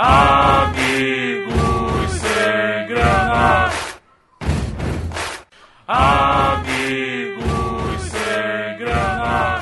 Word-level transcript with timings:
Amigos 0.00 1.50
sem 2.12 2.86
grana. 2.86 3.68
Amigos 5.88 7.42
sem 8.02 8.78
grana. 8.78 9.60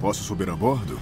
Posso 0.00 0.24
subir 0.24 0.50
a 0.50 0.56
bordo? 0.56 0.98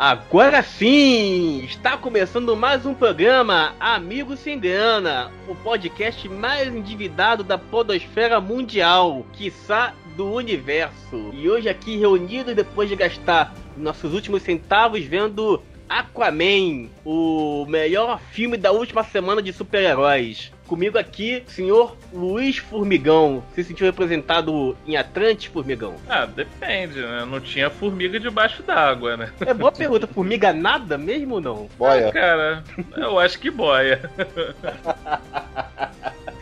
Agora 0.00 0.62
sim! 0.62 1.62
Está 1.62 1.94
começando 1.94 2.56
mais 2.56 2.86
um 2.86 2.94
programa 2.94 3.74
Amigo 3.78 4.34
Sem 4.34 4.58
Grana, 4.58 5.30
o 5.46 5.54
podcast 5.54 6.26
mais 6.26 6.68
endividado 6.68 7.44
da 7.44 7.58
podosfera 7.58 8.40
mundial, 8.40 9.26
quiçá 9.34 9.92
do 10.16 10.32
universo. 10.32 11.30
E 11.34 11.50
hoje 11.50 11.68
aqui 11.68 11.98
reunidos 11.98 12.56
depois 12.56 12.88
de 12.88 12.96
gastar 12.96 13.54
nossos 13.76 14.14
últimos 14.14 14.42
centavos 14.42 15.04
vendo 15.04 15.62
Aquaman, 15.86 16.88
o 17.04 17.66
melhor 17.68 18.18
filme 18.30 18.56
da 18.56 18.72
última 18.72 19.04
semana 19.04 19.42
de 19.42 19.52
super-heróis. 19.52 20.50
Comigo 20.70 20.96
aqui, 20.96 21.42
senhor 21.48 21.96
Luiz 22.12 22.58
Formigão. 22.58 23.42
Se 23.56 23.64
sentiu 23.64 23.84
representado 23.86 24.76
em 24.86 24.96
Atlantis, 24.96 25.46
Formigão? 25.46 25.96
Ah, 26.08 26.26
depende, 26.26 27.00
né? 27.00 27.26
Não 27.28 27.40
tinha 27.40 27.68
formiga 27.68 28.20
debaixo 28.20 28.62
d'água, 28.62 29.16
né? 29.16 29.32
É 29.40 29.52
boa 29.52 29.72
pergunta. 29.72 30.06
Formiga 30.06 30.52
nada 30.52 30.96
mesmo 30.96 31.34
ou 31.34 31.40
não? 31.40 31.68
Ah, 31.80 32.12
cara, 32.12 32.62
eu 32.96 33.18
acho 33.18 33.40
que 33.40 33.50
boia. 33.50 34.00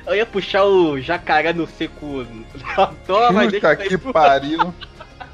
Eu 0.07 0.15
ia 0.15 0.27
puxar 0.27 0.65
o 0.65 1.01
jacaré 1.01 1.55
no 1.55 1.67
seco 1.67 2.27
na 2.77 2.87
toa, 3.07 3.33
mas 3.33 3.51
deixa 3.51 3.77
que 3.77 3.97
pro- 3.97 4.13
pariu. 4.13 4.75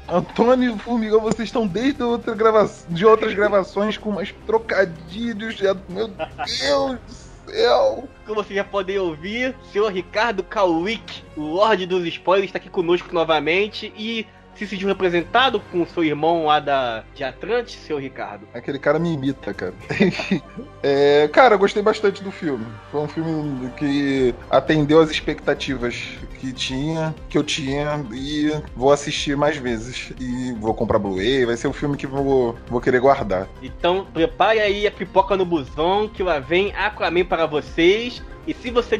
Antônio 0.07 0.73
e 0.73 0.79
Formigão, 0.79 1.19
vocês 1.19 1.49
estão 1.49 1.67
desde 1.67 2.01
outra 2.01 2.33
grava... 2.33 2.71
de 2.87 3.05
outras 3.05 3.33
gravações 3.33 3.97
com 3.97 4.11
umas 4.11 4.31
trocadilhos. 4.45 5.55
já- 5.57 5.75
Meu 5.89 6.07
Deus 6.07 6.97
do 6.99 7.51
céu! 7.51 8.07
Como 8.25 8.41
vocês 8.41 8.55
já 8.55 8.63
podem 8.63 8.97
ouvir, 8.97 9.55
senhor 9.71 9.91
Ricardo 9.91 10.43
Kawick, 10.43 11.23
o 11.37 11.41
Lorde 11.41 11.85
dos 11.85 12.03
Spoilers, 12.07 12.49
está 12.49 12.57
aqui 12.57 12.69
conosco 12.69 13.13
novamente. 13.13 13.93
E 13.95 14.25
se 14.55 14.67
sentiu 14.67 14.87
representado 14.87 15.59
com 15.71 15.81
o 15.81 15.87
seu 15.87 16.03
irmão 16.03 16.45
lá 16.45 16.59
da, 16.59 17.03
de 17.13 17.23
Atlantis, 17.23 17.75
senhor 17.75 17.99
Ricardo. 17.99 18.47
Aquele 18.53 18.79
cara 18.79 18.99
me 18.99 19.13
imita, 19.13 19.53
cara. 19.53 19.73
É, 20.87 21.27
cara, 21.29 21.55
eu 21.55 21.59
gostei 21.59 21.81
bastante 21.81 22.23
do 22.23 22.31
filme. 22.31 22.63
Foi 22.91 23.01
um 23.01 23.07
filme 23.07 23.71
que 23.71 24.35
atendeu 24.51 24.99
as 24.99 25.09
expectativas 25.09 25.95
que 26.39 26.53
tinha, 26.53 27.15
que 27.27 27.35
eu 27.35 27.43
tinha, 27.43 28.05
e 28.13 28.51
vou 28.75 28.91
assistir 28.91 29.35
mais 29.35 29.57
vezes. 29.57 30.13
E 30.19 30.53
vou 30.59 30.75
comprar 30.75 30.99
Blu-ray, 30.99 31.43
vai 31.43 31.57
ser 31.57 31.67
um 31.67 31.73
filme 31.73 31.97
que 31.97 32.05
vou, 32.05 32.55
vou 32.67 32.79
querer 32.79 32.99
guardar. 32.99 33.47
Então 33.63 34.05
prepare 34.13 34.59
aí 34.59 34.85
a 34.85 34.91
pipoca 34.91 35.35
no 35.35 35.43
busão 35.43 36.07
que 36.07 36.21
lá 36.21 36.37
vem 36.37 36.71
Aquaman 36.75 37.25
para 37.25 37.47
vocês. 37.47 38.21
E 38.47 38.53
se 38.53 38.69
você, 38.69 38.99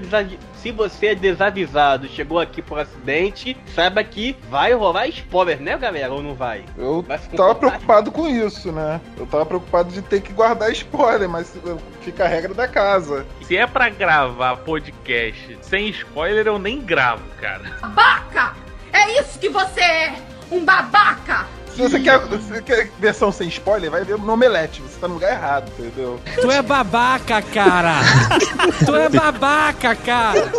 se 0.56 0.72
você 0.72 1.08
é 1.08 1.16
desavisado, 1.16 2.08
chegou 2.08 2.40
aqui 2.40 2.62
por 2.62 2.80
acidente, 2.80 3.56
saiba 3.76 4.04
que 4.04 4.36
vai 4.50 4.74
rolar 4.74 5.08
spoiler, 5.08 5.62
né 5.62 5.78
galera? 5.78 6.12
Ou 6.12 6.22
não 6.22 6.34
vai? 6.34 6.64
Eu 6.78 7.02
Vai 7.02 7.20
tava 7.20 7.56
preocupado 7.56 8.12
com 8.12 8.28
isso, 8.28 8.72
né? 8.72 9.00
Eu 9.18 9.26
tava 9.28 9.46
preocupado 9.46 9.92
de 9.92 10.02
ter 10.02 10.22
que 10.22 10.34
guardar 10.34 10.72
spoiler, 10.72 11.30
mas 11.30 11.54
uh, 11.56 11.78
fica 12.02 12.26
a 12.26 12.28
regra 12.28 12.54
da 12.54 12.68
casa. 12.68 13.26
Se 13.44 13.56
é 13.56 13.68
pra 13.68 13.90
gravar 13.90 14.58
podcast 14.58 15.58
sem 15.62 15.90
spoiler, 15.90 16.48
eu 16.48 16.58
nem 16.58 16.82
gravo, 16.82 17.24
cara. 17.40 17.78
Babaca! 17.82 18.56
É 18.92 19.20
isso 19.20 19.38
que 19.38 19.50
você 19.50 19.82
é! 19.82 20.16
Um 20.52 20.64
babaca! 20.64 21.46
Se 21.76 21.82
você 21.82 22.00
quer, 22.00 22.18
você 22.20 22.62
quer 22.62 22.90
versão 22.98 23.34
sem 23.34 23.50
spoiler, 23.50 23.92
vai 23.92 24.06
ver 24.06 24.18
no 24.18 24.32
Omelete. 24.32 24.82
Você 24.82 24.98
tá 24.98 25.10
no 25.10 25.16
lugar 25.16 25.34
errado, 25.34 25.70
entendeu? 25.78 26.22
Tu 26.40 26.50
é 26.50 26.62
babaca, 26.62 27.42
cara! 27.42 28.00
tu 28.86 28.96
é 28.96 29.10
babaca, 29.10 29.94
cara! 29.94 30.50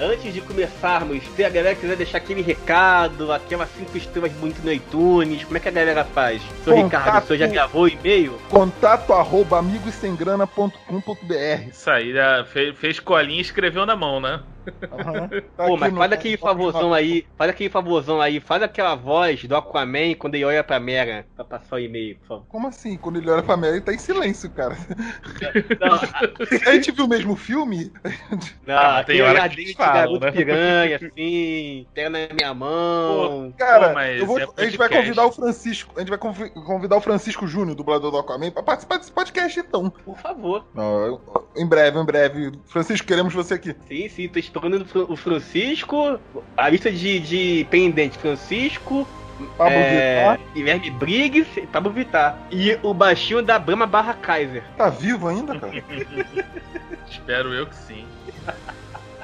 Antes 0.00 0.34
de 0.34 0.40
começarmos, 0.40 1.22
se 1.36 1.44
a 1.44 1.48
galera 1.48 1.76
quiser 1.76 1.94
deixar 1.94 2.18
aquele 2.18 2.42
recado, 2.42 3.32
aquelas 3.32 3.68
cinco 3.78 3.96
estrelas 3.96 4.32
muito 4.40 4.60
no 4.64 4.72
iTunes, 4.72 5.44
como 5.44 5.56
é 5.56 5.60
que 5.60 5.68
a 5.68 5.72
galera 5.72 6.04
faz? 6.04 6.42
Seu 6.64 6.74
Contato. 6.74 7.04
Ricardo, 7.04 7.22
o 7.22 7.26
senhor 7.28 7.38
já 7.38 7.46
gravou 7.46 7.82
o 7.82 7.88
e-mail? 7.88 8.36
Contato 8.48 9.12
arroba 9.12 9.60
amigossemgrana.com.br 9.60 11.68
Isso 11.70 11.88
aí, 11.88 12.12
já 12.12 12.44
fez, 12.52 12.76
fez 12.76 12.98
colinha 12.98 13.38
e 13.38 13.42
escreveu 13.42 13.86
na 13.86 13.94
mão, 13.94 14.20
né? 14.20 14.40
Tá 14.72 15.64
Pô, 15.66 15.72
aqui 15.72 15.80
mas 15.80 15.92
no- 15.92 15.98
faz 15.98 16.12
aquele 16.12 16.36
favorzão 16.36 16.94
aí, 16.94 17.26
faz 17.36 17.50
aquele 17.50 17.70
favorzão 17.70 18.20
aí, 18.20 18.40
faz 18.40 18.62
aquela 18.62 18.94
voz 18.94 19.44
do 19.44 19.56
Aquaman 19.56 20.14
quando 20.18 20.34
ele 20.34 20.44
olha 20.44 20.62
pra 20.64 20.78
Mera 20.80 21.26
pra 21.34 21.44
passar 21.44 21.76
o 21.76 21.78
e-mail, 21.78 22.16
por 22.18 22.26
favor. 22.26 22.44
Como 22.48 22.68
assim? 22.68 22.96
Quando 22.96 23.16
ele 23.18 23.30
olha 23.30 23.42
pra 23.42 23.56
Mary, 23.56 23.74
ele 23.76 23.80
tá 23.80 23.92
em 23.92 23.98
silêncio, 23.98 24.50
cara. 24.50 24.76
Não, 25.80 26.68
A 26.68 26.72
gente 26.74 26.90
viu 26.92 27.04
o 27.04 27.08
mesmo 27.08 27.36
filme? 27.36 27.92
não 28.66 28.76
Ah, 28.76 29.04
tem 29.04 29.20
hora 29.22 29.48
que 29.48 29.74
falam, 29.74 29.92
garoto 29.94 30.20
né? 30.20 30.32
piranha, 30.32 30.96
assim, 30.96 31.86
pega 31.94 32.10
na 32.10 32.18
minha 32.34 32.54
mão. 32.54 33.52
Cara, 33.56 33.88
Pô, 33.88 33.94
mas 33.94 34.20
eu 34.20 34.26
vou- 34.26 34.38
é 34.38 34.46
a 34.56 34.64
gente 34.64 34.76
vai 34.76 34.88
convidar 34.88 35.26
o 35.26 35.32
Francisco. 35.32 35.92
A 35.96 36.00
gente 36.00 36.08
vai 36.08 36.18
convi- 36.18 36.50
convidar 36.50 36.96
o 36.96 37.00
Francisco 37.00 37.46
Júnior, 37.46 37.74
dublador 37.76 38.10
do 38.10 38.18
Aquaman, 38.18 38.50
pra 38.50 38.62
participar 38.62 38.98
desse 38.98 39.12
podcast, 39.12 39.58
então. 39.60 39.90
Por 39.90 40.16
favor. 40.18 40.66
Não, 40.74 41.06
eu- 41.06 41.48
em 41.56 41.66
breve, 41.66 41.98
em 41.98 42.04
breve. 42.04 42.52
Francisco, 42.66 43.06
queremos 43.06 43.32
você 43.34 43.54
aqui. 43.54 43.74
Sim, 43.88 44.08
sim, 44.08 44.28
tô 44.28 44.38
esperando 44.38 44.57
o 44.66 44.84
Fran- 44.84 45.06
o 45.08 45.16
Francisco, 45.16 46.18
a 46.56 46.68
lista 46.68 46.90
de, 46.90 47.20
de 47.20 47.66
pendente, 47.70 48.18
Francisco, 48.18 49.06
Pablo 49.56 49.74
é, 49.76 50.34
Vittar. 50.34 50.40
Guilherme 50.54 50.90
Briggs 50.90 51.60
e 51.60 51.66
Pablo 51.66 51.92
Vittar. 51.92 52.36
E 52.50 52.76
o 52.82 52.92
baixinho 52.92 53.42
da 53.42 53.58
Brahma 53.58 53.86
barra 53.86 54.14
Kaiser. 54.14 54.62
Tá 54.76 54.90
vivo 54.90 55.28
ainda, 55.28 55.58
cara? 55.58 55.72
Espero 57.08 57.54
eu 57.54 57.66
que 57.66 57.76
sim. 57.76 58.04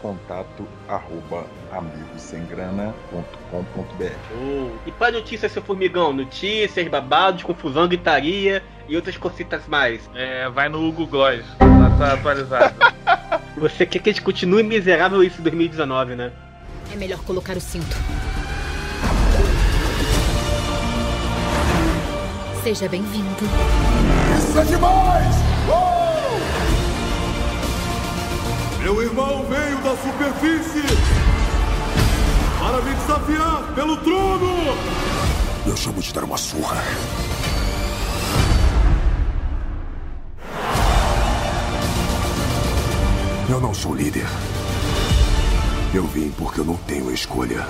Contato 0.00 0.66
arroba 0.88 1.46
amigossemgrana.com.br 1.72 4.12
Oh. 4.36 4.70
E 4.86 4.92
para 4.92 5.12
notícias, 5.12 5.50
seu 5.52 5.62
formigão? 5.62 6.12
Notícias, 6.12 6.86
babados, 6.88 7.42
confusão, 7.42 7.88
gritaria 7.88 8.62
e 8.88 8.96
outras 8.96 9.16
cositas 9.16 9.62
mais. 9.66 10.00
É, 10.14 10.48
vai 10.48 10.68
no 10.68 10.78
Google 10.92 11.06
Gloss, 11.06 11.44
lá 11.60 11.90
tá 11.98 12.14
atualizado. 12.14 12.74
Você 13.56 13.86
quer 13.86 14.00
que 14.00 14.10
a 14.10 14.12
gente 14.12 14.22
continue 14.22 14.62
miserável 14.62 15.22
isso 15.22 15.40
em 15.40 15.44
2019, 15.44 16.16
né? 16.16 16.32
É 16.92 16.96
melhor 16.96 17.18
colocar 17.20 17.56
o 17.56 17.60
cinto. 17.60 17.96
Seja 22.62 22.88
bem-vindo. 22.88 23.44
Isso 24.38 24.58
é 24.58 24.64
demais! 24.64 25.34
Meu 28.84 29.02
irmão 29.02 29.46
veio 29.46 29.78
da 29.78 29.96
superfície 29.96 30.82
para 32.58 32.82
me 32.82 32.94
desafiar 32.94 33.74
pelo 33.74 33.96
trono! 33.98 34.76
Eu 35.66 35.74
chamo 35.74 36.02
de 36.02 36.12
dar 36.12 36.24
uma 36.24 36.36
surra. 36.36 36.82
Eu 43.46 43.60
não 43.60 43.74
sou 43.74 43.94
líder. 43.94 44.26
Eu 45.94 46.04
vim 46.06 46.30
porque 46.30 46.60
eu 46.60 46.64
não 46.64 46.76
tenho 46.78 47.12
escolha. 47.12 47.66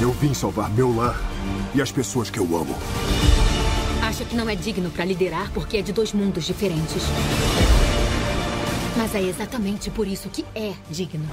Eu 0.00 0.12
vim 0.12 0.34
salvar 0.34 0.68
meu 0.70 0.94
lar 0.94 1.18
e 1.74 1.80
as 1.80 1.90
pessoas 1.90 2.28
que 2.28 2.38
eu 2.38 2.44
amo. 2.44 2.76
Acha 4.02 4.24
que 4.26 4.36
não 4.36 4.48
é 4.50 4.54
digno 4.54 4.90
pra 4.90 5.04
liderar 5.04 5.50
porque 5.52 5.78
é 5.78 5.82
de 5.82 5.94
dois 5.94 6.12
mundos 6.12 6.44
diferentes. 6.44 7.02
Mas 8.98 9.14
é 9.14 9.22
exatamente 9.22 9.90
por 9.90 10.06
isso 10.06 10.28
que 10.28 10.44
é 10.54 10.74
digno. 10.90 11.26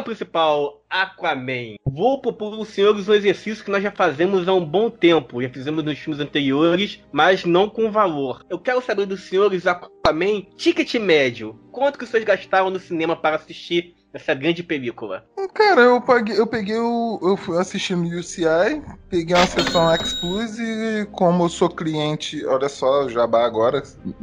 Tema 0.00 0.02
principal, 0.02 0.82
Aquaman. 0.88 1.76
Vou 1.84 2.22
propor 2.22 2.54
aos 2.54 2.68
senhores 2.68 3.06
um 3.06 3.12
exercício 3.12 3.62
que 3.62 3.70
nós 3.70 3.82
já 3.82 3.90
fazemos 3.90 4.48
há 4.48 4.54
um 4.54 4.64
bom 4.64 4.88
tempo. 4.88 5.42
Já 5.42 5.50
fizemos 5.50 5.84
nos 5.84 5.98
filmes 5.98 6.20
anteriores, 6.20 7.02
mas 7.12 7.44
não 7.44 7.68
com 7.68 7.90
valor. 7.90 8.42
Eu 8.48 8.58
quero 8.58 8.80
saber 8.80 9.04
dos 9.04 9.20
senhores 9.20 9.66
Aquaman, 9.66 10.42
ticket 10.56 10.94
médio. 10.94 11.60
Quanto 11.70 11.98
que 11.98 12.06
vocês 12.06 12.24
gastaram 12.24 12.70
no 12.70 12.80
cinema 12.80 13.14
para 13.14 13.36
assistir 13.36 13.94
Essa 14.12 14.34
grande 14.34 14.62
película. 14.62 15.24
Cara, 15.54 15.82
eu, 15.82 16.00
paguei, 16.00 16.38
eu 16.38 16.46
peguei 16.46 16.76
o. 16.78 17.18
Eu 17.22 17.36
fui 17.36 17.56
assistir 17.58 17.96
no 17.96 18.08
UCI, 18.18 18.82
peguei 19.08 19.36
uma 19.36 19.46
sessão 19.46 19.88
X 19.92 20.18
e 20.58 21.06
como 21.12 21.44
eu 21.44 21.48
sou 21.48 21.68
cliente, 21.68 22.44
olha 22.46 22.68
só, 22.68 23.04
o 23.04 23.08
jabá 23.08 23.44
agora. 23.44 23.82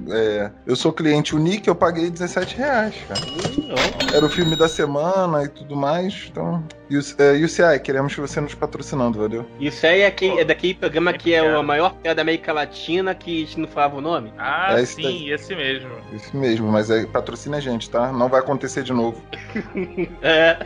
é, 0.10 0.52
eu 0.66 0.76
sou 0.76 0.92
cliente 0.92 1.36
Unique, 1.36 1.68
eu 1.68 1.76
paguei 1.76 2.10
17 2.10 2.58
reais, 2.58 2.96
cara. 3.08 3.22
Ó. 3.70 4.16
Era 4.16 4.26
o 4.26 4.30
filme 4.30 4.56
da 4.56 4.68
semana 4.68 5.44
e 5.44 5.48
tudo 5.50 5.76
mais. 5.76 6.28
Então. 6.32 6.64
UC- 6.90 7.16
é, 7.22 7.34
UCI, 7.34 7.80
queremos 7.84 8.16
você 8.16 8.40
nos 8.40 8.56
patrocinando, 8.56 9.20
valeu? 9.20 9.46
Isso 9.60 9.86
aí 9.86 10.02
é, 10.02 10.08
aquele, 10.08 10.40
é 10.40 10.46
daquele 10.46 10.74
programa 10.74 11.12
que 11.14 11.34
é 11.34 11.44
o 11.58 11.62
maior 11.64 11.94
tela 11.96 12.16
da 12.16 12.22
América 12.22 12.54
Latina 12.54 13.14
que 13.14 13.44
a 13.44 13.46
gente 13.46 13.60
não 13.60 13.68
falava 13.68 13.98
o 13.98 14.02
nome. 14.02 14.32
Ah, 14.38 14.76
É 14.78 14.82
esse 14.84 14.96
sim, 14.96 15.30
esse 15.30 15.54
mesmo. 15.54 15.90
Isso 16.14 16.36
mesmo, 16.38 16.72
mas 16.72 16.90
é, 16.90 17.06
patrocina 17.06 17.58
a 17.58 17.60
gente, 17.60 17.90
tá? 17.90 18.12
Não 18.14 18.30
vai 18.30 18.40
acontecer 18.40 18.84
de 18.84 18.94
novo. 18.94 19.22
É. 20.22 20.58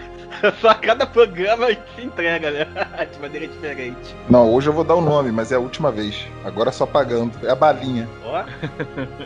Só 0.59 0.73
cada 0.73 1.05
programa 1.05 1.67
a 1.67 1.69
gente 1.69 2.01
entrega, 2.01 2.51
né? 2.51 2.65
De 3.11 3.19
maneira 3.19 3.47
diferente. 3.47 4.15
Não, 4.29 4.51
hoje 4.51 4.67
eu 4.67 4.73
vou 4.73 4.83
dar 4.83 4.95
o 4.95 5.01
nome, 5.01 5.31
mas 5.31 5.51
é 5.51 5.55
a 5.55 5.59
última 5.59 5.91
vez. 5.91 6.27
Agora 6.43 6.71
só 6.71 6.85
pagando. 6.85 7.45
É 7.45 7.51
a 7.51 7.55
balinha. 7.55 8.07
Ó. 8.23 8.43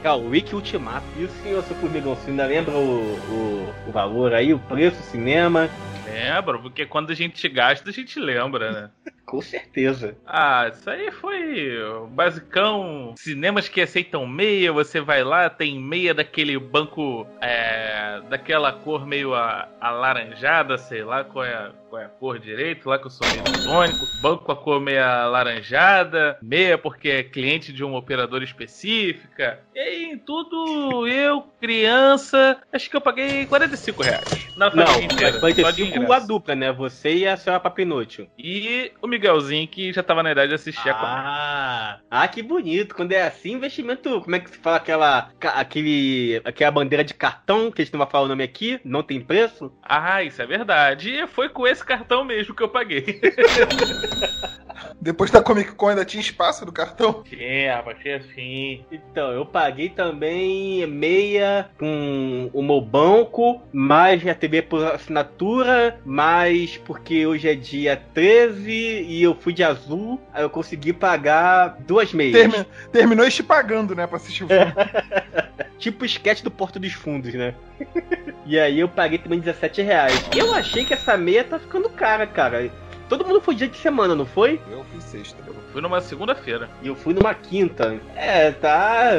Cara, 0.01 0.15
o 0.15 0.29
Wiki 0.29 0.55
Ultimato. 0.55 1.05
E 1.17 1.25
o 1.25 1.29
senhor, 1.43 1.63
seu 1.63 1.75
formigão, 1.77 2.15
você 2.15 2.31
ainda 2.31 2.45
lembra 2.45 2.73
o, 2.73 3.15
o, 3.15 3.73
o 3.87 3.91
valor 3.91 4.33
aí, 4.33 4.53
o 4.53 4.59
preço, 4.59 4.99
o 4.99 5.03
cinema? 5.03 5.69
Lembra, 6.05 6.57
porque 6.59 6.85
quando 6.85 7.11
a 7.11 7.15
gente 7.15 7.47
gasta, 7.47 7.89
a 7.89 7.93
gente 7.93 8.19
lembra, 8.19 8.71
né? 8.71 8.89
Com 9.25 9.41
certeza. 9.41 10.15
Ah, 10.25 10.69
isso 10.71 10.87
aí 10.89 11.11
foi 11.11 11.73
basicão. 12.11 13.13
Cinemas 13.17 13.67
que 13.67 13.81
aceitam 13.81 14.25
meia, 14.27 14.71
você 14.71 15.01
vai 15.01 15.23
lá, 15.23 15.49
tem 15.49 15.79
meia 15.79 16.13
daquele 16.13 16.57
banco, 16.59 17.27
é, 17.41 18.21
daquela 18.29 18.71
cor 18.71 19.05
meio 19.05 19.33
a- 19.33 19.67
alaranjada, 19.81 20.77
sei 20.77 21.03
lá 21.03 21.23
qual 21.23 21.43
é, 21.43 21.53
a, 21.53 21.71
qual 21.89 22.01
é 22.01 22.05
a 22.05 22.09
cor 22.09 22.37
direito, 22.39 22.87
lá 22.89 22.99
que 22.99 23.07
eu 23.07 23.09
sou 23.11 23.27
meio 23.27 23.47
tônico. 23.63 24.07
Banco 24.13 24.43
com 24.45 24.51
a 24.51 24.55
cor 24.55 24.79
meio 24.79 25.03
alaranjada, 25.03 26.37
meia 26.41 26.77
porque 26.77 27.09
é 27.09 27.23
cliente 27.23 27.73
de 27.73 27.83
uma 27.83 27.97
operadora 27.97 28.43
específica. 28.43 29.59
E 29.73 29.79
aí, 29.79 30.03
em 30.05 30.17
tudo, 30.17 31.07
eu, 31.07 31.43
criança, 31.59 32.57
acho 32.71 32.89
que 32.89 32.95
eu 32.95 33.01
paguei 33.01 33.45
45 33.47 34.03
reais. 34.03 34.49
Na 34.55 34.69
Não, 34.73 35.01
inteira. 35.01 35.31
mas 35.33 35.41
vai 35.41 35.53
ter 35.53 35.63
só 35.63 35.71
de 35.71 35.83
sido 35.83 35.87
ingresso. 35.97 36.13
a 36.13 36.19
dupla, 36.19 36.55
né? 36.55 36.71
Você 36.71 37.13
e 37.15 37.27
a 37.27 37.37
senhora 37.37 37.59
Papinútil. 37.59 38.27
E 38.37 38.91
o 39.01 39.07
Miguelzinho, 39.15 39.67
que 39.67 39.91
já 39.91 40.03
tava 40.03 40.23
na 40.23 40.31
idade 40.31 40.49
de 40.49 40.55
assistir 40.55 40.89
a 40.89 40.93
conta. 40.93 41.07
Ah, 41.07 41.99
ah, 42.09 42.27
que 42.27 42.41
bonito. 42.41 42.95
Quando 42.95 43.11
é 43.11 43.23
assim, 43.23 43.53
investimento. 43.53 44.21
Como 44.21 44.35
é 44.35 44.39
que 44.39 44.49
se 44.49 44.57
fala 44.57 44.77
aquela. 44.77 45.29
Aquele. 45.41 46.41
Aquela 46.43 46.71
bandeira 46.71 47.03
de 47.03 47.13
cartão, 47.13 47.71
que 47.71 47.81
a 47.81 47.85
gente 47.85 47.93
não 47.93 47.99
vai 47.99 48.09
falar 48.09 48.25
o 48.25 48.29
nome 48.29 48.43
aqui, 48.43 48.79
não 48.83 49.01
tem 49.01 49.21
preço? 49.21 49.71
Ah, 49.81 50.23
isso 50.23 50.41
é 50.41 50.45
verdade. 50.45 51.09
E 51.09 51.27
foi 51.27 51.49
com 51.49 51.67
esse 51.67 51.83
cartão 51.83 52.23
mesmo 52.23 52.55
que 52.55 52.63
eu 52.63 52.69
paguei. 52.69 53.21
Depois 54.99 55.31
da 55.31 55.41
Comic 55.41 55.73
Con 55.73 55.89
ainda 55.89 56.05
tinha 56.05 56.21
espaço 56.21 56.65
no 56.65 56.71
cartão. 56.71 57.23
Tinha, 57.23 57.75
rapaz, 57.77 57.97
tinha 58.01 58.21
sim. 58.33 58.83
Então, 58.91 59.31
eu 59.31 59.45
paguei 59.45 59.89
também 59.89 60.85
meia 60.87 61.69
com 61.79 62.49
o 62.53 62.61
meu 62.63 62.81
banco, 62.81 63.61
mais 63.71 64.25
a 64.27 64.33
TV 64.33 64.61
por 64.61 64.83
assinatura, 64.85 65.99
mais 66.05 66.77
porque 66.77 67.25
hoje 67.25 67.47
é 67.49 67.55
dia 67.55 68.01
13 68.13 68.69
e 68.71 69.21
eu 69.23 69.35
fui 69.35 69.53
de 69.53 69.63
azul, 69.63 70.19
aí 70.33 70.43
eu 70.43 70.49
consegui 70.49 70.93
pagar 70.93 71.77
duas 71.87 72.13
meias. 72.13 72.33
Termi- 72.33 72.65
terminou 72.91 73.25
este 73.25 73.43
pagando, 73.43 73.95
né, 73.95 74.05
pra 74.07 74.17
assistir 74.17 74.43
o 74.43 74.47
filme. 74.47 74.73
Tipo 75.77 76.03
o 76.03 76.05
sketch 76.05 76.41
do 76.41 76.49
Porto 76.49 76.79
dos 76.79 76.93
Fundos, 76.93 77.33
né? 77.33 77.53
e 78.45 78.57
aí 78.57 78.79
eu 78.79 78.87
paguei 78.87 79.17
também 79.17 79.39
17 79.39 79.81
reais. 79.81 80.25
Eu 80.35 80.53
achei 80.53 80.85
que 80.85 80.93
essa 80.93 81.17
meia 81.17 81.43
tá 81.43 81.59
ficando 81.59 81.89
cara, 81.89 82.25
cara. 82.25 82.71
Todo 83.09 83.25
mundo 83.25 83.41
foi 83.41 83.55
dia 83.55 83.67
de 83.67 83.77
semana, 83.77 84.15
não 84.15 84.25
foi? 84.25 84.59
Eu 84.69 84.83
fiz 84.85 85.03
sexta. 85.03 85.37
Fui 85.71 85.81
numa 85.81 86.01
segunda-feira. 86.01 86.69
E 86.81 86.87
eu 86.87 86.95
fui 86.95 87.13
numa 87.13 87.33
quinta. 87.33 87.99
É, 88.15 88.51
tá. 88.51 89.11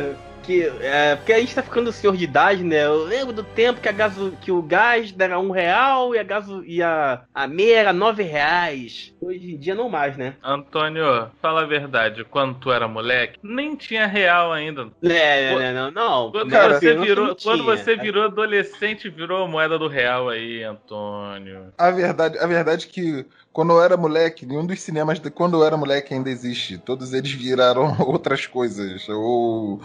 Que, 0.46 0.72
é, 0.80 1.16
porque 1.16 1.32
a 1.32 1.40
gente 1.40 1.54
tá 1.54 1.60
ficando 1.60 1.90
senhor 1.90 2.16
de 2.16 2.22
idade, 2.22 2.62
né? 2.62 2.84
Eu 2.84 3.02
lembro 3.02 3.32
do 3.32 3.42
tempo 3.42 3.80
que, 3.80 3.88
a 3.88 3.92
gaso, 3.92 4.32
que 4.40 4.52
o 4.52 4.62
gás 4.62 5.12
era 5.18 5.40
um 5.40 5.50
real 5.50 6.14
e 6.14 6.20
a, 6.20 6.22
gaso, 6.22 6.62
e 6.64 6.80
a, 6.80 7.22
a 7.34 7.48
meia 7.48 7.78
era 7.78 7.92
nove 7.92 8.22
reais. 8.22 9.12
Hoje 9.20 9.54
em 9.54 9.58
dia 9.58 9.74
não 9.74 9.88
mais, 9.88 10.16
né? 10.16 10.36
Antônio, 10.44 11.28
fala 11.42 11.62
a 11.62 11.66
verdade. 11.66 12.22
Quando 12.22 12.54
tu 12.60 12.70
era 12.70 12.86
moleque, 12.86 13.40
nem 13.42 13.74
tinha 13.74 14.06
real 14.06 14.52
ainda. 14.52 14.88
É, 15.02 15.52
Pô, 15.52 15.58
não, 15.58 15.72
não, 15.72 15.90
não. 15.90 16.30
Quando, 16.30 16.50
Não, 16.50 16.68
você, 16.68 16.78
criança 16.78 17.04
virou, 17.04 17.26
não 17.26 17.34
quando 17.34 17.64
você 17.64 17.96
virou 17.96 18.24
adolescente, 18.24 19.10
virou 19.10 19.44
a 19.44 19.48
moeda 19.48 19.76
do 19.76 19.88
real 19.88 20.28
aí, 20.28 20.62
Antônio. 20.62 21.72
A 21.76 21.90
verdade, 21.90 22.38
a 22.38 22.46
verdade 22.46 22.86
é 22.86 22.88
que 22.88 23.26
quando 23.56 23.72
eu 23.72 23.82
era 23.82 23.96
moleque, 23.96 24.44
nenhum 24.44 24.66
dos 24.66 24.78
cinemas 24.80 25.18
de 25.18 25.30
quando 25.30 25.56
eu 25.56 25.64
era 25.64 25.78
moleque 25.78 26.12
ainda 26.12 26.28
existe. 26.28 26.76
Todos 26.76 27.14
eles 27.14 27.32
viraram 27.32 27.96
outras 28.06 28.44
coisas. 28.44 29.08
Ou 29.08 29.80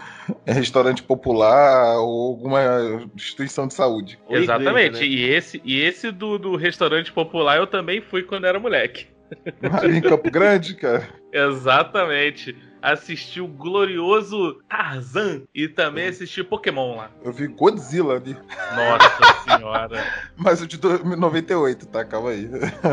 restaurante 0.46 1.02
popular, 1.02 1.96
ou 1.96 2.32
alguma 2.32 2.60
instituição 3.16 3.66
de 3.66 3.72
saúde. 3.72 4.18
Ou 4.26 4.36
igreja, 4.36 4.56
Exatamente. 4.56 5.00
né? 5.00 5.06
E 5.06 5.24
esse, 5.24 5.62
e 5.64 5.80
esse 5.80 6.10
do, 6.10 6.38
do 6.38 6.54
restaurante 6.54 7.10
popular 7.10 7.56
eu 7.56 7.66
também 7.66 8.02
fui 8.02 8.22
quando 8.22 8.46
era 8.46 8.60
moleque. 8.60 9.06
Ali 9.80 9.96
em 9.96 10.02
Campo 10.02 10.30
Grande, 10.30 10.74
cara. 10.74 11.08
Exatamente. 11.32 12.54
Assisti 12.82 13.40
o 13.40 13.46
glorioso 13.46 14.60
Tarzan 14.68 15.42
e 15.54 15.68
também 15.68 16.08
assisti 16.08 16.42
Pokémon 16.42 16.96
lá. 16.96 17.10
Eu 17.24 17.32
vi 17.32 17.46
Godzilla 17.46 18.16
ali. 18.16 18.36
Nossa 18.74 19.44
senhora. 19.56 20.04
Mas 20.36 20.60
o 20.60 20.66
de 20.66 20.76
do- 20.78 21.16
98, 21.16 21.86
tá? 21.86 22.04
Calma 22.04 22.30
aí. 22.30 22.48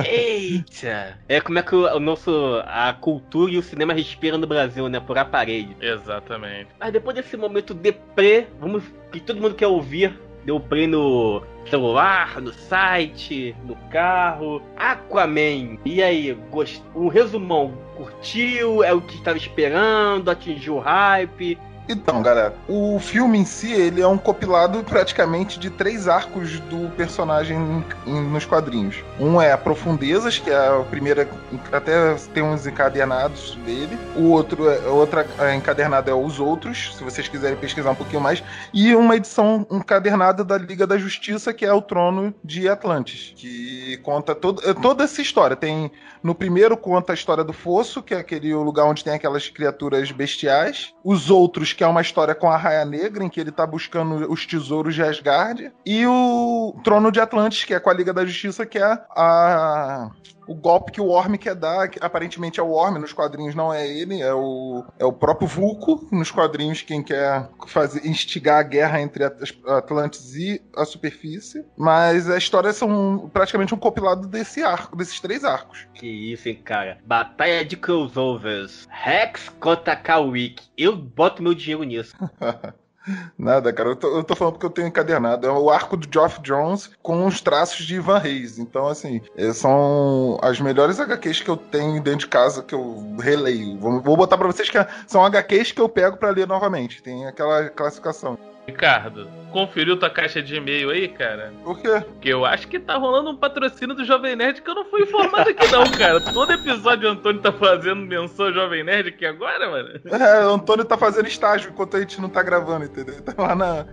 Eita! 0.06 1.18
É 1.28 1.42
como 1.42 1.58
é 1.60 1.64
que 1.64 1.76
o, 1.76 1.86
o 1.96 2.00
nosso. 2.00 2.62
a 2.66 2.94
cultura 2.94 3.52
e 3.52 3.58
o 3.58 3.64
cinema 3.64 3.94
respiram 3.94 4.38
no 4.38 4.48
Brasil, 4.48 4.88
né? 4.90 5.00
Por 5.00 5.18
aparelho. 5.18 5.76
Exatamente. 5.82 6.70
Mas 6.80 6.94
depois 6.94 7.16
desse 7.16 7.36
momento 7.36 7.74
deprê, 7.74 8.48
vamos. 8.60 8.84
que 9.12 9.20
todo 9.20 9.42
mundo 9.42 9.56
quer 9.56 9.68
ouvir. 9.68 10.14
Deu 10.46 10.60
play 10.60 10.88
no 10.88 11.44
celular, 11.70 12.42
no 12.42 12.54
site, 12.54 13.56
no 13.66 13.76
carro. 13.92 14.62
Aquaman. 14.76 15.78
E 15.86 16.02
aí, 16.02 16.34
gost... 16.50 16.82
um 16.96 17.08
resumão. 17.08 17.74
Curtiu? 17.96 18.84
É 18.84 18.94
o 18.94 19.02
que 19.02 19.16
estava 19.16 19.38
esperando? 19.38 20.30
Atingiu 20.30 20.78
o 20.78 20.80
hype? 20.80 21.58
Então, 21.92 22.22
galera, 22.22 22.54
o 22.68 23.00
filme 23.00 23.40
em 23.40 23.46
si, 23.46 23.72
ele 23.72 24.00
é 24.00 24.08
um 24.08 24.16
compilado 24.18 24.84
praticamente 24.84 25.58
de 25.58 25.72
três 25.72 26.08
arcos 26.08 26.60
do 26.60 26.88
personagem 26.92 27.84
em- 28.06 28.22
nos 28.30 28.46
quadrinhos. 28.46 29.04
Um 29.20 29.42
é 29.42 29.52
a 29.52 29.58
Profundezas, 29.58 30.38
que 30.38 30.52
é 30.52 30.56
a 30.56 30.86
primeira, 30.88 31.28
até 31.72 32.14
tem 32.32 32.44
uns 32.44 32.68
encadernados 32.68 33.56
dele. 33.66 33.98
O 34.16 34.30
outro, 34.30 34.70
é, 34.70 34.78
outra 34.88 35.26
encadernada 35.56 36.12
é 36.12 36.14
Os 36.14 36.40
Outros, 36.40 36.96
se 36.96 37.04
vocês 37.04 37.28
quiserem 37.28 37.58
pesquisar 37.58 37.90
um 37.90 37.96
pouquinho 37.96 38.22
mais. 38.22 38.44
E 38.72 38.96
uma 38.96 39.16
edição 39.16 39.66
encadernada 39.72 40.44
da 40.44 40.60
Liga 40.60 40.86
da 40.86 40.98
Justiça, 40.98 41.52
que 41.52 41.66
é 41.66 41.74
o 41.74 41.82
Trono 41.82 42.36
de 42.44 42.70
Atlantis, 42.70 43.34
que 43.36 43.98
conta 44.04 44.36
todo, 44.36 44.62
é 44.70 44.76
toda 44.76 45.06
essa 45.06 45.24
história. 45.24 45.56
Tem 45.56 45.92
no 46.22 46.36
primeiro 46.36 46.78
conta 46.78 47.14
a 47.14 47.16
história 47.16 47.44
do 47.44 47.54
Fosso, 47.54 48.04
que 48.04 48.14
é 48.14 48.18
aquele 48.18 48.54
lugar 48.54 48.86
onde 48.86 49.04
tem 49.04 49.14
aquelas 49.14 49.50
criaturas 49.50 50.12
bestiais. 50.12 50.94
Os 51.04 51.32
outros, 51.32 51.74
que 51.80 51.84
é 51.86 51.88
uma 51.88 52.02
história 52.02 52.36
com 52.36 52.52
a 52.52 52.58
Raia 52.58 52.84
Negra, 52.84 53.24
em 53.24 53.30
que 53.30 53.40
ele 53.40 53.54
tá 53.54 53.66
buscando 53.66 54.30
os 54.30 54.46
tesouros 54.46 54.94
de 54.94 55.02
Asgard. 55.02 55.72
E 55.86 56.06
o 56.06 56.76
Trono 56.84 57.10
de 57.10 57.22
Atlantis, 57.22 57.64
que 57.64 57.74
é 57.74 57.80
com 57.80 57.90
a 57.90 57.94
Liga 57.94 58.12
da 58.12 58.26
Justiça, 58.26 58.66
que 58.66 58.78
é 58.78 58.84
a 58.84 60.12
o 60.50 60.56
golpe 60.56 60.92
que 60.92 61.00
o 61.00 61.10
Orm 61.10 61.36
quer 61.38 61.54
dar, 61.54 61.88
que 61.88 62.04
aparentemente 62.04 62.60
é 62.60 62.64
o 62.64 62.72
Orm, 62.72 62.98
nos 62.98 63.14
quadrinhos 63.14 63.54
não 63.54 63.72
é 63.72 63.88
ele, 63.88 64.20
é 64.20 64.34
o, 64.34 64.84
é 64.98 65.06
o 65.06 65.14
próprio 65.14 65.48
Vulco, 65.48 66.08
nos 66.12 66.32
quadrinhos 66.32 66.82
quem 66.82 67.04
quer 67.04 67.48
fazer, 67.68 68.04
instigar 68.04 68.58
a 68.58 68.64
guerra 68.64 69.00
entre 69.00 69.24
At- 69.24 69.40
Atlantis 69.68 70.34
e 70.34 70.60
a 70.76 70.86
superfície. 70.86 71.64
Mas 71.78 72.28
a 72.28 72.36
história 72.36 72.74
são 72.74 73.30
praticamente 73.32 73.76
um 73.76 73.78
compilado 73.78 74.28
desse 74.28 74.64
arco, 74.64 74.98
desses 74.98 75.20
três 75.20 75.46
arcos. 75.46 75.88
Que 75.94 76.08
isso, 76.08 76.50
hein, 76.50 76.60
cara? 76.66 76.98
Batalha 77.06 77.64
de 77.64 77.78
crossovers. 77.78 78.88
Rex 78.90 79.50
contra 79.60 79.96
Kawick. 79.96 80.64
Eu 80.76 80.96
boto 80.96 81.44
meu 81.44 81.54
dinheiro 81.54 81.69
nisso. 81.84 82.16
Nada, 83.38 83.72
cara. 83.74 83.90
Eu 83.90 83.96
tô, 83.96 84.18
eu 84.18 84.24
tô 84.24 84.36
falando 84.36 84.54
porque 84.54 84.66
eu 84.66 84.70
tenho 84.70 84.88
encadernado. 84.88 85.48
É 85.48 85.52
o 85.52 85.70
arco 85.70 85.98
do 85.98 86.08
Geoff 86.12 86.42
Jones 86.42 86.92
com 87.02 87.26
os 87.26 87.42
traços 87.42 87.86
de 87.86 87.96
Ivan 87.96 88.20
Reis. 88.20 88.60
Então, 88.60 88.88
assim, 88.88 89.22
é, 89.36 89.52
são 89.54 90.38
as 90.42 90.60
melhores 90.60 91.00
HQs 91.00 91.42
que 91.42 91.50
eu 91.50 91.58
tenho 91.58 92.02
dentro 92.02 92.22
de 92.22 92.28
casa 92.28 92.62
que 92.62 92.76
eu 92.76 93.16
releio. 93.20 93.78
Vou, 93.80 94.02
vou 94.02 94.18
botar 94.18 94.38
pra 94.38 94.48
vocês 94.48 94.70
que 94.70 94.78
são 95.08 95.26
HQs 95.26 95.72
que 95.72 95.82
eu 95.82 95.90
pego 95.90 96.18
pra 96.18 96.30
ler 96.32 96.48
novamente. 96.48 97.02
Tem 97.02 97.26
aquela 97.26 97.70
classificação. 97.70 98.38
Ricardo, 98.70 99.28
conferiu 99.52 99.98
tua 99.98 100.12
caixa 100.12 100.44
de 100.44 100.56
e-mail 100.56 100.92
aí, 100.92 101.08
cara? 101.08 101.52
Por 101.64 101.80
quê? 101.80 102.02
Porque 102.02 102.30
eu 102.30 102.46
acho 102.46 102.68
que 102.68 102.80
tá 102.80 102.98
rolando 102.98 103.32
um 103.32 103.36
patrocínio 103.36 103.96
do 103.96 104.06
Jovem 104.06 104.36
Nerd 104.36 104.62
que 104.62 104.70
eu 104.70 104.76
não 104.76 104.86
fui 104.86 105.02
informado 105.02 105.50
aqui 105.50 105.72
não, 105.72 105.90
cara. 105.90 106.22
Todo 106.22 106.54
episódio 106.54 107.10
o 107.10 107.12
Antônio 107.12 107.42
tá 107.42 107.52
fazendo 107.52 108.06
menção 108.06 108.46
ao 108.46 108.54
Jovem 108.54 108.84
Nerd 108.84 109.10
aqui 109.10 109.26
agora, 109.26 109.72
mano. 109.72 109.90
É, 110.06 110.46
o 110.46 110.54
Antônio 110.54 110.86
tá 110.86 110.96
fazendo 110.98 111.28
estágio 111.28 111.72
enquanto 111.72 111.98
a 111.98 112.00
gente 112.00 112.22
não 112.22 112.30
tá 112.30 112.44
gravando, 112.44 112.86
entendeu? 112.86 113.20
Tá 113.24 113.34
lá 113.42 113.56
na, 113.56 113.88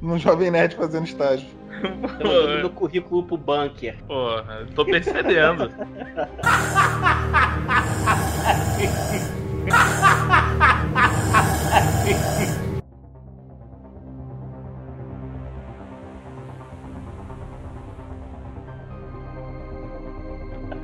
no 0.00 0.18
Jovem 0.18 0.50
Nerd 0.50 0.76
fazendo 0.76 1.04
estágio. 1.04 1.46
Tô 2.18 2.28
mandando 2.28 2.58
meu 2.58 2.70
currículo 2.70 3.24
pro 3.24 3.36
bunker. 3.36 4.02
Porra, 4.04 4.66
tô 4.74 4.86
percebendo. 4.86 5.70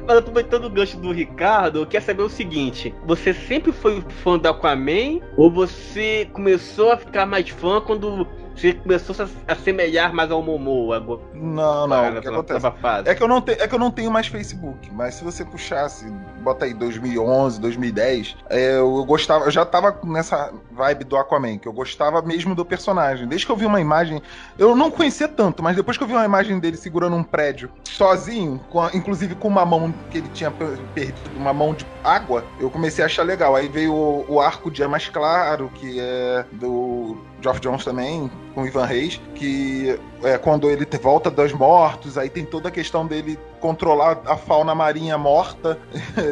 Mas 0.09 0.17
aproveitando 0.17 0.65
o 0.65 0.71
gancho 0.71 0.97
do 0.97 1.13
Ricardo, 1.13 1.81
eu 1.81 1.87
quero 1.87 2.03
saber 2.03 2.23
o 2.23 2.31
seguinte: 2.31 2.95
você 3.05 3.35
sempre 3.35 3.71
foi 3.71 4.03
fã 4.23 4.39
do 4.39 4.49
Aquaman 4.49 5.21
ou 5.37 5.51
você 5.51 6.27
começou 6.33 6.93
a 6.93 6.97
ficar 6.97 7.27
mais 7.27 7.51
fã 7.51 7.79
quando 7.79 8.27
você 8.59 8.73
começou 8.75 9.15
a 9.23 9.27
se 9.27 9.35
assemelhar 9.47 10.13
mais 10.15 10.31
ao 10.31 10.43
Momoa? 10.43 10.99
Não, 11.35 11.87
não. 11.87 11.97
Agora, 11.97 12.19
o 12.19 12.23
que 12.23 12.29
acontece? 12.29 12.67
É 13.09 13.15
que, 13.15 13.23
eu 13.23 13.29
não 13.29 13.41
te, 13.41 13.53
é 13.53 13.69
que 13.69 13.75
eu 13.75 13.79
não 13.79 13.91
tenho 13.91 14.11
mais 14.11 14.27
Facebook, 14.27 14.91
mas 14.93 15.15
se 15.15 15.25
você 15.25 15.45
puxasse, 15.45 16.05
bota 16.41 16.65
aí 16.65 16.75
2011, 16.75 17.61
2010, 17.61 18.37
é, 18.51 18.77
eu 18.79 19.05
gostava, 19.05 19.45
eu 19.45 19.51
já 19.51 19.65
tava 19.65 19.99
nessa 20.05 20.53
vibe 20.71 21.05
do 21.05 21.17
Aquaman, 21.17 21.59
que 21.59 21.69
eu 21.69 21.73
gostava 21.73 22.21
mesmo 22.23 22.55
do 22.55 22.65
personagem. 22.65 23.27
Desde 23.29 23.47
que 23.47 23.53
eu 23.53 23.57
vi 23.57 23.67
uma 23.67 23.81
imagem, 23.81 24.21
eu 24.59 24.75
não 24.75 24.91
conhecia 24.91 25.29
tanto, 25.29 25.63
mas 25.63 25.77
depois 25.77 25.97
que 25.97 26.03
eu 26.03 26.09
vi 26.09 26.15
uma 26.15 26.25
imagem 26.25 26.59
dele 26.59 26.77
segurando 26.77 27.17
um 27.17 27.23
prédio 27.25 27.71
sozinho, 27.85 28.61
com 28.71 28.81
a- 28.81 28.91
inclusive 28.95 29.35
com 29.35 29.49
uma 29.49 29.65
mão 29.65 29.93
que 30.11 30.19
ele 30.19 30.29
tinha 30.29 30.51
per- 30.51 30.79
perdido, 30.95 31.31
uma 31.37 31.53
mão 31.53 31.75
de 31.75 31.87
água, 32.03 32.45
eu 32.61 32.71
comecei 32.71 33.03
a 33.03 33.07
achar 33.07 33.23
legal. 33.23 33.55
Aí 33.57 33.69
veio 33.69 33.93
o, 33.93 34.25
o 34.29 34.41
arco 34.41 34.71
Dia 34.71 34.89
Mais 34.89 35.09
Claro, 35.09 35.71
que 35.75 35.99
é 36.01 36.45
do 36.53 37.17
Geoff 37.41 37.61
Jones 37.61 37.85
também, 37.85 38.31
com 38.55 38.67
Ivan 38.67 38.85
Reis, 38.85 39.21
que 39.35 39.99
é 40.23 40.37
quando 40.37 40.71
ele 40.71 40.87
volta 41.01 41.31
dos 41.31 41.53
mortos, 41.53 42.19
aí 42.19 42.29
tem 42.29 42.45
toda 42.45 42.69
a 42.69 42.73
questão 42.73 43.07
dele 43.07 43.39
controlar 43.59 44.21
a 44.27 44.37
fauna 44.37 44.75
marinha 44.75 45.19
morta. 45.19 45.79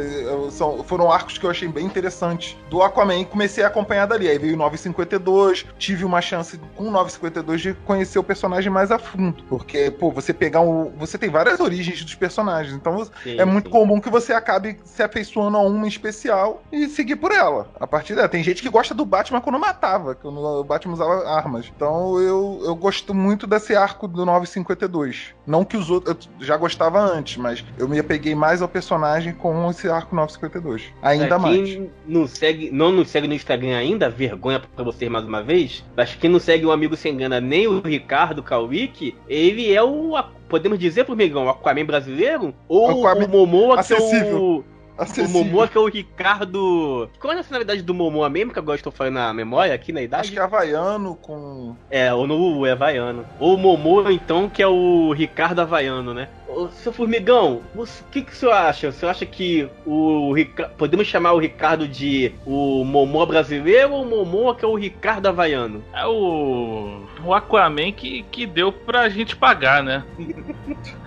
São, 0.50 0.82
foram 0.84 1.10
arcos 1.10 1.38
que 1.38 1.44
eu 1.44 1.50
achei 1.50 1.68
bem 1.68 1.84
interessantes 1.86 2.56
do 2.70 2.82
Aquaman. 2.82 3.24
Comecei 3.24 3.64
a 3.64 3.68
acompanhar 3.68 4.06
dali. 4.06 4.28
Aí 4.28 4.38
veio 4.38 4.54
o 4.54 4.56
952, 4.56 5.66
tive 5.78 6.04
uma 6.04 6.20
chance 6.20 6.58
com 6.74 6.84
o 6.84 6.90
952 6.90 7.60
de 7.60 7.74
conhecer 7.84 8.18
o 8.18 8.24
personagem 8.24 8.70
mais 8.70 8.90
a 8.90 8.98
fundo. 8.98 9.42
Porque, 9.48 9.90
pô, 9.90 10.10
você 10.10 10.32
pegar 10.32 10.60
um. 10.60 10.90
Você 10.98 11.18
tem 11.18 11.30
várias 11.30 11.60
origens 11.60 12.04
dos 12.04 12.14
personagens, 12.14 12.74
então 12.74 13.04
Sim, 13.22 13.38
é 13.38 13.44
muito 13.44 13.66
sim. 13.66 13.72
comum 13.72 14.00
que 14.00 14.10
você 14.10 14.32
acabe 14.32 14.78
se 14.84 15.02
afeiçoando 15.02 15.56
a 15.56 15.60
uma 15.60 15.84
em 15.84 15.88
especial 15.88 16.62
e 16.72 16.88
seguir 16.88 17.16
por 17.16 17.32
ela. 17.32 17.68
A 17.78 17.86
partir 17.86 18.14
dela. 18.14 18.28
Tem 18.28 18.42
gente 18.42 18.62
que 18.62 18.68
gosta 18.68 18.94
do 18.94 19.04
Batman 19.04 19.40
quando 19.40 19.58
matava, 19.58 20.14
quando 20.14 20.38
o 20.38 20.64
Batman 20.64 20.94
usava 20.94 21.28
armas. 21.28 21.70
Então 21.74 22.18
eu, 22.18 22.60
eu 22.64 22.74
gosto 22.74 23.14
muito 23.14 23.46
desse 23.46 23.74
arco 23.74 24.08
do 24.08 24.24
952. 24.24 25.34
Não 25.46 25.64
que 25.64 25.76
os 25.76 25.90
outros. 25.90 26.28
Eu 26.40 26.46
já 26.46 26.56
gostava 26.56 27.00
antes, 27.00 27.15
mas 27.38 27.64
eu 27.78 27.88
me 27.88 27.98
apeguei 27.98 28.34
mais 28.34 28.62
ao 28.62 28.68
personagem 28.68 29.32
com 29.32 29.70
esse 29.70 29.88
arco 29.88 30.14
952. 30.14 30.92
Ainda 31.02 31.26
Pra 31.26 31.38
mais. 31.38 31.56
Quem 31.56 31.90
não, 32.06 32.26
segue, 32.26 32.70
não 32.70 32.92
nos 32.92 33.08
segue 33.08 33.28
no 33.28 33.34
Instagram 33.34 33.76
ainda, 33.76 34.08
vergonha 34.08 34.60
pra 34.60 34.84
vocês 34.84 35.10
mais 35.10 35.24
uma 35.24 35.42
vez. 35.42 35.84
Mas 35.96 36.14
quem 36.14 36.30
não 36.30 36.38
segue 36.38 36.66
o 36.66 36.72
amigo 36.72 36.96
sem 36.96 37.12
engana 37.12 37.40
nem 37.40 37.66
o 37.66 37.80
Ricardo 37.80 38.42
Kawick, 38.42 39.14
ele 39.28 39.72
é 39.72 39.82
o. 39.82 40.14
Podemos 40.48 40.78
dizer, 40.78 41.04
formigão, 41.04 41.46
o 41.46 41.48
Aquaman 41.48 41.84
brasileiro? 41.84 42.54
Ou 42.68 43.06
Aquaman 43.06 43.26
o 43.26 43.28
Momoa 43.28 43.82
que 43.82 43.92
é 43.92 43.96
acessível. 43.96 44.42
o. 44.42 44.58
O 44.58 44.76
Acessível. 45.02 45.44
Momoa 45.44 45.68
que 45.68 45.76
é 45.76 45.80
o 45.80 45.88
Ricardo. 45.88 47.10
Qual 47.20 47.30
é 47.30 47.34
a 47.34 47.38
nacionalidade 47.38 47.82
do 47.82 47.92
Momoa 47.92 48.30
mesmo? 48.30 48.52
Que 48.52 48.58
agora 48.58 48.76
estou 48.76 48.92
falando 48.92 49.14
na 49.14 49.32
memória 49.32 49.74
aqui 49.74 49.92
na 49.92 50.00
idade? 50.00 50.22
Acho 50.22 50.32
que 50.32 50.38
é 50.38 50.42
havaiano 50.42 51.14
com. 51.16 51.76
É, 51.90 52.12
ou 52.12 52.26
no 52.26 52.64
é 52.64 52.72
Havaiano. 52.72 53.26
Ou 53.38 53.54
o 53.54 53.58
Momoa, 53.58 54.12
então, 54.12 54.48
que 54.48 54.62
é 54.62 54.66
o 54.66 55.12
Ricardo 55.12 55.60
Havaiano, 55.60 56.14
né? 56.14 56.28
Ô, 56.48 56.68
seu 56.68 56.92
Formigão, 56.92 57.62
o 57.74 57.84
que, 58.10 58.22
que 58.22 58.32
o 58.32 58.34
senhor 58.34 58.52
acha? 58.52 58.92
Você 58.92 59.04
acha 59.04 59.26
que 59.26 59.68
o 59.84 60.32
Rica... 60.32 60.70
podemos 60.76 61.06
chamar 61.06 61.32
o 61.32 61.38
Ricardo 61.38 61.88
de 61.88 62.32
o 62.46 62.84
Momoa 62.84 63.26
brasileiro 63.26 63.92
ou 63.92 64.02
o 64.02 64.06
Momoa 64.06 64.54
que 64.54 64.64
é 64.64 64.68
o 64.68 64.76
Ricardo 64.76 65.26
Havaiano? 65.26 65.82
É 65.92 66.06
o, 66.06 67.04
o 67.24 67.34
Aquaman 67.34 67.90
que, 67.92 68.22
que 68.30 68.46
deu 68.46 68.70
pra 68.70 69.08
gente 69.08 69.34
pagar, 69.34 69.82
né? 69.82 70.04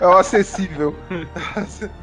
É 0.00 0.06
o 0.06 0.12
acessível. 0.12 0.94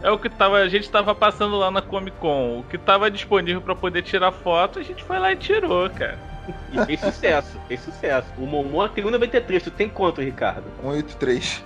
É 0.01 0.11
o 0.11 0.19
que 0.19 0.29
tava, 0.29 0.57
a 0.57 0.67
gente 0.67 0.89
tava 0.89 1.15
passando 1.15 1.57
lá 1.57 1.71
na 1.71 1.81
Comic 1.81 2.17
Con. 2.17 2.59
O 2.59 2.63
que 2.63 2.77
tava 2.77 3.09
disponível 3.09 3.61
pra 3.61 3.73
poder 3.73 4.01
tirar 4.01 4.31
foto, 4.31 4.79
a 4.79 4.83
gente 4.83 5.03
foi 5.03 5.17
lá 5.19 5.31
e 5.31 5.35
tirou, 5.37 5.89
cara. 5.89 6.19
E 6.73 6.85
fez 6.85 6.99
sucesso, 6.99 7.57
fez 7.67 7.79
sucesso. 7.79 8.27
O 8.37 8.45
Momoa 8.45 8.89
tem 8.89 9.03
1,93. 9.03 9.63
Tu 9.63 9.71
tem 9.71 9.87
quanto, 9.87 10.21
Ricardo? 10.21 10.65
183. 10.81 11.63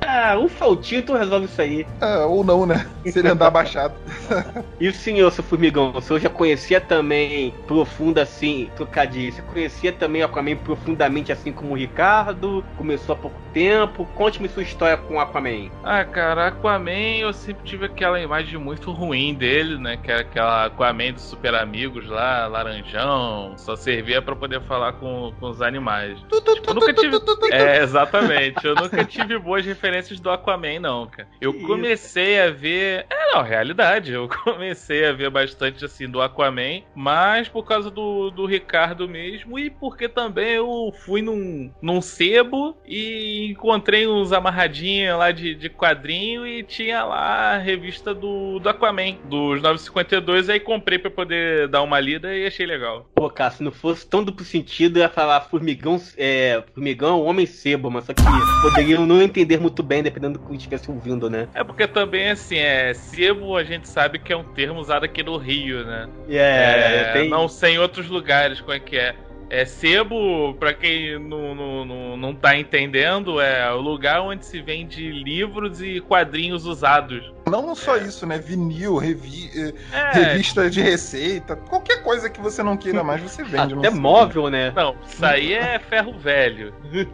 Ah, 0.00 0.36
um 0.38 0.48
faltinho 0.48 1.02
tu 1.02 1.14
resolve 1.14 1.46
isso 1.46 1.60
aí. 1.60 1.86
É, 2.00 2.18
ou 2.24 2.44
não, 2.44 2.66
né? 2.66 2.86
Se 3.06 3.18
ele 3.18 3.28
andar 3.28 3.48
abaixado. 3.48 3.94
E 4.80 4.88
o 4.88 4.92
senhor, 4.92 5.30
seu 5.30 5.44
formigão, 5.44 5.92
o 5.94 6.00
senhor 6.00 6.18
já 6.18 6.28
conhecia 6.28 6.80
também 6.80 7.54
profunda 7.68 8.22
assim, 8.22 8.68
trocadilho, 8.74 9.32
você 9.32 9.42
conhecia 9.42 9.92
também 9.92 10.22
o 10.22 10.24
Aquaman 10.24 10.56
profundamente 10.56 11.30
assim 11.30 11.52
como 11.52 11.72
o 11.74 11.76
Ricardo? 11.76 12.64
Começou 12.76 13.14
há 13.14 13.18
pouco 13.18 13.40
tempo? 13.52 14.04
Conte-me 14.16 14.48
sua 14.48 14.64
história 14.64 14.96
com 14.96 15.14
o 15.14 15.20
Aquaman. 15.20 15.70
Ah, 15.84 16.04
cara, 16.04 16.48
Aquaman 16.48 17.18
eu 17.20 17.32
sempre 17.32 17.62
tive 17.64 17.86
aquela 17.86 18.20
imagem 18.20 18.58
muito 18.58 18.90
ruim 18.90 19.34
dele, 19.34 19.78
né? 19.78 19.96
Que 19.96 20.10
era 20.10 20.22
aquela 20.22 20.66
Aquaman 20.66 21.12
dos 21.12 21.22
super 21.22 21.54
amigos 21.54 22.08
lá, 22.08 22.48
laranjão, 22.48 23.54
só 23.56 23.76
servia 23.76 24.20
pra 24.20 24.34
poder 24.34 24.60
falar 24.62 24.94
com, 24.94 25.32
com 25.38 25.48
os 25.48 25.62
animais. 25.62 26.18
Tipo, 26.20 26.70
eu 26.70 26.74
nunca 26.74 26.92
tive. 26.92 27.16
É, 27.52 27.82
exatamente. 27.82 28.66
Eu 28.66 28.74
nunca 28.74 29.04
tive 29.04 29.38
boas 29.38 29.61
referências 29.66 30.20
do 30.20 30.30
Aquaman, 30.30 30.80
não, 30.80 31.06
cara. 31.06 31.28
Eu 31.40 31.52
Isso. 31.54 31.66
comecei 31.66 32.40
a 32.40 32.50
ver. 32.50 33.06
É, 33.10 33.34
não, 33.34 33.42
realidade. 33.42 34.12
Eu 34.12 34.28
comecei 34.44 35.06
a 35.06 35.12
ver 35.12 35.30
bastante 35.30 35.84
assim 35.84 36.08
do 36.08 36.20
Aquaman, 36.20 36.82
mas 36.94 37.48
por 37.48 37.64
causa 37.64 37.90
do, 37.90 38.30
do 38.30 38.46
Ricardo 38.46 39.08
mesmo 39.08 39.58
e 39.58 39.70
porque 39.70 40.08
também 40.08 40.52
eu 40.52 40.92
fui 41.04 41.22
num, 41.22 41.72
num 41.80 42.00
sebo 42.00 42.76
e 42.86 43.50
encontrei 43.50 44.06
uns 44.06 44.32
amarradinhos 44.32 45.18
lá 45.18 45.30
de, 45.32 45.54
de 45.54 45.68
quadrinho 45.68 46.46
e 46.46 46.62
tinha 46.62 47.04
lá 47.04 47.54
a 47.54 47.58
revista 47.58 48.14
do, 48.14 48.58
do 48.58 48.68
Aquaman, 48.68 49.16
dos 49.24 49.62
952. 49.62 50.48
Aí 50.48 50.60
comprei 50.60 50.98
pra 50.98 51.10
poder 51.10 51.68
dar 51.68 51.82
uma 51.82 51.98
lida 51.98 52.34
e 52.34 52.46
achei 52.46 52.66
legal. 52.66 53.08
Pô, 53.14 53.28
cara, 53.30 53.50
se 53.50 53.62
não 53.62 53.72
fosse 53.72 54.06
tão 54.06 54.22
duplo 54.22 54.44
sentido, 54.44 54.98
eu 54.98 55.02
ia 55.02 55.08
falar 55.08 55.40
formigão, 55.42 56.00
é, 56.16 56.62
formigão, 56.74 57.22
homem 57.22 57.46
sebo, 57.46 57.90
mas 57.90 58.04
só 58.04 58.12
que 58.12 58.22
poderiam 58.62 59.06
não 59.06 59.22
entender 59.22 59.51
muito 59.58 59.82
bem, 59.82 60.02
dependendo 60.02 60.38
do 60.38 60.44
que 60.44 60.54
estivesse 60.54 60.90
ouvindo, 60.90 61.28
né? 61.28 61.48
É 61.54 61.62
porque 61.64 61.86
também, 61.86 62.30
assim, 62.30 62.58
é. 62.58 62.92
Sebo 62.94 63.56
a 63.56 63.64
gente 63.64 63.88
sabe 63.88 64.18
que 64.18 64.32
é 64.32 64.36
um 64.36 64.44
termo 64.44 64.80
usado 64.80 65.04
aqui 65.04 65.22
no 65.22 65.36
Rio, 65.36 65.84
né? 65.84 66.08
É, 66.28 67.12
tem... 67.12 67.28
Não 67.28 67.48
sei 67.48 67.74
em 67.74 67.78
outros 67.78 68.08
lugares 68.08 68.60
como 68.60 68.72
é 68.72 68.80
que 68.80 68.96
é. 68.96 69.14
É 69.50 69.66
sebo, 69.66 70.54
pra 70.54 70.72
quem 70.72 71.18
não, 71.18 71.54
não, 71.54 71.84
não, 71.84 72.16
não 72.16 72.34
tá 72.34 72.56
entendendo, 72.56 73.38
é 73.38 73.70
o 73.70 73.82
lugar 73.82 74.22
onde 74.22 74.46
se 74.46 74.62
vende 74.62 75.10
livros 75.10 75.82
e 75.82 76.00
quadrinhos 76.00 76.64
usados. 76.64 77.30
Não 77.60 77.74
só 77.74 77.96
isso, 77.96 78.26
né? 78.26 78.38
Vinil, 78.38 78.96
revi... 78.96 79.50
eh, 79.54 79.72
É, 79.92 80.12
revista 80.12 80.70
de 80.70 80.80
receita, 80.80 81.54
qualquer 81.56 82.02
coisa 82.02 82.30
que 82.30 82.40
você 82.40 82.62
não 82.62 82.76
queira 82.76 83.04
mais, 83.04 83.20
você 83.20 83.42
vende. 83.44 83.74
Até 83.74 83.90
móvel, 83.90 84.48
né? 84.48 84.72
não, 84.74 84.96
isso 85.06 85.24
aí 85.24 85.52
é 85.52 85.78
ferro 85.78 86.18
velho. 86.18 86.72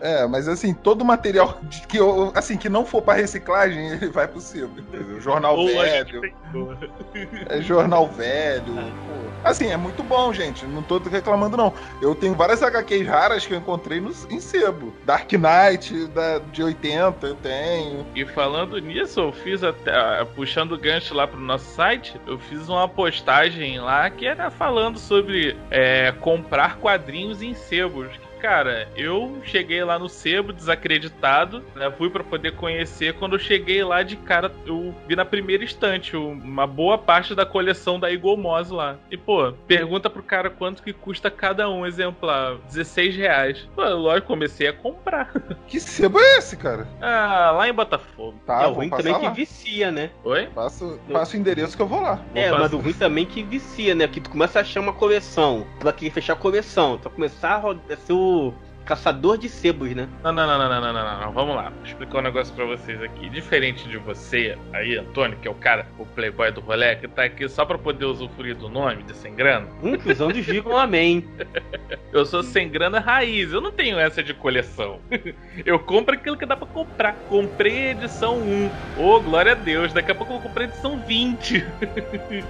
É, 0.00 0.26
mas 0.26 0.48
assim, 0.48 0.74
todo 0.74 1.04
material 1.04 1.58
de- 1.62 1.86
que, 1.86 1.96
eu- 1.96 2.32
assim, 2.34 2.56
que 2.56 2.68
não 2.68 2.84
for 2.84 3.00
pra 3.00 3.14
reciclagem, 3.14 3.88
ele 3.92 4.08
vai 4.10 4.26
pro 4.26 4.40
sebo, 4.40 4.78
entendeu? 4.80 5.20
Jornal 5.20 5.56
Ou 5.56 5.68
a 5.80 5.84
velho, 5.84 6.06
gente 6.08 6.34
é 7.48 7.60
jornal 7.62 8.08
velho. 8.08 8.74
pô. 8.74 9.48
Assim, 9.48 9.68
é 9.70 9.76
muito 9.76 10.02
bom, 10.02 10.32
gente. 10.32 10.64
Não 10.66 10.82
tô 10.82 10.98
reclamando, 10.98 11.56
não. 11.56 11.72
Eu 12.02 12.14
tenho 12.14 12.34
várias 12.34 12.62
HQs 12.62 13.06
raras 13.06 13.46
que 13.46 13.52
eu 13.54 13.58
encontrei 13.58 14.00
no, 14.00 14.10
em 14.30 14.40
sebo. 14.40 14.92
Dark 15.04 15.30
Knight, 15.32 16.06
da, 16.08 16.38
de 16.38 16.62
80, 16.62 17.26
eu 17.26 17.34
tenho. 17.36 18.06
E 18.14 18.24
falando 18.26 18.78
nisso, 18.78 19.20
eu 19.20 19.32
fiz 19.32 19.62
até. 19.80 19.92
ah, 19.92 20.26
Puxando 20.34 20.72
o 20.72 20.78
gancho 20.78 21.14
lá 21.14 21.26
pro 21.26 21.40
nosso 21.40 21.66
site, 21.74 22.20
eu 22.26 22.38
fiz 22.38 22.68
uma 22.68 22.88
postagem 22.88 23.78
lá 23.80 24.08
que 24.10 24.26
era 24.26 24.50
falando 24.50 24.98
sobre 24.98 25.56
é, 25.70 26.12
comprar 26.20 26.76
quadrinhos 26.78 27.42
em 27.42 27.54
sebos. 27.54 28.08
Cara, 28.44 28.86
eu 28.94 29.38
cheguei 29.42 29.82
lá 29.82 29.98
no 29.98 30.06
sebo 30.06 30.52
desacreditado, 30.52 31.62
né, 31.74 31.90
fui 31.96 32.10
pra 32.10 32.22
poder 32.22 32.52
conhecer. 32.52 33.14
Quando 33.14 33.36
eu 33.36 33.38
cheguei 33.38 33.82
lá 33.82 34.02
de 34.02 34.16
cara, 34.16 34.52
eu 34.66 34.94
vi 35.08 35.16
na 35.16 35.24
primeira 35.24 35.64
estante 35.64 36.14
o- 36.14 36.28
uma 36.28 36.66
boa 36.66 36.98
parte 36.98 37.34
da 37.34 37.46
coleção 37.46 37.98
da 37.98 38.12
Eagle 38.12 38.36
Moss 38.36 38.68
lá. 38.70 38.96
E 39.10 39.16
pô, 39.16 39.50
pergunta 39.66 40.10
pro 40.10 40.22
cara 40.22 40.50
quanto 40.50 40.82
que 40.82 40.92
custa 40.92 41.30
cada 41.30 41.70
um 41.70 41.86
exemplar: 41.86 42.56
16 42.66 43.16
reais. 43.16 43.66
Pô, 43.74 43.82
lógico, 43.82 44.26
comecei 44.26 44.68
a 44.68 44.74
comprar. 44.74 45.32
Que 45.66 45.80
sebo 45.80 46.20
é 46.20 46.36
esse, 46.36 46.56
cara? 46.58 46.86
Ah, 47.00 47.50
lá 47.56 47.66
em 47.66 47.72
Botafogo. 47.72 48.38
Tá, 48.46 48.62
é 48.64 48.66
o 48.66 48.72
ruim 48.72 48.90
também 48.90 49.14
que 49.18 49.24
lá. 49.26 49.30
vicia, 49.32 49.90
né? 49.90 50.10
Oi? 50.22 50.46
Passa, 50.54 50.98
passa 51.10 51.34
o 51.36 51.40
endereço 51.40 51.74
que 51.74 51.82
eu 51.82 51.86
vou 51.88 52.02
lá. 52.02 52.20
É, 52.34 52.50
Vou 52.50 52.58
mas 52.58 52.72
o 52.74 52.76
ruim 52.78 52.92
também 52.92 53.24
que 53.24 53.42
vicia, 53.42 53.94
né? 53.94 54.06
Que 54.06 54.20
tu 54.20 54.28
começa 54.28 54.58
a 54.58 54.62
achar 54.62 54.80
uma 54.80 54.92
coleção, 54.92 55.66
tu 55.80 55.84
vai 55.84 55.92
querer 55.94 56.10
fechar 56.10 56.34
a 56.34 56.36
coleção, 56.36 56.98
tu 56.98 57.04
vai 57.04 57.12
começar 57.14 57.54
a 57.54 57.56
rodar, 57.56 57.96
ser 57.96 58.12
o 58.34 58.54
caçador 58.84 59.38
de 59.38 59.48
sebos, 59.48 59.94
né? 59.94 60.08
Não, 60.22 60.32
não, 60.32 60.46
não, 60.46 60.58
não, 60.58 60.68
não, 60.68 60.80
não, 60.80 60.92
não, 60.92 61.20
não. 61.20 61.32
Vamos 61.32 61.56
lá. 61.56 61.70
Vou 61.70 61.84
explicar 61.84 62.18
um 62.18 62.22
negócio 62.22 62.54
pra 62.54 62.64
vocês 62.64 63.02
aqui. 63.02 63.28
Diferente 63.28 63.88
de 63.88 63.96
você, 63.96 64.56
aí, 64.72 64.96
Antônio, 64.96 65.38
que 65.38 65.48
é 65.48 65.50
o 65.50 65.54
cara, 65.54 65.86
o 65.98 66.06
playboy 66.06 66.50
do 66.52 66.60
rolê, 66.60 66.94
que 66.96 67.08
tá 67.08 67.24
aqui 67.24 67.48
só 67.48 67.64
pra 67.64 67.78
poder 67.78 68.04
usufruir 68.04 68.54
do 68.56 68.68
nome 68.68 69.02
de 69.02 69.14
sem 69.16 69.34
grana. 69.34 69.66
Inclusão 69.82 70.28
dos 70.28 70.44
digam 70.44 70.76
amém. 70.76 71.24
Eu 72.12 72.24
sou 72.24 72.42
sem 72.42 72.68
grana 72.68 73.00
raiz, 73.00 73.52
eu 73.52 73.60
não 73.60 73.72
tenho 73.72 73.98
essa 73.98 74.22
de 74.22 74.32
coleção. 74.32 75.00
Eu 75.66 75.80
compro 75.80 76.14
aquilo 76.14 76.36
que 76.36 76.46
dá 76.46 76.56
pra 76.56 76.66
comprar. 76.66 77.14
Comprei 77.28 77.88
a 77.88 77.90
edição 77.90 78.38
1. 78.38 78.70
Ô, 78.98 79.20
glória 79.20 79.52
a 79.52 79.54
Deus, 79.54 79.92
daqui 79.92 80.12
a 80.12 80.14
pouco 80.14 80.32
eu 80.32 80.38
vou 80.38 80.48
comprar 80.48 80.64
a 80.64 80.68
edição 80.68 81.00
20. 81.00 81.64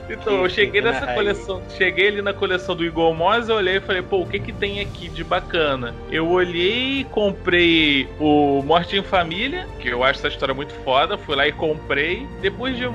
Então, 0.08 0.42
eu 0.42 0.48
cheguei 0.48 0.80
nessa 0.80 1.06
coleção, 1.14 1.62
cheguei 1.76 2.08
ali 2.08 2.22
na 2.22 2.32
coleção 2.32 2.74
do 2.76 2.84
Igor 2.84 3.14
Moz, 3.14 3.48
eu 3.48 3.56
olhei 3.56 3.76
e 3.76 3.80
falei, 3.80 4.02
pô, 4.02 4.20
o 4.20 4.26
que 4.26 4.38
que 4.38 4.52
tem 4.52 4.80
aqui 4.80 5.08
de 5.08 5.24
bacana? 5.24 5.94
Eu 6.10 6.23
olhei, 6.30 7.04
comprei 7.10 8.08
o 8.20 8.62
Morte 8.62 8.96
em 8.96 9.02
Família, 9.02 9.66
que 9.80 9.88
eu 9.88 10.02
acho 10.02 10.20
essa 10.20 10.28
história 10.28 10.54
muito 10.54 10.72
foda, 10.84 11.18
fui 11.18 11.34
lá 11.36 11.46
e 11.46 11.52
comprei. 11.52 12.26
Depois 12.40 12.76
de 12.76 12.86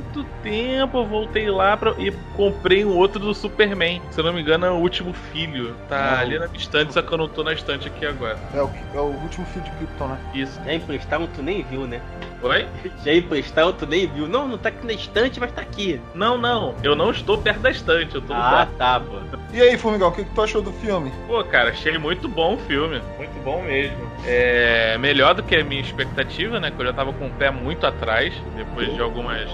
muito 0.00 0.24
tempo, 0.42 0.98
eu 0.98 1.06
voltei 1.06 1.50
lá 1.50 1.76
pra, 1.76 1.92
e 1.98 2.10
comprei 2.36 2.84
um 2.84 2.96
outro 2.96 3.18
do 3.20 3.34
Superman. 3.34 4.00
Se 4.10 4.18
eu 4.20 4.24
não 4.24 4.32
me 4.32 4.40
engano, 4.40 4.66
é 4.66 4.70
o 4.70 4.74
último 4.76 5.12
filho. 5.12 5.74
Tá 5.88 6.12
Não. 6.12 6.18
ali 6.20 6.38
na 6.38 6.46
minha 6.46 6.58
estante, 6.58 6.92
só 6.92 7.02
que 7.02 7.12
eu 7.12 7.18
não 7.18 7.28
tô 7.28 7.42
na 7.44 7.52
estante 7.52 7.86
aqui 7.88 8.06
agora. 8.06 8.38
É 8.54 8.62
o, 8.62 8.70
é 8.94 8.98
o 8.98 9.04
último 9.22 9.46
filme 9.46 9.68
de 9.68 9.76
Krypton, 9.76 10.08
né? 10.08 10.18
Isso. 10.34 10.60
Já 10.64 10.74
emprestaram, 10.74 11.26
tu 11.26 11.42
nem 11.42 11.62
viu, 11.62 11.86
né? 11.86 12.00
Oi? 12.42 12.66
Já 13.04 13.12
emprestaram, 13.12 13.72
tu 13.72 13.86
nem 13.86 14.06
viu. 14.06 14.26
Não, 14.26 14.48
não 14.48 14.56
tá 14.56 14.70
aqui 14.70 14.86
na 14.86 14.92
estante, 14.94 15.38
mas 15.38 15.52
tá 15.52 15.60
aqui. 15.60 16.00
Não, 16.14 16.38
não. 16.38 16.74
Eu 16.82 16.96
não 16.96 17.10
estou 17.10 17.36
perto 17.38 17.60
da 17.60 17.70
estante, 17.70 18.14
eu 18.14 18.22
tô 18.22 18.32
no 18.34 18.40
Ah, 18.40 18.50
quarto. 18.50 18.72
tá, 18.78 19.00
pô. 19.00 19.18
E 19.52 19.60
aí, 19.60 19.76
Formigão, 19.76 20.08
o 20.08 20.12
que, 20.12 20.24
que 20.24 20.30
tu 20.34 20.40
achou 20.42 20.62
do 20.62 20.72
filme? 20.72 21.12
Pô, 21.26 21.42
cara, 21.44 21.70
achei 21.70 21.96
muito 21.98 22.28
bom 22.28 22.54
o 22.54 22.58
filme. 22.58 23.02
Muito 23.18 23.44
bom 23.44 23.62
mesmo. 23.62 24.10
É 24.26 24.96
melhor 24.98 25.34
do 25.34 25.42
que 25.42 25.56
a 25.56 25.64
minha 25.64 25.80
expectativa, 25.80 26.58
né? 26.60 26.70
Que 26.70 26.80
eu 26.80 26.86
já 26.86 26.92
tava 26.92 27.12
com 27.12 27.26
o 27.26 27.30
pé 27.30 27.50
muito 27.50 27.86
atrás, 27.86 28.32
depois 28.56 28.94
de 28.94 29.00
algumas. 29.02 29.48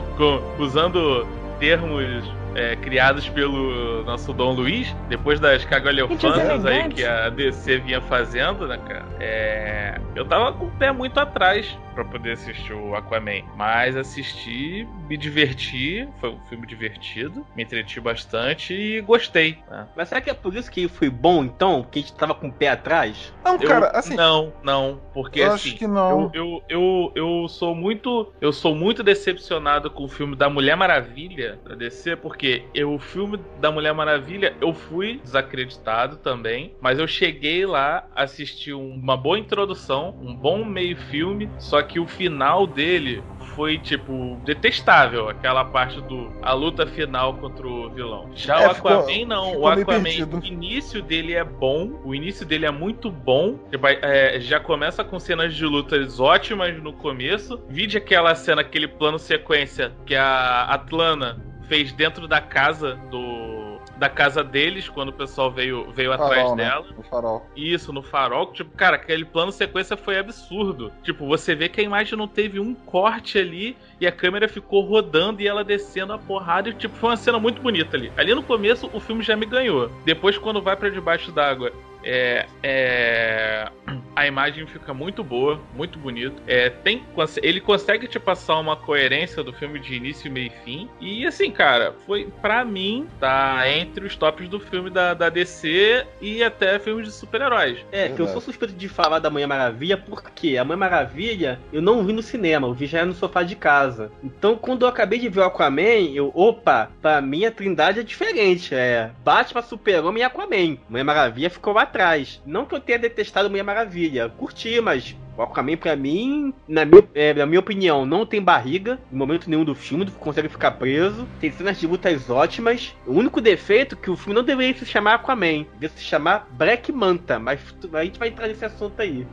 Usando 0.58 1.26
termos 1.58 2.24
é, 2.56 2.74
criados 2.76 3.28
pelo 3.28 4.02
nosso 4.04 4.32
Dom 4.32 4.52
Luiz, 4.52 4.94
depois 5.08 5.38
das 5.38 5.64
cagalhofanças 5.64 6.64
aí 6.64 6.88
que 6.88 7.04
a 7.04 7.28
DC 7.28 7.78
vinha 7.78 8.00
fazendo, 8.00 8.66
né, 8.66 8.78
cara? 8.78 9.04
É, 9.20 10.00
eu 10.14 10.24
tava 10.24 10.52
com 10.54 10.64
o 10.66 10.70
pé 10.70 10.90
muito 10.90 11.20
atrás 11.20 11.76
pra 11.94 12.04
poder 12.04 12.32
assistir 12.32 12.72
o 12.74 12.94
Aquaman, 12.94 13.42
mas 13.56 13.96
assisti, 13.96 14.86
me 15.08 15.16
diverti, 15.16 16.06
foi 16.20 16.30
um 16.30 16.38
filme 16.48 16.66
divertido, 16.66 17.46
me 17.56 17.62
entreti 17.62 18.00
bastante 18.00 18.74
e 18.74 19.00
gostei. 19.00 19.58
né? 19.70 19.86
Mas 19.96 20.08
será 20.08 20.20
que 20.20 20.28
é 20.30 20.34
por 20.34 20.54
isso 20.54 20.70
que 20.70 20.88
foi 20.88 21.08
bom, 21.08 21.44
então? 21.44 21.82
Que 21.90 21.98
a 21.98 22.02
gente 22.02 22.14
tava 22.14 22.34
com 22.34 22.48
o 22.48 22.52
pé 22.52 22.68
atrás? 22.68 23.32
Não, 23.44 23.54
Eu- 23.60 23.68
cara, 23.68 23.86
assim, 23.94 24.14
Não, 24.14 24.52
não, 24.62 25.00
porque 25.14 25.40
eu 25.40 25.52
assim. 25.52 25.70
acho 25.70 25.78
que 25.78 25.86
não. 25.86 26.30
Eu, 26.34 26.62
eu, 26.68 27.12
eu, 27.14 27.42
eu 27.42 27.48
sou 27.48 27.74
muito 27.74 28.32
eu 28.40 28.52
sou 28.52 28.74
muito 28.74 29.02
decepcionado 29.02 29.90
com 29.90 30.04
o 30.04 30.08
filme 30.08 30.36
da 30.36 30.48
Mulher 30.50 30.76
Maravilha 30.76 31.58
da 31.64 31.74
DC 31.74 32.16
porque 32.16 32.45
eu, 32.74 32.92
o 32.94 32.98
filme 32.98 33.38
da 33.60 33.70
Mulher 33.70 33.92
Maravilha 33.94 34.56
eu 34.60 34.72
fui 34.72 35.20
desacreditado 35.22 36.16
também 36.16 36.72
mas 36.80 36.98
eu 36.98 37.06
cheguei 37.06 37.64
lá 37.66 38.06
assisti 38.14 38.72
um- 38.72 38.94
uma 38.94 39.16
boa 39.16 39.38
introdução 39.38 40.14
um 40.20 40.34
bom 40.34 40.64
meio 40.64 40.96
filme 40.96 41.48
só 41.58 41.82
que 41.82 41.98
o 41.98 42.06
final 42.06 42.66
dele 42.66 43.22
foi 43.54 43.78
tipo 43.78 44.38
detestável 44.44 45.28
aquela 45.28 45.64
parte 45.64 46.00
do 46.02 46.30
a 46.42 46.52
luta 46.52 46.86
final 46.86 47.34
contra 47.34 47.66
o 47.66 47.88
vilão 47.90 48.30
já 48.34 48.60
É, 48.62 48.68
o 48.68 48.74
ficou- 48.74 48.92
Aquaman 48.92 49.26
não 49.26 49.44
ficou 49.46 49.62
o 49.62 49.68
Aquaman 49.68 50.38
o 50.42 50.44
início 50.44 51.02
dele 51.02 51.32
é 51.34 51.44
bom, 51.44 52.00
o 52.04 52.14
início 52.14 52.44
dele 52.44 52.66
é 52.66 52.70
muito 52.70 53.10
bom. 53.10 53.58
É, 54.02 54.38
já 54.40 54.60
começa 54.60 55.02
com 55.04 55.18
cenas 55.18 55.54
de 55.54 55.64
lutas 55.64 56.20
ótimas 56.20 56.76
no 56.82 56.92
começo. 56.92 57.60
Vide 57.68 57.96
aquela 57.96 58.34
cena, 58.34 58.60
aquele 58.60 58.88
plano 58.88 59.18
sequência 59.18 59.92
que 60.04 60.14
a 60.14 60.62
Atlana 60.64 61.38
fez 61.68 61.92
dentro 61.92 62.26
da 62.26 62.40
casa 62.40 62.94
do. 63.10 63.76
Da 63.96 64.10
casa 64.10 64.44
deles, 64.44 64.90
quando 64.90 65.08
o 65.08 65.12
pessoal 65.12 65.50
veio, 65.50 65.90
veio 65.92 66.12
atrás 66.12 66.34
Farol, 66.34 66.56
né? 66.56 66.64
dela. 66.64 66.86
O 66.98 67.02
farol. 67.02 67.46
Isso, 67.56 67.94
no 67.94 68.02
farol. 68.02 68.52
Tipo, 68.52 68.76
cara, 68.76 68.96
aquele 68.96 69.24
plano 69.24 69.50
sequência 69.50 69.96
foi 69.96 70.18
absurdo. 70.18 70.92
Tipo, 71.02 71.26
você 71.26 71.54
vê 71.54 71.66
que 71.66 71.80
a 71.80 71.84
imagem 71.84 72.18
não 72.18 72.28
teve 72.28 72.60
um 72.60 72.74
corte 72.74 73.38
ali 73.38 73.74
e 73.98 74.06
a 74.06 74.12
câmera 74.12 74.48
ficou 74.48 74.82
rodando 74.82 75.40
e 75.40 75.48
ela 75.48 75.64
descendo 75.64 76.12
a 76.12 76.18
porrada. 76.18 76.68
E, 76.68 76.74
tipo, 76.74 76.94
foi 76.96 77.08
uma 77.08 77.16
cena 77.16 77.38
muito 77.38 77.62
bonita 77.62 77.96
ali. 77.96 78.12
Ali 78.18 78.34
no 78.34 78.42
começo, 78.42 78.90
o 78.92 79.00
filme 79.00 79.22
já 79.22 79.34
me 79.34 79.46
ganhou. 79.46 79.90
Depois, 80.04 80.36
quando 80.36 80.60
vai 80.60 80.76
pra 80.76 80.90
debaixo 80.90 81.32
d'água, 81.32 81.72
é, 82.06 82.46
é, 82.62 83.68
a 84.14 84.26
imagem 84.26 84.66
fica 84.66 84.94
muito 84.94 85.24
boa, 85.24 85.60
muito 85.74 85.98
bonito. 85.98 86.40
É, 86.46 86.70
tem, 86.70 87.04
ele 87.42 87.60
consegue 87.60 88.06
te 88.06 88.18
passar 88.18 88.58
uma 88.58 88.76
coerência 88.76 89.42
do 89.42 89.52
filme 89.52 89.80
de 89.80 89.94
início, 89.94 90.30
meio 90.30 90.46
e 90.46 90.64
fim. 90.64 90.88
E 91.00 91.26
assim, 91.26 91.50
cara, 91.50 91.94
foi 92.06 92.32
pra 92.40 92.64
mim 92.64 93.08
tá 93.18 93.68
entre 93.68 94.06
os 94.06 94.16
tops 94.16 94.48
do 94.48 94.60
filme 94.60 94.88
da, 94.88 95.14
da 95.14 95.28
DC 95.28 96.06
e 96.20 96.42
até 96.42 96.78
filmes 96.78 97.06
de 97.06 97.12
super-heróis. 97.12 97.84
É, 97.90 98.08
que 98.08 98.20
eu 98.20 98.28
sou 98.28 98.40
suspeito 98.40 98.74
de 98.74 98.88
falar 98.88 99.18
da 99.18 99.28
Mulher 99.28 99.46
Maravilha 99.46 99.96
porque 99.96 100.56
a 100.56 100.64
Mulher 100.64 100.76
Maravilha 100.76 101.60
eu 101.72 101.82
não 101.82 102.04
vi 102.04 102.12
no 102.12 102.22
cinema, 102.22 102.68
eu 102.68 102.72
vi 102.72 102.86
já 102.86 103.04
no 103.04 103.14
sofá 103.14 103.42
de 103.42 103.56
casa. 103.56 104.12
Então 104.22 104.56
quando 104.56 104.82
eu 104.82 104.88
acabei 104.88 105.18
de 105.18 105.28
ver 105.28 105.40
o 105.40 105.44
Aquaman, 105.44 106.12
eu, 106.14 106.30
opa, 106.34 106.90
pra 107.02 107.20
mim 107.20 107.44
a 107.44 107.50
trindade 107.50 108.00
é 108.00 108.02
diferente. 108.02 108.74
É 108.74 109.10
Batman, 109.24 109.62
Super-Homem 109.62 110.22
e 110.22 110.24
Aquaman. 110.24 110.78
Mulher 110.88 111.04
Maravilha 111.04 111.50
ficou 111.50 111.72
lá 111.72 111.84
atrás. 111.96 112.42
Não 112.44 112.66
que 112.66 112.74
eu 112.74 112.80
tenha 112.80 112.98
detestado 112.98 113.48
Mulher 113.48 113.62
Maravilha, 113.62 114.28
curti, 114.28 114.80
mas 114.80 115.16
o 115.36 115.42
Aquaman, 115.42 115.76
pra 115.76 115.96
mim, 115.96 116.52
na 116.68 116.84
minha, 116.84 117.06
é, 117.14 117.34
na 117.34 117.44
minha 117.44 117.60
opinião, 117.60 118.06
não 118.06 118.24
tem 118.24 118.40
barriga 118.40 118.98
em 119.12 119.16
momento 119.16 119.50
nenhum 119.50 119.64
do 119.64 119.74
filme, 119.74 120.10
consegue 120.18 120.48
ficar 120.48 120.72
preso. 120.72 121.26
Tem 121.40 121.50
cenas 121.50 121.78
de 121.78 121.86
lutas 121.86 122.30
ótimas. 122.30 122.94
O 123.06 123.12
único 123.12 123.40
defeito 123.40 123.94
é 123.94 123.98
que 123.98 124.10
o 124.10 124.16
filme 124.16 124.34
não 124.34 124.42
deveria 124.42 124.76
se 124.78 124.86
chamar 124.86 125.14
Aquaman, 125.14 125.64
deveria 125.74 125.90
se 125.96 126.02
chamar 126.02 126.46
Black 126.52 126.90
Manta, 126.90 127.38
mas 127.38 127.60
a 127.92 128.04
gente 128.04 128.18
vai 128.18 128.28
entrar 128.28 128.48
nesse 128.48 128.64
assunto 128.64 129.00
aí. 129.00 129.26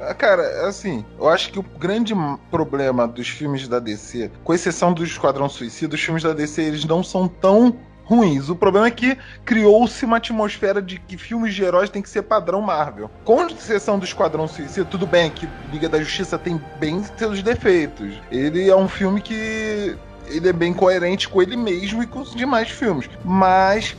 Ah, 0.00 0.14
Cara, 0.14 0.68
assim, 0.68 1.04
eu 1.18 1.28
acho 1.28 1.50
que 1.50 1.58
o 1.58 1.62
grande 1.62 2.14
problema 2.50 3.06
dos 3.08 3.28
filmes 3.28 3.66
da 3.66 3.78
DC, 3.80 4.30
com 4.44 4.54
exceção 4.54 4.92
do 4.92 5.04
Esquadrão 5.04 5.48
Suicida, 5.48 5.94
os 5.94 6.00
filmes 6.00 6.22
da 6.22 6.32
DC 6.32 6.62
eles 6.62 6.84
não 6.84 7.02
são 7.02 7.26
tão 7.26 7.76
ruins. 8.04 8.48
O 8.48 8.56
problema 8.56 8.86
é 8.86 8.90
que 8.90 9.16
criou-se 9.44 10.04
uma 10.04 10.18
atmosfera 10.18 10.80
de 10.80 10.98
que 10.98 11.16
filmes 11.16 11.54
de 11.54 11.64
heróis 11.64 11.90
tem 11.90 12.02
que 12.02 12.08
ser 12.08 12.22
padrão 12.22 12.60
Marvel. 12.60 13.10
Com 13.24 13.46
exceção 13.46 13.98
do 13.98 14.04
Esquadrão 14.04 14.46
Suicida, 14.46 14.86
tudo 14.86 15.06
bem 15.06 15.30
que 15.30 15.48
Liga 15.72 15.88
da 15.88 15.98
Justiça 15.98 16.38
tem 16.38 16.60
bem 16.78 17.02
seus 17.16 17.42
defeitos. 17.42 18.14
Ele 18.30 18.68
é 18.68 18.76
um 18.76 18.88
filme 18.88 19.20
que 19.20 19.96
ele 20.26 20.48
é 20.48 20.52
bem 20.52 20.72
coerente 20.72 21.28
com 21.28 21.42
ele 21.42 21.56
mesmo 21.56 22.02
e 22.02 22.06
com 22.06 22.20
os 22.20 22.34
demais 22.34 22.70
filmes. 22.70 23.08
Mas 23.24 23.92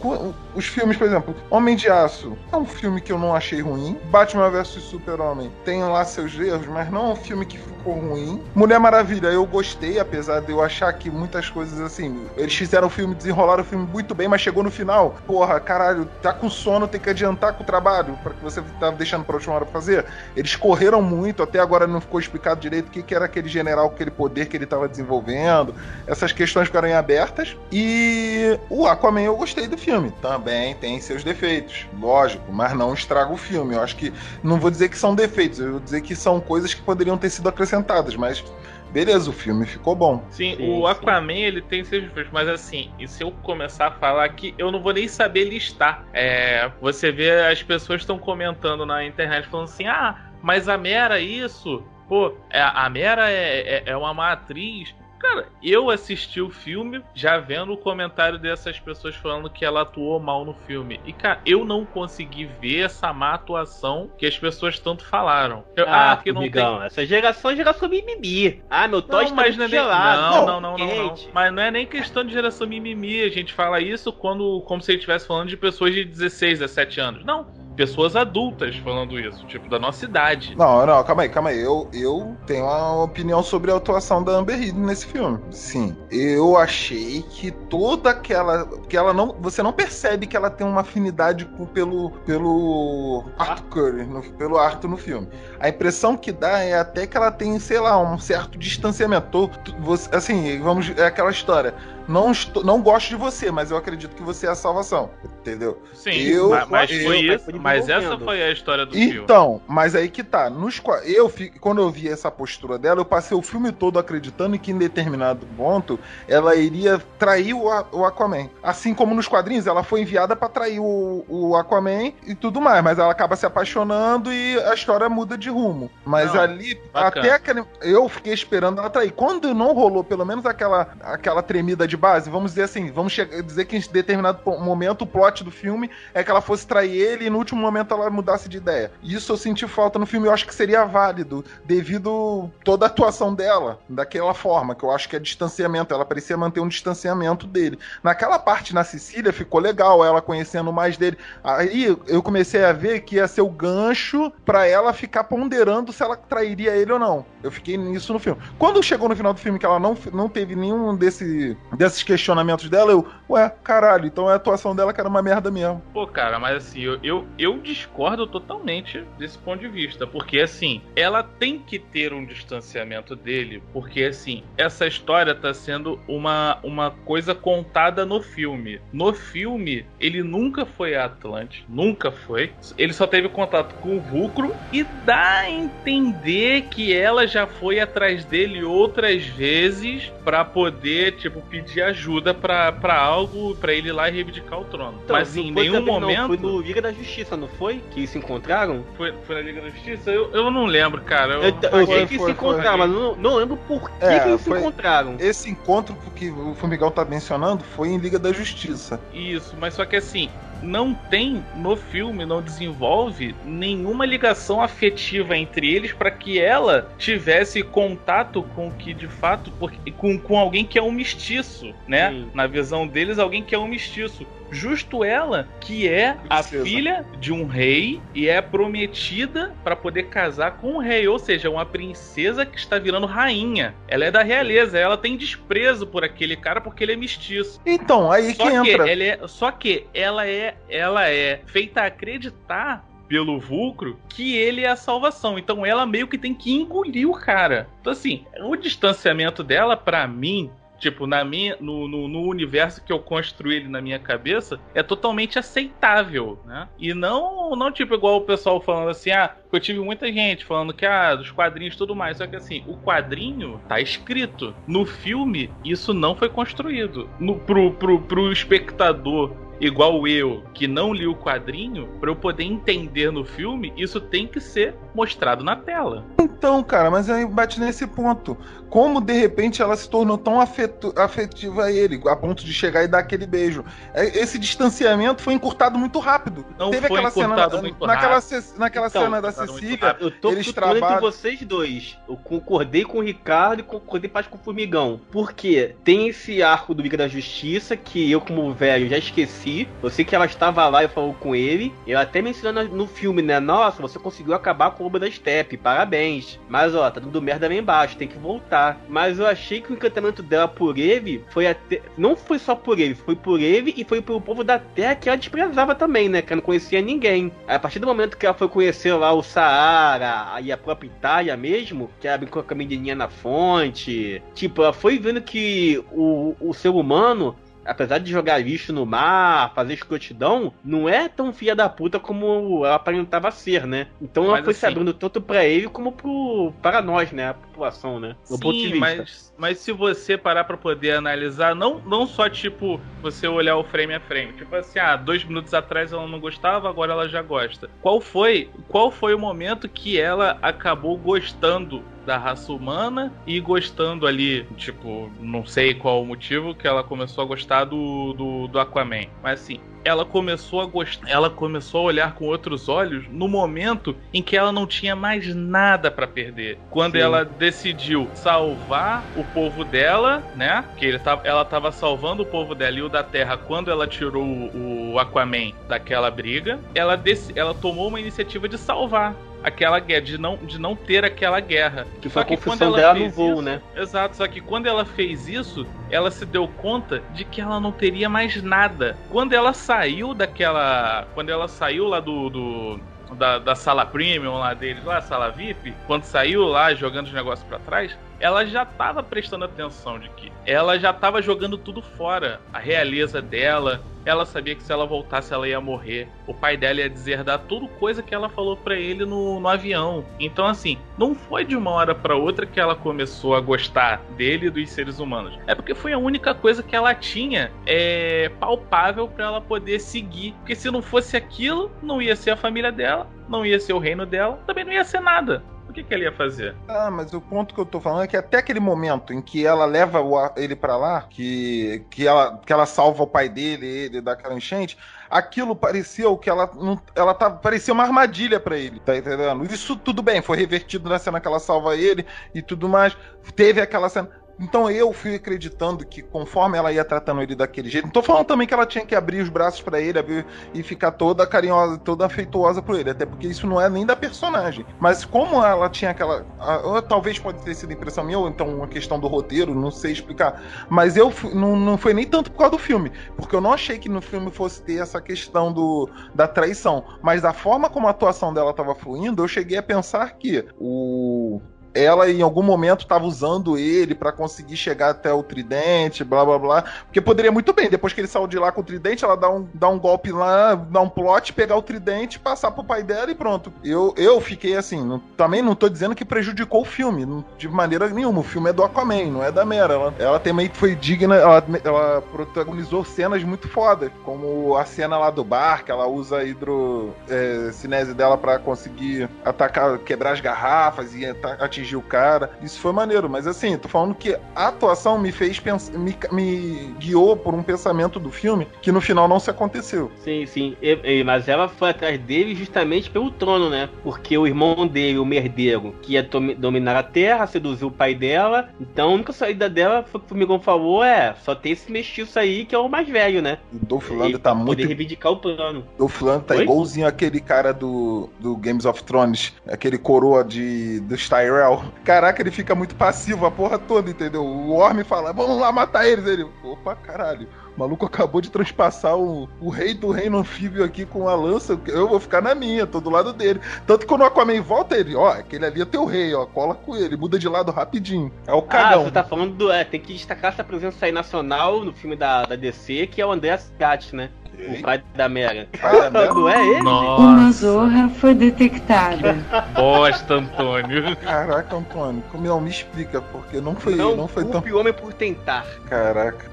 os 0.56 0.66
filmes, 0.66 0.98
por 0.98 1.06
exemplo, 1.06 1.36
Homem 1.50 1.76
de 1.76 1.90
Aço 1.90 2.38
é 2.52 2.58
um 2.58 2.66
filme 2.66 3.02
que 3.02 3.12
eu 3.12 3.20
não 3.20 3.36
achei 3.36 3.62
ruim. 3.62 3.98
Batman 4.10 4.50
vs 4.50 4.68
Super-Homem 4.68 5.52
tem 5.64 5.84
lá 5.84 6.04
seus 6.06 6.38
erros, 6.40 6.68
mas 6.68 6.90
não 6.92 7.08
é 7.08 7.14
um 7.14 7.16
filme 7.16 7.46
que 7.46 7.58
ficou 7.58 7.94
ruim. 7.94 8.42
Mulher 8.56 8.80
Maravilha 8.80 9.28
eu 9.28 9.46
gostei, 9.46 10.00
apesar 10.00 10.42
de 10.42 10.52
eu 10.52 10.62
achar 10.62 10.92
que 10.94 11.10
muitas 11.10 11.50
coisas 11.50 11.80
assim, 11.80 12.26
eles 12.38 12.56
fizeram 12.56 12.88
o 12.88 12.90
filme, 12.90 13.14
desenrolaram 13.16 13.62
o 13.62 13.66
filme 13.66 13.86
muito 13.86 14.16
bem, 14.16 14.28
mas 14.28 14.42
chegou 14.42 14.64
no 14.64 14.72
final, 14.72 15.16
porra, 15.28 15.60
caralho, 15.60 16.06
tá 16.22 16.34
com 16.34 16.50
sono, 16.50 16.88
tem 16.88 17.00
que 17.00 17.10
adiantar 17.10 17.54
com 17.54 17.64
o 17.64 17.66
trabalho, 17.66 18.18
para 18.24 18.34
que 18.34 18.44
você 18.44 18.62
tava 18.80 18.96
deixando 18.96 19.24
pra 19.24 19.36
última 19.36 19.56
hora 19.56 19.66
pra 19.66 19.74
fazer. 19.74 20.06
Eles 20.36 20.56
correram 20.56 21.02
muito, 21.02 21.44
até 21.44 21.60
agora 21.60 21.86
não 21.86 22.02
ficou 22.02 22.20
explicado 22.20 22.60
direito 22.60 22.88
o 22.88 22.92
que, 22.92 23.04
que 23.04 23.14
era 23.14 23.26
aquele 23.26 23.50
general, 23.50 23.88
aquele 23.88 24.12
poder 24.12 24.48
que 24.48 24.58
ele 24.58 24.66
tava 24.66 24.88
desenvolvendo 24.88 25.76
essas 26.08 26.32
questões 26.32 26.68
ficaram 26.68 26.88
em 26.88 26.94
abertas. 26.94 27.56
E 27.72 28.60
o 28.70 28.86
Aquaman 28.86 29.22
eu 29.22 29.36
gostei 29.36 29.68
do 29.68 29.78
filme. 29.78 30.14
Também 30.46 30.76
tem 30.76 31.00
seus 31.02 31.24
defeitos, 31.24 31.88
lógico, 32.00 32.54
mas 32.54 32.72
não 32.74 32.94
estraga 32.94 33.34
o 33.34 33.38
filme. 33.38 33.74
Eu 33.74 33.82
acho 33.82 33.96
que. 33.96 34.14
Não 34.44 34.60
vou 34.60 34.70
dizer 34.70 34.90
que 34.90 34.98
são 34.98 35.16
defeitos, 35.16 35.60
eu 35.60 35.72
vou 35.72 35.80
dizer 35.80 36.02
que 36.02 36.16
são 36.16 36.40
coisas 36.40 36.72
que 36.72 36.84
poderiam 36.84 37.18
ter 37.18 37.32
sido 37.32 37.50
acrescentadas, 37.50 38.16
mas. 38.16 38.46
Beleza, 38.92 39.30
o 39.30 39.34
filme 39.34 39.66
ficou 39.66 39.96
bom. 39.96 40.24
Sim, 40.30 40.56
Sim, 40.56 40.70
o 40.70 40.86
sim. 40.86 40.92
Aquaman 40.92 41.34
ele 41.34 41.62
tem 41.64 41.84
seus 41.84 42.04
defeitos, 42.04 42.32
mas 42.32 42.48
assim, 42.48 42.92
e 43.00 43.08
se 43.08 43.24
eu 43.24 43.32
começar 43.42 43.88
a 43.88 43.92
falar 43.92 44.24
aqui, 44.24 44.54
eu 44.58 44.72
não 44.72 44.82
vou 44.82 44.94
nem 44.94 45.08
saber 45.08 45.46
listar. 45.46 46.06
É, 46.14 46.72
você 46.80 47.12
vê 47.12 47.32
as 47.48 47.64
pessoas 47.64 48.02
estão 48.02 48.20
comentando 48.20 48.86
na 48.86 49.04
internet 49.04 49.48
falando 49.48 49.66
assim: 49.66 49.88
ah, 49.88 50.30
mas 50.44 50.70
a 50.70 50.78
Mera 50.78 51.20
isso, 51.20 51.84
pô, 52.08 52.36
é, 52.52 52.62
a 52.62 52.88
Mera 52.88 53.32
é, 53.32 53.78
é, 53.78 53.84
é 53.88 53.98
uma 53.98 54.14
má 54.14 54.32
atriz. 54.32 54.94
Cara, 55.20 55.48
eu 55.64 55.90
assisti 55.90 56.42
o 56.42 56.50
filme 56.50 57.02
já 57.14 57.38
vendo 57.40 57.74
o 57.74 57.78
comentário 57.78 58.38
dessas 58.38 58.80
pessoas 58.80 59.16
falando 59.16 59.50
que 59.50 59.66
ela 59.66 59.82
atuou 59.82 60.20
mal 60.20 60.46
no 60.46 60.54
filme. 60.54 61.00
E, 61.06 61.14
cara, 61.14 61.42
eu 61.46 61.66
não 61.66 61.86
consegui 61.86 62.46
ver 62.46 62.82
essa 62.86 63.12
má 63.14 63.34
atuação 63.34 64.10
que 64.18 64.26
as 64.26 64.38
pessoas 64.38 64.78
tanto 64.80 65.06
falaram. 65.06 65.64
Eu- 65.76 65.86
Ah, 65.88 66.16
porque 66.16 66.32
não 66.32 66.42
amigão, 66.42 66.84
essa 66.84 67.06
geração 67.06 67.52
é 67.52 67.56
geração 67.56 67.88
mimimi. 67.90 68.62
Ah, 68.70 68.88
meu 68.88 69.00
Não, 69.02 69.08
tá 69.08 69.18
mas 69.36 69.56
muito 69.58 69.58
não 69.58 69.66
é 69.66 69.68
nem... 69.68 69.80
não, 69.80 70.46
não, 70.46 70.62
não, 70.62 70.78
não, 70.78 70.78
não. 70.78 71.10
quente. 71.16 71.30
Mas 71.34 71.54
não 71.54 71.64
é 71.64 71.72
nem 71.72 71.86
questão 71.86 72.24
de 72.24 72.34
geração 72.34 72.68
mimimi. 72.68 73.22
A 73.24 73.30
gente 73.30 73.54
fala 73.54 73.80
isso 73.80 74.12
quando, 74.12 74.62
como 74.68 74.82
se 74.82 74.92
ele 74.92 74.98
estivesse 74.98 75.26
falando 75.28 75.50
de 75.50 75.58
pessoas 75.58 75.94
de 75.94 76.04
16, 76.04 76.60
17 76.60 77.00
anos. 77.00 77.26
Não. 77.26 77.65
Pessoas 77.76 78.16
adultas 78.16 78.76
falando 78.78 79.20
isso, 79.20 79.46
tipo, 79.48 79.70
da 79.70 79.78
nossa 79.78 80.06
idade. 80.06 80.56
Não, 80.58 80.86
não, 80.86 81.04
calma 81.04 81.24
aí, 81.24 81.30
calma 81.30 81.50
aí. 81.50 81.60
Eu, 81.60 81.90
eu 81.94 82.36
tenho 82.48 82.64
uma 82.66 83.04
opinião 83.04 83.44
sobre 83.44 83.72
a 83.72 83.76
atuação 83.76 84.24
da 84.24 84.32
Amber 84.34 84.56
Heard 84.62 84.78
nesse 84.80 85.06
filme. 85.08 85.40
Sim, 85.52 85.96
eu 86.10 86.56
achei 86.58 87.22
que 87.24 87.52
toda 87.52 88.12
aquela, 88.12 88.66
que 88.88 88.96
ela 88.96 89.14
não, 89.14 89.36
você 89.40 89.62
não 89.62 89.74
percebe 89.74 90.26
que 90.28 90.38
ela 90.38 90.50
tem 90.50 90.66
uma 90.66 90.82
afinidade 90.82 91.46
com, 91.46 91.66
pelo, 91.66 92.12
pelo 92.26 93.26
Arthur 93.38 93.66
Curry, 93.70 94.06
no- 94.06 94.24
pelo 94.34 94.58
Arthur 94.58 94.88
no 94.90 94.98
filme. 94.98 95.28
A 95.60 95.68
impressão 95.70 96.16
que 96.16 96.32
dá 96.32 96.60
é 96.60 96.80
até 96.80 97.06
que 97.06 97.18
ela 97.18 97.32
tem, 97.32 97.60
sei 97.60 97.80
lá, 97.80 97.98
um 98.00 98.18
certo 98.18 98.58
distanciamento. 98.58 99.28
Tô- 99.32 99.48
tu- 99.48 99.76
você- 99.80 100.10
assim, 100.16 100.60
vamos, 100.62 100.90
é 100.98 101.06
aquela 101.06 101.32
história. 101.32 101.74
Não, 102.08 102.32
estou, 102.32 102.64
não 102.64 102.82
gosto 102.82 103.10
de 103.10 103.16
você, 103.16 103.52
mas 103.52 103.72
eu 103.72 103.78
acredito 103.78 104.16
que 104.16 104.24
você 104.24 104.48
é 104.48 104.50
a 104.50 104.56
salvação. 104.56 105.10
Entendeu? 105.42 105.80
Sim, 105.94 106.12
Eu- 106.12 106.50
ma- 106.50 106.66
mas, 106.68 106.90
eu- 106.92 107.04
foi 107.04 107.30
eu- 107.30 107.36
isso. 107.36 107.46
Mas 107.60 107.88
essa 107.88 108.18
foi 108.18 108.42
a 108.42 108.52
história 108.52 108.86
do 108.86 108.94
filme. 108.94 109.18
Então, 109.20 109.62
mas 109.68 109.96
aí 109.96 110.10
que 110.10 110.24
tá. 110.24 110.50
Nos, 110.50 110.82
eu 111.04 111.32
quando 111.60 111.82
eu 111.82 111.90
vi 111.92 112.10
essa 112.10 112.32
postura 112.32 112.78
dela, 112.80 113.00
eu 113.02 113.06
passei 113.06 113.38
o 113.38 113.42
filme 113.42 113.72
todo 113.72 114.00
acreditando 114.00 114.58
que 114.58 114.72
em 114.72 114.78
determinado 114.78 115.46
ponto 115.58 116.00
ela 116.28 116.56
iria 116.56 117.00
trair 117.20 117.54
o, 117.54 117.66
o 117.92 118.06
Aquaman. 118.06 118.50
Assim 118.64 118.94
como 118.94 119.14
nos 119.14 119.28
quadrinhos, 119.28 119.68
ela 119.68 119.84
foi 119.84 120.02
enviada 120.02 120.36
pra 120.36 120.50
trair 120.50 120.80
o, 120.80 121.24
o 121.28 121.56
Aquaman 121.56 122.12
e 122.26 122.34
tudo 122.34 122.60
mais, 122.60 122.84
mas 122.84 122.98
ela 122.98 123.12
acaba 123.12 123.36
se 123.36 123.46
apaixonando 123.46 124.34
e 124.34 124.60
a 124.64 124.74
história 124.74 125.08
muda 125.10 125.38
de 125.38 125.50
rumo. 125.50 125.92
Mas 126.04 126.34
Não, 126.34 126.42
ali, 126.42 126.76
bacana. 126.92 127.26
até 127.26 127.34
aquele, 127.36 127.64
eu 127.82 128.08
fiquei 128.10 128.34
esperando 128.34 128.80
ela 128.80 128.90
trair. 128.90 129.12
Quando 129.12 129.54
não 129.54 129.74
rolou 129.74 130.04
pelo 130.04 130.26
menos 130.26 130.46
aquela, 130.46 130.88
aquela 131.02 131.44
tremida 131.44 131.88
de 131.88 131.95
base, 131.98 132.30
vamos 132.30 132.52
dizer 132.52 132.64
assim, 132.64 132.92
vamos 132.92 133.14
dizer 133.14 133.66
que 133.66 133.78
em 133.78 133.82
determinado 133.92 134.40
momento 134.60 135.04
o 135.04 135.08
plot 135.08 135.44
do 135.44 135.52
filme 135.52 135.90
é 136.14 136.24
que 136.24 136.32
ela 136.32 136.42
fosse 136.42 136.66
trair 136.68 136.96
ele 136.96 137.26
e 137.26 137.30
no 137.30 137.38
último 137.38 137.60
momento 137.60 137.94
ela 137.94 138.10
mudasse 138.10 138.48
de 138.50 138.58
ideia. 138.58 138.92
Isso 139.04 139.32
eu 139.32 139.38
senti 139.38 139.68
falta 139.68 140.00
no 140.00 140.06
filme, 140.06 140.28
eu 140.28 140.34
acho 140.34 140.46
que 140.46 140.56
seria 140.56 140.86
válido, 140.86 141.44
devido 141.66 142.50
toda 142.64 142.86
a 142.86 142.88
atuação 142.88 143.34
dela, 143.34 143.80
daquela 143.88 144.34
forma, 144.34 144.76
que 144.76 144.84
eu 144.84 144.92
acho 144.92 145.10
que 145.10 145.16
é 145.16 145.20
distanciamento, 145.20 145.94
ela 145.94 146.06
parecia 146.06 146.38
manter 146.38 146.60
um 146.60 146.68
distanciamento 146.68 147.48
dele. 147.48 147.80
Naquela 148.04 148.40
parte 148.40 148.74
na 148.74 148.84
Sicília 148.84 149.34
ficou 149.34 149.60
legal, 149.60 150.04
ela 150.04 150.22
conhecendo 150.22 150.72
mais 150.72 150.98
dele. 150.98 151.18
Aí 151.44 151.98
eu 152.08 152.22
comecei 152.22 152.64
a 152.64 152.72
ver 152.72 153.02
que 153.02 153.16
ia 153.16 153.28
ser 153.28 153.42
o 153.42 153.50
gancho 153.50 154.32
pra 154.46 154.66
ela 154.66 154.94
ficar 154.94 155.24
ponderando 155.26 155.92
se 155.92 156.04
ela 156.04 156.16
trairia 156.16 156.76
ele 156.76 156.92
ou 156.92 157.00
não. 157.00 157.26
Eu 157.44 157.52
fiquei 157.52 157.78
nisso 157.78 158.12
no 158.14 158.20
filme. 158.20 158.42
Quando 158.58 158.82
chegou 158.82 159.08
no 159.08 159.16
final 159.16 159.34
do 159.34 159.40
filme 159.40 159.60
que 159.60 159.66
ela 159.66 159.80
não, 159.80 159.98
não 160.14 160.28
teve 160.28 160.56
nenhum 160.56 160.96
desse, 160.96 161.58
desses 161.86 162.04
questionamentos 162.04 162.70
dela, 162.70 162.92
eu, 162.92 163.08
ué, 163.30 163.52
caralho, 163.64 164.06
então 164.06 164.28
a 164.28 164.36
atuação 164.36 164.76
dela 164.76 164.94
que 164.94 165.00
era 165.00 165.10
uma 165.10 165.22
merda 165.22 165.52
mesmo. 165.52 165.82
Pô, 165.94 166.08
cara, 166.08 166.40
mas 166.40 166.58
assim, 166.58 166.82
eu, 166.82 167.00
eu, 167.04 167.26
eu 167.38 167.58
discordo 167.60 168.26
totalmente 168.28 169.04
desse 169.18 169.38
ponto 169.38 169.60
de 169.60 169.68
vista. 169.68 170.08
Porque, 170.08 170.40
assim, 170.40 170.82
ela 170.96 171.24
tem 171.24 171.60
que 171.60 171.78
ter 171.78 172.14
um 172.14 172.26
distanciamento 172.26 173.16
dele. 173.16 173.62
Porque, 173.72 174.04
assim, 174.04 174.44
essa 174.58 174.88
história 174.88 175.36
tá 175.36 175.54
sendo 175.54 176.00
uma, 176.08 176.58
uma 176.64 176.92
coisa 176.92 177.36
contada 177.36 178.06
no 178.06 178.22
filme. 178.22 178.82
No 178.92 179.14
filme, 179.14 179.86
ele 180.00 180.24
nunca 180.24 180.66
foi 180.66 180.96
a 180.96 181.06
Atlante. 181.06 181.66
Nunca 181.70 182.12
foi. 182.12 182.52
Ele 182.78 182.94
só 182.94 183.06
teve 183.06 183.30
contato 183.30 183.76
com 183.76 183.98
o 183.98 184.02
Vulcro. 184.02 184.56
E 184.72 184.84
dá 185.06 185.40
a 185.40 185.50
entender 185.50 186.64
que 186.64 186.94
ela 186.94 187.28
já 187.28 187.46
foi 187.46 187.80
atrás 187.80 188.26
dele 188.26 188.64
outras 188.64 189.26
vezes 189.26 190.12
pra 190.24 190.44
poder, 190.44 191.14
tipo, 191.18 191.42
pedir 191.42 191.75
ajuda 191.82 192.34
pra, 192.34 192.72
pra 192.72 192.98
algo, 192.98 193.56
pra 193.56 193.74
ele 193.74 193.90
ir 193.90 193.92
lá 193.92 194.10
e 194.10 194.14
reivindicar 194.14 194.60
o 194.60 194.66
trono. 194.66 195.00
Então, 195.04 195.16
Mas 195.16 195.36
em 195.38 195.52
nenhum 195.52 195.74
também, 195.74 195.86
não, 195.86 196.02
momento. 196.02 196.28
foi 196.28 196.38
no 196.38 196.62
Liga 196.62 196.82
da 196.82 196.92
Justiça, 196.92 197.36
não 197.38 197.48
foi? 197.48 197.82
Que 197.92 198.06
se 198.08 198.18
encontraram? 198.18 198.84
Foi, 198.98 199.14
foi 199.26 199.36
na 199.36 199.42
Liga 199.42 199.62
da 199.62 199.70
Justiça? 199.70 200.10
Eu, 200.12 200.32
eu 200.32 200.52
não 200.52 200.66
lembro, 200.66 201.02
cara. 201.02 201.34
Eu, 201.34 201.44
Eu, 201.44 201.56
eu 201.80 201.86
sei 201.88 202.06
que 202.06 202.18
foi, 202.18 202.26
se 202.28 202.32
encontraram, 202.32 202.78
mas 202.78 202.90
não, 202.90 203.16
não 203.16 203.36
lembro 203.36 203.58
por 203.68 203.90
que, 203.90 204.06
É, 204.06 204.20
que 204.20 204.30
eles 204.30 204.42
foi- 204.44 204.58
se 204.60 204.66
encontraram. 204.66 205.16
Esse 205.20 205.50
encontro 205.50 205.96
que 206.16 206.30
o 206.30 206.54
Formigão 206.56 206.90
tá 206.92 207.04
mencionando 207.06 207.64
foi 207.64 207.90
em 207.90 207.98
Liga 207.98 208.18
da 208.20 208.32
Justiça. 208.32 209.00
Isso, 209.14 209.56
mas 209.60 209.74
só 209.74 209.86
que 209.86 209.96
assim, 209.96 210.30
não 210.62 210.94
tem 210.94 211.44
no 211.56 211.76
filme, 211.76 212.26
não 212.26 212.42
desenvolve 212.42 213.36
nenhuma 213.46 214.06
ligação 214.06 214.62
afetiva 214.62 215.38
entre 215.38 215.74
eles 215.74 215.94
para 215.94 216.12
que 216.12 216.40
ela 216.40 216.90
tivesse 216.98 217.62
contato 217.62 218.44
com 218.56 218.68
o 218.68 218.72
que 218.72 218.94
de 218.94 219.08
fato, 219.08 219.52
porque, 219.60 219.92
com, 219.92 220.18
com 220.18 220.38
alguém 220.38 220.66
que 220.66 220.78
é 220.78 220.82
um 220.82 220.92
mestiço, 220.92 221.74
né? 221.88 222.12
Sim. 222.12 222.30
Na 222.34 222.48
visão 222.48 222.88
deles, 222.88 223.20
alguém 223.20 223.44
que 223.44 223.56
é 223.56 223.60
um 223.60 223.68
mestiço. 223.68 224.26
Justo 224.56 225.04
ela, 225.04 225.48
que 225.60 225.88
é 225.88 226.18
a 226.30 226.38
Princesa. 226.38 226.64
filha 226.64 227.06
de 227.20 227.34
um 227.34 227.46
rei 227.46 228.02
e 228.14 228.30
é 228.30 228.42
prometida 228.42 229.54
para 229.64 229.76
poder 229.76 230.04
casar 230.04 230.58
com 230.58 230.76
o 230.76 230.80
rei, 230.80 231.08
ou 231.08 231.20
seja, 231.20 231.50
uma 231.50 231.66
princesa 231.66 232.46
que 232.46 232.58
está 232.58 232.80
virando 232.80 233.06
rainha. 233.06 233.76
Ela 233.88 234.06
é 234.06 234.12
da 234.12 234.24
realeza, 234.24 234.80
ela 234.80 234.98
tem 234.98 235.18
desprezo 235.18 235.86
por 235.86 236.04
aquele 236.04 236.36
cara 236.36 236.62
porque 236.62 236.84
ele 236.84 236.94
é 236.94 236.96
mestiço. 236.96 237.60
Então, 237.66 238.10
aí 238.12 238.34
Só 238.34 238.44
que 238.44 238.62
que, 238.62 238.72
entra. 238.72 239.04
é, 239.04 239.20
só 239.28 239.52
que 239.52 239.86
ela 239.94 240.26
é, 240.26 240.56
ela 240.70 241.10
é 241.10 241.42
feita 241.46 241.82
acreditar 241.82 242.86
pelo 243.08 243.40
Vulcro 243.40 244.00
que 244.10 244.36
ele 244.36 244.64
é 244.64 244.70
a 244.70 244.76
salvação. 244.76 245.38
Então 245.38 245.66
ela 245.66 245.86
meio 245.86 246.08
que 246.08 246.18
tem 246.18 246.34
que 246.34 246.54
engolir 246.54 247.10
o 247.10 247.14
cara. 247.14 247.68
Então 247.82 247.94
assim, 247.94 248.26
o 248.42 248.56
distanciamento 248.56 249.44
dela 249.44 249.78
pra 249.78 250.08
mim, 250.08 250.50
tipo, 250.80 251.08
na 251.08 251.24
minha 251.24 251.58
no, 251.60 251.88
no, 251.88 252.08
no 252.08 252.22
universo 252.24 252.84
que 252.84 252.92
eu 252.92 253.00
construí 253.00 253.56
ele 253.56 253.68
na 253.68 253.82
minha 253.82 254.00
cabeça, 254.00 254.60
é 254.74 254.84
totalmente 254.84 255.40
aceitável, 255.40 256.40
né? 256.46 256.68
E 256.78 256.94
não 256.94 257.56
não 257.56 257.72
tipo 257.72 257.94
igual 257.94 258.18
o 258.18 258.22
pessoal 258.22 258.60
falando 258.62 258.90
assim, 258.90 259.12
ah, 259.12 259.36
eu 259.52 259.60
tive 259.60 259.80
muita 259.80 260.12
gente 260.12 260.46
falando 260.46 260.74
que 260.74 260.86
ah, 260.86 261.16
dos 261.16 261.32
quadrinhos 261.32 261.76
e 261.76 261.78
tudo 261.78 261.96
mais, 261.96 262.18
só 262.18 262.28
que 262.28 262.36
assim, 262.36 262.64
o 262.68 262.78
quadrinho 262.78 263.62
tá 263.68 263.80
escrito. 263.80 264.54
No 264.68 264.86
filme 264.86 265.50
isso 265.64 265.94
não 265.94 266.16
foi 266.16 266.30
construído. 266.30 267.10
No 267.20 267.40
pro 267.40 267.72
pro, 267.72 268.02
pro 268.02 268.32
espectador 268.32 269.45
igual 269.60 270.08
eu, 270.08 270.44
que 270.54 270.68
não 270.68 270.94
li 270.94 271.08
o 271.08 271.16
quadrinho, 271.16 271.88
pra 272.00 272.10
eu 272.10 272.16
poder 272.16 272.44
entender 272.44 273.12
no 273.12 273.24
filme, 273.24 273.74
isso 273.78 274.00
tem 274.02 274.28
que 274.28 274.40
ser 274.40 274.76
mostrado 274.94 275.44
na 275.44 275.56
tela. 275.56 276.06
Então, 276.20 276.62
cara, 276.64 276.92
mas 276.92 277.10
aí 277.10 277.26
bate 277.26 277.60
nesse 277.60 277.88
ponto. 277.88 278.38
Como 278.70 279.00
de 279.00 279.14
repente 279.14 279.62
ela 279.62 279.76
se 279.78 279.90
tornou 279.90 280.18
tão 280.18 280.40
afetu- 280.42 280.94
afetiva 280.98 281.66
a 281.66 281.72
ele, 281.72 282.02
a 282.08 282.16
ponto 282.16 282.44
de 282.44 282.52
chegar 282.54 282.84
e 282.84 282.88
dar 282.88 283.00
aquele 283.00 283.26
beijo. 283.26 283.64
É, 283.94 284.06
Esse 284.20 284.38
distanciamento 284.38 285.22
foi 285.22 285.34
encurtado 285.34 285.78
muito 285.78 285.98
rápido. 286.00 286.46
Não 286.60 286.72
Teve 286.72 286.88
foi 286.88 286.98
aquela 286.98 287.12
cena 287.12 287.26
encurtado 287.26 287.62
muito 287.62 287.86
naquela, 287.88 288.20
ce- 288.22 288.60
naquela 288.60 288.88
Então, 288.88 289.04
cena 289.04 289.22
da 289.22 289.32
Cecília. 289.32 289.96
Eu 290.00 290.12
tô 290.12 290.32
Eles 290.32 290.52
trabalham- 290.52 291.00
vocês 291.00 291.42
dois. 291.44 291.98
Eu 292.10 292.18
concordei 292.18 292.84
com 292.84 292.98
o 292.98 293.02
Ricardo 293.02 293.60
e 293.62 293.64
concordei 293.64 294.12
mais 294.14 294.28
com 294.28 294.36
o 294.36 294.40
Formigão. 294.40 295.00
Porque 295.12 295.76
tem 295.84 296.10
esse 296.10 296.44
arco 296.44 296.74
do 296.74 296.82
Liga 296.82 296.98
da 296.98 297.08
Justiça 297.08 297.78
que 297.78 298.12
eu, 298.12 298.20
como 298.20 298.54
velho, 298.54 298.90
já 298.90 298.98
esqueci. 298.98 299.45
Eu 299.82 299.90
sei 299.90 300.04
que 300.06 300.16
ela 300.16 300.26
estava 300.26 300.68
lá 300.68 300.84
e 300.84 300.88
falou 300.88 301.14
com 301.14 301.36
ele. 301.36 301.74
Eu 301.86 302.00
até 302.00 302.22
mencionei 302.22 302.68
no 302.68 302.88
filme, 302.88 303.22
né? 303.22 303.40
Nossa, 303.40 303.82
você 303.82 304.00
conseguiu 304.00 304.34
acabar 304.34 304.72
com 304.72 304.84
o 304.84 304.86
Lobo 304.86 305.00
da 305.00 305.10
Steppe. 305.10 305.58
Parabéns. 305.58 306.40
Mas, 306.50 306.74
ó, 306.74 306.90
tá 306.90 307.00
dando 307.00 307.22
merda 307.22 307.48
lá 307.48 307.54
embaixo. 307.54 307.98
Tem 307.98 308.08
que 308.08 308.18
voltar. 308.18 308.82
Mas 308.88 309.20
eu 309.20 309.26
achei 309.26 309.62
que 309.62 309.72
o 309.72 309.76
encantamento 309.76 310.24
dela 310.24 310.48
por 310.48 310.78
ele 310.78 311.24
foi 311.30 311.48
até. 311.48 311.82
Não 311.98 312.16
foi 312.16 312.40
só 312.40 312.56
por 312.56 312.80
ele. 312.80 312.96
Foi 312.96 313.16
por 313.16 313.40
ele 313.40 313.74
e 313.78 313.84
foi 313.84 314.02
pelo 314.02 314.22
povo 314.22 314.44
da 314.44 314.60
Terra 314.60 314.96
que 314.96 315.10
ela 315.10 315.18
desprezava 315.18 315.76
também, 315.76 316.10
né? 316.10 316.22
Que 316.22 316.34
ela 316.34 316.42
não 316.42 316.46
conhecia 316.46 316.82
ninguém. 316.82 317.32
Aí, 317.48 317.56
a 317.56 317.60
partir 317.60 317.80
do 317.80 317.88
momento 317.88 318.18
que 318.18 318.26
ela 318.26 318.36
foi 318.36 318.48
conhecer 318.48 318.94
lá 318.94 319.14
o 319.14 319.24
Saara 319.24 320.40
e 320.42 320.52
a 320.52 320.58
própria 320.58 320.88
Itália 320.88 321.38
mesmo, 321.38 321.90
que 322.00 322.08
ela 322.08 322.18
brincou 322.18 322.44
com 322.44 322.54
a 322.54 322.58
menininha 322.58 322.96
na 322.96 323.08
fonte. 323.08 324.22
Tipo, 324.34 324.64
ela 324.64 324.74
foi 324.74 325.00
vendo 325.00 325.22
que 325.22 325.84
o, 325.92 326.36
o 326.40 326.54
ser 326.54 326.70
humano 326.70 327.36
apesar 327.66 327.98
de 328.00 328.12
jogar 328.12 328.38
lixo 328.38 328.72
no 328.72 328.86
mar, 328.86 329.54
fazer 329.54 329.74
escrotidão, 329.74 330.54
não 330.64 330.88
é 330.88 331.10
tão 331.10 331.34
filha 331.34 331.56
da 331.56 331.68
puta 331.68 332.00
como 332.00 332.66
ela 332.66 332.76
aparentava 332.76 333.32
ser, 333.32 333.66
né? 333.66 333.88
Então 334.02 334.26
ela 334.26 334.34
Mas 334.34 334.44
foi 334.46 334.52
assim- 334.52 334.60
se 334.60 334.66
abrindo 334.68 334.94
tanto 334.94 335.22
pra 335.22 335.44
ele 335.46 335.68
como 335.68 335.92
pro, 335.92 336.54
para 336.62 336.82
nós, 336.82 337.12
né? 337.12 337.30
A 337.30 337.34
população, 337.34 338.00
né? 338.00 338.16
Do 338.30 338.38
ponto 338.38 338.54
de 338.56 338.68
Sim, 338.68 338.72
vista. 338.74 338.80
mas, 338.80 339.34
mas 339.38 339.58
se 339.60 339.72
você 339.72 340.18
parar 340.18 340.44
pra 340.44 340.58
poder 340.58 340.92
analisar, 340.92 341.56
não, 341.56 341.80
não 341.86 342.06
só 342.06 342.30
tipo 342.30 342.80
você 343.02 343.28
olhar 343.28 343.56
o 343.58 343.64
frame 343.64 343.94
a 343.94 344.00
frame, 344.00 344.34
tipo 344.34 344.56
assim, 344.56 344.80
ah, 344.80 344.96
dois 344.96 345.24
minutos 345.24 345.54
atrás 345.54 345.92
ela 345.94 346.08
não 346.08 346.20
gostava, 346.20 346.70
agora 346.70 346.94
ela 346.94 347.08
já 347.08 347.22
gosta. 347.22 347.70
Qual 347.82 348.02
foi, 348.02 348.50
qual 348.68 348.92
foi 348.92 349.14
o 349.14 349.20
momento 349.20 349.68
que 349.70 350.00
ela 350.00 350.38
acabou 350.42 350.98
gostando 350.98 351.84
da 352.06 352.18
raça 352.18 352.52
humana 352.54 353.12
e 353.26 353.40
gostando 353.40 354.06
ali, 354.08 354.46
tipo, 354.58 355.12
não 355.20 355.46
sei 355.46 355.74
qual 355.74 356.02
o 356.02 356.06
motivo 356.06 356.54
que 356.54 356.68
ela 356.68 356.84
começou 356.84 357.24
a 357.24 357.28
gostar 357.28 357.66
do, 357.66 358.14
do, 358.14 358.48
do 358.48 358.60
Aquaman. 358.60 359.08
Mas 359.24 359.42
assim, 359.42 359.60
ela 359.84 360.04
começou 360.04 360.62
a 360.62 360.66
gostar, 360.66 361.08
ela 361.08 361.30
começou 361.30 361.82
a 361.82 361.84
olhar 361.84 362.16
com 362.16 362.26
outros 362.26 362.68
olhos 362.68 363.06
no 363.10 363.28
momento 363.28 363.96
em 364.14 364.22
que 364.22 364.36
ela 364.36 364.52
não 364.52 364.66
tinha 364.66 364.96
mais 364.96 365.34
nada 365.36 365.92
para 365.92 366.08
perder. 366.08 366.58
Quando 366.72 366.94
Sim. 366.94 367.00
ela 367.02 367.24
decidiu 367.24 368.10
salvar 368.16 369.04
o 369.16 369.24
povo 369.26 369.64
dela, 369.64 370.24
né? 370.36 370.66
Que 370.78 370.86
ele 370.86 371.00
ela 371.24 371.46
tava 371.46 371.72
salvando 371.72 372.24
o 372.24 372.26
povo 372.26 372.56
dela 372.56 372.78
e 372.78 372.82
o 372.82 372.90
da 372.90 373.04
Terra 373.04 373.38
quando 373.38 373.70
ela 373.70 373.86
tirou 373.86 374.24
o, 374.24 374.94
o 374.94 375.00
Aquaman 375.00 375.52
daquela 375.68 376.10
briga, 376.10 376.60
ela, 376.74 376.96
dec- 376.96 377.32
ela 377.36 377.54
tomou 377.54 377.88
uma 377.88 378.00
iniciativa 378.00 378.50
de 378.50 378.58
salvar 378.58 379.16
aquela 379.46 379.80
guerra, 379.80 380.02
de 380.02 380.18
não, 380.18 380.38
de 380.38 380.60
não 380.60 380.76
ter 380.76 381.06
aquela 381.06 381.40
guerra. 381.40 381.86
Que 382.02 382.10
Só 382.10 382.14
foi 382.14 382.22
a 382.24 382.26
quando 382.26 382.38
confusão 382.38 382.68
ela 382.70 382.78
dela 382.78 382.94
no 382.96 383.10
voo, 383.10 383.34
isso- 383.34 383.42
né? 383.42 383.62
Exato, 383.76 384.16
só 384.18 384.28
que 384.28 384.42
quando 384.42 384.66
ela 384.66 384.84
fez 384.86 385.28
isso, 385.28 385.66
ela 385.90 386.10
se 386.12 386.26
deu 386.26 386.48
conta 386.48 387.02
de 387.14 387.24
que 387.24 387.40
ela 387.40 387.60
não 387.60 387.72
teria 387.72 388.10
mais 388.10 388.42
nada. 388.42 388.98
Quando 389.10 389.34
ela 389.34 389.54
saiu 389.54 390.14
daquela. 390.14 391.08
Quando 391.14 391.30
ela 391.30 391.48
saiu 391.48 391.88
lá 391.88 392.00
do. 392.00 392.30
do- 392.30 392.80
da, 393.16 393.38
da 393.38 393.54
sala 393.56 393.86
premium 393.86 394.34
lá 394.40 394.54
deles, 394.56 394.84
lá, 394.84 395.00
sala 395.00 395.30
VIP, 395.30 395.74
quando 395.86 396.04
saiu 396.04 396.44
lá 396.44 396.74
jogando 396.74 397.06
os 397.06 397.14
negócios 397.14 397.48
pra 397.48 397.60
trás, 397.60 397.96
ela 398.26 398.44
já 398.44 398.66
tava 398.66 399.04
prestando 399.04 399.46
atenção 399.46 400.00
de 400.00 400.10
que 400.10 400.32
ela 400.48 400.80
já 400.80 400.92
tava 400.92 401.22
jogando 401.22 401.60
tudo 401.60 401.80
fora. 401.80 402.42
A 402.52 402.58
realeza 402.58 403.22
dela, 403.22 403.84
ela 404.04 404.26
sabia 404.26 404.56
que 404.56 404.64
se 404.64 404.72
ela 404.72 404.84
voltasse 404.84 405.32
ela 405.32 405.48
ia 405.48 405.62
morrer. 405.62 406.08
O 406.26 406.34
pai 406.34 406.58
dela 406.58 406.80
ia 406.80 406.90
deserdar 406.90 407.38
tudo 407.48 407.68
coisa 407.68 408.02
que 408.02 408.16
ela 408.16 408.28
falou 408.28 408.58
pra 408.58 408.76
ele 408.76 409.06
no, 409.06 409.40
no 409.40 409.48
avião. 409.48 410.04
Então 410.20 410.48
assim, 410.48 410.80
não 410.98 411.14
foi 411.14 411.46
de 411.46 411.56
uma 411.56 411.70
hora 411.70 411.94
pra 411.94 412.16
outra 412.16 412.48
que 412.48 412.60
ela 412.60 412.76
começou 412.76 413.36
a 413.36 413.40
gostar 413.40 414.02
dele 414.18 414.48
e 414.48 414.50
dos 414.50 414.72
seres 414.72 415.00
humanos. 415.00 415.38
É 415.46 415.54
porque 415.54 415.76
foi 415.76 415.94
a 415.94 415.98
única 416.00 416.34
coisa 416.34 416.64
que 416.64 416.76
ela 416.76 416.96
tinha 416.96 417.52
é, 417.64 418.32
palpável 418.40 419.08
pra 419.08 419.26
ela 419.26 419.42
poder 419.42 419.80
seguir. 419.80 420.34
Porque 420.40 420.56
se 420.56 420.72
não 420.72 420.82
fosse 420.82 421.16
aquilo, 421.16 421.72
não 421.80 422.02
ia 422.02 422.16
ser 422.16 422.32
a 422.32 422.36
família 422.36 422.72
dela, 422.72 423.08
não 423.30 423.46
ia 423.46 423.60
ser 423.60 423.74
o 423.74 423.80
reino 423.80 424.04
dela, 424.04 424.42
também 424.48 424.66
não 424.66 424.74
ia 424.74 424.84
ser 424.84 425.00
nada. 425.00 425.44
O 425.68 425.74
que, 425.74 425.84
que 425.84 425.94
ela 425.94 426.04
ia 426.04 426.12
fazer? 426.12 426.56
Ah, 426.68 426.90
mas 426.92 427.14
o 427.14 427.20
ponto 427.20 427.54
que 427.54 427.60
eu 427.60 427.66
tô 427.66 427.82
falando 427.82 428.04
é 428.04 428.08
que 428.08 428.16
até 428.16 428.38
aquele 428.38 428.60
momento 428.60 429.12
em 429.12 429.22
que 429.22 429.46
ela 429.46 429.66
leva 429.66 430.00
ele 430.38 430.56
pra 430.56 430.78
lá, 430.78 431.02
que, 431.02 431.86
que, 431.90 432.08
ela, 432.08 432.38
que 432.46 432.54
ela 432.54 432.66
salva 432.66 433.04
o 433.04 433.08
pai 433.08 433.28
dele, 433.28 433.66
ele 433.66 434.02
daquela 434.02 434.36
enchente, 434.36 434.78
aquilo 435.10 435.56
parecia 435.56 436.10
o 436.10 436.18
que 436.18 436.30
ela 436.30 436.50
não, 436.54 436.80
ela 436.96 437.14
tava, 437.14 437.38
parecia 437.38 437.74
uma 437.74 437.84
armadilha 437.84 438.40
pra 438.40 438.58
ele, 438.58 438.80
tá 438.80 438.96
entendendo? 438.96 439.44
Isso 439.46 439.76
tudo 439.76 440.02
bem, 440.02 440.22
foi 440.22 440.38
revertido 440.38 440.88
na 440.88 441.00
cena 441.00 441.20
que 441.20 441.28
ela 441.28 441.40
salva 441.40 441.76
ele 441.76 442.06
e 442.34 442.42
tudo 442.42 442.70
mais. 442.70 442.96
Teve 443.36 443.60
aquela 443.60 443.90
cena 443.90 444.10
então 444.40 444.70
eu 444.70 444.92
fui 444.92 445.16
acreditando 445.16 445.86
que 445.86 446.02
conforme 446.02 446.58
ela 446.58 446.72
ia 446.72 446.84
tratando 446.84 447.22
ele 447.22 447.36
daquele 447.36 447.70
jeito, 447.70 447.86
não 447.86 447.92
tô 447.92 448.02
falando 448.02 448.26
também 448.26 448.48
que 448.48 448.54
ela 448.54 448.66
tinha 448.66 448.86
que 448.86 448.96
abrir 448.96 449.22
os 449.22 449.30
braços 449.30 449.62
pra 449.62 449.80
ele 449.80 450.00
abrir, 450.00 450.26
e 450.54 450.62
ficar 450.62 450.92
toda 450.92 451.26
carinhosa, 451.26 451.78
toda 451.78 452.06
afeituosa 452.06 452.62
por 452.62 452.80
ele, 452.80 452.90
até 452.90 453.06
porque 453.06 453.28
isso 453.28 453.48
não 453.48 453.60
é 453.60 453.70
nem 453.70 453.86
da 453.86 453.96
personagem. 453.96 454.66
Mas 454.80 455.06
como 455.06 455.44
ela 455.44 455.70
tinha 455.70 455.92
aquela, 455.92 456.26
ou 456.64 456.82
talvez 456.82 457.18
pode 457.20 457.42
ter 457.44 457.56
sido 457.56 457.74
impressão 457.74 458.04
minha 458.04 458.20
ou 458.20 458.28
então 458.28 458.48
uma 458.48 458.68
questão 458.68 459.00
do 459.00 459.08
roteiro, 459.08 459.56
não 459.56 459.72
sei 459.72 459.92
explicar. 459.92 460.42
Mas 460.70 460.98
eu 460.98 461.14
não, 461.34 461.56
não 461.56 461.78
foi 461.78 461.94
nem 461.94 462.06
tanto 462.06 462.32
por 462.32 462.40
causa 462.40 462.52
do 462.52 462.60
filme, 462.60 462.92
porque 463.16 463.36
eu 463.36 463.42
não 463.42 463.54
achei 463.54 463.78
que 463.78 463.90
no 463.90 464.02
filme 464.02 464.32
fosse 464.32 464.62
ter 464.62 464.82
essa 464.82 465.02
questão 465.02 465.52
do 465.52 465.90
da 466.14 466.28
traição, 466.28 466.84
mas 467.02 467.22
da 467.22 467.34
forma 467.34 467.70
como 467.70 467.88
a 467.88 467.92
atuação 467.92 468.34
dela 468.34 468.52
estava 468.52 468.76
fluindo, 468.76 469.24
eu 469.24 469.28
cheguei 469.28 469.58
a 469.58 469.64
pensar 469.64 470.18
que 470.18 470.46
o 470.58 471.42
ela 471.76 472.10
em 472.10 472.22
algum 472.22 472.42
momento 472.42 472.82
estava 472.82 473.06
usando 473.06 473.58
ele 473.58 473.94
pra 473.94 474.12
conseguir 474.12 474.56
chegar 474.58 474.90
até 474.92 475.14
o 475.14 475.22
tridente, 475.22 476.04
blá 476.04 476.24
blá 476.26 476.40
blá. 476.40 476.62
Porque 476.86 477.02
poderia 477.02 477.32
muito 477.32 477.52
bem, 477.54 477.70
depois 477.70 477.92
que 477.94 478.00
ele 478.02 478.08
saiu 478.08 478.26
de 478.28 478.40
lá 478.40 478.52
com 478.52 478.62
o 478.62 478.64
tridente, 478.64 479.04
ela 479.04 479.18
dá 479.18 479.30
um, 479.30 479.48
dá 479.54 479.68
um 479.70 479.78
golpe 479.78 480.12
lá, 480.12 480.56
dá 480.56 480.80
um 480.82 480.90
plot, 480.90 481.34
pegar 481.34 481.56
o 481.58 481.62
tridente, 481.62 482.18
passar 482.18 482.52
pro 482.52 482.64
pai 482.64 482.82
dela 482.82 483.12
e 483.12 483.16
pronto. 483.16 483.52
Eu, 483.64 483.94
eu 483.98 484.20
fiquei 484.22 484.56
assim, 484.56 484.84
não- 484.84 485.00
também 485.18 485.42
não 485.42 485.54
tô 485.54 485.68
dizendo 485.70 485.94
que 485.96 486.06
prejudicou 486.06 486.62
o 486.62 486.66
filme, 486.66 487.06
não- 487.06 487.26
de 487.38 487.48
maneira 487.50 487.90
nenhuma. 487.90 488.20
O 488.20 488.24
filme 488.24 488.50
é 488.50 488.54
do 488.54 488.64
Aquaman, 488.64 489.06
não 489.12 489.24
é 489.24 489.32
da 489.32 489.44
Mera. 489.46 489.74
Ela, 489.74 489.94
ela 490.00 490.20
também 490.20 490.50
foi 490.54 490.76
digna, 490.76 491.16
ela, 491.16 491.44
ela 491.64 492.02
protagonizou 492.12 492.86
cenas 492.86 493.24
muito 493.24 493.50
fodas, 493.50 493.92
como 494.04 494.56
a 494.56 494.64
cena 494.66 494.98
lá 494.98 495.10
do 495.10 495.24
bar, 495.24 495.66
que 495.66 495.72
ela 495.72 495.88
usa 495.88 496.20
a 496.20 496.24
hidrocinese 496.24 497.94
dela 497.94 498.18
pra 498.18 498.40
conseguir 498.40 499.10
atacar, 499.24 499.78
quebrar 499.80 500.12
as 500.12 500.22
garrafas 500.22 500.94
e 500.96 501.06
ata- 501.06 501.38
atingir 501.66 501.76
o 501.76 501.82
cara. 501.82 502.32
Isso 502.42 502.60
foi 502.60 502.72
maneiro, 502.72 503.10
mas 503.10 503.26
assim, 503.28 503.58
tô 503.58 503.68
falando 503.68 503.96
que 503.96 504.16
a 504.36 504.48
atuação 504.48 504.98
me 505.00 505.12
fez 505.12 505.40
pensar, 505.40 505.78
me, 505.78 505.98
me 506.12 506.74
guiou 506.80 507.18
por 507.18 507.34
um 507.34 507.42
pensamento 507.42 508.00
do 508.00 508.12
filme 508.12 508.48
que 508.62 508.72
no 508.72 508.80
final 508.80 509.08
não 509.08 509.20
se 509.20 509.30
aconteceu. 509.30 509.92
Sim, 510.04 510.26
sim. 510.26 510.56
E- 510.62 510.80
e- 510.84 511.04
mas 511.04 511.28
ela 511.28 511.48
foi 511.50 511.72
atrás 511.72 512.00
dele 512.00 512.36
justamente 512.36 512.90
pelo 512.90 513.10
trono, 513.12 513.50
né? 513.50 513.70
Porque 513.84 514.18
o 514.18 514.28
irmão 514.28 514.68
dele, 514.68 515.00
o 515.00 515.06
merdeiro, 515.06 515.76
que 515.82 515.94
ia 515.94 516.04
domi- 516.04 516.36
dominar 516.36 516.76
a 516.76 516.84
terra, 516.84 517.26
seduziu 517.26 517.68
o 517.68 517.72
pai 517.72 517.96
dela. 517.96 518.50
Então 518.62 518.90
a 518.90 518.94
única 518.94 519.12
saída 519.12 519.50
dela 519.50 519.84
foi 519.84 520.00
que 520.00 520.06
o 520.06 520.10
Formigão 520.10 520.40
falou: 520.40 520.84
é, 520.84 521.16
só 521.24 521.34
tem 521.34 521.52
esse 521.54 521.72
mestiço 521.72 522.20
aí 522.20 522.46
que 522.46 522.54
é 522.54 522.60
o 522.60 522.70
mais 522.70 522.88
velho, 522.88 523.22
né? 523.22 523.40
O 523.54 523.66
Dolph 523.66 523.90
Lundgren 523.90 524.20
tá 524.20 524.36
muito 524.36 524.48
poder 524.48 524.68
reivindicar 524.68 525.12
o 525.12 525.18
plano. 525.18 525.64
Dolph 525.78 526.02
Lundgren 526.02 526.22
tá 526.22 526.36
Oi? 526.36 526.44
igualzinho 526.44 526.88
aquele 526.88 527.20
cara 527.20 527.54
do, 527.54 528.10
do 528.20 528.36
Games 528.36 528.66
of 528.66 528.84
Thrones, 528.84 529.34
aquele 529.48 529.78
coroa 529.78 530.24
de 530.24 530.80
dos 530.82 531.08
Tyrell. 531.10 531.55
Caraca, 531.84 532.22
ele 532.22 532.32
fica 532.32 532.56
muito 532.56 532.76
passivo 532.76 533.26
a 533.26 533.32
porra 533.32 533.58
toda, 533.60 533.90
entendeu? 533.90 534.24
O 534.26 534.52
Orm 534.54 534.84
fala, 534.84 535.14
vamos 535.14 535.38
lá 535.40 535.52
matar 535.52 535.88
eles. 535.88 536.06
Ele, 536.06 536.26
opa, 536.44 536.76
caralho. 536.76 537.28
O 537.56 537.60
maluco 537.62 537.86
acabou 537.86 538.20
de 538.20 538.30
transpassar 538.30 538.98
o, 538.98 539.30
o 539.40 539.50
rei 539.50 539.74
do 539.74 539.90
reino 539.90 540.18
anfíbio 540.18 540.64
aqui 540.64 540.86
com 540.86 541.08
a 541.08 541.16
lança. 541.16 541.58
Eu 541.68 541.88
vou 541.88 542.00
ficar 542.02 542.22
na 542.22 542.36
minha, 542.36 542.68
tô 542.68 542.82
do 542.82 542.90
lado 542.90 543.14
dele. 543.14 543.40
Tanto 543.66 543.82
que 543.82 543.86
quando 543.88 544.02
o 544.02 544.06
Aquaman 544.06 544.42
volta, 544.42 544.76
ele, 544.78 544.94
ó, 544.94 545.08
aquele 545.12 545.46
ali 545.46 545.62
é 545.62 545.66
teu 545.66 545.86
rei, 545.86 546.14
ó, 546.14 546.26
cola 546.26 546.54
com 546.54 546.76
ele, 546.76 546.98
muda 546.98 547.18
de 547.18 547.30
lado 547.30 547.52
rapidinho. 547.54 548.12
É 548.28 548.34
o 548.34 548.40
Ah, 548.40 548.42
cagão. 548.42 548.84
você 548.84 548.92
tá 548.92 549.04
falando 549.06 549.36
do. 549.36 549.50
É, 549.52 549.64
tem 549.64 549.80
que 549.80 549.94
destacar 549.94 550.34
essa 550.34 550.44
presença 550.44 550.86
aí 550.86 550.92
nacional 550.92 551.64
no 551.64 551.72
filme 551.72 551.96
da, 551.96 552.26
da 552.26 552.36
DC, 552.36 552.88
que 552.88 553.02
é 553.02 553.06
o 553.06 553.12
André 553.12 553.38
Scott, 553.38 553.96
né? 553.96 554.10
O 554.50 554.62
pai 554.62 554.82
da 554.96 555.10
Mera. 555.10 555.48
Pai 555.62 555.82
da 555.82 555.92
Mera? 555.92 556.14
Não 556.14 556.30
é 556.30 556.48
ele? 556.48 556.62
Nossa, 556.62 557.02
Uma 557.02 557.32
zorra 557.32 557.90
foi 557.90 558.14
detectada. 558.14 559.16
bosta, 559.56 560.16
Antônio. 560.16 560.96
Caraca, 560.98 561.56
Antônio, 561.56 562.04
como 562.12 562.26
não 562.26 562.42
me 562.42 562.50
explica, 562.50 563.02
porque 563.02 563.40
não 563.42 563.56
foi, 563.56 563.76
Não, 563.76 563.96
não, 563.96 564.08
foi 564.08 564.24
tão. 564.24 564.34
culpe 564.34 564.54
o 564.54 564.60
homem 564.60 564.74
por 564.74 564.94
tentar. 564.94 565.46
Caraca. 565.70 566.30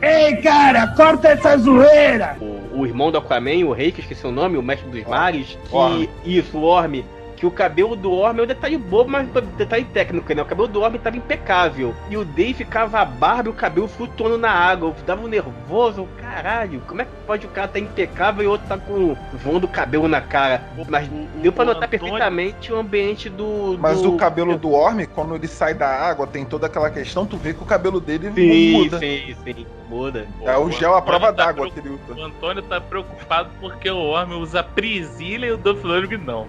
o, 2.40 2.80
o 2.80 2.86
irmão 2.86 3.10
do 3.10 3.18
Aquaman, 3.18 3.64
o 3.66 3.72
rei, 3.72 3.92
que 3.92 4.00
esqueci 4.00 4.26
o 4.26 4.32
nome, 4.32 4.56
o 4.56 4.62
mestre 4.62 4.88
dos 4.90 5.04
mares, 5.04 5.58
que. 5.68 5.74
Orm. 5.74 6.08
Isso, 6.24 6.56
o 6.58 6.62
Orm. 6.62 7.02
Que 7.42 7.46
o 7.46 7.50
cabelo 7.50 7.96
do 7.96 8.12
Orm 8.12 8.38
é 8.38 8.42
um 8.44 8.46
detalhe 8.46 8.76
bobo, 8.78 9.10
mas 9.10 9.26
um 9.26 9.40
detalhe 9.56 9.84
técnico, 9.86 10.32
né? 10.32 10.42
O 10.42 10.44
cabelo 10.44 10.68
do 10.68 10.80
Orm 10.80 10.94
tava 10.96 11.16
impecável. 11.16 11.92
E 12.08 12.16
o 12.16 12.24
Dave 12.24 12.54
ficava 12.54 13.00
a 13.00 13.04
barba 13.04 13.48
e 13.48 13.50
o 13.50 13.52
cabelo 13.52 13.88
flutuando 13.88 14.38
na 14.38 14.52
água. 14.52 14.90
Eu 14.90 15.04
dava 15.04 15.24
um 15.24 15.26
nervoso, 15.26 16.06
caralho. 16.20 16.80
Como 16.86 17.02
é 17.02 17.04
que 17.04 17.10
pode 17.26 17.44
o 17.44 17.48
cara 17.48 17.66
tá 17.66 17.80
impecável 17.80 18.44
e 18.44 18.46
o 18.46 18.50
outro 18.52 18.68
tá 18.68 18.78
com 18.78 19.16
voando 19.42 19.66
o 19.66 19.68
cabelo 19.68 20.06
na 20.06 20.20
cara? 20.20 20.62
Mas 20.88 21.08
deu 21.42 21.52
pra 21.52 21.64
notar 21.64 21.82
Antônio- 21.82 21.98
perfeitamente 22.00 22.72
o 22.72 22.78
ambiente 22.78 23.28
do. 23.28 23.76
Mas 23.76 24.00
do... 24.00 24.14
o 24.14 24.16
cabelo 24.16 24.56
do 24.56 24.70
Orm, 24.70 25.04
quando 25.12 25.34
ele 25.34 25.48
sai 25.48 25.74
da 25.74 25.88
água, 25.88 26.28
tem 26.28 26.44
toda 26.44 26.68
aquela 26.68 26.90
questão, 26.92 27.26
tu 27.26 27.36
vê 27.36 27.52
que 27.52 27.62
o 27.64 27.66
cabelo 27.66 28.00
dele 28.00 28.30
Sim, 28.36 28.72
muda. 28.84 29.00
sim, 29.00 29.34
sim. 29.42 29.66
Muda. 29.88 30.26
É 30.42 30.56
o 30.56 30.70
gel 30.70 30.94
à 30.94 31.02
prova 31.02 31.28
Antônio 31.28 31.36
tá 31.36 31.44
d'água 31.52 31.66
que 31.70 31.80
preocup- 31.82 32.00
ele 32.10 32.14
usa. 32.14 32.22
O 32.22 32.24
Antônio 32.24 32.62
tá 32.62 32.80
preocupado 32.80 33.50
porque 33.60 33.90
o 33.90 33.98
homem 34.06 34.38
usa 34.40 34.62
prisilha 34.62 35.44
e 35.46 35.50
o 35.52 35.58
Dolph 35.58 35.84
Lundgren 35.84 36.18
não. 36.24 36.46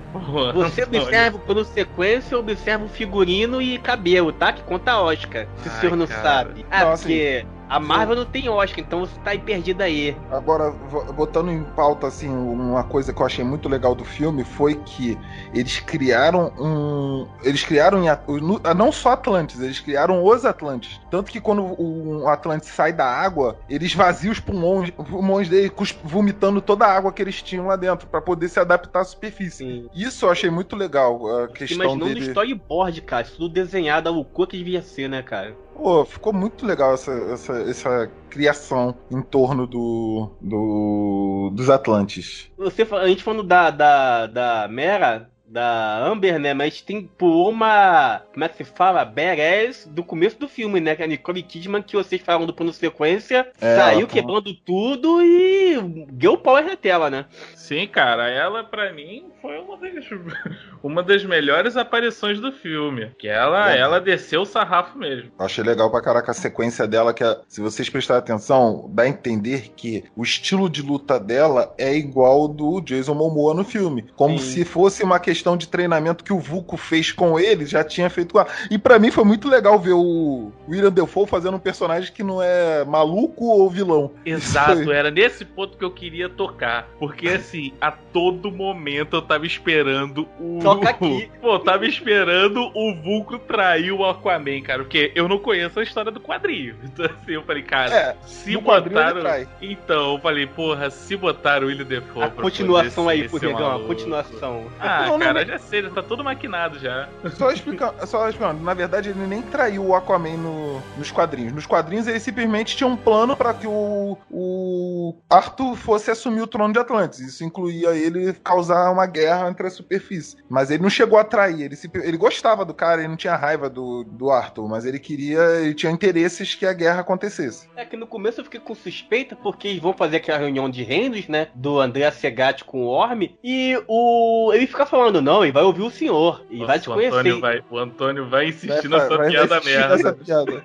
Você 0.54 0.83
Antônio. 0.84 1.04
observa 1.04 1.40
pelo 1.40 1.66
sequência, 1.66 2.38
observa 2.38 2.86
o 2.86 2.90
figurino 2.90 3.62
e 3.62 3.78
cabelo, 3.78 4.32
tá? 4.32 4.52
Que 4.54 4.62
conta 4.64 5.00
Oscar. 5.00 5.48
Se 5.62 5.68
o 5.68 5.72
Ai, 5.72 5.80
senhor 5.82 5.96
não 5.96 6.08
cara. 6.08 6.22
sabe. 6.22 6.66
Ah, 6.72 6.86
Não, 6.86 6.98
porque 6.98 7.46
a 7.70 7.80
Marvel 7.80 8.16
não 8.16 8.26
tem 8.26 8.50
Oscar, 8.50 8.80
então 8.80 9.00
você 9.02 9.20
tá 9.24 9.32
aí 9.32 9.40
perdido 9.40 9.82
aí. 9.82 10.16
Agora, 10.32 10.72
botando 11.16 11.50
em 11.52 11.64
pauta, 11.76 12.08
assim, 12.08 12.30
uma 12.30 12.84
coisa 12.84 13.14
que 13.14 13.22
eu 13.22 13.26
achei 13.26 13.44
muito 13.44 13.68
legal 13.70 13.96
do 13.96 14.04
filme 14.06 14.44
foi 14.44 14.76
que 14.76 15.18
eles 15.54 15.80
criaram 15.80 16.52
um. 16.60 17.28
Eles 17.44 17.64
criaram 17.64 18.02
no- 18.42 18.62
não 18.76 18.92
só 18.92 19.12
Atlantes, 19.14 19.60
eles 19.60 19.80
criaram 19.80 20.24
os 20.24 20.46
Atlantes. 20.46 21.00
Tanto 21.10 21.32
que 21.32 21.40
quando 21.42 21.64
o 21.80 22.28
Atlante 22.28 22.66
sai 22.66 22.94
da 22.94 23.06
água, 23.06 23.58
eles 23.70 23.94
vaziam 23.94 24.32
os 24.32 24.40
pulmões, 24.40 24.90
pulmões 24.92 25.50
dele, 25.50 25.72
vomitando 26.04 26.62
toda 26.62 26.86
a 26.86 26.92
água 26.96 27.12
que 27.12 27.22
eles 27.22 27.42
tinham 27.42 27.68
lá 27.68 27.76
dentro, 27.76 28.08
pra 28.08 28.22
poder 28.22 28.50
se 28.50 28.60
adaptar 28.60 29.02
à 29.02 29.06
superfície. 29.06 29.54
Sim. 29.54 29.90
Isso 29.94 30.26
eu 30.26 30.32
achei 30.32 30.50
muito 30.50 30.76
legal, 30.76 31.44
a 31.44 31.48
questão 31.48 31.86
Imaginando 31.86 32.06
dele. 32.14 32.28
storyboard, 32.28 33.02
cara. 33.02 33.24
Isso 33.24 33.38
tudo 33.38 33.54
desenhado, 33.54 34.10
a 34.10 34.12
loucura 34.12 34.50
que 34.50 34.58
devia 34.58 34.82
ser, 34.82 35.08
né, 35.10 35.22
cara? 35.22 35.56
Pô, 35.76 36.06
ficou 36.06 36.32
muito 36.32 36.66
legal 36.66 36.94
essa, 36.94 37.12
essa, 37.12 37.54
essa 37.62 38.12
criação 38.30 38.96
em 39.12 39.22
torno 39.22 39.68
do, 39.68 40.30
do 40.40 41.52
dos 41.54 41.70
Atlantes. 41.70 42.52
Você, 42.58 42.84
a 42.84 43.08
gente 43.08 43.24
falando 43.24 43.44
da, 43.44 43.70
da, 43.70 44.28
da 44.28 44.68
Mera, 44.68 45.30
da 45.54 46.04
Amber, 46.08 46.40
né? 46.40 46.54
Mas 46.54 46.82
tem 46.82 47.04
por 47.04 47.50
uma. 47.50 48.22
Como 48.34 48.44
é 48.44 48.50
que 48.50 48.58
se 48.58 48.64
fala? 48.64 49.06
Badass 49.06 49.88
do 49.90 50.04
começo 50.04 50.40
do 50.40 50.48
filme, 50.50 50.80
né? 50.80 50.96
Que 50.96 51.04
é 51.04 51.06
a 51.06 51.08
Nicole 51.08 51.44
Kidman, 51.44 51.84
que 51.84 51.96
vocês 51.96 52.20
falaram 52.22 52.48
do 52.48 52.54
plano 52.54 52.74
sequência, 52.74 53.48
É, 53.62 53.76
saiu 53.78 54.08
tá- 54.08 54.14
quebrando 54.14 54.54
tudo 54.54 55.22
e 55.22 56.06
deu 56.12 56.38
power 56.38 56.66
na 56.66 56.76
tela, 56.76 57.10
né? 57.10 57.26
Sim, 57.56 57.88
cara, 57.88 58.30
ela 58.30 58.64
pra 58.64 58.92
mim 58.92 59.26
foi 59.42 59.60
uma 59.60 59.78
das, 59.78 60.06
uma 60.82 61.04
das 61.04 61.24
melhores 61.24 61.78
aparições 61.78 62.40
do 62.40 62.52
filme. 62.52 63.12
Que 63.20 63.28
ela, 63.28 63.74
É. 63.74 63.80
ela 63.80 64.02
desceu 64.02 64.42
o 64.42 64.46
sarrafo 64.46 64.98
mesmo. 64.98 65.32
Achei 65.38 65.64
legal 65.64 65.92
pra 65.92 66.02
caraca 66.02 66.32
a 66.32 66.34
sequência 66.34 66.88
dela, 66.88 67.14
que 67.14 67.24
é- 67.24 67.38
se 67.48 67.62
vocês 67.62 67.88
prestarem 67.90 68.20
atenção, 68.24 68.90
dá 68.92 69.04
a 69.04 69.08
entender 69.08 69.72
que 69.76 70.04
o 70.16 70.24
estilo 70.24 70.68
de 70.70 70.82
luta 70.82 71.20
dela 71.20 71.74
é 71.78 71.94
igual 71.96 72.24
ao 72.42 72.48
do 72.48 72.82
Jason 72.82 73.14
Momoa 73.14 73.54
no 73.54 73.64
filme. 73.64 74.06
Como 74.16 74.40
Sim. 74.40 74.46
se 74.52 74.66
fosse 74.66 75.04
uma 75.04 75.20
questão 75.20 75.43
de 75.58 75.68
treinamento 75.68 76.24
que 76.24 76.32
o 76.34 76.40
Vulco 76.40 76.78
fez 76.78 77.12
com 77.12 77.40
ele, 77.40 77.66
já 77.66 77.84
tinha 77.84 78.10
feito 78.10 78.34
com 78.34 78.40
ela. 78.40 78.50
E 78.72 78.78
pra 78.78 78.98
mim 78.98 79.12
foi 79.12 79.24
muito 79.24 79.48
legal 79.50 79.78
ver 79.80 79.94
o 79.94 80.52
William 80.68 80.92
Defoe 80.92 81.28
fazendo 81.28 81.56
um 81.56 81.60
personagem 81.60 82.12
que 82.14 82.24
não 82.24 82.42
é 82.42 82.84
maluco 82.86 83.46
ou 83.46 83.70
vilão. 83.70 84.12
Exato, 84.26 84.90
era 84.92 85.12
nesse 85.12 85.44
ponto 85.46 85.78
que 85.78 85.84
eu 85.84 85.92
queria 85.92 86.30
tocar. 86.30 86.88
Porque 87.00 87.28
assim, 87.30 87.74
a 87.82 87.92
todo 87.92 88.52
momento 88.52 89.16
eu 89.18 89.22
tava 89.22 89.46
esperando 89.46 90.28
o. 90.40 90.60
Toca 90.62 90.90
aqui. 90.90 91.30
Pô, 91.42 91.56
eu 91.56 91.60
tava 91.60 91.86
esperando 91.86 92.72
o 92.74 92.96
Vulco 92.96 93.38
trair 93.40 93.92
o 93.92 94.06
Aquaman, 94.06 94.62
cara. 94.62 94.84
Porque 94.84 95.12
eu 95.16 95.28
não 95.28 95.38
conheço 95.38 95.80
a 95.80 95.84
história 95.84 96.12
do 96.12 96.20
quadrinho. 96.20 96.76
Então 96.94 97.06
assim, 97.06 97.32
eu 97.34 97.42
falei, 97.44 97.64
cara, 97.64 97.96
É, 97.96 98.16
se 98.24 98.52
no 98.54 98.62
quadrinho 98.62 99.00
ele 99.00 99.06
botaram. 99.06 99.22
trai. 99.22 99.48
Então, 99.62 100.14
eu 100.14 100.20
falei, 100.20 100.46
porra, 100.46 100.90
se 100.92 101.18
botaram 101.18 101.66
o 101.66 101.70
William 101.70 101.86
Defoe 101.86 102.24
A 102.24 102.30
pra 102.30 102.44
continuação 102.44 103.06
poder 103.06 103.48
aí, 103.48 103.54
Negão, 103.54 103.76
a 103.76 103.80
continuação. 103.80 104.66
Ah, 104.80 105.08
Não, 105.08 105.18
não, 105.18 105.33
já 105.46 105.58
sei, 105.58 105.82
já 105.84 105.90
tá 105.90 106.04
tudo 106.04 106.24
maquinado 106.24 106.80
já. 106.80 107.08
Só 107.38 107.52
explicando, 107.52 108.06
só 108.08 108.28
explicando, 108.30 108.64
na 108.64 108.74
verdade 108.74 109.10
ele 109.10 109.26
nem 109.28 109.42
traiu 109.42 109.86
o 109.88 109.96
Aquaman 109.96 110.38
no- 110.38 110.82
nos 110.98 111.12
quadrinhos. 111.12 111.54
Nos 111.54 111.66
quadrinhos 111.66 112.08
ele 112.08 112.20
simplesmente 112.20 112.76
tinha 112.76 112.88
um 112.88 112.96
plano 112.98 113.36
pra 113.36 113.54
que 113.54 113.68
o, 113.68 114.18
o 114.32 115.16
Arthur 115.30 115.76
fosse 115.76 116.12
assumir 116.12 116.42
o 116.42 116.48
trono 116.48 116.74
de 116.74 116.80
Atlantis. 116.80 117.20
Isso 117.20 117.44
incluía 117.44 117.90
ele 117.96 118.34
causar 118.44 118.92
uma 118.92 119.06
guerra 119.06 119.50
entre 119.50 119.68
a 119.68 119.70
superfície. 119.70 120.38
Mas 120.50 120.70
ele 120.70 120.84
não 120.84 120.90
chegou 120.90 121.18
a 121.18 121.24
trair, 121.24 121.62
ele, 121.62 121.76
simp- 121.76 121.96
ele 121.96 122.18
gostava 122.18 122.66
do 122.66 122.74
cara, 122.74 123.02
ele 123.02 123.08
não 123.10 123.16
tinha 123.18 123.36
raiva 123.36 123.70
do, 123.70 124.04
do 124.04 124.30
Arthur, 124.32 124.68
mas 124.68 124.86
ele 124.86 125.00
queria, 125.00 125.40
ele 125.62 125.74
tinha 125.74 125.92
interesses 125.92 126.56
que 126.56 126.66
a 126.66 126.74
guerra 126.74 127.02
acontecesse. 127.02 127.68
É 127.76 127.86
que 127.86 127.96
no 127.98 128.08
começo 128.08 128.40
eu 128.40 128.44
fiquei 128.46 128.60
com 128.60 128.76
suspeita, 128.76 129.36
porque 129.36 129.68
eles 129.68 129.82
vão 129.82 129.94
fazer 129.94 130.18
aquela 130.18 130.38
reunião 130.40 130.70
de 130.70 130.84
reinos, 130.84 131.28
né? 131.28 131.48
Do 131.56 131.80
André 131.80 132.10
Segatti 132.12 132.64
com 132.64 132.84
o 132.84 132.88
Orme. 132.88 133.38
E 133.44 133.80
o. 133.88 134.52
Ele 134.54 134.68
fica 134.68 134.86
falando, 134.86 135.13
não, 135.22 135.44
ele 135.44 135.52
vai 135.52 135.64
ouvir 135.64 135.82
o 135.82 135.90
senhor. 135.90 136.44
E 136.50 136.64
vai 136.66 136.80
te 136.80 136.88
Nossa, 136.90 137.02
o 137.02 137.06
Antônio 137.06 137.40
conhecer. 137.40 137.42
vai, 137.42 137.64
o 137.70 137.78
Antônio 137.80 138.30
vai 138.30 138.48
insistir 138.48 138.88
Vai- 138.88 139.00
nessa 139.02 139.18
vai- 139.18 139.30
piada 139.30 139.62
merda. 139.62 139.94
essa 139.96 140.14
piada. 140.14 140.64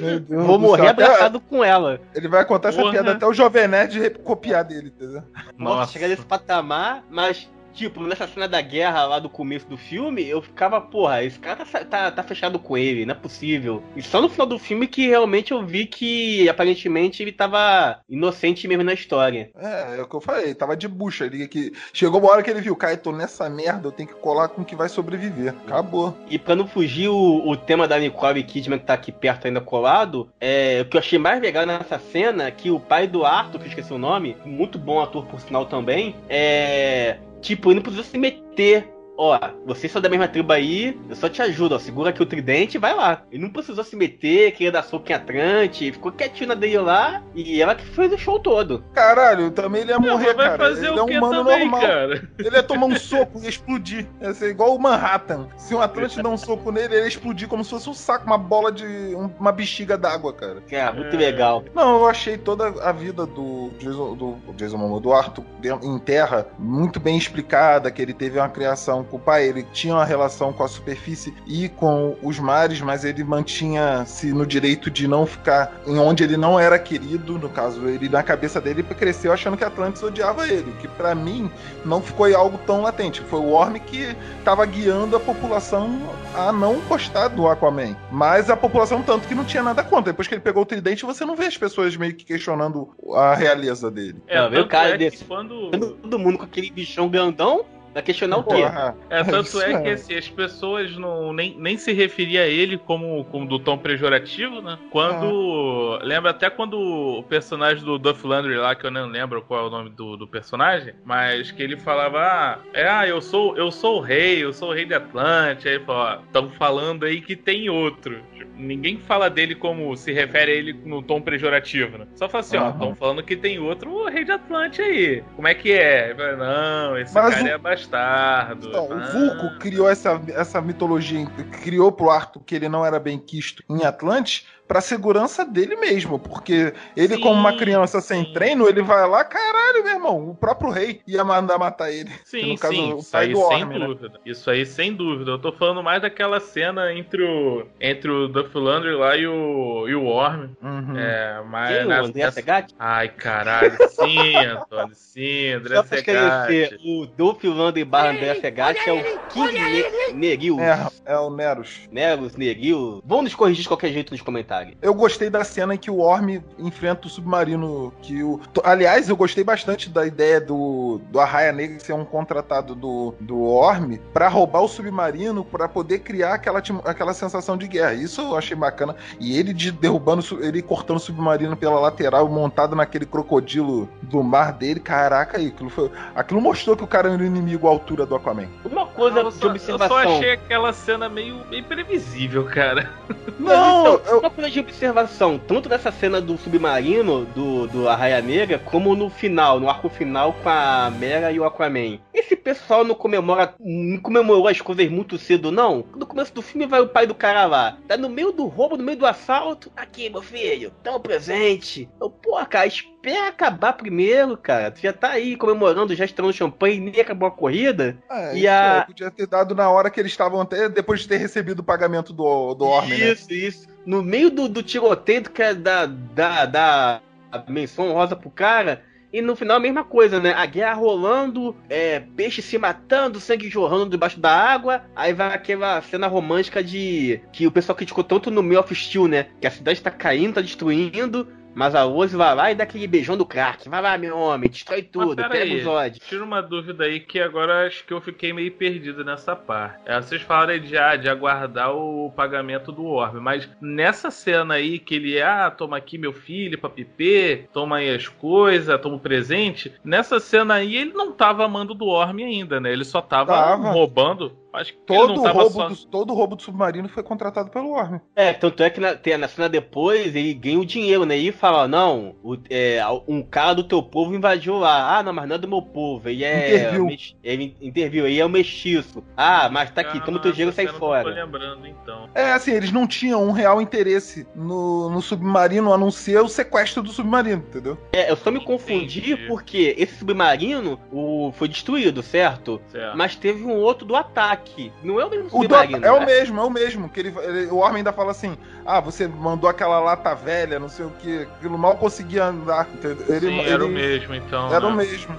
Meu 0.00 0.20
Deus 0.20 0.46
Vou 0.46 0.58
morrer. 0.58 0.88
Até- 0.88 1.04
abraçado 1.04 1.40
com 1.40 1.62
ela. 1.64 2.00
Ele 2.14 2.28
vai 2.28 2.44
contar 2.44 2.70
essa 2.70 2.78
Porra. 2.78 2.92
piada 2.92 3.12
até 3.12 3.26
o 3.26 3.32
Jovem 3.32 3.68
Nerd 3.68 4.10
copiar 4.22 4.64
dele, 4.64 4.92
entendeu? 4.94 5.22
Nossa, 5.58 5.76
Nossa. 5.80 5.92
chegar 5.92 6.08
nesse 6.08 6.24
patamar, 6.24 7.02
mas. 7.10 7.48
Tipo, 7.74 8.02
nessa 8.04 8.26
cena 8.26 8.48
da 8.48 8.60
guerra 8.60 9.04
lá 9.04 9.18
do 9.18 9.28
começo 9.28 9.66
do 9.66 9.76
filme, 9.76 10.26
eu 10.26 10.40
ficava, 10.40 10.80
porra, 10.80 11.24
esse 11.24 11.38
cara 11.38 11.64
tá, 11.64 11.84
tá, 11.84 12.10
tá 12.10 12.22
fechado 12.22 12.58
com 12.58 12.78
ele, 12.78 13.04
não 13.04 13.14
é 13.14 13.18
possível. 13.18 13.82
E 13.96 14.02
só 14.02 14.22
no 14.22 14.28
final 14.28 14.46
do 14.46 14.58
filme 14.58 14.86
que 14.86 15.08
realmente 15.08 15.52
eu 15.52 15.64
vi 15.66 15.86
que 15.86 16.48
aparentemente 16.48 17.22
ele 17.22 17.32
tava 17.32 18.00
inocente 18.08 18.68
mesmo 18.68 18.84
na 18.84 18.92
história. 18.92 19.50
É, 19.56 19.98
é 19.98 20.02
o 20.02 20.08
que 20.08 20.14
eu 20.14 20.20
falei, 20.20 20.54
tava 20.54 20.76
de 20.76 20.86
bucha. 20.86 21.26
Ele 21.26 21.48
que 21.48 21.72
chegou 21.92 22.20
uma 22.20 22.30
hora 22.30 22.42
que 22.42 22.50
ele 22.50 22.60
viu, 22.60 22.76
cara, 22.76 22.96
tô 22.96 23.12
nessa 23.12 23.50
merda, 23.50 23.88
eu 23.88 23.92
tenho 23.92 24.08
que 24.08 24.14
colar 24.14 24.48
com 24.48 24.62
o 24.62 24.64
que 24.64 24.76
vai 24.76 24.88
sobreviver. 24.88 25.54
Acabou. 25.66 26.16
E 26.30 26.38
pra 26.38 26.54
não 26.54 26.66
fugir 26.66 27.08
o, 27.08 27.48
o 27.48 27.56
tema 27.56 27.88
da 27.88 27.98
Nicole 27.98 28.42
Kidman 28.42 28.78
que 28.78 28.86
tá 28.86 28.94
aqui 28.94 29.10
perto 29.12 29.46
ainda 29.46 29.60
colado, 29.60 30.30
é, 30.40 30.80
o 30.82 30.84
que 30.86 30.96
eu 30.96 31.00
achei 31.00 31.18
mais 31.18 31.40
legal 31.40 31.66
nessa 31.66 31.98
cena 31.98 32.46
é 32.46 32.50
que 32.50 32.70
o 32.70 32.80
pai 32.80 33.06
do 33.06 33.24
Arthur, 33.24 33.58
que 33.58 33.64
eu 33.64 33.68
esqueci 33.68 33.92
o 33.92 33.98
nome, 33.98 34.36
muito 34.44 34.78
bom 34.78 35.00
ator 35.00 35.26
por 35.26 35.40
sinal 35.40 35.66
também, 35.66 36.14
é. 36.28 37.18
Tipo, 37.44 37.68
ele 37.68 37.76
não 37.76 37.82
precisa 37.82 38.02
se 38.02 38.16
meter. 38.16 38.90
Ó, 39.16 39.38
vocês 39.64 39.92
são 39.92 40.02
da 40.02 40.08
mesma 40.08 40.26
tribo 40.26 40.52
aí, 40.52 40.98
eu 41.08 41.14
só 41.14 41.28
te 41.28 41.40
ajudo, 41.40 41.74
ó. 41.76 41.78
Segura 41.78 42.10
aqui 42.10 42.20
o 42.22 42.26
tridente 42.26 42.76
e 42.76 42.80
vai 42.80 42.94
lá. 42.94 43.22
Ele 43.30 43.42
não 43.42 43.50
precisou 43.50 43.84
se 43.84 43.94
meter, 43.94 44.50
queria 44.52 44.72
dar 44.72 44.82
soco 44.82 45.04
em 45.10 45.14
Atlante, 45.14 45.92
ficou 45.92 46.10
quietinho 46.10 46.48
na 46.48 46.54
dele 46.54 46.78
lá, 46.78 47.22
e 47.34 47.62
ela 47.62 47.74
que 47.76 47.84
fez 47.86 48.12
o 48.12 48.18
show 48.18 48.40
todo. 48.40 48.84
Caralho, 48.92 49.50
também 49.52 49.82
ele 49.82 49.92
ia 49.92 49.98
Não, 50.00 50.08
morrer, 50.10 50.34
mas 50.34 50.36
vai 50.36 50.46
cara. 50.46 50.58
fazer 50.58 50.86
ele 50.88 50.98
o 51.00 51.04
é 51.04 51.06
que 51.06 51.14
um 51.14 51.18
humano 51.18 51.44
também, 51.44 51.60
normal. 51.60 51.80
cara? 51.80 52.28
Ele 52.38 52.56
ia 52.56 52.62
tomar 52.62 52.86
um 52.86 52.96
soco 52.96 53.40
e 53.42 53.48
explodir. 53.48 54.06
Ia 54.20 54.34
ser 54.34 54.50
igual 54.50 54.74
o 54.74 54.80
Manhattan. 54.80 55.46
Se 55.56 55.74
um 55.74 55.80
Atlante 55.80 56.20
dar 56.20 56.28
um 56.30 56.36
soco 56.36 56.72
nele, 56.72 56.94
ele 56.94 57.02
ia 57.02 57.08
explodir 57.08 57.46
como 57.46 57.62
se 57.62 57.70
fosse 57.70 57.88
um 57.88 57.94
saco, 57.94 58.26
uma 58.26 58.38
bola 58.38 58.72
de. 58.72 58.84
um- 58.84 59.30
uma 59.38 59.52
bexiga 59.52 59.96
d'água, 59.96 60.32
cara. 60.32 60.60
Cara, 60.68 60.92
muito 60.92 61.14
É. 61.14 61.18
legal. 61.18 61.62
Não, 61.74 61.98
eu 62.00 62.06
achei 62.08 62.36
toda 62.36 62.66
a 62.82 62.90
vida 62.92 63.26
do 63.26 63.70
Jason, 63.78 64.14
do 64.16 64.36
Jason 64.56 64.76
Momoa, 64.76 65.00
do 65.00 65.12
Arthur 65.12 65.44
em 65.82 65.98
terra 65.98 66.46
muito 66.58 66.98
bem 66.98 67.16
explicada, 67.16 67.90
que 67.90 68.00
ele 68.02 68.12
teve 68.12 68.38
uma 68.38 68.48
criação 68.48 69.03
o 69.12 69.18
pai, 69.18 69.46
ele. 69.48 69.64
Tinha 69.72 69.94
uma 69.94 70.04
relação 70.04 70.52
com 70.52 70.62
a 70.62 70.68
superfície 70.68 71.34
e 71.46 71.68
com 71.68 72.16
os 72.22 72.38
mares, 72.38 72.80
mas 72.80 73.04
ele 73.04 73.24
mantinha-se 73.24 74.32
no 74.32 74.46
direito 74.46 74.90
de 74.90 75.06
não 75.08 75.26
ficar 75.26 75.80
em 75.86 75.98
onde 75.98 76.22
ele 76.24 76.36
não 76.36 76.58
era 76.58 76.78
querido, 76.78 77.38
no 77.38 77.48
caso, 77.48 77.88
ele 77.88 78.08
na 78.08 78.22
cabeça 78.22 78.60
dele 78.60 78.82
cresceu 78.82 79.32
achando 79.32 79.56
que 79.56 79.64
Atlantis 79.64 80.02
odiava 80.02 80.46
ele, 80.48 80.70
o 80.70 80.74
que 80.76 80.86
pra 80.88 81.14
mim 81.14 81.50
não 81.84 82.00
ficou 82.00 82.24
algo 82.36 82.58
tão 82.66 82.82
latente, 82.82 83.20
foi 83.22 83.40
o 83.40 83.50
Orm 83.52 83.74
que 83.78 84.16
tava 84.44 84.64
guiando 84.66 85.16
a 85.16 85.20
população 85.20 86.00
a 86.34 86.52
não 86.52 86.80
gostar 86.80 87.28
do 87.28 87.48
Aquaman, 87.48 87.96
mas 88.10 88.48
a 88.50 88.56
população 88.56 89.02
tanto 89.02 89.26
que 89.26 89.34
não 89.34 89.44
tinha 89.44 89.62
nada 89.62 89.82
contra, 89.82 90.12
depois 90.12 90.28
que 90.28 90.34
ele 90.34 90.40
pegou 90.40 90.62
o 90.62 90.66
tridente, 90.66 91.04
você 91.04 91.24
não 91.24 91.34
vê 91.36 91.46
as 91.46 91.56
pessoas 91.58 91.96
meio 91.96 92.14
que 92.14 92.24
questionando 92.24 92.88
a 93.14 93.34
realeza 93.34 93.90
dele. 93.90 94.16
É, 94.26 94.40
Não, 94.40 94.50
tanto 94.50 94.68
cara 94.68 94.88
é 94.90 94.92
que 94.92 94.98
desse- 94.98 95.24
quando... 95.24 95.70
Todo 95.70 96.18
mundo 96.18 96.38
com 96.38 96.44
aquele 96.44 96.70
bichão 96.70 97.08
grandão, 97.08 97.64
vai 97.94 98.02
questionar 98.02 98.36
o 98.38 98.42
quê? 98.44 98.54
Porra, 98.56 98.96
É, 99.08 99.24
tanto 99.24 99.60
é 99.62 99.72
é. 99.72 99.80
que 99.82 99.88
assim, 99.90 100.14
as 100.16 100.28
pessoas 100.28 100.94
não, 100.96 101.32
nem, 101.32 101.56
nem 101.58 101.78
se 101.78 101.92
referia 101.92 102.42
a 102.42 102.46
ele 102.46 102.76
como, 102.76 103.24
como 103.26 103.46
do 103.46 103.58
tom 103.58 103.78
pejorativo, 103.78 104.60
né? 104.60 104.78
Quando. 104.90 105.98
Lembra 106.02 106.30
até 106.30 106.50
quando 106.50 106.78
o 106.78 107.22
personagem 107.22 107.84
do 107.84 107.98
Duff 107.98 108.26
Landry 108.26 108.56
lá, 108.56 108.74
que 108.74 108.84
eu 108.86 108.90
não 108.90 109.06
lembro 109.06 109.40
qual 109.42 109.64
é 109.64 109.66
o 109.68 109.70
nome 109.70 109.90
do, 109.90 110.16
do 110.16 110.26
personagem, 110.26 110.94
mas 111.04 111.50
que 111.50 111.62
ele 111.62 111.76
falava, 111.78 112.18
ah, 112.20 112.58
é, 112.72 112.86
ah, 112.88 113.06
eu 113.06 113.20
sou, 113.20 113.56
eu 113.56 113.70
sou 113.70 113.98
o 113.98 114.00
rei, 114.00 114.42
eu 114.44 114.52
sou 114.52 114.70
o 114.70 114.72
rei 114.74 114.84
de 114.84 114.94
Atlante. 114.94 115.68
Aí 115.68 115.74
ele 115.76 115.84
falou, 115.84 116.02
ó, 116.02 116.14
estão 116.24 116.50
falando 116.50 117.04
aí 117.04 117.20
que 117.20 117.36
tem 117.36 117.68
outro. 117.70 118.20
Tipo, 118.36 118.50
ninguém 118.56 118.98
fala 118.98 119.30
dele 119.30 119.54
como 119.54 119.96
se 119.96 120.12
refere 120.12 120.52
a 120.52 120.54
ele 120.54 120.72
no 120.84 121.02
tom 121.02 121.20
pejorativo, 121.20 121.98
né? 121.98 122.06
Só 122.16 122.28
fala 122.28 122.40
assim, 122.40 122.56
ó, 122.56 122.62
Aham. 122.62 122.70
estão 122.72 122.94
falando 122.96 123.22
que 123.22 123.36
tem 123.36 123.58
outro 123.58 124.06
rei 124.06 124.24
de 124.24 124.32
Atlante 124.32 124.82
aí. 124.82 125.22
Como 125.36 125.48
é 125.48 125.54
que 125.54 125.72
é? 125.72 126.06
Ele 126.10 126.14
fala, 126.16 126.36
não, 126.36 126.98
esse 126.98 127.14
Mas 127.14 127.34
cara 127.34 127.44
o- 127.44 127.48
é 127.48 127.58
bastardo. 127.88 128.68
Então, 128.68 128.88
o 128.88 128.92
Ah. 128.94 129.06
Vulco 129.10 129.58
criou 129.58 129.88
essa, 129.88 130.20
essa 130.28 130.60
mitologia, 130.60 131.26
criou 131.62 131.92
pro 131.92 132.10
Arthur 132.10 132.42
que 132.44 132.54
ele 132.54 132.68
não 132.68 132.84
era 132.84 132.98
bem 132.98 133.18
quisto 133.18 133.62
em 133.68 133.84
Atlantis 133.84 134.46
pra 134.66 134.80
segurança 134.80 135.44
dele 135.44 135.76
mesmo, 135.76 136.18
porque 136.18 136.72
ele 136.96 137.16
Sim, 137.16 137.20
como 137.20 137.34
uma 137.38 137.54
criança 137.54 138.00
sem 138.00 138.24
sim. 138.24 138.32
treino, 138.32 138.66
ele 138.66 138.80
vai 138.80 139.06
lá, 139.06 139.22
caralho, 139.22 139.84
meu 139.84 139.92
irmão, 139.92 140.30
o 140.30 140.34
próprio 140.34 140.70
rei 140.70 141.02
ia 141.06 141.22
mandar 141.22 141.58
matar 141.58 141.92
ele. 141.92 142.08
Que 142.08 142.20
Sim, 142.24 142.52
no 142.52 142.58
caso, 142.58 142.72
sim, 142.74 142.92
o 142.94 142.98
isso 142.98 143.12
pai 143.12 143.26
aí 143.26 143.32
do 143.34 143.46
sem 143.46 143.64
né? 143.66 143.78
dúvida. 143.86 144.20
Isso 144.24 144.50
aí 144.50 144.64
sem 144.64 144.94
dúvida. 144.94 145.32
Eu 145.32 145.38
tô 145.38 145.52
falando 145.52 145.82
mais 145.82 146.00
daquela 146.00 146.40
cena 146.40 146.90
entre 146.94 147.22
o, 147.22 147.66
entre 147.78 148.10
o 148.10 148.26
Duff 148.26 148.56
Landry 148.56 148.94
lá 148.94 149.14
e 149.18 149.26
o, 149.26 149.86
e 149.86 149.94
o 149.94 150.04
Worm. 150.04 150.48
Uhum. 150.62 150.96
É, 150.96 151.42
mas 151.46 151.76
Quem, 151.76 151.84
o 151.84 151.88
na- 151.90 152.00
André 152.00 152.12
nessa- 152.24 152.32
Segatti? 152.32 152.74
Ai, 152.78 153.08
caralho, 153.10 153.76
sim, 153.90 154.34
Antônio, 154.46 154.94
sim, 154.94 155.48
André 155.60 155.76
Só 155.76 155.82
pra 155.82 155.98
esclarecer, 155.98 156.68
Segatti. 156.70 156.88
o 156.88 157.06
Dolph 157.06 157.44
Lundgren 157.74 157.90
barra 157.90 158.10
André 158.10 158.34
Segatti 158.40 158.88
é 158.88 158.92
o 158.92 159.28
King 159.28 159.52
ne 159.52 160.12
Negil. 160.12 160.60
É, 160.60 160.86
é 161.06 161.18
o 161.18 161.30
Neros. 161.30 161.88
Né, 161.90 162.14
os 162.14 162.36
Negil. 162.36 163.02
Vão 163.04 163.22
nos 163.22 163.34
corrigir 163.34 163.62
de 163.62 163.68
qualquer 163.68 163.92
jeito 163.92 164.12
nos 164.12 164.22
comentários. 164.22 164.76
Eu 164.80 164.94
gostei 164.94 165.28
da 165.28 165.44
cena 165.44 165.74
em 165.74 165.78
que 165.78 165.90
o 165.90 165.98
Orm 165.98 166.40
enfrenta 166.58 167.06
o 167.06 167.10
submarino. 167.10 167.92
Que 168.02 168.22
o... 168.22 168.40
Aliás, 168.62 169.08
eu 169.08 169.16
gostei 169.16 169.44
bastante 169.44 169.88
da 169.88 170.06
ideia 170.06 170.40
do, 170.40 171.00
do 171.10 171.20
Arraia 171.20 171.52
Negra 171.52 171.80
ser 171.80 171.92
um 171.92 172.04
contratado 172.04 172.74
do, 172.74 173.14
do 173.20 173.42
Orm 173.42 173.96
pra 174.12 174.28
roubar 174.28 174.62
o 174.62 174.68
submarino 174.68 175.44
pra 175.44 175.68
poder 175.68 176.00
criar 176.00 176.34
aquela, 176.34 176.62
aquela 176.84 177.14
sensação 177.14 177.56
de 177.56 177.66
guerra. 177.66 177.94
Isso 177.94 178.20
eu 178.20 178.36
achei 178.36 178.56
bacana. 178.56 178.96
E 179.18 179.38
ele 179.38 179.52
de- 179.52 179.72
derrubando, 179.72 180.24
ele 180.40 180.62
cortando 180.62 180.96
o 180.96 181.00
submarino 181.00 181.56
pela 181.56 181.78
lateral, 181.80 182.28
montado 182.28 182.76
naquele 182.76 183.06
crocodilo 183.06 183.88
do 184.02 184.22
mar 184.22 184.52
dele. 184.52 184.80
Caraca, 184.80 185.38
aí, 185.38 185.48
aquilo, 185.48 185.70
foi... 185.70 185.90
aquilo 186.14 186.40
mostrou 186.40 186.76
que 186.76 186.84
o 186.84 186.86
cara 186.86 187.12
era 187.12 187.22
um 187.22 187.26
inimigo 187.26 187.63
à 187.66 187.70
altura 187.70 188.06
do 188.06 188.14
Aquaman. 188.14 188.48
Uma 188.64 188.86
coisa 188.86 189.20
eu, 189.20 189.30
de 189.30 189.34
só, 189.36 189.46
eu 189.46 189.50
observação. 189.50 189.88
só 190.02 190.16
achei 190.16 190.32
aquela 190.32 190.72
cena 190.72 191.08
meio, 191.08 191.44
meio 191.50 191.64
previsível, 191.64 192.44
cara. 192.44 192.90
Não, 193.38 193.80
Então, 193.80 194.00
eu, 194.06 194.20
Uma 194.20 194.30
coisa 194.30 194.50
de 194.50 194.60
observação, 194.60 195.38
tanto 195.38 195.68
dessa 195.68 195.90
cena 195.90 196.20
do 196.20 196.36
submarino, 196.38 197.24
do, 197.26 197.66
do 197.66 197.88
Arraia 197.88 198.20
Negra, 198.20 198.58
como 198.58 198.94
no 198.94 199.10
final, 199.10 199.58
no 199.58 199.68
arco 199.68 199.88
final 199.88 200.32
com 200.34 200.48
a 200.48 200.90
Mera 200.90 201.32
e 201.32 201.40
o 201.40 201.44
Aquaman. 201.44 201.98
Esse 202.12 202.36
pessoal 202.36 202.84
não 202.84 202.94
comemora, 202.94 203.54
não 203.58 203.98
comemorou 203.98 204.48
as 204.48 204.60
coisas 204.60 204.88
muito 204.88 205.18
cedo, 205.18 205.50
não? 205.50 205.84
No 205.96 206.06
começo 206.06 206.32
do 206.32 206.42
filme 206.42 206.66
vai 206.66 206.80
o 206.80 206.88
pai 206.88 207.06
do 207.06 207.14
cara 207.14 207.46
lá. 207.46 207.76
Tá 207.88 207.96
no 207.96 208.08
meio 208.08 208.32
do 208.32 208.46
roubo, 208.46 208.76
no 208.76 208.84
meio 208.84 208.98
do 208.98 209.06
assalto. 209.06 209.70
Aqui, 209.76 210.08
meu 210.08 210.22
filho, 210.22 210.70
tão 210.82 211.00
presente. 211.00 211.88
Eu, 212.00 212.10
pô, 212.10 212.36
cara, 212.46 212.68
espera 213.10 213.28
acabar 213.28 213.72
primeiro, 213.74 214.36
cara. 214.36 214.70
Tu 214.70 214.80
já 214.80 214.92
tá 214.92 215.10
aí 215.10 215.36
comemorando, 215.36 215.94
já 215.94 216.04
estourando 216.04 216.36
champanhe, 216.36 216.80
nem 216.80 217.00
acabou 217.00 217.28
a 217.28 217.30
corrida. 217.30 217.96
É, 218.10 218.34
E 218.34 218.38
isso, 218.40 218.48
a- 218.48 218.76
é, 218.78 218.80
podia 218.86 219.10
ter 219.10 219.26
dado 219.26 219.54
na 219.54 219.68
hora 219.70 219.90
que 219.90 220.00
eles 220.00 220.12
estavam 220.12 220.40
até 220.40 220.68
depois 220.68 221.00
de 221.00 221.08
ter 221.08 221.16
recebido 221.18 221.60
o 221.60 221.64
pagamento 221.64 222.12
do, 222.12 222.54
do 222.54 222.64
Orme, 222.64 222.96
né? 222.96 223.12
Isso, 223.12 223.32
isso. 223.32 223.66
No 223.84 224.02
meio 224.02 224.30
do, 224.30 224.48
do 224.48 224.62
tiroteio 224.62 225.22
que 225.30 225.42
é 225.42 225.54
da, 225.54 225.86
da, 225.86 226.46
da 226.46 227.00
menção 227.48 227.92
rosa 227.92 228.16
pro 228.16 228.30
cara. 228.30 228.82
E 229.12 229.22
no 229.22 229.36
final 229.36 229.58
a 229.58 229.60
mesma 229.60 229.84
coisa, 229.84 230.18
né? 230.18 230.32
A 230.32 230.44
guerra 230.44 230.72
rolando, 230.74 231.54
é, 231.70 232.00
peixe 232.16 232.42
se 232.42 232.58
matando, 232.58 233.20
sangue 233.20 233.48
jorrando 233.48 233.88
debaixo 233.90 234.18
da 234.18 234.32
água. 234.32 234.82
Aí 234.96 235.12
vai 235.12 235.32
aquela 235.32 235.80
cena 235.82 236.08
romântica 236.08 236.64
de. 236.64 237.20
que 237.32 237.46
o 237.46 237.52
pessoal 237.52 237.76
criticou 237.76 238.02
tanto 238.02 238.28
no 238.28 238.42
Man 238.42 238.58
of 238.58 238.74
Steel, 238.74 239.06
né? 239.06 239.26
Que 239.40 239.46
a 239.46 239.52
cidade 239.52 239.80
tá 239.80 239.90
caindo, 239.90 240.34
tá 240.34 240.40
destruindo. 240.40 241.28
Mas 241.54 241.74
a 241.74 241.82
Rose 241.82 242.16
vai 242.16 242.34
lá 242.34 242.50
e 242.50 242.54
dá 242.54 242.64
aquele 242.64 242.86
beijão 242.86 243.16
do 243.16 243.24
crack. 243.24 243.68
Vai 243.68 243.80
lá, 243.80 243.96
meu 243.96 244.16
homem, 244.18 244.50
destrói 244.50 244.82
tudo, 244.82 245.16
pega 245.16 245.38
aí. 245.38 245.60
o 245.60 245.64
Zod. 245.64 246.00
Tira 246.00 246.24
uma 246.24 246.42
dúvida 246.42 246.84
aí 246.84 247.00
que 247.00 247.20
agora 247.20 247.66
acho 247.66 247.84
que 247.84 247.92
eu 247.92 248.00
fiquei 248.00 248.32
meio 248.32 248.52
perdido 248.52 249.04
nessa 249.04 249.36
parte. 249.36 249.82
É, 249.86 250.00
vocês 250.00 250.22
falaram 250.22 250.58
de, 250.58 250.76
ah, 250.76 250.96
de 250.96 251.08
aguardar 251.08 251.74
o 251.74 252.12
pagamento 252.14 252.72
do 252.72 252.84
Orbe, 252.84 253.20
mas 253.20 253.48
nessa 253.60 254.10
cena 254.10 254.54
aí 254.54 254.78
que 254.78 254.96
ele, 254.96 255.20
ah, 255.22 255.50
toma 255.50 255.76
aqui 255.76 255.96
meu 255.98 256.12
filho 256.12 256.58
pra 256.58 256.70
piper, 256.70 257.48
toma 257.52 257.76
aí 257.76 257.94
as 257.94 258.08
coisas, 258.08 258.80
toma 258.80 258.96
o 258.96 259.00
presente. 259.00 259.72
Nessa 259.84 260.18
cena 260.18 260.54
aí 260.54 260.76
ele 260.76 260.92
não 260.92 261.12
tava 261.12 261.44
amando 261.44 261.74
do 261.74 261.86
Orme 261.86 262.24
ainda, 262.24 262.60
né? 262.60 262.72
Ele 262.72 262.84
só 262.84 263.00
tava, 263.00 263.32
Tava. 263.32 263.70
roubando. 263.70 264.36
Acho 264.54 264.72
que 264.72 264.78
Todo 264.86 265.14
não 265.14 265.22
tava 265.22 265.40
roubo, 265.40 265.54
só... 265.54 265.68
do, 265.68 265.76
todo 265.86 266.14
roubo 266.14 266.36
do 266.36 266.42
submarino 266.42 266.88
foi 266.88 267.02
contratado 267.02 267.50
pelo 267.50 267.70
Orme. 267.72 268.00
É, 268.14 268.32
tanto 268.32 268.62
é 268.62 268.70
que 268.70 268.78
na, 268.80 268.94
tem, 268.94 269.16
na 269.18 269.26
cena 269.28 269.48
depois 269.48 270.14
ele 270.14 270.32
ganha 270.34 270.58
o 270.60 270.64
dinheiro, 270.64 271.04
né? 271.04 271.16
E 271.16 271.32
fala, 271.32 271.66
não, 271.66 272.14
o- 272.22 272.36
é, 272.48 272.80
um 273.08 273.22
cara 273.22 273.54
do 273.54 273.64
teu 273.64 273.82
povo 273.82 274.14
invadiu 274.14 274.56
lá. 274.58 274.98
Ah, 274.98 275.02
não, 275.02 275.12
mas 275.12 275.28
não 275.28 275.36
é 275.36 275.38
do 275.38 275.48
meu 275.48 275.60
povo. 275.62 276.08
Ele 276.08 276.24
é. 276.24 276.56
Interviu. 276.56 276.86
mex- 276.86 277.16
Ele 277.22 277.56
interviu, 277.60 278.06
ele 278.06 278.20
é 278.20 278.24
o 278.24 278.28
mestiço. 278.28 279.02
Ah, 279.16 279.48
mas 279.50 279.70
tá 279.70 279.80
aqui, 279.80 279.98
Ah, 279.98 280.00
toma 280.02 280.20
teu 280.20 280.30
dinheiro 280.32 280.52
e 280.52 280.54
sai 280.54 280.66
eu 280.66 280.72
não 280.72 280.78
Tô 280.78 280.86
fora. 280.86 281.08
lembrando 281.10 281.66
então. 281.66 282.08
É, 282.14 282.32
assim, 282.32 282.52
eles 282.52 282.70
não 282.70 282.86
tinham 282.86 283.22
um 283.24 283.32
real 283.32 283.60
interesse 283.60 284.26
no, 284.36 284.88
no 284.90 285.02
submarino, 285.02 285.72
a 285.72 285.78
não 285.78 285.90
ser 285.90 286.20
o 286.20 286.28
sequestro 286.28 286.82
do 286.82 286.90
submarino, 286.92 287.42
entendeu? 287.48 287.76
É, 287.92 288.10
eu 288.10 288.16
só 288.16 288.30
me 288.30 288.38
confundi 288.44 289.00
Entendi. 289.00 289.26
porque 289.26 289.74
esse 289.78 289.96
submarino 289.98 290.78
o, 290.92 291.32
foi 291.36 291.48
destruído, 291.48 292.02
certo? 292.02 292.60
Certo. 292.68 292.96
Mas 292.96 293.16
teve 293.16 293.44
um 293.44 293.56
outro 293.56 293.84
do 293.86 293.96
ataque. 293.96 294.43
Não 294.82 295.00
é 295.00 295.04
o 295.04 295.10
mesmo 295.10 295.26
O 295.26 295.30
submarino. 295.42 295.84
é 295.84 295.92
o 295.92 296.00
né? 296.00 296.06
mesmo, 296.06 296.40
é 296.40 296.44
o 296.44 296.50
mesmo. 296.50 296.88
Que 296.88 297.00
ele, 297.00 297.14
ele- 297.22 297.46
o 297.46 297.56
Orme 297.58 297.78
ainda 297.78 297.92
fala 297.92 298.10
assim: 298.10 298.36
ah, 298.64 298.80
você 298.80 299.06
mandou 299.08 299.48
aquela 299.48 299.80
lata 299.80 300.14
velha, 300.14 300.58
não 300.58 300.68
sei 300.68 300.84
o 300.86 300.90
que, 300.90 301.22
aquilo 301.22 301.56
mal 301.58 301.76
conseguia 301.76 302.24
andar. 302.26 302.68
entendeu? 302.72 303.04
Ele, 303.08 303.26
Sim, 303.26 303.40
era 303.40 303.62
o 303.64 303.66
ele- 303.68 303.74
mesmo 303.74 304.14
então. 304.14 304.52
Era 304.54 304.66
o 304.66 304.70
né? 304.70 304.84
mesmo. 304.84 305.14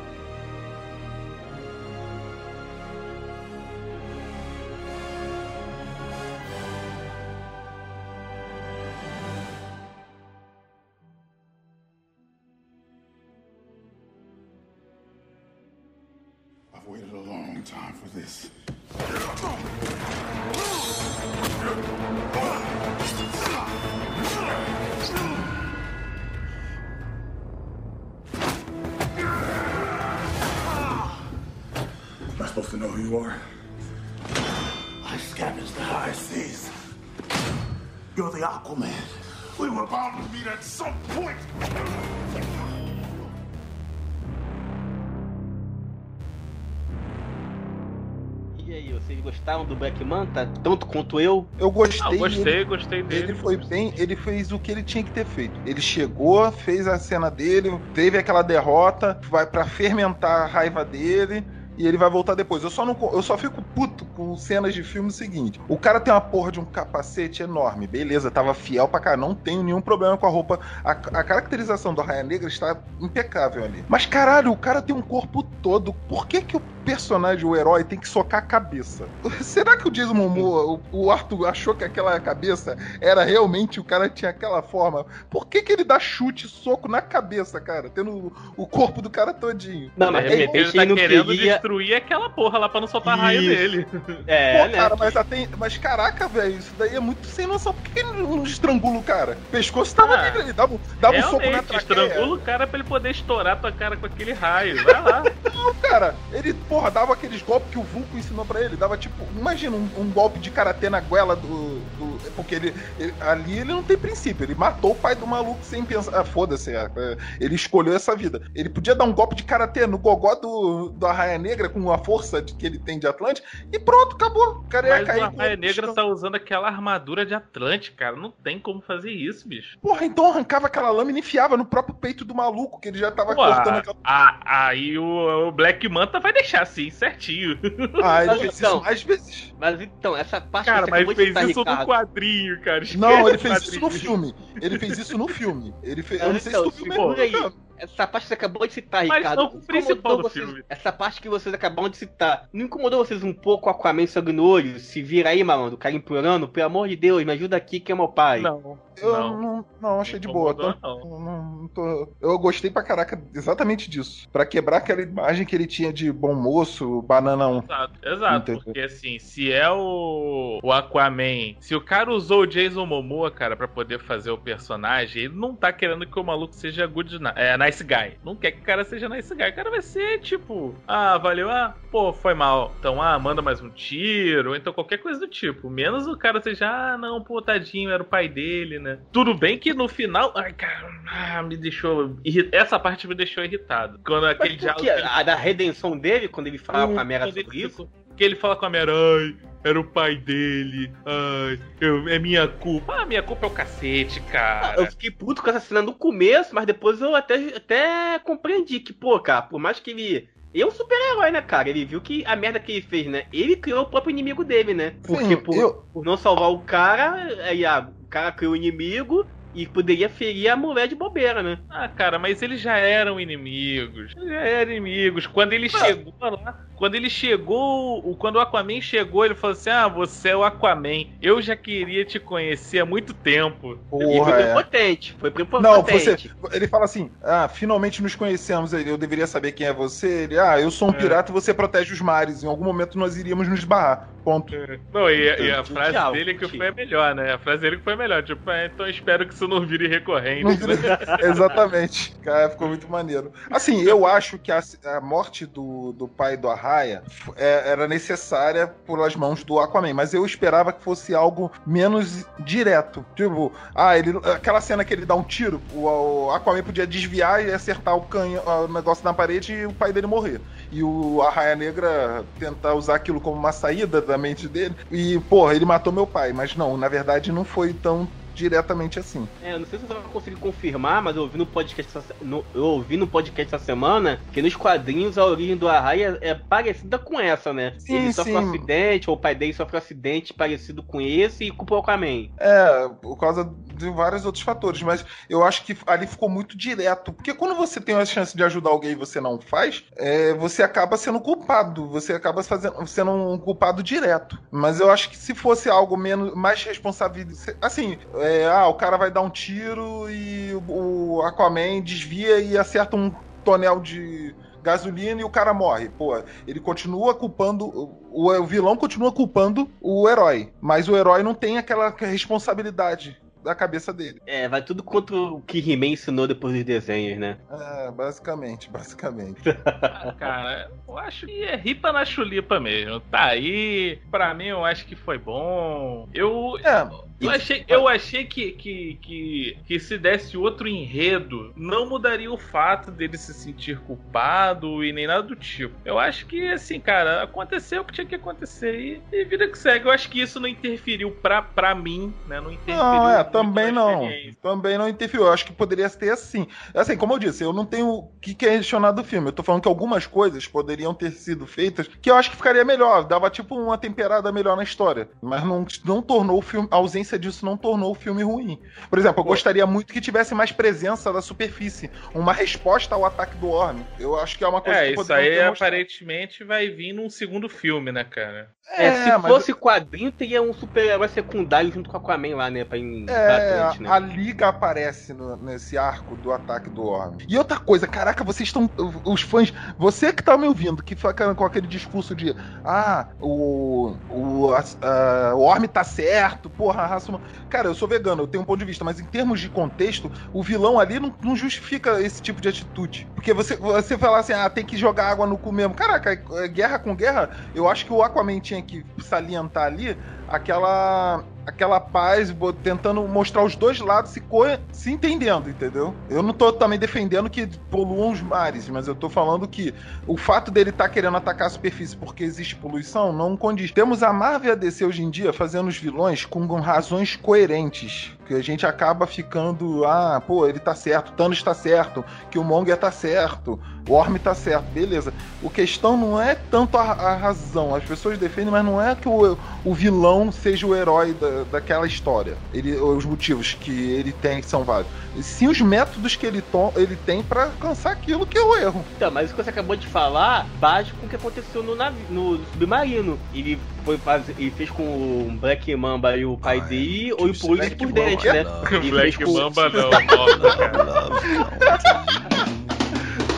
Do 49.66 49.76
Black 49.76 50.03
Manta? 50.03 50.51
Tanto 50.63 50.86
quanto 50.86 51.20
eu? 51.20 51.51
Eu 51.57 51.68
Ah, 51.68 51.72
gostei. 51.72 52.18
eu 52.18 52.18
gostei, 52.18 52.53
ele- 52.53 52.66
gostei 52.66 53.03
dele. 53.03 53.32
Ele 53.32 53.36
foi 53.36 53.57
bem, 53.57 53.93
ele 53.97 54.16
fez 54.16 54.51
o 54.51 54.59
que 54.59 54.72
ele 54.72 54.84
tinha 54.84 55.03
que 55.03 55.11
ter 55.11 55.26
feito. 55.26 55.59
Ele 55.66 55.82
chegou, 55.82 56.51
fez 56.51 56.88
a 56.88 56.97
cena 56.99 57.30
dele, 57.32 57.70
teve 57.93 58.18
aquela 58.18 58.41
derrota, 58.41 59.20
vai 59.30 59.45
pra 59.47 59.66
fermentar 59.66 60.41
a 60.43 60.45
raiva 60.47 60.84
dele. 60.86 61.45
E 61.78 61.86
ele 61.86 61.97
vai 61.97 62.09
voltar 62.09 62.36
depois. 62.36 62.63
Eu 62.63 62.70
só, 62.70 62.86
não, 62.86 62.97
eu 63.13 63.22
só 63.22 63.38
fico 63.38 63.61
puto 63.61 64.05
com 64.16 64.36
cenas 64.36 64.74
de 64.74 64.84
filme 64.84 65.11
seguinte. 65.11 65.59
O 65.68 65.78
cara 65.78 65.99
tem 65.99 66.13
uma 66.13 66.22
porra 66.22 66.51
de 66.51 66.59
um 66.59 66.66
capacete 66.66 67.43
enorme. 67.43 67.86
Beleza, 67.86 68.32
tava 68.32 68.53
fiel 68.53 68.88
pra 68.88 68.99
cá. 68.99 69.18
Não 69.18 69.36
tenho 69.36 69.61
nenhum 69.61 69.82
problema 69.82 70.18
com 70.18 70.26
a 70.26 70.30
roupa. 70.30 70.59
A, 70.84 70.91
a 70.91 71.24
caracterização 71.24 71.93
do 71.93 72.01
Raia 72.01 72.24
Negra 72.24 72.47
está 72.47 72.78
impecável 72.99 73.63
ali. 73.63 73.84
Mas 73.88 74.05
caralho, 74.05 74.51
o 74.51 74.57
cara 74.57 74.82
tem 74.82 74.95
um 74.95 75.01
corpo 75.01 75.43
todo. 75.61 75.93
Por 75.93 76.28
que 76.28 76.41
que 76.41 76.55
o 76.55 76.61
personagem, 76.86 77.45
o 77.45 77.55
herói, 77.55 77.84
tem 77.84 77.99
que 77.99 78.07
socar 78.07 78.39
a 78.39 78.45
cabeça? 78.45 79.07
Será 79.41 79.76
que 79.76 79.88
o 79.88 79.91
Jason 79.91 80.13
Momoa, 80.13 80.80
o, 80.91 81.05
o 81.05 81.11
Arthur, 81.11 81.47
achou 81.47 81.74
que 81.76 81.84
aquela 81.84 82.18
cabeça 82.20 82.78
era 83.01 83.24
realmente 83.24 83.80
o 83.80 83.84
cara 83.84 84.07
que 84.07 84.16
tinha 84.16 84.32
aquela 84.32 84.61
forma? 84.61 85.05
Por 85.30 85.47
que 85.47 85.61
que 85.61 85.74
ele 85.74 85.84
dá 85.84 85.99
chute, 85.99 86.47
soco 86.47 86.88
na 86.88 87.01
cabeça, 87.01 87.59
cara? 87.59 87.89
Tendo 87.89 88.11
o, 88.11 88.34
o 88.55 88.68
corpo 88.68 89.01
do 89.01 89.09
cara 89.09 89.34
todinho. 89.34 89.91
Não, 89.97 90.11
mas 90.11 90.26
de 90.26 90.34
ele 90.34 90.45
repente 90.45 90.74
tá 90.74 90.86
querendo 90.86 91.26
queria. 91.26 91.53
destruir 91.53 91.95
aquela 91.95 92.30
porra 92.30 92.59
lá 92.59 92.70
pra 92.70 92.80
não 92.80 92.88
soltar 92.88 93.18
raio 93.18 93.41
dele. 93.41 93.88
É, 94.27 94.59
Pô, 94.61 94.67
né? 94.67 94.77
cara, 94.77 94.95
mas, 94.97 95.15
até, 95.15 95.47
mas 95.57 95.77
caraca, 95.77 96.27
velho, 96.27 96.57
isso 96.57 96.75
daí 96.75 96.95
é 96.95 96.99
muito 96.99 97.27
sem 97.27 97.47
noção. 97.47 97.73
Por 97.73 97.83
que 97.83 97.99
ele 97.99 98.21
não 98.23 98.43
estrangula 98.43 98.99
o 98.99 99.03
cara? 99.03 99.39
O 99.47 99.49
pescoço 99.49 99.95
tava 99.95 100.13
Ah, 100.15 100.25
livre 100.25 100.41
ali, 100.41 100.53
dava, 100.53 100.79
dava 100.99 101.17
um 101.17 101.21
soco 101.23 101.49
na 101.49 101.63
traqueia. 101.63 101.77
estrangula 101.77 102.35
o 102.35 102.39
cara 102.41 102.67
pra 102.67 102.79
ele 102.79 102.87
poder 102.87 103.09
estourar 103.11 103.59
tua 103.59 103.71
cara 103.71 103.97
com 103.97 104.05
aquele 104.05 104.33
raio. 104.33 104.83
Vai 104.83 105.01
lá. 105.01 105.23
Não, 105.53 105.73
cara, 105.81 106.15
ele, 106.31 106.53
porra, 106.53 106.91
dava 106.91 107.13
aqueles 107.13 107.41
golpes 107.41 107.71
que 107.71 107.77
o 107.79 107.83
Vulco 107.83 108.17
ensinou 108.17 108.45
pra 108.45 108.61
ele. 108.61 108.77
Dava 108.77 108.97
tipo, 108.97 109.27
imagina 109.35 109.75
um, 109.75 109.89
um 109.95 110.11
golpe 110.11 110.39
de 110.39 110.51
karatê 110.51 110.89
na 110.89 110.99
goela 110.99 111.35
do. 111.35 111.85
do- 111.85 112.17
porque 112.35 112.55
ele, 112.55 112.73
ele- 112.97 113.15
Ali 113.19 113.59
ele 113.59 113.73
não 113.73 113.83
tem 113.83 113.97
princípio. 113.97 114.43
Ele 114.43 114.55
matou 114.55 114.91
o 114.91 114.95
pai 114.95 115.15
do 115.15 115.25
maluco 115.25 115.65
sem 115.65 115.83
pensar. 115.85 116.11
Ah, 116.19 116.23
foda-se. 116.25 116.73
é, 116.73 116.89
é, 116.95 117.17
ele 117.39 117.55
escolheu 117.55 117.95
essa 117.95 118.15
vida. 118.15 118.41
Ele 118.53 118.69
podia 118.69 118.93
dar 118.95 119.05
um 119.05 119.13
golpe 119.13 119.35
de 119.35 119.43
karatê 119.43 119.87
no 119.87 119.97
gogó 119.97 120.35
do, 120.35 120.89
do 120.89 121.05
Arraia 121.07 121.37
Negra 121.37 121.69
com 121.69 121.91
a 121.91 121.97
força 121.97 122.41
de- 122.41 122.53
que 122.55 122.65
ele 122.65 122.79
tem 122.79 122.99
de 122.99 123.07
Atlante 123.07 123.41
e 123.71 123.79
pronto, 123.79 123.94
acabou. 124.03 124.49
O 124.59 124.63
cara 124.69 124.87
ia 124.87 124.95
Mas 124.97 125.07
cair. 125.07 125.23
o 125.23 125.31
com 125.31 125.37
Raia 125.37 125.55
Negra 125.57 125.93
tá 125.93 126.03
usando 126.05 126.35
aquela 126.35 126.67
armadura 126.67 127.25
de 127.25 127.33
Atlante, 127.33 127.91
cara. 127.91 128.15
Não 128.15 128.31
tem 128.31 128.59
como 128.59 128.81
fazer 128.81 129.11
isso, 129.11 129.47
bicho. 129.47 129.77
Porra, 129.79 130.05
então 130.05 130.29
arrancava 130.29 130.67
aquela 130.67 130.89
lâmina 130.91 131.17
e 131.19 131.21
enfiava 131.21 131.57
no 131.57 131.65
próprio 131.65 131.95
peito 131.95 132.23
do 132.25 132.33
maluco, 132.35 132.79
que 132.79 132.87
ele 132.89 132.97
já 132.97 133.11
tava 133.11 133.35
Pô, 133.35 133.43
cortando 133.45 133.75
a- 133.75 133.77
aquela. 133.79 133.95
a- 134.03 134.67
aí 134.69 134.97
o, 134.97 135.47
o 135.47 135.51
Black 135.51 135.87
Manta 135.89 136.19
vai 136.19 136.33
deixar 136.33 136.61
assim, 136.63 136.89
certinho. 136.89 137.57
Ah, 138.03 138.23
ele 138.23 138.27
Mas 138.31 138.41
fez 138.41 138.59
então- 138.59 138.75
isso 138.77 138.83
mais 138.85 139.03
vezes. 139.03 139.53
Mas 139.59 139.81
então, 139.81 140.15
essa 140.17 140.41
parte 140.41 140.65
Cara, 140.65 140.87
mas 140.87 141.07
de 141.07 141.15
fez 141.15 141.27
citar, 141.29 141.49
isso 141.49 141.59
no 141.59 141.71
Ricardo, 141.71 141.85
quadrinho, 141.87 142.61
cara. 142.61 142.79
Não, 142.97 143.09
Esquece 143.09 143.29
ele 143.29 143.37
o 143.37 143.39
fez 143.39 143.61
isso 143.63 143.79
no 143.79 143.89
filme. 143.89 144.35
Ele 144.61 144.79
fez 144.79 144.97
isso 144.97 145.17
no 145.17 145.27
filme. 145.27 145.73
Ele 145.81 146.03
fez. 146.03 146.21
Eu 146.21 146.27
Mas 146.27 146.33
não 146.35 146.41
sei 146.41 146.51
se 146.51 146.57
então, 146.59 146.71
tu 146.71 146.83
viu 146.83 146.93
segura 146.93 147.17
mesmo, 147.17 147.21
aí. 147.37 147.41
cara. 147.43 147.64
Essa 147.78 148.07
parte 148.07 148.23
que 148.23 148.28
você 148.30 148.34
acabou 148.34 148.65
de 148.67 148.73
citar, 148.73 149.05
Mas 149.05 149.17
Ricardo. 149.19 149.38
não 149.43 149.45
o 149.49 149.61
principal 149.61 150.17
do 150.17 150.23
vocês- 150.23 150.45
filme. 150.45 150.63
Essa 150.69 150.91
parte 150.91 151.21
que 151.21 151.30
vocês 151.30 151.53
acabaram 151.53 151.89
de 151.89 151.97
citar. 151.97 152.47
Não 152.53 152.65
incomodou 152.65 153.05
vocês 153.05 153.23
um 153.23 153.34
pouco 153.34 153.67
o 153.67 153.71
Aquaman 153.71 154.07
sangue 154.07 154.32
no 154.32 154.45
olho? 154.45 154.80
Se 154.80 155.01
vira 155.01 155.30
aí, 155.30 155.43
malandro, 155.43 155.76
o 155.76 155.78
cara 155.78 155.95
implorando, 155.95 156.47
pelo 156.47 156.67
amor 156.67 156.88
de 156.88 156.95
Deus, 156.95 157.23
me 157.23 157.32
ajuda 157.34 157.57
aqui 157.57 157.80
que 157.80 157.91
é 157.91 157.95
meu 157.95 158.07
pai. 158.07 158.41
Não, 158.41 158.78
Eu 159.01 159.11
não. 159.13 159.41
não, 159.41 159.65
não, 159.81 160.01
achei 160.01 160.19
de 160.19 160.27
boa. 160.27 160.53
Tô- 160.53 160.73
não. 160.81 161.19
não- 161.19 161.67
tô- 161.69 162.13
eu 162.21 162.37
gostei 162.39 162.69
pra 162.71 162.83
caraca 162.83 163.21
exatamente 163.33 163.89
disso. 163.89 164.27
Pra 164.31 164.45
quebrar 164.45 164.77
aquela 164.77 165.01
imagem 165.01 165.45
que 165.45 165.55
ele 165.55 165.67
tinha 165.67 165.91
de 165.91 166.11
bom 166.11 166.33
moço, 166.33 167.01
banana 167.01 167.47
1. 167.47 167.59
Exato, 167.59 167.99
exato 168.03 168.37
Entendeu? 168.51 168.61
porque 168.63 168.79
assim, 168.79 169.19
se 169.19 169.51
é 169.51 169.69
o, 169.69 170.59
o 170.63 170.71
Aquaman, 170.71 171.55
se 171.59 171.75
o 171.75 171.81
cara 171.81 172.11
usou 172.11 172.41
o 172.41 172.47
Jason 172.47 172.85
Momoa, 172.85 173.31
cara, 173.31 173.55
pra 173.55 173.67
poder 173.67 173.99
fazer 173.99 174.31
o 174.31 174.37
personagem, 174.37 175.23
ele 175.23 175.35
não 175.35 175.55
tá 175.55 175.71
querendo 175.73 176.05
que 176.05 176.19
o 176.19 176.23
maluco 176.23 176.53
seja 176.55 176.85
good, 176.85 177.19
é, 177.35 177.57
nice 177.57 177.83
guy. 177.83 178.17
Não 178.23 178.35
quer 178.35 178.51
que 178.51 178.61
o 178.61 178.63
cara 178.63 178.83
seja 178.83 179.09
nice 179.09 179.33
guy. 179.33 179.49
O 179.49 179.55
cara 179.55 179.69
vai 179.69 179.81
ser 179.81 180.19
tipo, 180.19 180.75
ah, 180.87 181.17
valeu, 181.17 181.49
ah, 181.49 181.75
pô, 181.91 182.13
foi 182.13 182.33
mal. 182.33 182.73
Então, 182.79 183.01
ah, 183.01 183.17
manda 183.19 183.41
mais 183.41 183.61
um 183.61 183.69
tiro, 183.69 184.51
ou 184.51 184.55
então 184.55 184.73
qualquer 184.73 184.97
coisa 184.99 185.19
do 185.19 185.27
tipo. 185.27 185.69
Menos 185.69 186.07
o 186.07 186.17
cara 186.17 186.41
seja, 186.41 186.67
ah, 186.69 186.97
não, 186.97 187.23
pô, 187.23 187.41
tadinho, 187.41 187.89
era 187.89 188.01
o 188.03 188.05
pai 188.05 188.27
dele. 188.27 188.79
Né? 188.86 188.99
Tudo 189.11 189.33
bem 189.33 189.57
que 189.57 189.73
no 189.73 189.88
final. 189.89 190.31
Ai, 190.36 190.53
cara, 190.53 191.43
me 191.43 191.57
deixou. 191.57 192.15
Essa 192.51 192.79
parte 192.79 193.07
me 193.07 193.15
deixou 193.15 193.43
irritado. 193.43 193.99
Quando 194.05 194.25
aquele 194.27 194.49
Mas 194.53 194.61
diálogo. 194.61 194.83
que 194.83 194.89
ele- 194.89 195.01
A 195.03 195.23
da 195.23 195.36
redenção 195.36 195.97
dele, 195.97 196.27
quando 196.27 196.47
ele 196.47 196.57
fala 196.57 196.88
com 196.93 196.99
a 196.99 197.03
Mera 197.03 197.25
quando 197.25 197.36
ele 197.38 197.43
sobre 197.45 197.57
isso? 197.61 197.89
Que 198.15 198.23
ele 198.23 198.36
fala 198.36 198.55
com 198.55 198.65
a 198.65 198.69
Mera, 198.69 198.93
ai, 198.93 199.36
era 199.63 199.77
o 199.79 199.83
pai 199.83 200.15
dele, 200.15 200.89
ai, 201.05 201.59
eu- 201.81 202.07
é 202.07 202.17
minha 202.19 202.47
culpa. 202.47 203.01
Ah, 203.01 203.05
minha 203.05 203.21
culpa 203.21 203.45
é 203.45 203.49
o 203.49 203.53
cacete, 203.53 204.21
cara. 204.21 204.79
Eu 204.79 204.86
fiquei 204.88 205.11
puto 205.11 205.41
com 205.43 205.49
essa 205.49 205.59
cena 205.59 205.81
no 205.81 205.93
começo, 205.93 206.53
mas 206.55 206.65
depois 206.65 207.01
eu 207.01 207.13
até, 207.15 207.36
até 207.57 208.19
compreendi 208.19 208.79
que, 208.79 208.93
pô, 208.93 209.19
cara, 209.19 209.41
por 209.41 209.59
mais 209.59 209.79
que 209.81 209.91
ele. 209.91 210.29
Ele 210.55 210.63
é 210.63 210.67
um 210.67 210.71
super-herói, 210.71 211.31
né, 211.31 211.41
cara? 211.41 211.69
Ele 211.69 211.85
viu 211.85 212.01
que 212.01 212.23
a 212.25 212.35
merda 212.35 212.59
que 212.59 212.71
ele 212.71 212.81
fez, 212.81 213.07
né? 213.07 213.27
Ele 213.31 213.57
criou 213.57 213.83
o 213.83 213.89
próprio 213.89 214.11
inimigo 214.11 214.43
dele, 214.45 214.73
né? 214.73 214.95
Porque 215.05 215.35
Sim, 215.35 215.37
por, 215.37 215.61
eu- 215.61 215.85
por 215.93 216.05
não 216.05 216.17
salvar 216.17 216.49
o 216.51 216.63
cara, 216.63 217.13
aí 217.47 217.65
ah, 217.65 217.93
o 218.01 218.07
cara 218.07 218.31
criou 218.31 218.53
o 218.53 218.55
inimigo 218.55 219.25
e 219.55 219.65
poderia 219.67 220.09
ferir 220.09 220.49
a 220.49 220.55
mulher 220.55 220.87
de 220.87 220.95
bobeira, 220.95 221.41
né? 221.41 221.57
Ah, 221.69 221.87
cara, 221.87 222.19
mas 222.19 222.41
eles 222.41 222.61
já 222.61 222.77
eram 222.77 223.19
inimigos. 223.19 224.11
Eles 224.15 224.29
já 224.29 224.41
eram 224.41 224.71
inimigos. 224.71 225.25
Quando 225.27 225.53
ele 225.53 225.69
chegou 225.69 226.13
lá, 226.21 226.55
quando 226.75 226.95
ele 226.95 227.09
chegou, 227.09 227.99
o- 228.07 228.15
quando 228.17 228.35
o 228.35 228.39
Aquaman 228.39 228.81
chegou, 228.81 229.25
ele 229.25 229.35
falou 229.35 229.53
assim: 229.53 229.69
Ah, 229.69 229.87
você 229.87 230.29
é 230.29 230.35
o 230.35 230.43
Aquaman. 230.43 231.05
Eu 231.21 231.41
já 231.41 231.55
queria 231.55 232.03
te 232.05 232.19
conhecer 232.19 232.79
há 232.79 232.85
muito 232.85 233.13
tempo. 233.13 233.73
e 233.73 233.77
foi 233.89 233.99
Porra, 233.99 234.31
é. 234.31 234.53
prepotente, 234.53 235.15
foi 235.19 235.31
prepotente. 235.31 235.63
Não, 235.71 235.83
você. 235.83 236.15
Ele 236.51 236.67
fala 236.67 236.85
assim: 236.85 237.11
ah, 237.23 237.47
finalmente 237.47 238.01
nos 238.03 238.15
conhecemos. 238.15 238.73
Eu 238.73 238.97
deveria 238.97 239.27
saber 239.27 239.51
quem 239.53 239.67
é 239.67 239.73
você. 239.73 240.23
Ele, 240.23 240.37
ah, 240.39 240.59
eu 240.59 240.69
sou 240.71 240.89
um 240.89 240.91
É. 240.91 240.95
pirata 240.97 241.31
e 241.31 241.33
você 241.33 241.53
protege 241.53 241.93
os 241.93 242.01
mares. 242.01 242.43
Em 242.43 242.47
algum 242.47 242.63
momento 242.65 242.97
nós 242.97 243.17
iríamos 243.17 243.47
nos 243.47 243.63
barrar. 243.63 244.14
Ponto. 244.26 244.55
Não, 244.91 245.07
e, 245.07 245.45
e 245.45 245.51
a 245.51 245.63
frase 245.63 245.91
diálogo, 245.91 246.17
dele 246.17 246.34
que 246.34 246.47
foi 246.47 246.67
a 246.69 246.73
melhor, 246.73 247.13
né? 247.13 247.34
A 247.34 247.38
frase 247.38 247.61
dele 247.61 247.78
que 247.78 247.84
foi 247.84 247.93
a 247.93 247.97
melhor. 247.97 248.23
Tipo, 248.23 248.49
é, 248.49 248.65
então 248.65 248.88
eu 248.88 248.89
espero 248.89 249.28
que 249.28 249.36
isso 249.36 249.47
não 249.47 249.63
vire 249.63 249.88
recorrente. 249.88 250.47
Exatamente. 251.21 252.15
Cara, 252.23 252.49
ficou 252.49 252.67
muito 252.67 252.89
maneiro. 252.89 253.32
Assim, 253.51 253.84
eu 253.84 254.03
acho 254.03 254.39
que 254.39 254.51
a, 254.51 254.59
a 254.86 254.99
morte 254.99 255.45
do, 255.45 255.93
do 255.93 256.07
pai 256.07 256.36
do 256.38 256.49
Arraia 256.49 257.03
é- 257.36 257.69
era 257.69 257.88
necessária 257.88 258.65
pelas 258.67 259.15
mãos 259.15 259.43
do 259.43 259.59
Aquaman, 259.59 259.93
mas 259.93 260.11
eu 260.11 260.26
esperava 260.26 260.73
que 260.73 260.84
fosse 260.84 261.13
algo 261.13 261.51
menos 261.65 262.26
direto. 262.39 263.05
Tipo, 263.15 263.53
ah, 263.76 263.95
ele, 263.95 264.11
aquela 264.34 264.59
cena 264.59 264.84
que 264.84 264.91
ele 264.93 265.05
dá 265.05 265.13
um 265.13 265.23
tiro, 265.23 265.61
o, 265.69 265.86
o 266.28 266.32
Aquaman 266.32 266.63
podia 266.63 266.88
desviar 266.88 267.45
e 267.45 267.53
acertar 267.53 267.95
o, 267.95 268.01
canhão, 268.01 268.43
o 268.43 268.67
negócio 268.67 269.03
na 269.05 269.13
parede 269.13 269.53
e 269.53 269.65
o 269.67 269.73
pai 269.73 269.93
dele 269.93 270.07
morrer. 270.07 270.41
E 270.72 270.84
o 270.84 271.22
Arraia 271.22 271.55
Negra 271.55 272.26
tentar 272.38 272.74
usar 272.74 272.95
aquilo 272.95 273.22
como 273.22 273.38
uma 273.38 273.51
saída 273.51 274.01
da 274.01 274.18
mente 274.18 274.47
dele. 274.47 274.76
E, 274.91 275.20
porra, 275.30 275.55
ele 275.55 275.66
matou 275.66 275.93
meu 275.93 276.07
pai. 276.07 276.34
Mas 276.34 276.55
não, 276.55 276.78
na 276.78 276.88
verdade 276.88 277.32
não 277.32 277.43
foi 277.43 277.74
tão 277.74 278.07
diretamente 278.36 278.99
assim. 278.99 279.27
É, 279.41 279.53
eu 279.53 279.59
não 279.59 279.65
sei 279.65 279.79
se 279.79 279.86
você 279.86 279.93
vai 279.93 280.03
conseguir 280.03 280.36
confirmar, 280.38 281.01
mas 281.01 281.15
eu 281.15 281.23
ouvi 281.23 281.38
no 281.38 281.45
podcast 281.45 281.97
essa, 281.97 282.15
no, 282.21 282.43
eu 282.53 282.63
ouvi 282.63 282.97
no 282.97 283.07
podcast 283.07 283.55
essa 283.55 283.63
semana 283.63 284.19
que 284.31 284.41
nos 284.41 284.55
quadrinhos 284.55 285.17
a 285.17 285.25
origem 285.25 285.55
do 285.55 285.67
Arraia 285.67 286.17
é 286.21 286.33
parecida 286.36 286.99
com 286.99 287.19
essa, 287.19 287.53
né? 287.53 287.73
Sim, 287.79 287.95
Ele 287.95 288.13
sofre 288.13 288.33
um 288.33 288.41
sim. 288.41 288.49
acidente, 288.49 289.09
ou 289.09 289.15
o 289.15 289.19
pai 289.19 289.33
dele 289.33 289.53
sofre 289.53 289.75
um 289.75 289.79
acidente 289.79 290.33
parecido 290.33 290.83
com 290.83 291.01
esse 291.01 291.45
e 291.45 291.51
culpa 291.51 291.75
o 291.75 291.77
Aquaman. 291.79 292.29
É, 292.38 292.89
por 293.01 293.17
causa 293.17 293.49
de 293.73 293.89
vários 293.89 294.25
outros 294.25 294.43
fatores, 294.43 294.81
mas 294.81 295.05
eu 295.29 295.43
acho 295.43 295.63
que 295.63 295.77
ali 295.88 296.07
ficou 296.07 296.29
muito 296.29 296.57
direto. 296.57 297.13
Porque 297.13 297.33
quando 297.33 297.55
você 297.55 297.79
tem 297.79 297.95
a 297.95 298.05
chance 298.05 298.36
de 298.36 298.43
ajudar 298.43 298.69
alguém 298.69 298.91
e 298.91 298.95
você 298.95 299.21
não 299.21 299.39
faz, 299.39 299.83
é, 299.95 300.33
você 300.33 300.63
acaba 300.63 300.97
sendo 300.97 301.19
culpado. 301.19 301.88
Você 301.89 302.13
acaba 302.13 302.43
fazendo, 302.43 302.86
sendo 302.88 303.11
um 303.11 303.38
culpado 303.38 303.81
direto. 303.83 304.38
Mas 304.51 304.79
eu 304.79 304.91
acho 304.91 305.09
que 305.09 305.17
se 305.17 305.33
fosse 305.33 305.69
algo 305.69 305.95
menos 305.97 306.33
mais 306.33 306.63
responsável. 306.63 307.25
Assim, 307.61 307.97
é, 308.15 308.24
ah, 308.45 308.67
o 308.67 308.73
cara 308.73 308.97
vai 308.97 309.11
dar 309.11 309.21
um 309.21 309.30
tiro 309.30 310.09
e 310.09 310.53
o, 310.53 311.17
o 311.17 311.21
Aquaman 311.21 311.82
desvia 311.82 312.39
e 312.39 312.57
acerta 312.57 312.95
um 312.95 313.11
tonel 313.43 313.80
de 313.80 314.36
gasolina 314.61 315.21
e 315.21 315.23
o 315.23 315.30
cara 315.30 315.53
morre. 315.53 315.89
Pô, 315.89 316.21
ele 316.47 316.59
continua 316.59 317.13
culpando. 317.13 317.65
O, 318.11 318.32
o 318.32 318.45
vilão 318.45 318.76
continua 318.76 319.11
culpando 319.11 319.69
o 319.80 320.09
herói. 320.09 320.51
Mas 320.59 320.89
o 320.89 320.97
herói 320.97 321.21
não 321.21 321.36
tem 321.36 321.57
aquela 321.57 321.89
responsabilidade 321.89 323.15
da 323.45 323.53
cabeça 323.53 323.93
dele. 323.93 324.19
É, 324.26 324.49
vai 324.49 324.63
tudo 324.63 324.82
contra 324.82 325.15
o 325.15 325.39
que 325.39 325.59
He-Man 325.59 325.89
ensinou 325.89 326.28
depois 326.28 326.55
dos 326.55 326.63
desenhos, 326.63 327.19
né? 327.19 327.38
É, 327.51 327.91
basicamente, 327.91 328.69
basicamente. 328.69 329.41
Ah, 329.97 330.13
cara, 330.13 330.69
eu 330.88 330.97
acho 330.97 331.26
que 331.26 331.43
é 331.43 331.55
ripa 331.55 331.91
na 331.91 332.03
chulipa 332.03 332.59
mesmo. 332.59 332.99
Tá 332.99 333.26
aí, 333.26 333.99
pra 334.11 334.34
mim 334.34 334.47
eu 334.47 334.65
acho 334.65 334.86
que 334.86 334.95
foi 334.95 335.17
bom. 335.17 336.07
Eu. 336.13 336.57
É, 336.63 336.88
Eu 337.20 337.30
achei, 337.30 337.63
eu 337.68 337.88
achei 337.88 338.26
que, 338.26 338.51
que, 338.51 338.99
que, 339.01 339.57
que 339.66 339.80
se 339.80 339.97
desse 339.97 340.38
outro 340.38 340.68
enredo, 340.68 341.53
não 341.55 341.88
mudaria 341.88 342.32
o 342.32 342.38
fato 342.38 342.91
dele 342.91 343.18
se 343.18 343.34
sentir 343.34 343.80
culpado 343.80 344.84
e 344.84 344.91
nem 344.91 345.07
nada 345.07 345.24
do 345.24 345.36
tipo. 345.36 345.76
Eu 345.86 345.97
acho 345.97 346.26
que, 346.26 346.47
assim, 346.49 346.80
cara, 346.80 347.24
aconteceu 347.24 347.82
o 347.82 347.86
que 347.86 347.93
tinha 347.93 348.05
que 348.05 348.16
acontecer 348.16 348.80
e, 348.80 349.01
e 349.11 349.24
vida 349.24 349.47
que 349.47 349.57
segue. 349.57 349.86
Eu 349.86 349.91
acho 349.91 350.09
que 350.09 350.22
isso 350.22 350.39
não 350.39 350.47
interferiu 350.47 351.11
pra, 351.11 351.41
pra 351.41 351.74
mim, 351.74 352.13
né? 352.28 352.41
Não 352.41 352.51
interferiu. 352.51 352.84
Não, 352.84 353.09
é, 353.09 353.18
muito 353.18 353.32
também 353.32 353.72
não. 353.72 354.09
Também 354.41 354.78
não 354.78 354.89
interferiu. 354.89 355.26
Eu 355.26 355.34
acho 355.34 355.45
que 355.45 355.53
poderia 355.53 355.89
ter 355.89 356.11
assim. 356.11 356.47
Assim, 356.74 356.97
como 356.97 357.13
eu 357.13 357.20
disse, 357.20 357.43
eu 357.43 357.53
não 357.53 357.66
tenho 357.66 357.88
o 357.88 358.11
que 358.22 358.34
questionar 358.34 358.91
do 358.91 359.03
filme. 359.03 359.30
Eu 359.30 359.34
tô 359.34 359.43
falando 359.43 359.61
que 359.61 359.68
algumas 359.68 360.05
coisas 360.05 360.45
poderiam 360.47 360.93
ter 360.93 361.11
sido 361.11 361.47
feitas 361.47 361.88
que 361.88 362.09
eu 362.09 362.16
acho 362.16 362.30
que 362.30 362.36
ficaria 362.36 362.66
melhor. 362.66 363.05
Dava 363.05 363.30
tipo 363.30 363.55
uma 363.55 363.78
temperada 363.78 364.32
melhor 364.32 364.57
na 364.57 364.63
história. 364.63 365.09
Mas 365.22 365.43
não, 365.43 365.66
não 365.86 366.01
tornou 366.01 366.39
o 366.39 366.41
filme. 366.41 366.68
A 366.70 366.80
ausência 367.05 367.19
disso 367.19 367.45
não 367.45 367.55
tornou 367.55 367.91
o 367.91 367.95
filme 367.95 368.23
ruim. 368.23 368.59
Por 368.89 368.97
exemplo, 368.97 369.21
eu 369.21 369.25
gostaria 369.25 369.65
muito 369.65 369.93
que 369.93 370.01
tivesse 370.01 370.33
mais 370.33 370.51
presença 370.51 371.13
da 371.13 371.21
superfície. 371.21 371.91
Uma 372.13 372.33
resposta 372.33 372.95
ao 372.95 373.05
ataque 373.05 373.37
do 373.37 373.47
Orm. 373.49 373.81
Eu 373.99 374.19
acho 374.19 374.37
que 374.37 374.43
é 374.43 374.47
uma 374.47 374.61
coisa 374.61 374.79
É, 374.79 374.93
que 374.93 374.99
isso 374.99 375.13
aí 375.13 375.39
aparentemente 375.41 376.43
vai 376.43 376.67
vir 376.69 376.93
num 376.93 377.09
segundo 377.09 377.47
filme, 377.47 377.91
né, 377.91 378.03
cara? 378.03 378.49
É, 378.77 378.91
se 379.03 379.17
mas- 379.17 379.31
fosse 379.31 379.53
quadrinho, 379.53 380.11
teria 380.11 380.41
um 380.41 380.51
super-herói 380.51 381.07
secundário 381.07 381.71
junto 381.71 381.87
com 381.87 381.97
o 381.97 381.99
Aquaman 382.01 382.35
lá, 382.35 382.49
né? 382.49 382.65
Pra 382.65 382.77
ir 382.79 383.05
É, 383.07 383.77
né? 383.79 383.89
a 383.89 383.99
Liga 383.99 384.47
aparece 384.47 385.13
no- 385.13 385.37
nesse 385.37 385.77
arco 385.77 386.15
do 386.15 386.31
ataque 386.31 386.69
do 386.71 386.83
Orm. 386.83 387.17
E 387.27 387.37
outra 387.37 387.59
coisa, 387.59 387.85
caraca, 387.85 388.23
vocês 388.23 388.49
estão. 388.49 388.67
Os 389.05 389.21
fãs. 389.21 389.53
Você 389.77 390.11
que 390.11 390.23
tá 390.23 390.35
me 390.35 390.47
ouvindo, 390.47 390.81
que 390.83 390.95
fica 390.95 391.35
com 391.35 391.45
aquele 391.45 391.67
discurso 391.67 392.15
de. 392.15 392.35
Ah, 392.63 393.09
o. 393.19 393.95
O, 394.09 394.51
a- 394.53 394.63
a- 394.81 395.35
o 395.35 395.41
Orm 395.41 395.65
tá 395.67 395.83
certo, 395.83 396.49
porra, 396.49 396.83
a 396.83 396.87
raça. 396.95 397.11
humana." 397.11 397.25
Cara, 397.49 397.67
eu 397.67 397.75
sou 397.75 397.87
vegano, 397.87 398.23
eu 398.23 398.27
tenho 398.27 398.41
um 398.43 398.45
ponto 398.45 398.59
de 398.59 398.65
vista, 398.65 398.83
mas 398.83 398.99
em 398.99 399.05
termos 399.05 399.39
de 399.39 399.49
contexto, 399.49 400.11
o 400.33 400.43
vilão 400.43 400.79
ali 400.79 400.99
não, 400.99 401.15
não 401.23 401.35
justifica 401.35 402.01
esse 402.01 402.21
tipo 402.21 402.41
de 402.41 402.49
atitude. 402.49 403.07
Porque 403.13 403.33
você, 403.33 403.55
você 403.55 403.97
falar 403.97 404.19
assim, 404.19 404.33
ah, 404.33 404.49
tem 404.49 404.65
que 404.65 404.77
jogar 404.77 405.09
água 405.09 405.25
no 405.27 405.37
cu 405.37 405.51
mesmo. 405.51 405.73
Caraca, 405.75 406.11
é 406.11 406.47
guerra 406.47 406.79
com 406.79 406.95
guerra, 406.95 407.29
eu 407.53 407.67
acho 407.67 407.85
que 407.85 407.93
o 407.93 408.01
Aquaman 408.01 408.39
tinha 408.39 408.61
que 408.61 408.85
salientar 408.99 409.65
ali 409.65 409.97
aquela 410.27 411.23
aquela 411.45 411.79
paz, 411.79 412.33
tentando 412.61 413.07
mostrar 413.07 413.43
os 413.43 413.55
dois 413.55 413.79
lados 413.79 414.11
se, 414.11 414.21
co- 414.21 414.45
se 414.71 414.91
entendendo, 414.91 415.49
entendeu? 415.49 415.95
Eu 416.07 416.23
não 416.23 416.33
tô 416.33 416.51
também 416.51 416.79
defendendo 416.79 417.29
que 417.29 417.47
poluam 417.69 418.11
os 418.11 418.21
mares, 418.21 418.67
mas 418.69 418.87
eu 418.87 418.95
tô 418.95 419.09
falando 419.09 419.47
que 419.47 419.73
o 420.05 420.17
fato 420.17 420.51
dele 420.51 420.69
estar 420.71 420.89
querendo 420.89 421.17
atacar 421.17 421.47
a 421.47 421.49
superfície 421.49 421.95
porque 421.95 422.23
existe 422.23 422.55
poluição 422.55 423.13
não 423.13 423.37
condiz. 423.37 423.71
Temos 423.71 424.01
a 424.03 424.11
Marvel 424.11 424.49
e 424.49 424.51
a 424.53 424.55
DC 424.55 424.85
hoje 424.85 425.03
em 425.03 425.09
dia 425.09 425.31
fazendo 425.33 425.67
os 425.67 425.77
vilões 425.77 426.25
com 426.25 426.45
razões 426.59 427.15
coerentes. 427.15 428.13
Que 428.25 428.33
a 428.33 428.41
gente 428.41 428.65
acaba 428.65 429.05
ficando, 429.05 429.85
ah, 429.85 430.19
pô, 430.25 430.47
ele 430.47 430.59
tá 430.59 430.73
certo, 430.73 431.11
Thanos 431.13 431.43
tá 431.43 431.53
certo, 431.53 432.03
que 432.31 432.39
o 432.39 432.43
Monger 432.43 432.75
tá 432.75 432.91
certo, 432.91 433.59
o 433.85 433.93
Orm 433.93 434.17
tá 434.17 434.33
certo, 434.33 434.71
beleza. 434.71 435.13
O 435.39 435.49
questão 435.49 435.95
não 435.95 436.19
é 436.19 436.33
tanto 436.33 436.77
a, 436.77 436.91
a 436.91 437.15
razão, 437.15 437.75
as 437.75 437.85
pessoas 437.85 438.17
defendem, 438.17 438.51
mas 438.51 438.65
não 438.65 438.81
é 438.81 438.95
que 438.95 439.07
o, 439.07 439.37
o 439.63 439.73
vilão 439.75 440.31
seja 440.31 440.65
o 440.65 440.75
herói 440.75 441.13
da, 441.13 441.34
daquela 441.43 441.86
história. 441.86 442.38
Ele, 442.53 442.75
os 442.75 443.03
motivos 443.03 443.53
que 443.53 443.71
ele 443.91 444.13
tem 444.13 444.41
são 444.41 444.63
vários. 444.63 444.88
E 445.15 445.21
sim 445.23 445.47
os 445.47 445.59
métodos 445.59 446.15
que 446.15 446.25
ele, 446.25 446.41
to, 446.41 446.71
ele 446.77 446.95
tem 446.95 447.21
para 447.21 447.45
alcançar 447.45 447.91
aquilo 447.91 448.25
que 448.25 448.38
é 448.38 448.41
o 448.41 448.55
erro. 448.55 448.86
Então, 448.95 449.11
mas 449.11 449.31
o 449.31 449.36
que 449.36 449.43
você 449.43 449.49
acabou 449.49 449.75
de 449.75 449.88
falar 449.88 450.47
bate 450.57 450.93
com 450.93 451.05
o 451.05 451.09
que 451.09 451.15
aconteceu 451.15 451.61
no, 451.63 451.75
navi- 451.75 452.05
no 452.09 452.38
submarino. 452.45 453.19
Ele 453.33 453.59
foi 453.83 453.97
fazer, 453.97 454.36
ele 454.38 454.51
fez 454.51 454.69
com 454.69 454.83
o 454.83 455.31
Black 455.39 455.75
Mamba 455.75 456.15
e 456.17 456.25
o 456.25 456.38
pai 456.38 456.61
dele, 456.61 457.11
ou 457.13 457.33
pulou 457.33 457.57
Black 457.57 457.75
por 457.75 457.91
dente, 457.91 458.25
né? 458.27 458.43
Ele 458.71 458.91
Black 458.91 459.23
com- 459.23 459.33
Mamba 459.33 459.69
não, 459.69 459.89
nossa, 459.91 460.38
cara. 460.69 462.64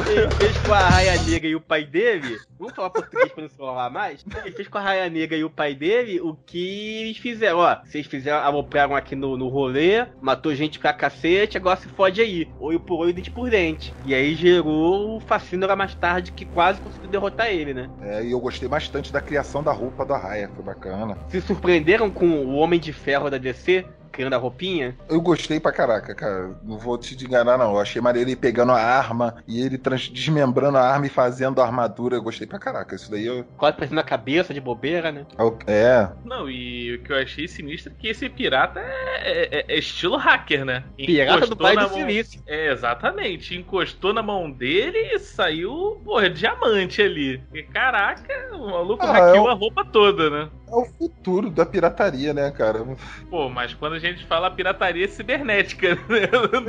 Ele 0.05 0.29
fez 0.31 0.57
com 0.59 0.73
a 0.73 0.89
Raia 0.89 1.21
Negra 1.23 1.47
e 1.47 1.55
o 1.55 1.61
pai 1.61 1.85
dele. 1.85 2.37
Vamos 2.59 2.75
falar 2.75 2.89
português 2.89 3.31
pra 3.31 3.43
não 3.43 3.49
se 3.49 3.57
falar 3.57 3.89
mais? 3.89 4.25
Ele 4.43 4.55
fez 4.55 4.67
com 4.67 4.77
a 4.77 4.81
Raia 4.81 5.09
Negra 5.09 5.37
e 5.37 5.43
o 5.43 5.49
pai 5.49 5.73
dele 5.73 6.19
o 6.19 6.33
que 6.33 7.01
eles 7.01 7.17
fizeram. 7.17 7.59
Ó, 7.59 7.77
vocês 7.83 8.05
fizeram, 8.05 8.39
alopraram 8.39 8.95
aqui 8.95 9.15
no, 9.15 9.37
no 9.37 9.47
rolê, 9.47 10.05
matou 10.21 10.53
gente 10.55 10.79
pra 10.79 10.93
cacete, 10.93 11.57
agora 11.57 11.77
se 11.77 11.87
fode 11.89 12.21
aí. 12.21 12.47
Olho 12.59 12.79
por 12.79 12.99
olho, 12.99 13.13
dente 13.13 13.31
por 13.31 13.49
dente. 13.49 13.93
E 14.05 14.13
aí 14.13 14.35
gerou 14.35 15.17
o 15.17 15.19
Facínora 15.19 15.75
mais 15.75 15.93
tarde 15.95 16.31
que 16.31 16.45
quase 16.45 16.81
conseguiu 16.81 17.09
derrotar 17.09 17.47
ele, 17.47 17.73
né? 17.73 17.89
É, 18.01 18.23
e 18.23 18.31
eu 18.31 18.39
gostei 18.39 18.67
bastante 18.67 19.11
da 19.11 19.21
criação 19.21 19.63
da 19.63 19.71
roupa 19.71 20.05
da 20.05 20.17
Raia, 20.17 20.49
foi 20.55 20.63
bacana. 20.63 21.17
Se 21.29 21.41
surpreenderam 21.41 22.09
com 22.09 22.27
o 22.27 22.55
Homem 22.55 22.79
de 22.79 22.93
Ferro 22.93 23.29
da 23.29 23.37
DC? 23.37 23.85
Criando 24.17 24.33
a 24.33 24.37
roupinha. 24.37 24.97
Eu 25.07 25.21
gostei 25.21 25.59
pra 25.59 25.71
caraca, 25.71 26.15
cara. 26.15 26.55
Não 26.63 26.77
vou 26.79 26.97
te 26.97 27.13
enganar, 27.23 27.55
não. 27.57 27.71
Eu 27.73 27.79
achei 27.79 28.01
maneiro 28.01 28.27
ele 28.29 28.35
pegando 28.35 28.71
a 28.71 28.81
arma 28.81 29.35
e 29.47 29.61
ele 29.61 29.77
trans- 29.77 30.09
desmembrando 30.09 30.77
a 30.77 30.81
arma 30.81 31.05
e 31.05 31.09
fazendo 31.09 31.61
a 31.61 31.65
armadura. 31.65 32.15
Eu 32.15 32.23
gostei 32.23 32.47
pra 32.47 32.57
caraca. 32.57 32.95
Isso 32.95 33.11
daí 33.11 33.25
eu. 33.27 33.43
Quase 33.57 33.75
parecendo 33.77 34.01
a 34.01 34.03
cabeça 34.03 34.53
de 34.53 34.59
bobeira, 34.59 35.11
né? 35.11 35.25
É. 35.67 36.09
Não, 36.25 36.49
e 36.49 36.95
o 36.95 37.03
que 37.03 37.11
eu 37.13 37.17
achei 37.17 37.47
sinistro 37.47 37.93
é 37.93 37.95
que 38.01 38.07
esse 38.07 38.27
pirata 38.27 38.79
é, 38.79 39.59
é- 39.59 39.65
é 39.75 39.77
estilo 39.77 40.17
hacker, 40.17 40.65
né? 40.65 40.83
Pirata 40.97 41.31
do 41.41 41.45
Encostou 41.45 41.57
Pai 41.57 41.75
na 41.75 41.83
do 41.85 41.89
mão- 41.91 41.99
Silício. 41.99 42.41
É, 42.47 42.71
exatamente. 42.71 43.55
Encostou 43.55 44.13
na 44.13 44.23
mão 44.23 44.49
dele 44.49 44.97
e 45.13 45.19
saiu, 45.19 46.01
porra, 46.03 46.27
diamante 46.29 47.01
ali. 47.03 47.39
E 47.53 47.61
caraca, 47.61 48.33
o 48.55 48.71
maluco 48.71 49.05
Ah, 49.05 49.11
hackeou 49.11 49.45
é 49.47 49.49
o- 49.49 49.51
a 49.51 49.53
roupa 49.53 49.85
toda, 49.85 50.29
né? 50.29 50.49
É 50.69 50.75
o 50.75 50.83
futuro 50.85 51.49
da 51.49 51.65
pirataria, 51.65 52.33
né, 52.33 52.51
cara? 52.51 52.85
Pô, 53.29 53.47
mas 53.49 53.73
quando 53.73 53.93
a 53.93 53.99
gente 53.99 54.25
fala 54.25 54.51
pirataria 54.51 55.07
cibernética, 55.07 55.95
né? 56.09 56.27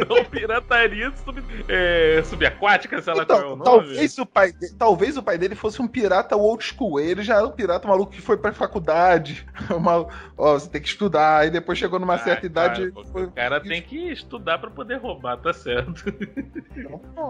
Não 0.08 0.24
pirataria 0.24 1.10
sub, 1.24 1.42
é, 1.68 2.22
subaquática, 2.24 3.02
sei 3.02 3.12
lá 3.14 3.26
qual 3.26 3.38
é 3.40 3.42
o 3.42 3.54
Então, 3.54 3.56
nome. 3.56 3.64
talvez 3.88 4.18
o, 4.18 4.24
pai 4.26 4.52
de- 4.52 4.72
talvez 4.76 5.16
o 5.16 5.22
pai 5.22 5.36
dele 5.36 5.56
fosse 5.56 5.82
um 5.82 5.88
pirata 5.88 6.36
old 6.36 6.62
school. 6.64 7.00
Ele 7.00 7.22
já 7.22 7.36
era 7.38 7.46
um 7.46 7.50
pirata 7.50 7.88
maluco 7.88 8.12
que 8.12 8.20
foi 8.20 8.36
pra 8.36 8.52
faculdade. 8.52 9.44
Uma, 9.74 10.06
ó, 10.36 10.54
você 10.54 10.70
tem 10.70 10.80
que 10.80 10.88
estudar. 10.88 11.38
Aí 11.38 11.50
depois 11.50 11.76
chegou 11.76 11.98
numa 11.98 12.14
Ah, 12.14 12.18
certa 12.18 12.46
idade. 12.46 12.92
cara, 12.92 13.06
foi- 13.08 13.24
O 13.24 13.32
cara 13.32 13.60
tem 13.60 13.82
que 13.82 13.96
estudar 14.12 14.58
pra 14.58 14.70
poder 14.70 14.98
roubar, 14.98 15.36
tá 15.38 15.52
certo. 15.52 16.04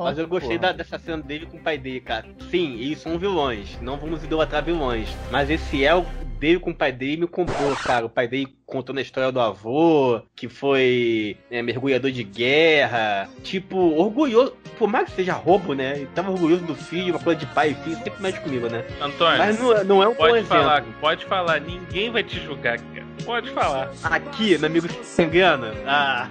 Mas 0.02 0.18
eu 0.18 0.28
gostei 0.28 0.56
Pô. 0.58 0.62
da- 0.62 0.72
dessa 0.72 0.98
cena 0.98 1.22
dele 1.22 1.46
com 1.46 1.56
o 1.56 1.60
pai 1.62 1.78
dele, 1.78 2.00
cara. 2.00 2.26
Sim, 2.50 2.74
eles 2.78 3.00
são 3.00 3.18
vilões. 3.18 3.78
Não 3.80 3.96
vamos 3.96 4.22
idolatrar 4.22 4.62
vilões. 4.62 5.08
Mas 5.30 5.48
esse 5.50 5.82
El 5.82 6.04
dele 6.38 6.58
com 6.58 6.70
o 6.70 6.74
pai 6.74 6.92
dele 6.92 7.22
me 7.22 7.26
comprou, 7.26 7.74
cara. 7.76 8.06
O 8.06 8.08
pai 8.10 8.28
dele 8.28 8.48
contando 8.64 8.98
a 8.98 9.02
história 9.02 9.32
do 9.32 9.40
avô, 9.40 10.20
que 10.36 10.48
foi 10.48 11.36
né, 11.50 11.62
mergulhador 11.62 12.10
de 12.10 12.22
guerra. 12.22 13.28
Tipo, 13.42 13.76
orgulhoso. 13.76 14.54
Por 14.78 14.88
mais 14.88 15.08
que 15.08 15.16
seja 15.16 15.32
roubo, 15.32 15.74
né? 15.74 15.96
Ele 15.96 16.08
tava 16.14 16.30
orgulhoso 16.30 16.64
do 16.64 16.74
filho, 16.74 17.14
uma 17.14 17.22
coisa 17.22 17.40
de 17.40 17.46
pai 17.46 17.70
e 17.70 17.74
filho, 17.74 17.96
sempre 17.96 18.22
mexe 18.22 18.40
comigo, 18.40 18.68
né? 18.68 18.84
Antônio, 19.00 19.38
Mas 19.38 19.58
não, 19.58 19.84
não 19.84 20.02
é 20.02 20.06
um 20.08 20.12
bom 20.12 20.18
pode 20.18 20.38
exemplo. 20.38 20.56
falar, 20.56 20.84
pode 21.00 21.24
falar, 21.24 21.60
ninguém 21.60 22.10
vai 22.10 22.22
te 22.22 22.38
julgar, 22.40 22.78
cara. 22.78 23.08
Pode 23.24 23.50
falar. 23.50 23.90
Aqui, 24.04 24.56
no 24.58 24.66
Amigo 24.66 24.88
Se 25.02 25.22
Engana. 25.22 25.72
Ah. 25.86 26.28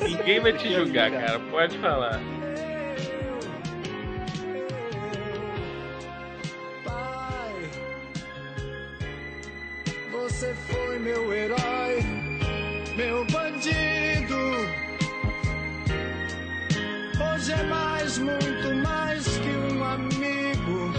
Ninguém 0.00 0.40
vai 0.40 0.52
te 0.54 0.72
julgar, 0.72 1.10
cara. 1.10 1.38
Pode 1.50 1.76
falar. 1.78 2.20
Você 10.28 10.52
foi 10.54 10.98
meu 10.98 11.32
herói, 11.32 12.02
meu 12.96 13.24
bandido. 13.26 14.36
Hoje 17.24 17.52
é 17.52 17.62
mais, 17.62 18.18
muito 18.18 18.74
mais 18.82 19.24
que 19.24 19.50
um 19.72 19.84
amigo. 19.84 20.92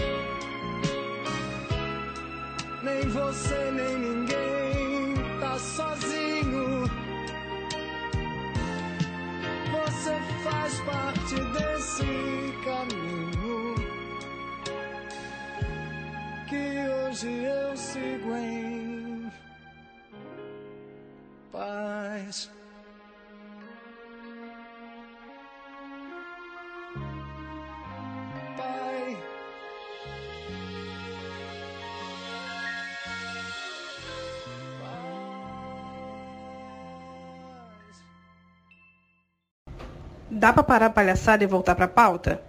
Nem 2.82 3.02
você, 3.10 3.70
nem 3.70 3.98
ninguém 3.98 5.14
tá 5.40 5.58
sozinho. 5.58 6.84
Você 9.76 10.14
faz 10.42 10.80
parte 10.80 11.34
desse 11.52 12.06
caminho 12.64 13.74
que 16.48 16.88
hoje 16.88 17.28
eu 17.44 17.76
sigo 17.76 18.34
em 18.34 19.07
paz. 21.52 22.50
Dá 40.30 40.52
pra 40.52 40.62
parar 40.62 40.86
a 40.86 40.90
palhaçada 40.90 41.42
e 41.42 41.46
voltar 41.46 41.74
pra 41.74 41.88
pauta? 41.88 42.47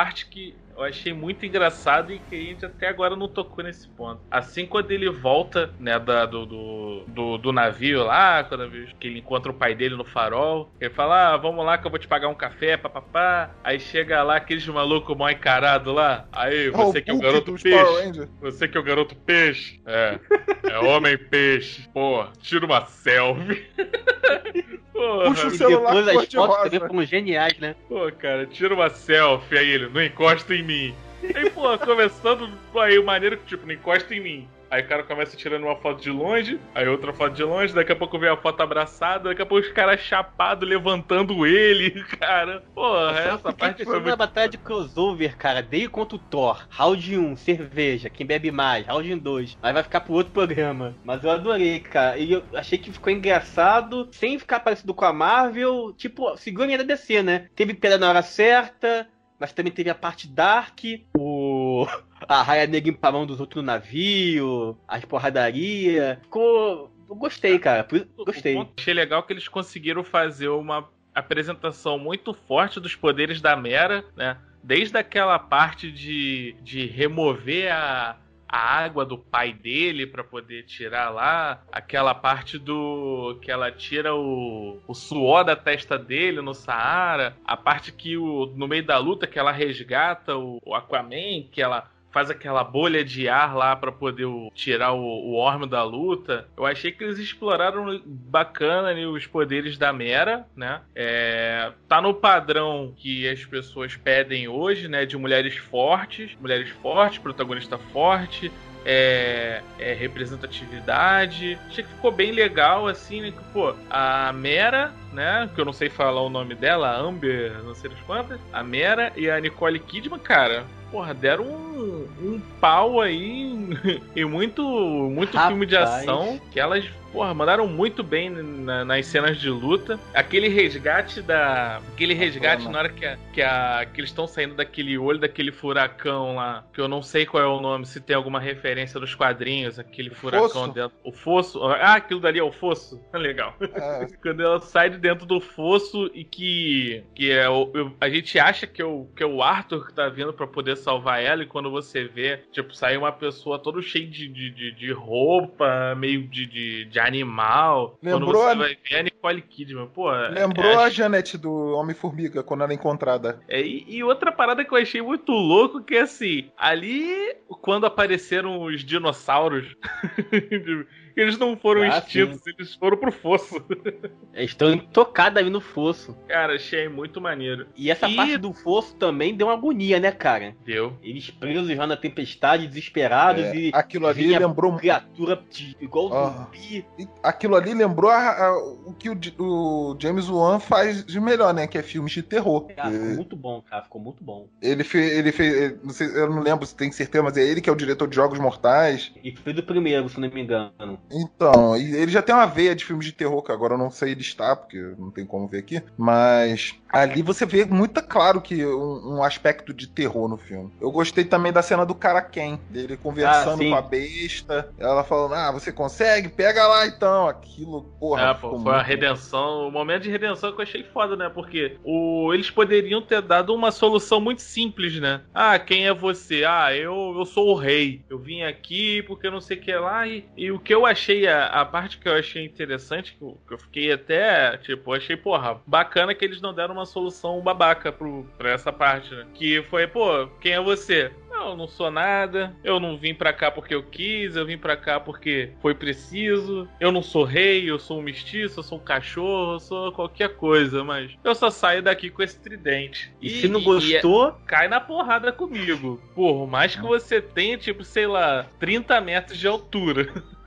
Parte 0.00 0.24
que 0.30 0.56
eu 0.74 0.82
achei 0.82 1.12
muito 1.12 1.44
engraçado 1.44 2.10
e 2.10 2.18
que 2.18 2.34
a 2.34 2.38
gente 2.38 2.64
até 2.64 2.88
agora 2.88 3.14
não 3.14 3.28
tocou 3.28 3.62
nesse 3.62 3.86
ponto. 3.86 4.22
Assim, 4.30 4.64
quando 4.64 4.90
ele 4.92 5.10
volta, 5.10 5.74
né, 5.78 5.98
da- 5.98 6.24
do, 6.24 6.46
do, 6.46 7.04
do, 7.06 7.36
do 7.36 7.52
navio 7.52 8.02
lá, 8.02 8.42
quando 8.44 8.66
que 8.98 9.06
ele 9.08 9.18
encontra 9.18 9.52
o 9.52 9.54
pai 9.54 9.74
dele 9.74 9.96
no 9.96 10.04
farol, 10.04 10.72
ele 10.80 10.88
fala: 10.88 11.34
Ah, 11.34 11.36
vamos 11.36 11.66
lá 11.66 11.76
que 11.76 11.86
eu 11.86 11.90
vou 11.90 11.98
te 12.00 12.08
pagar 12.08 12.28
um 12.28 12.34
café, 12.34 12.78
papapá. 12.78 13.50
Aí 13.62 13.78
chega 13.78 14.22
lá 14.22 14.36
aqueles 14.36 14.66
malucos 14.66 15.14
mal 15.14 15.28
encarados 15.30 15.94
lá. 15.94 16.26
Aí, 16.32 16.70
você 16.70 17.02
que 17.02 17.10
é 17.10 17.14
o 17.14 17.18
garoto 17.18 17.52
peixe. 17.62 18.28
Você 18.40 18.66
que 18.66 18.78
é 18.78 18.80
o 18.80 18.84
garoto 18.84 19.14
peixe. 19.14 19.82
É. 19.84 20.18
É 20.64 20.78
homem 20.78 21.18
peixe. 21.18 21.86
Pô, 21.92 22.24
tira 22.40 22.64
uma 22.64 22.86
selfie. 22.86 23.68
Porra. 24.92 25.24
Puxa 25.30 25.46
o 25.46 25.50
E 25.50 25.56
celular 25.56 25.94
depois 25.94 26.26
as 26.28 26.34
fotos 26.34 26.70
também 26.70 26.80
foram 26.88 27.02
geniais, 27.06 27.58
né? 27.58 27.74
Pô, 27.88 28.10
cara, 28.12 28.44
tira 28.46 28.74
uma 28.74 28.90
selfie 28.90 29.56
aí 29.56 29.68
ele, 29.70 29.88
não 29.92 30.02
encosta 30.02 30.54
em 30.54 30.62
mim. 30.62 30.94
Aí, 31.34 31.50
pô, 31.50 31.76
começando 31.78 32.50
aí 32.76 32.98
o 32.98 33.04
maneiro 33.04 33.36
que, 33.36 33.44
tipo, 33.46 33.66
não 33.66 33.74
encosta 33.74 34.14
em 34.14 34.20
mim. 34.20 34.48
Aí 34.70 34.82
o 34.82 34.86
cara 34.86 35.02
começa 35.02 35.36
tirando 35.36 35.64
uma 35.64 35.74
foto 35.74 36.00
de 36.00 36.10
longe, 36.10 36.60
aí 36.72 36.86
outra 36.86 37.12
foto 37.12 37.34
de 37.34 37.42
longe, 37.42 37.74
daqui 37.74 37.90
a 37.90 37.96
pouco 37.96 38.16
vem 38.20 38.28
a 38.28 38.36
foto 38.36 38.60
abraçada, 38.62 39.30
daqui 39.30 39.42
a 39.42 39.46
pouco 39.46 39.66
os 39.66 39.72
caras 39.72 39.98
chapados 40.00 40.68
levantando 40.68 41.44
ele, 41.44 41.90
cara. 42.20 42.62
Porra, 42.72 43.18
essa 43.18 43.52
parte 43.52 43.84
foi 43.84 43.94
na 43.94 44.00
muito. 44.00 44.16
batalha 44.16 44.48
de 44.48 44.58
crossover, 44.58 45.36
cara. 45.36 45.60
Dei 45.60 45.88
contra 45.88 46.14
o 46.14 46.20
Thor. 46.20 46.68
Round 46.70 47.18
1, 47.18 47.36
cerveja. 47.36 48.08
Quem 48.08 48.24
bebe 48.24 48.52
mais. 48.52 48.86
Round 48.86 49.12
2. 49.16 49.58
Mas 49.60 49.72
vai 49.74 49.82
ficar 49.82 50.02
pro 50.02 50.14
outro 50.14 50.32
programa. 50.32 50.94
Mas 51.04 51.24
eu 51.24 51.32
adorei, 51.32 51.80
cara. 51.80 52.16
E 52.16 52.30
eu 52.30 52.44
achei 52.54 52.78
que 52.78 52.92
ficou 52.92 53.12
engraçado, 53.12 54.08
sem 54.12 54.38
ficar 54.38 54.60
parecido 54.60 54.94
com 54.94 55.04
a 55.04 55.12
Marvel. 55.12 55.92
Tipo, 55.96 56.36
seguiu 56.36 56.62
a 56.62 56.66
linha 56.66 56.78
da 56.78 56.84
DC, 56.84 57.24
né? 57.24 57.48
Teve 57.56 57.74
piada 57.74 57.98
na 57.98 58.08
hora 58.08 58.22
certa, 58.22 59.08
mas 59.40 59.52
também 59.54 59.72
teve 59.72 59.88
a 59.88 59.94
parte 59.94 60.28
Dark. 60.28 60.80
O. 61.18 61.86
A 62.28 62.42
raia 62.42 62.66
negra 62.66 62.90
empalando 62.90 63.32
os 63.32 63.40
outros 63.40 63.62
no 63.62 63.66
navio. 63.66 64.76
As 64.86 65.02
porradaria. 65.06 66.20
Ficou. 66.22 66.92
Eu 67.08 67.16
gostei, 67.16 67.58
cara. 67.58 67.88
Gostei. 68.18 68.54
O 68.54 68.58
ponto 68.58 68.74
achei 68.78 68.92
legal 68.92 69.22
que 69.22 69.32
eles 69.32 69.48
conseguiram 69.48 70.04
fazer 70.04 70.48
uma 70.48 70.86
apresentação 71.14 71.98
muito 71.98 72.34
forte 72.34 72.78
dos 72.78 72.94
poderes 72.94 73.40
da 73.40 73.56
Mera, 73.56 74.04
né? 74.14 74.36
Desde 74.62 74.96
aquela 74.98 75.38
parte 75.38 75.90
de, 75.90 76.54
de 76.62 76.86
remover 76.86 77.72
a, 77.72 78.16
a 78.50 78.58
água 78.58 79.04
do 79.04 79.16
pai 79.16 79.52
dele 79.52 80.06
pra 80.06 80.24
poder 80.24 80.64
tirar 80.64 81.10
lá, 81.10 81.62
aquela 81.70 82.12
parte 82.14 82.58
do 82.58 83.38
que 83.40 83.50
ela 83.50 83.70
tira 83.70 84.14
o, 84.14 84.80
o 84.88 84.94
suor 84.94 85.44
da 85.44 85.54
testa 85.54 85.96
dele 85.96 86.40
no 86.40 86.52
Saara, 86.52 87.36
a 87.44 87.56
parte 87.56 87.92
que 87.92 88.16
o, 88.16 88.52
no 88.56 88.66
meio 88.66 88.84
da 88.84 88.98
luta 88.98 89.26
que 89.26 89.38
ela 89.38 89.52
resgata 89.52 90.36
o, 90.36 90.58
o 90.64 90.74
Aquaman, 90.74 91.44
que 91.52 91.62
ela 91.62 91.88
faz 92.10 92.30
aquela 92.30 92.62
bolha 92.62 93.04
de 93.04 93.28
ar 93.28 93.54
lá 93.54 93.74
pra 93.74 93.92
poder 93.92 94.26
tirar 94.54 94.92
o, 94.92 95.32
o 95.32 95.66
da 95.66 95.82
luta. 95.82 96.46
Eu 96.56 96.66
achei 96.66 96.92
que 96.92 97.04
eles 97.04 97.18
exploraram 97.18 98.00
bacana 98.04 98.88
ali 98.88 99.06
os 99.06 99.26
poderes 99.26 99.76
da 99.78 99.92
Mera, 99.92 100.46
né? 100.54 100.80
É, 100.94 101.72
tá 101.88 102.00
no 102.00 102.14
padrão 102.14 102.92
que 102.96 103.28
as 103.28 103.44
pessoas 103.44 103.96
pedem 103.96 104.48
hoje, 104.48 104.88
né? 104.88 105.06
De 105.06 105.16
mulheres 105.16 105.56
fortes, 105.56 106.36
mulheres 106.40 106.70
fortes, 106.82 107.18
protagonista 107.18 107.78
forte. 107.78 108.50
É, 108.82 109.60
é, 109.78 109.92
representatividade. 109.92 111.58
Achei 111.68 111.84
que 111.84 111.90
ficou 111.90 112.10
bem 112.10 112.32
legal, 112.32 112.86
assim, 112.88 113.20
né? 113.20 113.30
Que, 113.30 113.44
pô, 113.52 113.74
a 113.90 114.32
Mera, 114.32 114.90
né? 115.12 115.50
Que 115.54 115.60
eu 115.60 115.66
não 115.66 115.72
sei 115.74 115.90
falar 115.90 116.22
o 116.22 116.30
nome 116.30 116.54
dela, 116.54 116.98
Amber, 116.98 117.62
não 117.62 117.74
sei 117.74 117.90
das 117.90 118.00
quantas. 118.00 118.40
A 118.50 118.64
Mera 118.64 119.12
e 119.16 119.28
a 119.28 119.38
Nicole 119.38 119.78
Kidman, 119.78 120.18
cara, 120.18 120.64
porra, 120.90 121.14
deram 121.14 121.44
um, 121.44 122.08
um 122.20 122.40
pau 122.60 123.00
aí 123.00 123.42
em, 123.42 123.70
em 124.16 124.24
muito, 124.24 124.62
muito 124.62 125.38
filme 125.38 125.66
de 125.66 125.76
Rapaz. 125.76 126.02
ação 126.02 126.40
que 126.50 126.58
elas, 126.60 126.84
porra, 127.12 127.32
mandaram 127.32 127.66
muito 127.66 128.02
bem 128.02 128.28
na- 128.30 128.84
nas 128.84 129.06
cenas 129.06 129.38
de 129.38 129.48
luta. 129.48 129.98
Aquele 130.14 130.48
resgate 130.48 131.22
da. 131.22 131.80
Aquele 131.92 132.14
resgate 132.14 132.68
na 132.68 132.78
hora 132.78 132.88
que, 132.88 133.04
a, 133.06 133.16
que, 133.32 133.42
a, 133.42 133.86
que 133.92 134.00
eles 134.00 134.10
estão 134.10 134.26
saindo 134.26 134.54
daquele 134.54 134.96
olho 134.98 135.18
daquele 135.18 135.52
furacão 135.52 136.34
lá, 136.36 136.64
que 136.72 136.80
eu 136.80 136.88
não 136.88 137.02
sei 137.02 137.24
qual 137.26 137.42
é 137.42 137.46
o 137.46 137.60
nome, 137.60 137.86
se 137.86 138.00
tem 138.00 138.14
alguma 138.16 138.40
referência 138.40 138.98
nos 139.00 139.14
quadrinhos, 139.14 139.78
aquele 139.78 140.10
furacão 140.10 140.48
Fosso. 140.48 140.72
dentro. 140.72 140.92
O 141.04 141.12
fosso. 141.12 141.64
Ah, 141.64 141.94
aquilo 141.94 142.20
dali 142.20 142.38
é 142.38 142.42
o 142.44 142.52
fosso? 142.52 143.00
Legal. 143.14 143.54
É, 143.60 144.06
Quando 144.22 144.42
ela 144.42 144.60
sai 144.60 144.90
de 144.90 144.98
dentro 144.98 145.24
do 145.26 145.40
fosso 145.40 146.10
e 146.14 146.24
que, 146.24 147.02
que 147.14 147.30
é 147.30 147.48
o, 147.48 147.70
eu- 147.74 147.92
a 148.00 148.08
gente 148.08 148.38
acha 148.38 148.66
que 148.66 148.80
é, 148.82 148.84
o, 148.84 149.06
que 149.16 149.22
é 149.22 149.26
o 149.26 149.42
Arthur 149.42 149.86
que 149.86 149.94
tá 149.94 150.08
vindo 150.08 150.32
pra 150.32 150.46
poder 150.46 150.76
salvar 150.80 151.22
ela, 151.22 151.42
e 151.42 151.46
quando 151.46 151.70
você 151.70 152.04
vê, 152.04 152.38
tipo, 152.52 152.74
sai 152.74 152.96
uma 152.96 153.12
pessoa 153.12 153.58
todo 153.58 153.80
cheia 153.82 154.06
de, 154.06 154.26
de, 154.28 154.50
de, 154.50 154.72
de 154.72 154.92
roupa, 154.92 155.94
meio 155.96 156.22
de, 156.26 156.46
de, 156.46 156.84
de 156.86 156.98
animal. 156.98 157.98
Lembrou 158.02 158.32
quando 158.32 158.38
você 158.38 158.50
a- 158.50 158.54
vai 158.54 158.76
ver 158.88 158.96
a 158.98 159.02
Nicole 159.04 159.42
Kidman, 159.42 159.86
pô. 159.88 160.10
lembrou 160.10 160.64
é, 160.72 160.84
a 160.84 160.88
Janete 160.90 161.36
do 161.38 161.52
Homem-Formiga 161.76 162.42
quando 162.42 162.62
ela 162.64 162.72
é 162.72 162.74
encontrada. 162.74 163.40
é, 163.48 163.60
e, 163.60 163.84
e 163.88 164.02
outra 164.04 164.32
parada 164.32 164.64
que 164.64 164.72
eu 164.72 164.78
achei 164.78 165.00
muito 165.02 165.32
louco, 165.32 165.82
que 165.82 165.94
é 165.96 166.00
assim, 166.02 166.50
ali, 166.56 167.34
quando 167.60 167.86
apareceram 167.86 168.62
os 168.62 168.84
dinossauros, 168.84 169.76
eles 171.16 171.38
não 171.38 171.56
foram 171.56 171.82
Ah, 171.82 171.98
extintos, 171.98 172.40
eles 172.46 172.74
foram 172.74 172.96
pro 172.96 173.10
fosso. 173.12 173.56
Eles 174.32 174.52
estão 174.52 174.78
tocados 174.78 175.36
ali 175.38 175.50
no 175.50 175.60
fosso. 175.60 176.16
Cara, 176.28 176.54
achei 176.54 176.88
muito 176.88 177.20
maneiro. 177.20 177.66
E 177.76 177.90
essa 177.90 178.08
E- 178.08 178.14
parte 178.14 178.36
do 178.38 178.52
fosso 178.52 178.94
também 178.94 179.34
deu 179.36 179.48
uma 179.48 179.54
agonia, 179.54 179.98
né, 179.98 180.12
cara? 180.12 180.54
Deu. 180.64 180.96
Eles 181.02 181.28
presos 181.30 181.68
já 181.68 181.86
na 181.86 181.96
tempestade, 181.96 182.66
desesperados 182.68 183.42
É, 183.44 183.54
e. 183.56 183.70
aquilo 183.74 184.06
ali 184.06 184.26
vinha 184.28 184.38
lembrou 184.38 184.76
criatura 184.76 185.42
de, 185.50 185.76
igual 185.80 186.12
Ah. 186.14 186.30
zumbi. 186.54 186.84
E 186.98 187.08
Aquilo 187.22 187.56
ali 187.56 187.74
lembrou 187.74 188.10
a- 188.10 188.46
a- 188.46 188.56
o 188.86 188.94
que 188.98 189.10
o, 189.10 189.18
o 189.38 189.96
James 190.00 190.28
Wan 190.28 190.58
faz 190.60 191.04
de 191.04 191.20
melhor, 191.20 191.52
né? 191.52 191.66
Que 191.66 191.76
é 191.78 191.82
filmes 191.82 192.12
de 192.12 192.22
terror. 192.22 192.68
Cara, 192.74 192.90
ficou 192.92 193.06
É, 193.08 193.14
muito 193.14 193.36
bom, 193.36 193.60
cara. 193.62 193.82
Ficou 193.82 194.00
muito 194.00 194.22
bom. 194.22 194.48
Ele 194.62 194.84
fez. 194.84 195.12
Ele 195.12 195.32
fez 195.32 195.82
não 195.82 195.90
sei, 195.90 196.06
eu 196.06 196.30
não 196.30 196.40
lembro 196.40 196.64
se 196.64 196.74
tem 196.76 196.90
certeza, 196.92 197.22
mas 197.24 197.36
é 197.36 197.42
ele 197.44 197.60
que 197.60 197.68
é 197.68 197.72
o 197.72 197.76
diretor 197.76 198.06
de 198.08 198.14
Jogos 198.14 198.38
Mortais. 198.38 199.12
E 199.24 199.34
fez 199.34 199.58
o 199.58 199.62
primeiro, 199.62 200.08
se 200.08 200.20
não 200.20 200.30
me 200.30 200.40
engano. 200.40 200.99
Então, 201.10 201.76
ele 201.76 202.10
já 202.10 202.22
tem 202.22 202.34
uma 202.34 202.46
veia 202.46 202.74
de 202.74 202.84
filmes 202.84 203.06
de 203.06 203.12
terror, 203.12 203.42
que 203.42 203.52
agora 203.52 203.74
eu 203.74 203.78
não 203.78 203.90
sei 203.90 204.14
listar, 204.14 204.56
porque 204.56 204.78
não 204.98 205.10
tem 205.10 205.24
como 205.26 205.46
ver 205.48 205.58
aqui. 205.58 205.82
Mas 205.96 206.74
ali 206.92 207.22
você 207.22 207.46
vê 207.46 207.64
muito 207.64 208.02
claro 208.02 208.40
que 208.40 208.64
um, 208.66 209.16
um 209.16 209.22
aspecto 209.22 209.72
de 209.72 209.86
terror 209.86 210.28
no 210.28 210.36
filme. 210.36 210.72
Eu 210.80 210.90
gostei 210.90 211.24
também 211.24 211.52
da 211.52 211.62
cena 211.62 211.84
do 211.86 211.94
cara 211.94 212.22
Ken, 212.22 212.58
dele 212.68 212.94
Ah, 212.94 212.96
conversando 213.02 213.58
sim. 213.58 213.70
com 213.70 213.76
a 213.76 213.82
besta. 213.82 214.72
Ela 214.78 215.04
falando, 215.04 215.34
ah, 215.34 215.50
você 215.52 215.72
consegue? 215.72 216.28
Pega 216.28 216.66
lá 216.66 216.86
então. 216.86 217.28
Aquilo, 217.28 217.82
porra. 217.98 218.30
Ah, 218.30 218.34
ficou 218.34 218.50
pô, 218.52 218.60
foi 218.60 218.72
a 218.72 218.76
muito- 218.76 218.86
redenção, 218.88 219.68
o 219.68 219.70
momento 219.70 220.02
de 220.02 220.10
redenção 220.10 220.52
que 220.52 220.58
eu 220.58 220.62
achei 220.62 220.84
foda, 220.84 221.16
né? 221.16 221.28
Porque 221.28 221.76
o, 221.84 222.32
eles 222.34 222.50
poderiam 222.50 223.02
ter 223.02 223.22
dado 223.22 223.54
uma 223.54 223.70
solução 223.70 224.20
muito 224.20 224.42
simples, 224.42 224.98
né? 225.00 225.22
Ah, 225.34 225.58
quem 225.58 225.86
é 225.86 225.94
você? 225.94 226.44
Ah, 226.44 226.74
eu, 226.74 227.14
eu 227.18 227.24
sou 227.24 227.48
o 227.48 227.54
rei. 227.54 228.04
Eu 228.08 228.18
vim 228.18 228.42
aqui 228.42 229.02
porque 229.04 229.30
não 229.30 229.40
sei 229.40 229.56
o 229.56 229.60
que 229.60 229.72
lá. 229.74 230.06
E, 230.06 230.24
e 230.36 230.50
o 230.50 230.58
que 230.58 230.74
eu 230.74 230.86
achei, 230.90 231.26
a, 231.26 231.46
a 231.46 231.64
parte 231.64 231.98
que 231.98 232.08
eu 232.08 232.14
achei 232.14 232.44
interessante, 232.44 233.14
que 233.16 233.22
eu, 233.22 233.38
que 233.46 233.54
eu 233.54 233.58
fiquei 233.58 233.92
até, 233.92 234.56
tipo, 234.58 234.92
achei, 234.92 235.16
porra, 235.16 235.60
bacana 235.66 236.14
que 236.14 236.24
eles 236.24 236.40
não 236.40 236.54
deram 236.54 236.74
uma 236.74 236.86
solução 236.86 237.40
babaca 237.40 237.90
pro, 237.92 238.24
pra 238.36 238.50
essa 238.50 238.72
parte, 238.72 239.14
né? 239.14 239.26
Que 239.34 239.62
foi, 239.62 239.86
pô, 239.86 240.26
quem 240.40 240.52
é 240.52 240.60
você? 240.60 241.10
Não, 241.40 241.50
eu 241.50 241.56
não 241.56 241.66
sou 241.66 241.90
nada. 241.90 242.54
Eu 242.62 242.78
não 242.78 242.98
vim 242.98 243.14
pra 243.14 243.32
cá 243.32 243.50
porque 243.50 243.74
eu 243.74 243.82
quis. 243.82 244.36
Eu 244.36 244.44
vim 244.44 244.58
pra 244.58 244.76
cá 244.76 245.00
porque 245.00 245.52
foi 245.62 245.74
preciso. 245.74 246.68
Eu 246.78 246.92
não 246.92 247.02
sou 247.02 247.24
rei. 247.24 247.70
Eu 247.70 247.78
sou 247.78 247.98
um 247.98 248.02
mestiço. 248.02 248.60
Eu 248.60 248.62
sou 248.62 248.76
um 248.76 248.82
cachorro. 248.82 249.54
Eu 249.54 249.60
sou 249.60 249.92
qualquer 249.92 250.36
coisa. 250.36 250.84
Mas 250.84 251.12
eu 251.24 251.34
só 251.34 251.48
saio 251.48 251.82
daqui 251.82 252.10
com 252.10 252.22
esse 252.22 252.38
tridente. 252.38 253.10
E, 253.22 253.30
se 253.30 253.48
não 253.48 253.62
gostou, 253.62 254.32
cai 254.44 254.68
na 254.68 254.80
porrada 254.80 255.32
comigo. 255.32 255.98
Por 256.14 256.46
mais 256.46 256.76
que 256.76 256.82
você 256.82 257.22
tenha, 257.22 257.56
tipo, 257.56 257.84
sei 257.84 258.06
lá, 258.06 258.46
30 258.58 259.00
metros 259.00 259.38
de 259.38 259.46
altura. 259.46 260.12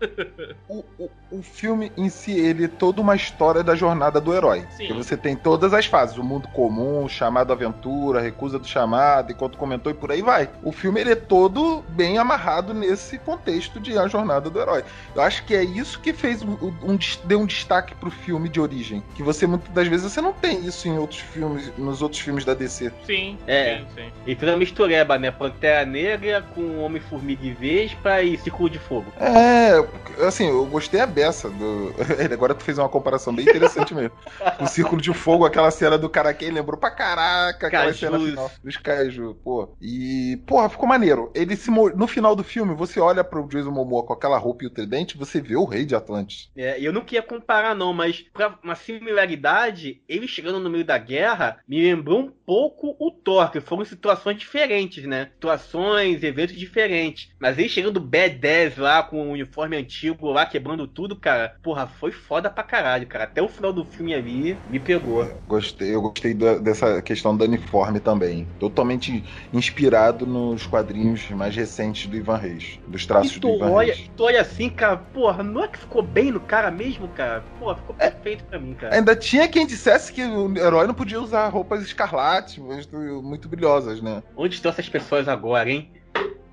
o, 0.70 0.84
o, 1.00 1.10
o 1.32 1.42
filme 1.42 1.92
em 1.98 2.10
si, 2.10 2.32
ele 2.32 2.66
é 2.66 2.68
toda 2.68 3.02
uma 3.02 3.16
história 3.16 3.64
da 3.64 3.76
jornada 3.76 4.20
do 4.20 4.34
herói. 4.34 4.66
Sim. 4.78 4.88
Que 4.88 4.94
você 4.94 5.16
tem 5.18 5.36
todas 5.36 5.74
as 5.74 5.86
fases: 5.86 6.18
o 6.18 6.24
mundo 6.24 6.48
comum, 6.50 7.04
o 7.04 7.10
chamado 7.10 7.52
aventura, 7.54 8.20
a 8.20 8.22
recusa 8.22 8.58
do 8.60 8.68
chamado, 8.68 9.32
enquanto 9.32 9.58
comentou 9.58 9.92
e 9.92 9.96
por 9.96 10.12
aí 10.12 10.22
vai. 10.22 10.50
O 10.64 10.72
filme 10.72 11.02
ele 11.02 11.12
é 11.12 11.16
todo 11.16 11.84
bem 11.90 12.18
amarrado 12.18 12.74
nesse 12.74 13.18
contexto 13.18 13.80
de 13.80 13.98
a 13.98 14.08
jornada 14.08 14.50
do 14.50 14.60
herói. 14.60 14.84
Eu 15.16 15.22
acho 15.22 15.44
que 15.46 15.56
é 15.56 15.64
isso 15.64 16.00
que 16.00 16.14
fez 16.14 16.42
um, 16.44 16.54
um- 16.84 16.98
deu 17.26 17.40
um 17.40 17.46
destaque 17.46 17.96
pro 17.96 18.12
filme 18.12 18.50
de 18.50 18.60
origem. 18.60 19.04
Que 19.16 19.24
você 19.24 19.46
muitas 19.48 19.70
das 19.74 19.88
vezes 19.88 20.12
você 20.12 20.22
não 20.22 20.34
tem 20.34 20.66
isso 20.66 20.88
em 20.88 20.98
outros 20.98 21.20
filmes, 21.20 21.72
nos 21.78 22.02
outros 22.02 22.22
filmes 22.22 22.46
da 22.46 22.54
DC. 22.54 22.92
Sim, 23.06 23.38
É. 23.48 23.78
sim, 23.80 23.86
sim. 23.96 24.12
ele 24.26 24.36
fez 24.36 24.52
uma 24.52 24.58
mistureba, 24.58 25.18
né? 25.18 25.32
Pantera 25.32 25.86
Negra 25.86 26.42
com 26.54 26.80
Homem-Formiga 26.80 27.46
e 27.46 27.52
Vespa 27.54 28.22
e 28.22 28.38
Círculo 28.38 28.70
de 28.70 28.80
Fogo. 28.80 29.06
É, 29.20 29.84
assim, 30.26 30.48
eu 30.48 30.66
gostei 30.66 31.00
a 31.00 31.08
beça 31.08 31.50
do. 31.50 31.94
Agora 32.32 32.54
tu 32.54 32.64
fez 32.64 32.78
uma 32.78 32.90
comparação 32.90 33.34
bem 33.34 33.46
interessante 33.46 33.94
mesmo. 33.94 34.12
O 34.60 34.68
Círculo 34.68 35.02
de 35.02 35.14
Fogo, 35.14 35.46
aquela 35.46 35.72
cena 35.72 35.98
do 35.98 36.10
Karaken, 36.10 36.52
lembrou 36.52 36.80
pra 36.80 36.92
caraca 36.92 37.68
aquela 37.68 37.86
Cajus. 37.86 38.00
cena 38.00 38.20
final 38.20 38.52
dos 38.64 38.78
Kaiju, 38.78 39.36
pô. 39.44 39.76
E, 39.82 40.42
porra, 40.46 40.70
ficou 40.70 40.88
maneiro. 40.88 41.32
Ele 41.34 41.56
se 41.56 41.72
No 41.72 42.08
final 42.08 42.36
do 42.36 42.44
filme, 42.44 42.76
você 42.76 43.00
olha 43.00 43.24
pro 43.24 43.48
Jason 43.48 43.72
Momoa 43.72 44.06
com 44.06 44.14
aquela 44.14 44.38
roupa 44.38 44.64
e 44.64 44.68
o 44.68 44.70
tridente, 44.70 45.18
você 45.18 45.42
vê 45.42 45.56
o 45.56 45.66
rei 45.66 45.86
de 45.86 45.96
Atlantis. 45.96 46.50
É, 46.56 46.80
e 46.80 46.86
eu 46.86 46.94
não 46.94 47.02
queria 47.02 47.22
comparar, 47.22 47.76
não, 47.76 47.94
mas 47.94 48.26
pra 48.34 48.58
uma 48.64 48.76
similaridade, 48.76 50.02
ele 50.08 50.28
chegando 50.28 50.60
no 50.60 50.70
meio 50.70 50.86
da 50.86 50.98
guerra 50.98 51.58
me 51.68 51.82
lembrou 51.82 52.20
um 52.20 52.32
pouco 52.46 52.96
o 53.00 53.12
Thor, 53.12 53.52
que 53.52 53.62
foram 53.62 53.86
situações 53.86 54.38
diferentes, 54.38 55.06
né? 55.06 55.30
Situações, 55.34 56.24
eventos 56.24 56.56
diferentes. 56.56 57.30
Mas 57.40 57.58
ele 57.58 57.70
chegando 57.70 58.02
B10 58.02 58.78
lá 58.78 59.04
com 59.04 59.28
o 59.28 59.32
uniforme 59.32 59.83
antigo 59.84 60.32
lá, 60.32 60.46
quebrando 60.46 60.88
tudo, 60.88 61.20
cara, 61.20 61.56
porra, 61.62 61.88
foi 61.88 62.12
foda 62.12 62.50
pra 62.50 62.64
caralho, 62.64 63.08
cara. 63.08 63.26
Até 63.26 63.42
o 63.42 63.48
final 63.50 63.72
do 63.74 63.86
filme 63.86 64.14
ali 64.14 64.62
me 64.68 64.80
pegou. 64.80 65.26
Gostei, 65.48 65.94
eu 65.94 66.02
gostei 66.02 66.34
da- 66.34 66.58
dessa 66.58 67.02
questão 67.02 67.36
do 67.36 67.44
uniforme 67.44 68.00
também. 68.00 68.46
Totalmente 68.60 69.24
inspirado 69.52 70.26
nos 70.26 70.66
quadrinhos 70.66 71.30
mais 71.32 71.56
recentes 71.56 72.10
do 72.10 72.16
Ivan 72.16 72.38
Reis. 72.38 72.80
Dos 72.88 73.06
traços 73.06 73.36
E 73.36 73.40
do 73.40 73.50
Ivan 73.50 73.70
olha, 73.70 73.94
Reis. 73.94 74.10
tu 74.16 74.24
olha 74.24 74.42
assim, 74.42 74.70
cara, 74.70 74.98
porra, 74.98 75.44
não 75.44 75.64
é 75.64 75.68
que 75.68 75.80
ficou 75.80 76.02
bem 76.02 76.32
no 76.32 76.46
cara 76.46 76.70
mesmo, 76.72 77.08
cara? 77.14 77.42
Porra, 77.58 77.76
ficou 77.78 77.96
perfeito 77.96 78.46
pra 78.46 78.60
mim, 78.60 78.76
cara. 78.76 78.96
Ainda 78.96 79.16
tinha 79.16 79.48
quem 79.48 79.66
dissesse 79.66 80.12
que 80.14 80.24
o 80.24 80.56
herói 80.58 80.86
não 80.88 80.94
podia 80.94 81.20
usar 81.22 81.48
roupas 81.50 81.82
escarlates, 81.84 82.58
muito 82.58 83.48
brilhosas, 83.50 84.02
né? 84.02 84.22
Onde 84.36 84.56
estão 84.56 84.72
essas 84.72 84.90
pessoas 84.90 85.28
agora, 85.28 85.70
hein? 85.72 85.92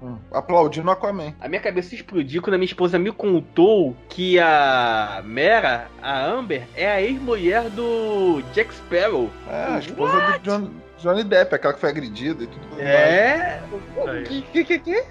Hum, 0.03 0.17
Aplaudindo 0.33 0.89
o 0.89 0.91
Aquaman. 0.91 1.35
A 1.41 1.49
minha 1.49 1.61
cabeça 1.61 1.95
explodiu 1.95 2.41
quando 2.41 2.55
a 2.55 2.59
minha 2.59 2.67
esposa 2.67 2.99
me 2.99 3.13
contou 3.13 3.95
que 4.09 4.39
a 4.39 5.21
Mera, 5.25 5.89
a 6.03 6.25
Amber, 6.25 6.63
é 6.75 6.91
a 6.91 7.03
ex-mulher 7.03 7.69
do 7.71 8.43
Jack 8.55 8.73
Sparrow. 8.75 9.29
É, 9.49 9.75
a 9.75 9.79
esposa 9.79 10.19
do 10.21 10.39
John- 10.41 10.71
Johnny 10.99 11.25
Depp, 11.25 11.55
aquela 11.55 11.73
que 11.75 11.81
foi 11.81 11.91
agredida 11.91 12.45
e 12.45 12.47
tudo 12.47 12.67
mais. 12.71 12.81
É? 12.83 13.63
Aí. 14.07 14.23
Que 14.25 14.43
que 14.43 14.65
que 14.65 14.79
que? 14.79 15.05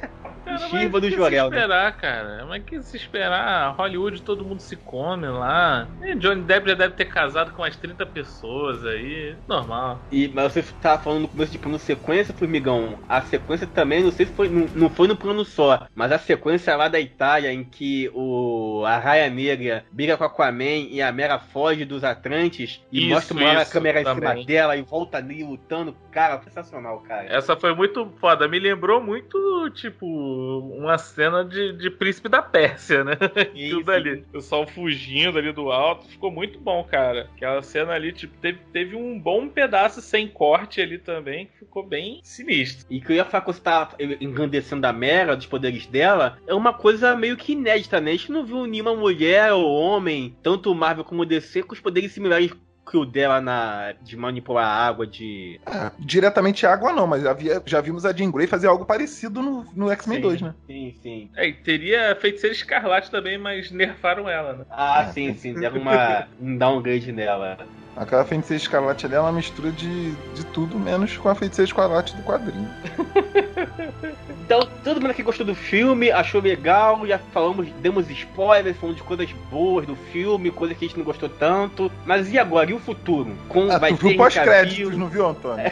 Cara, 0.57 0.69
mas 0.71 0.91
do 0.91 1.01
que 1.01 1.11
Jorel, 1.11 1.45
se 1.45 1.51
né? 1.51 1.57
esperar, 1.57 1.97
cara? 1.97 2.45
Mas 2.47 2.63
que 2.63 2.81
se 2.81 2.97
esperar? 2.97 3.75
Hollywood 3.75 4.21
todo 4.21 4.43
mundo 4.45 4.59
se 4.59 4.75
come 4.75 5.27
lá. 5.27 5.87
E 6.01 6.15
Johnny 6.15 6.41
Depp 6.41 6.69
já 6.69 6.75
deve 6.75 6.95
ter 6.95 7.05
casado 7.05 7.51
com 7.51 7.61
umas 7.61 7.75
30 7.75 8.05
pessoas 8.05 8.85
aí. 8.85 9.35
Normal. 9.47 9.99
E, 10.11 10.27
mas 10.33 10.53
você 10.53 10.63
tava 10.81 11.01
falando 11.03 11.21
no 11.21 11.27
começo 11.27 11.51
de 11.51 11.57
plano 11.57 11.79
sequência, 11.79 12.33
Formigão. 12.33 12.99
A 13.07 13.21
sequência 13.21 13.67
também, 13.67 14.03
não 14.03 14.11
sei 14.11 14.25
se 14.25 14.33
foi. 14.33 14.49
Não, 14.49 14.67
não 14.75 14.89
foi 14.89 15.07
no 15.07 15.15
plano 15.15 15.43
só, 15.45 15.87
mas 15.95 16.11
a 16.11 16.17
sequência 16.19 16.75
lá 16.75 16.87
da 16.87 16.99
Itália 16.99 17.51
em 17.51 17.63
que 17.63 18.09
o 18.13 18.83
a 18.85 18.97
Raia 18.97 19.29
Negra 19.29 19.83
briga 19.91 20.17
com 20.17 20.23
a 20.23 20.27
Aquaman 20.27 20.87
e 20.89 21.01
a 21.01 21.11
Mera 21.11 21.39
foge 21.39 21.85
dos 21.85 22.03
Atlantes 22.03 22.81
e 22.91 23.05
Isso, 23.05 23.09
mostra 23.09 23.37
uma 23.37 23.49
hora 23.49 23.59
a 23.59 23.63
isso, 23.63 23.71
câmera 23.71 24.01
em 24.01 24.03
também. 24.03 24.29
cima 24.29 24.45
dela 24.45 24.77
e 24.77 24.81
volta 24.81 25.17
ali 25.17 25.43
lutando. 25.43 25.95
Cara, 26.11 26.41
sensacional, 26.41 26.99
cara. 27.01 27.25
Essa 27.25 27.55
foi 27.55 27.73
muito 27.75 28.11
foda. 28.19 28.47
Me 28.47 28.59
lembrou 28.59 29.01
muito, 29.01 29.69
tipo, 29.75 30.05
uma 30.39 30.97
cena 30.97 31.43
de, 31.43 31.73
de 31.73 31.89
Príncipe 31.89 32.29
da 32.29 32.41
Pérsia, 32.41 33.03
né? 33.03 33.13
Aquilo 33.35 33.83
dali. 33.83 34.25
O 34.29 34.33
pessoal 34.33 34.67
fugindo 34.67 35.37
ali 35.37 35.51
do 35.51 35.71
alto. 35.71 36.07
Ficou 36.07 36.31
muito 36.31 36.59
bom, 36.59 36.83
cara. 36.83 37.29
Aquela 37.35 37.61
cena 37.61 37.93
ali, 37.93 38.11
tipo, 38.11 38.35
teve, 38.37 38.59
teve 38.71 38.95
um 38.95 39.19
bom 39.19 39.47
pedaço 39.47 40.01
sem 40.01 40.27
corte 40.27 40.81
ali 40.81 40.97
também, 40.97 41.47
que 41.47 41.59
ficou 41.59 41.85
bem 41.85 42.19
sinistro. 42.23 42.85
E 42.89 43.01
que 43.01 43.11
eu 43.11 43.15
ia 43.15 43.25
falar 43.25 43.41
que 43.41 43.53
você 43.53 43.61
tá 43.61 43.89
engrandecendo 44.19 44.85
a 44.85 44.93
Mera, 44.93 45.35
dos 45.35 45.45
poderes 45.45 45.85
dela, 45.85 46.37
é 46.47 46.53
uma 46.53 46.73
coisa 46.73 47.15
meio 47.15 47.37
que 47.37 47.53
inédita, 47.53 47.99
né? 47.99 48.11
A 48.11 48.15
gente 48.15 48.31
não 48.31 48.45
viu 48.45 48.65
nenhuma 48.65 48.95
mulher 48.95 49.53
ou 49.53 49.69
homem, 49.69 50.35
tanto 50.41 50.73
Marvel 50.73 51.03
como 51.03 51.25
DC, 51.25 51.63
com 51.63 51.73
os 51.73 51.79
poderes 51.79 52.11
similares 52.11 52.51
skill 52.89 53.05
dela 53.05 53.39
na, 53.39 53.93
de 54.01 54.17
manipular 54.17 54.65
a 54.65 54.87
água, 54.87 55.05
de. 55.05 55.61
É, 55.65 55.91
diretamente 55.99 56.65
água 56.65 56.91
não, 56.91 57.05
mas 57.05 57.25
havia, 57.25 57.61
já 57.65 57.79
vimos 57.79 58.05
a 58.05 58.11
Jean 58.11 58.31
Grey 58.31 58.47
fazer 58.47 58.67
algo 58.67 58.85
parecido 58.85 59.41
no, 59.41 59.65
no 59.73 59.91
X-Men 59.91 60.21
2, 60.21 60.41
né? 60.41 60.55
Sim, 60.65 60.95
sim. 61.01 61.29
É, 61.35 61.47
e 61.47 61.53
teria 61.53 62.15
feiticeira 62.15 62.55
escarlate 62.55 63.11
também, 63.11 63.37
mas 63.37 63.71
nerfaram 63.71 64.27
ela, 64.27 64.53
né? 64.53 64.65
Ah, 64.69 65.05
sim, 65.05 65.35
sim. 65.35 65.53
Deram 65.53 65.79
uma, 65.79 66.27
um 66.41 66.57
downgrade 66.57 67.11
nela. 67.11 67.57
Aquela 67.95 68.23
feiticeira 68.23 68.61
escarlate 68.61 69.05
ali 69.05 69.15
é 69.15 69.19
uma 69.19 69.31
mistura 69.31 69.71
de, 69.71 70.11
de 70.11 70.45
tudo, 70.53 70.79
menos 70.79 71.17
com 71.17 71.29
a 71.29 71.35
feiticeira 71.35 71.67
escarlate 71.67 72.15
do 72.15 72.23
quadrinho. 72.23 72.69
Então, 74.49 74.67
todo 74.83 74.99
mundo 74.99 75.11
aqui 75.11 75.21
gostou 75.21 75.45
do 75.45 75.53
filme, 75.53 76.11
achou 76.11 76.41
legal, 76.41 77.05
já 77.05 77.19
falamos, 77.19 77.67
demos 77.83 78.09
spoilers, 78.09 78.75
falamos 78.77 78.99
de 78.99 79.03
coisas 79.03 79.31
boas 79.51 79.85
do 79.85 79.95
filme, 79.95 80.49
coisas 80.49 80.75
que 80.75 80.85
a 80.85 80.87
gente 80.87 80.97
não 80.97 81.05
gostou 81.05 81.29
tanto. 81.29 81.91
Mas 82.03 82.33
e 82.33 82.39
agora? 82.39 82.71
E 82.71 82.73
o 82.73 82.79
futuro? 82.79 83.31
Com, 83.47 83.71
Ah, 83.71 83.77
vai 83.77 83.91
tu 83.91 83.97
viu 83.97 84.09
ter 84.09 84.17
pós-créditos, 84.17 84.97
não 84.97 85.07
viu, 85.07 85.27
Antônio? 85.27 85.71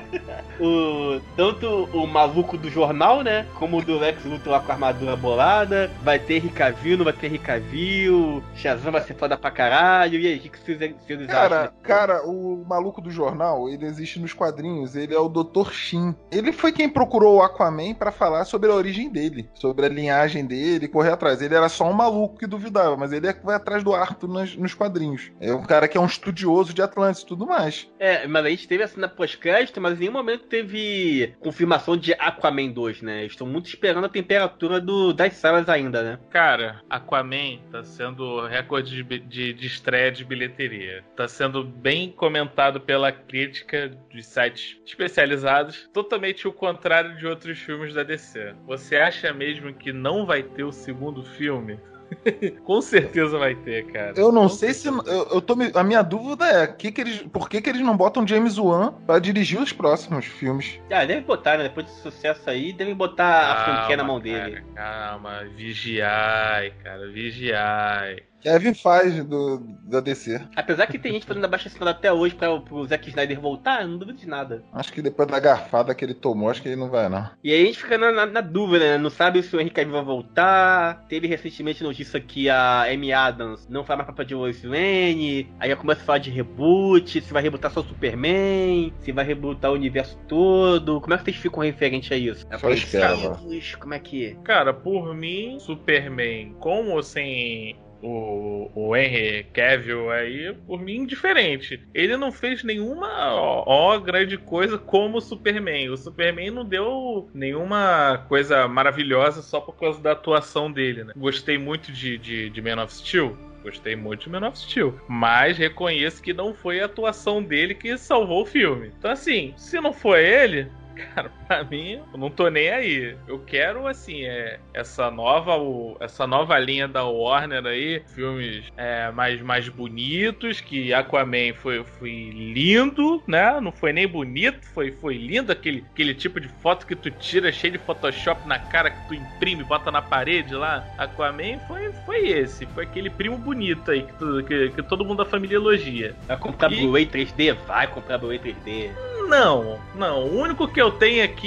o, 0.58 1.20
tanto 1.36 1.84
o 1.92 2.06
maluco 2.06 2.56
do 2.56 2.70
jornal, 2.70 3.20
né? 3.20 3.44
Como 3.56 3.76
o 3.76 3.82
do 3.82 3.98
Lex 3.98 4.24
Luthor 4.24 4.54
lá 4.54 4.60
com 4.60 4.72
a 4.72 4.74
armadura 4.74 5.14
bolada. 5.14 5.90
Vai 6.02 6.18
ter 6.18 6.36
Henry 6.36 6.48
Cavill, 6.48 6.96
não 6.96 7.04
vai 7.04 7.12
ter 7.12 7.26
Henry 7.26 7.38
Cavill. 7.38 8.42
Shazam 8.56 8.90
vai 8.90 9.02
ser 9.02 9.16
foda 9.16 9.36
pra 9.36 9.50
caralho. 9.50 10.18
E 10.18 10.26
aí, 10.26 10.36
o 10.38 10.40
que, 10.40 10.48
que 10.48 10.58
vocês, 10.58 10.78
vocês 10.78 11.20
Cara, 11.40 11.72
cara, 11.82 12.26
o 12.26 12.64
maluco 12.68 13.00
do 13.00 13.10
jornal, 13.10 13.68
ele 13.68 13.86
existe 13.86 14.18
nos 14.18 14.32
quadrinhos, 14.32 14.94
ele 14.96 15.14
é 15.14 15.18
o 15.18 15.28
Dr. 15.28 15.70
Shin. 15.72 16.14
Ele 16.30 16.52
foi 16.52 16.72
quem 16.72 16.88
procurou 16.88 17.36
o 17.36 17.42
Aquaman 17.42 17.94
pra 17.94 18.10
falar 18.10 18.44
sobre 18.44 18.70
a 18.70 18.74
origem 18.74 19.10
dele, 19.10 19.48
sobre 19.54 19.86
a 19.86 19.88
linhagem 19.88 20.44
dele, 20.46 20.88
correr 20.88 21.10
atrás. 21.12 21.40
Ele 21.42 21.54
era 21.54 21.68
só 21.68 21.88
um 21.88 21.92
maluco 21.92 22.38
que 22.38 22.46
duvidava, 22.46 22.96
mas 22.96 23.12
ele 23.12 23.26
é 23.26 23.32
que 23.32 23.44
vai 23.44 23.54
atrás 23.56 23.82
do 23.84 23.94
Arthur 23.94 24.28
nas- 24.28 24.56
nos 24.56 24.74
quadrinhos. 24.74 25.30
É 25.40 25.52
um 25.54 25.62
cara 25.62 25.86
que 25.88 25.96
é 25.96 26.00
um 26.00 26.06
estudioso 26.06 26.72
de 26.74 26.82
Atlantis 26.82 27.22
e 27.22 27.26
tudo 27.26 27.46
mais. 27.46 27.88
É, 27.98 28.26
mas 28.26 28.44
a 28.44 28.50
gente 28.50 28.66
teve 28.68 28.82
a 28.82 28.88
cena 28.88 29.08
pós-crédito, 29.08 29.80
mas 29.80 29.96
em 29.96 30.00
nenhum 30.00 30.12
momento 30.12 30.44
teve 30.46 31.34
confirmação 31.40 31.96
de 31.96 32.12
Aquaman 32.14 32.70
2, 32.70 33.02
né? 33.02 33.24
Estou 33.26 33.46
muito 33.46 33.66
esperando 33.66 34.04
a 34.04 34.08
temperatura 34.08 34.80
do, 34.80 35.12
das 35.12 35.34
salas 35.34 35.68
ainda, 35.68 36.02
né? 36.02 36.18
Cara, 36.30 36.80
Aquaman 36.88 37.58
tá 37.70 37.82
sendo 37.84 38.46
recorde 38.46 39.02
de, 39.02 39.18
de, 39.20 39.52
de 39.52 39.66
estreia 39.66 40.10
de 40.10 40.24
bilheteria. 40.24 41.04
Tá 41.16 41.27
sendo 41.28 41.62
bem 41.62 42.10
comentado 42.10 42.80
pela 42.80 43.12
crítica 43.12 43.88
de 44.10 44.22
sites 44.22 44.80
especializados. 44.84 45.88
Totalmente 45.92 46.48
o 46.48 46.52
contrário 46.52 47.16
de 47.16 47.26
outros 47.26 47.58
filmes 47.58 47.94
da 47.94 48.02
DC. 48.02 48.54
Você 48.66 48.96
acha 48.96 49.32
mesmo 49.32 49.72
que 49.74 49.92
não 49.92 50.26
vai 50.26 50.42
ter 50.42 50.64
o 50.64 50.72
segundo 50.72 51.22
filme? 51.22 51.78
Com 52.64 52.80
certeza 52.80 53.38
vai 53.38 53.54
ter, 53.54 53.86
cara. 53.92 54.12
Eu 54.16 54.30
não 54.32 54.42
Com 54.42 54.48
sei 54.48 54.72
se. 54.72 54.82
certeza. 54.82 55.10
Eu, 55.10 55.28
eu 55.34 55.40
tô 55.42 55.54
me- 55.56 55.70
a 55.74 55.82
minha 55.84 56.02
dúvida 56.02 56.44
é 56.46 56.66
que 56.66 56.90
que 56.92 57.00
eles, 57.00 57.22
por 57.32 57.48
que, 57.48 57.60
que 57.60 57.68
eles 57.70 57.82
não 57.82 57.96
botam 57.96 58.26
James 58.26 58.58
Wan 58.58 58.92
pra 59.06 59.18
dirigir 59.18 59.60
os 59.60 59.72
próximos 59.72 60.24
filmes? 60.26 60.80
Ah, 60.90 61.04
deve 61.04 61.22
botar, 61.22 61.56
né? 61.58 61.64
Depois 61.64 61.86
desse 61.86 62.00
sucesso 62.02 62.48
aí, 62.48 62.72
devem 62.72 62.94
botar 62.94 63.52
a 63.52 63.64
franquia 63.64 63.96
na 63.96 64.04
mão 64.04 64.20
Calma, 64.20 64.38
dele. 64.38 64.62
cara, 64.74 65.08
calma, 65.10 65.44
vigiai, 65.56 66.72
cara, 66.82 67.08
vigiai. 67.10 68.22
Kevin 68.40 68.72
faz 68.72 69.24
do, 69.24 69.58
da 69.82 69.98
DC. 69.98 70.40
Apesar 70.54 70.86
que 70.86 70.96
tem 70.96 71.12
gente 71.12 71.26
fazendo 71.26 71.44
abaixo 71.44 71.66
assinado 71.66 71.90
até 71.90 72.12
hoje 72.12 72.36
pra, 72.36 72.60
pro 72.60 72.86
Zack 72.86 73.08
Snyder 73.08 73.40
voltar, 73.40 73.82
eu 73.82 73.88
não 73.88 73.98
duvido 73.98 74.16
de 74.18 74.28
nada. 74.28 74.62
Acho 74.72 74.92
que 74.92 75.02
depois 75.02 75.26
da 75.26 75.40
garfada 75.40 75.92
que 75.92 76.04
ele 76.04 76.14
tomou, 76.14 76.48
acho 76.48 76.62
que 76.62 76.68
ele 76.68 76.76
não 76.76 76.88
vai, 76.88 77.08
não. 77.08 77.28
E 77.42 77.52
aí 77.52 77.62
a 77.62 77.66
gente 77.66 77.78
fica 77.82 77.98
na, 77.98 78.12
na- 78.12 78.26
na 78.26 78.40
dúvida, 78.40 78.92
né? 78.92 78.96
Não 78.98 79.10
sabe 79.10 79.42
se 79.42 79.56
o 79.56 79.60
Henry 79.60 79.70
Cavill 79.70 79.92
vai 79.92 80.04
voltar. 80.04 81.04
Teve 81.08 81.26
recentemente 81.26 81.82
notícia 81.98 82.20
que 82.20 82.48
a 82.48 82.82
Amy 82.82 83.12
Adams 83.12 83.66
não 83.68 83.84
faz 83.84 83.98
mais 83.98 84.06
papel 84.06 84.24
de 84.24 84.34
Lois 84.34 84.62
Lane. 84.62 85.48
Aí 85.58 85.68
já 85.68 85.76
começa 85.76 86.02
a 86.02 86.04
falar 86.04 86.18
de 86.18 86.30
reboot, 86.30 87.20
se 87.20 87.32
vai 87.32 87.42
rebootar 87.42 87.72
só 87.72 87.80
o 87.80 87.84
Superman, 87.84 88.92
se 89.00 89.10
vai 89.10 89.24
rebootar 89.24 89.72
o 89.72 89.74
universo 89.74 90.16
todo. 90.28 91.00
Como 91.00 91.14
é 91.14 91.18
que 91.18 91.24
vocês 91.24 91.36
ficam 91.36 91.62
referente 91.62 92.14
a 92.14 92.16
isso? 92.16 92.46
Só 92.58 92.70
espera, 92.70 93.14
Apreensivos? 93.14 93.74
Como 93.74 93.94
é 93.94 93.98
que... 93.98 94.36
Cara, 94.44 94.72
por 94.72 95.14
mim, 95.14 95.58
Superman, 95.58 96.54
com 96.60 96.90
ou 96.90 97.02
sem 97.02 97.76
o, 98.02 98.70
o 98.74 98.96
Henry 98.96 99.44
Cavill 99.52 100.10
aí, 100.10 100.54
por 100.66 100.80
mim, 100.80 100.96
indiferente. 100.96 101.82
Ele 101.94 102.16
não 102.16 102.30
fez 102.30 102.62
nenhuma 102.62 103.08
ó, 103.34 103.64
ó, 103.66 103.98
grande 103.98 104.36
coisa 104.36 104.78
como 104.78 105.18
o 105.18 105.20
Superman. 105.20 105.90
O 105.90 105.96
Superman 105.96 106.50
não 106.50 106.64
deu 106.64 107.28
nenhuma 107.34 108.24
coisa 108.28 108.66
maravilhosa 108.68 109.42
só 109.42 109.60
por 109.60 109.76
causa 109.76 110.00
da 110.00 110.12
atuação 110.12 110.70
dele, 110.70 111.04
né? 111.04 111.12
Gostei 111.16 111.58
muito 111.58 111.92
de, 111.92 112.18
de, 112.18 112.50
de 112.50 112.62
Man 112.62 112.82
of 112.82 112.92
Steel. 112.92 113.36
Gostei 113.62 113.96
muito 113.96 114.24
de 114.24 114.30
Man 114.30 114.48
of 114.48 114.58
Steel. 114.58 114.98
Mas 115.08 115.58
reconheço 115.58 116.22
que 116.22 116.32
não 116.32 116.54
foi 116.54 116.80
a 116.80 116.86
atuação 116.86 117.42
dele 117.42 117.74
que 117.74 117.98
salvou 117.98 118.42
o 118.42 118.46
filme. 118.46 118.92
Então, 118.98 119.10
assim, 119.10 119.52
se 119.56 119.80
não 119.80 119.92
foi 119.92 120.24
ele, 120.24 120.68
Cara, 121.14 121.30
pra 121.48 121.64
mim, 121.64 122.00
eu 122.12 122.18
não 122.18 122.30
tô 122.30 122.48
nem 122.48 122.68
aí. 122.68 123.16
Eu 123.26 123.38
quero, 123.40 123.86
assim, 123.86 124.22
é, 124.24 124.60
essa 124.74 125.10
nova 125.10 125.56
o- 125.56 125.96
essa 125.98 126.26
nova 126.26 126.58
linha 126.58 126.86
da 126.86 127.04
Warner 127.04 127.64
aí, 127.66 128.02
filmes 128.14 128.64
é, 128.76 129.10
mais, 129.10 129.40
mais 129.40 129.68
bonitos, 129.68 130.60
que 130.60 130.92
Aquaman 130.92 131.54
foi, 131.54 131.82
foi 131.82 132.10
lindo, 132.30 133.22
né? 133.26 133.58
Não 133.60 133.72
foi 133.72 133.92
nem 133.92 134.06
bonito, 134.06 134.66
foi, 134.74 134.92
foi 134.92 135.16
lindo 135.16 135.50
aquele, 135.50 135.84
aquele 135.92 136.14
tipo 136.14 136.38
de 136.40 136.48
foto 136.48 136.86
que 136.86 136.94
tu 136.94 137.10
tira 137.10 137.50
cheio 137.50 137.72
de 137.72 137.78
Photoshop 137.78 138.46
na 138.46 138.58
cara, 138.58 138.90
que 138.90 139.08
tu 139.08 139.14
imprime, 139.14 139.64
bota 139.64 139.90
na 139.90 140.02
parede 140.02 140.54
lá. 140.54 140.84
Aquaman 140.98 141.58
foi, 141.66 141.92
foi 142.04 142.28
esse, 142.28 142.66
foi 142.66 142.84
aquele 142.84 143.08
primo 143.08 143.38
bonito 143.38 143.90
aí 143.90 144.02
que, 144.02 144.12
tu- 144.14 144.44
que, 144.44 144.68
que 144.70 144.82
todo 144.82 145.04
mundo 145.04 145.18
da 145.24 145.24
família 145.24 145.56
elogia. 145.56 146.14
Vai 146.26 146.36
comprar 146.36 146.70
E- 146.72 146.76
Blu-ray 146.76 147.06
3D? 147.06 147.54
Vai 147.66 147.86
comprar 147.86 148.18
Blu-ray 148.18 148.38
3D. 148.38 148.90
Não, 149.28 149.78
não. 149.94 150.24
O 150.24 150.40
único 150.40 150.66
que 150.66 150.80
eu 150.80 150.90
tenho 150.90 151.22
aqui 151.22 151.37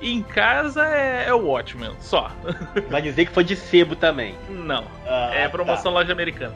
em 0.00 0.22
casa 0.22 0.84
é, 0.86 1.26
é 1.28 1.34
o 1.34 1.46
Watchmen, 1.46 1.90
só. 2.00 2.30
Vai 2.88 3.02
dizer 3.02 3.26
que 3.26 3.32
foi 3.32 3.44
de 3.44 3.56
sebo 3.56 3.96
também. 3.96 4.34
Não. 4.48 4.84
Ah, 5.06 5.30
É 5.34 5.48
promoção 5.48 5.92
loja 5.92 6.12
americana. 6.12 6.54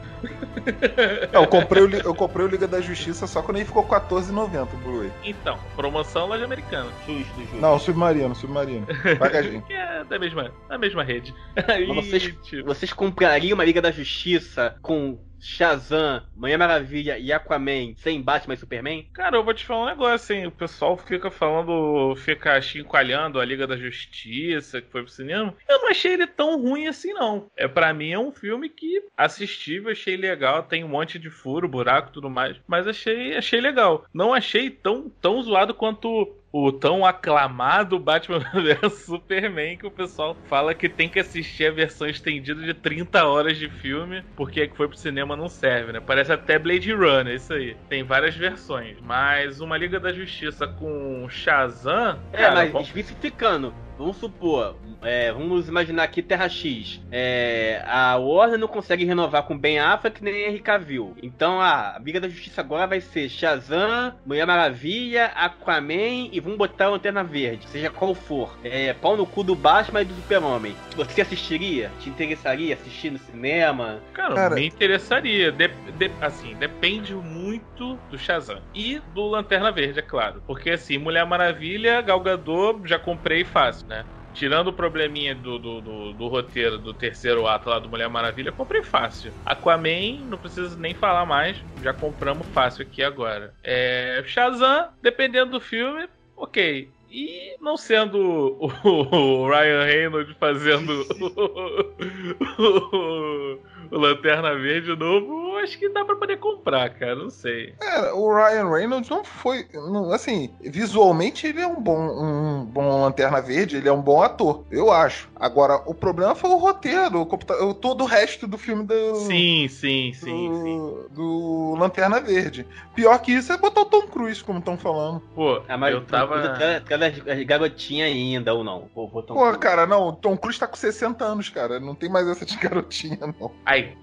É, 0.65 1.29
eu, 1.33 1.47
comprei 1.47 1.83
o, 1.83 1.93
eu 1.93 2.15
comprei 2.15 2.45
o 2.45 2.49
Liga 2.49 2.67
da 2.67 2.79
Justiça 2.79 3.27
só 3.27 3.41
quando 3.41 3.57
ele 3.57 3.65
ficou 3.65 3.83
R$14,90 3.83 4.67
o 4.73 4.77
Blu-ray. 4.77 5.11
Então, 5.23 5.59
promoção 5.75 6.27
loja 6.27 6.45
americana. 6.45 6.89
Tá, 6.89 7.11
justo, 7.13 7.41
justo. 7.41 7.55
Não, 7.57 7.77
Submarino, 7.79 8.35
Submarino. 8.35 8.87
Pagadinho. 9.19 9.61
Que 9.67 9.73
é 9.73 10.03
da 10.03 10.19
mesma, 10.19 10.51
da 10.67 10.77
mesma 10.77 11.03
rede. 11.03 11.33
Aí, 11.67 11.85
vocês, 11.93 12.33
tipo, 12.43 12.65
vocês 12.65 12.91
comprariam 12.93 13.55
uma 13.55 13.63
Liga 13.63 13.81
da 13.81 13.91
Justiça 13.91 14.75
com 14.81 15.17
Shazam, 15.43 16.23
Mulher 16.35 16.57
Maravilha 16.57 17.19
e 17.19 17.33
Aquaman 17.33 17.93
sem 17.97 18.21
Batman 18.21 18.53
e 18.53 18.57
Superman? 18.57 19.09
Cara, 19.13 19.35
eu 19.35 19.43
vou 19.43 19.53
te 19.53 19.65
falar 19.65 19.83
um 19.83 19.89
negócio, 19.89 20.33
hein? 20.33 20.47
O 20.47 20.51
pessoal 20.51 20.95
fica 20.95 21.29
falando, 21.29 22.15
fica 22.15 22.59
chincalhando 22.61 23.39
a 23.39 23.45
Liga 23.45 23.67
da 23.67 23.75
Justiça, 23.75 24.81
que 24.81 24.89
foi 24.89 25.03
pro 25.03 25.11
cinema. 25.11 25.53
Eu 25.67 25.81
não 25.81 25.89
achei 25.89 26.13
ele 26.13 26.25
tão 26.25 26.61
ruim 26.61 26.87
assim, 26.87 27.11
não. 27.11 27.51
É 27.57 27.67
para 27.67 27.93
mim 27.93 28.11
é 28.11 28.17
um 28.17 28.31
filme 28.31 28.69
que 28.69 29.03
assistível, 29.17 29.91
achei 29.91 30.15
legal, 30.15 30.63
tem 30.63 30.83
um 30.83 30.89
monte 30.89 31.19
de 31.19 31.29
furo, 31.29 31.67
buraco 31.67 32.11
tudo 32.11 32.29
mais, 32.29 32.57
mas 32.65 32.87
achei, 32.87 33.35
achei 33.35 33.59
legal. 33.59 34.05
Não 34.13 34.33
achei 34.33 34.69
tão, 34.69 35.09
tão 35.21 35.41
zoado 35.43 35.73
quanto 35.73 36.37
o 36.53 36.71
tão 36.71 37.03
aclamado 37.05 37.99
Batman 37.99 38.39
vs 38.53 39.05
Superman 39.05 39.75
que 39.77 39.87
o 39.87 39.91
pessoal 39.91 40.37
fala 40.47 40.75
que 40.75 40.87
tem 40.87 41.09
que 41.09 41.19
assistir 41.19 41.65
a 41.65 41.71
versão 41.71 42.07
estendida 42.07 42.61
de 42.61 42.73
30 42.75 43.25
horas 43.27 43.57
de 43.57 43.67
filme, 43.67 44.23
porque 44.35 44.61
a 44.61 44.67
que 44.67 44.77
foi 44.77 44.87
pro 44.87 44.97
cinema 44.97 45.35
não 45.35 45.49
serve, 45.49 45.91
né? 45.91 45.99
Parece 45.99 46.31
até 46.31 46.59
Blade 46.59 46.93
Runner, 46.93 47.35
isso 47.35 47.53
aí. 47.53 47.75
Tem 47.89 48.03
várias 48.03 48.35
versões, 48.35 48.97
mas 49.01 49.59
uma 49.59 49.77
Liga 49.77 49.99
da 49.99 50.13
Justiça 50.13 50.67
com 50.67 51.27
Shazam, 51.27 52.19
É, 52.31 52.37
cara, 52.37 52.55
mas 52.55 52.71
vamos- 52.71 52.87
especificando, 52.87 53.73
vamos 53.97 54.17
supor, 54.17 54.77
é, 55.03 55.31
vamos 55.31 55.67
imaginar 55.67 56.03
aqui 56.03 56.21
Terra 56.21 56.47
X. 56.49 57.01
É, 57.11 57.83
a 57.85 58.15
Warner 58.17 58.57
não 58.57 58.67
consegue 58.67 59.05
renovar 59.05 59.43
com 59.43 59.57
Ben 59.57 59.79
Affleck 59.79 60.23
nem 60.23 60.45
Henry 60.47 60.59
Cavill. 60.59 61.15
Então 61.21 61.59
a 61.61 61.99
Liga 62.03 62.19
da 62.19 62.27
Justiça 62.29 62.61
agora 62.61 62.87
vai 62.87 63.01
ser 63.01 63.29
Shazam, 63.29 64.13
Mulher 64.25 64.45
Maravilha, 64.45 65.27
Aquaman 65.35 66.29
e 66.31 66.39
vamos 66.39 66.57
botar 66.57 66.85
a 66.85 66.89
Lanterna 66.89 67.23
Verde, 67.23 67.67
seja 67.67 67.89
qual 67.89 68.13
for. 68.15 68.57
É, 68.63 68.93
pau 68.93 69.15
no 69.17 69.25
cu 69.25 69.43
do 69.43 69.55
Batman 69.55 70.01
e 70.01 70.05
do 70.05 70.13
Super-Homem. 70.15 70.75
Você 70.95 71.21
assistiria? 71.21 71.91
Te 71.99 72.09
interessaria 72.09 72.73
assistir 72.73 73.11
no 73.11 73.19
cinema? 73.19 73.99
Cara, 74.13 74.35
Cara- 74.35 74.55
me 74.55 74.65
interessaria. 74.67 75.51
De- 75.51 75.67
de- 75.67 76.11
assim, 76.21 76.55
depende 76.55 77.13
muito 77.13 77.97
do 78.09 78.17
Shazam. 78.17 78.61
E 78.73 78.99
do 79.13 79.27
Lanterna 79.27 79.71
Verde, 79.71 79.99
é 79.99 80.01
claro. 80.01 80.41
Porque 80.45 80.69
assim, 80.71 80.97
Mulher 80.97 81.25
Maravilha, 81.25 82.01
Gal 82.01 82.19
Gadot, 82.19 82.81
já 82.87 82.97
comprei 82.99 83.43
fácil, 83.43 83.87
né? 83.87 84.05
Tirando 84.33 84.69
o 84.69 84.73
probleminha 84.73 85.35
do, 85.35 85.59
do, 85.59 85.81
do- 85.81 86.13
do 86.13 86.27
roteiro 86.27 86.79
do 86.79 86.93
terceiro 86.93 87.45
ato 87.47 87.69
lá 87.69 87.77
do 87.79 87.87
Mulher 87.89 88.09
Maravilha, 88.09 88.51
comprei 88.51 88.83
fácil. 88.83 89.35
Aquaman, 89.45 90.25
não 90.27 90.39
preciso 90.39 90.77
nem 90.79 90.93
falar 90.95 91.25
mais, 91.25 91.63
já 91.79 91.93
compramos 91.93 92.47
fácil 92.47 92.83
aqui 92.83 93.03
agora. 93.03 93.55
É, 93.63 94.23
Shazam, 94.25 94.89
dependendo 95.01 95.51
do 95.51 95.61
filme, 95.61 96.09
ok. 96.35 96.93
E 97.07 97.57
não 97.61 97.77
sendo 97.77 98.17
o, 98.59 98.67
o 99.45 99.47
Ryan 99.49 99.83
Reynolds 99.85 100.35
fazendo 100.39 101.05
o, 102.57 103.55
o- 103.57 103.63
o 103.91 103.97
Lanterna 103.97 104.53
Verde 104.55 104.95
novo, 104.95 105.57
acho 105.57 105.77
que 105.77 105.89
dá 105.89 106.03
pra 106.05 106.15
poder 106.15 106.37
comprar, 106.37 106.89
cara. 106.91 107.15
Não 107.15 107.29
sei. 107.29 107.73
É, 107.81 108.11
o 108.13 108.33
Ryan 108.33 108.69
Reynolds 108.69 109.09
não 109.09 109.23
foi. 109.23 109.65
não- 109.73 110.11
assim, 110.11 110.53
visualmente 110.61 111.47
ele 111.47 111.61
é 111.61 111.67
um 111.67 111.79
bom, 111.81 111.97
um 111.99 112.65
bom 112.65 113.01
Lanterna 113.01 113.41
Verde, 113.41 113.77
ele 113.77 113.87
é 113.89 113.91
um 113.93 114.01
bom 114.01 114.21
ator, 114.21 114.63
eu 114.71 114.91
acho. 114.91 115.29
Agora, 115.35 115.81
o 115.85 115.93
problema 115.93 116.35
foi 116.35 116.49
o 116.49 116.57
roteiro, 116.57 117.21
o 117.21 117.25
computa- 117.25 117.55
todo 117.75 118.01
o 118.03 118.07
resto 118.07 118.47
do 118.47 118.57
filme 118.57 118.83
do. 118.85 119.15
Sim, 119.15 119.67
sim, 119.69 120.11
sim, 120.13 120.49
do, 120.49 120.63
sim. 121.09 121.15
do 121.15 121.75
Lanterna 121.77 122.19
Verde. 122.21 122.65
Pior 122.95 123.17
que 123.19 123.31
isso 123.31 123.51
é 123.51 123.57
botar 123.57 123.81
o 123.81 123.85
Tom 123.85 124.03
Cruise, 124.07 124.43
como 124.43 124.59
estão 124.59 124.77
falando. 124.77 125.19
Pô, 125.35 125.61
Ah, 125.67 125.77
mas 125.77 125.93
eu 125.93 126.01
tava. 126.05 126.53
Cada 126.85 127.09
garotinha 127.43 128.05
ainda, 128.05 128.53
ou 128.53 128.63
não? 128.63 128.87
Pô, 128.93 129.07
Pô, 129.09 129.53
cara, 129.57 129.85
não, 129.85 130.07
o 130.09 130.13
Tom 130.13 130.37
Cruise 130.37 130.59
tá 130.59 130.67
com 130.67 130.75
60 130.75 131.25
anos, 131.25 131.49
cara. 131.49 131.79
Não 131.79 131.95
tem 131.95 132.09
mais 132.09 132.27
essa 132.27 132.45
de 132.45 132.55
garotinha, 132.57 133.17
não. 133.39 133.51
Aí, 133.73 133.97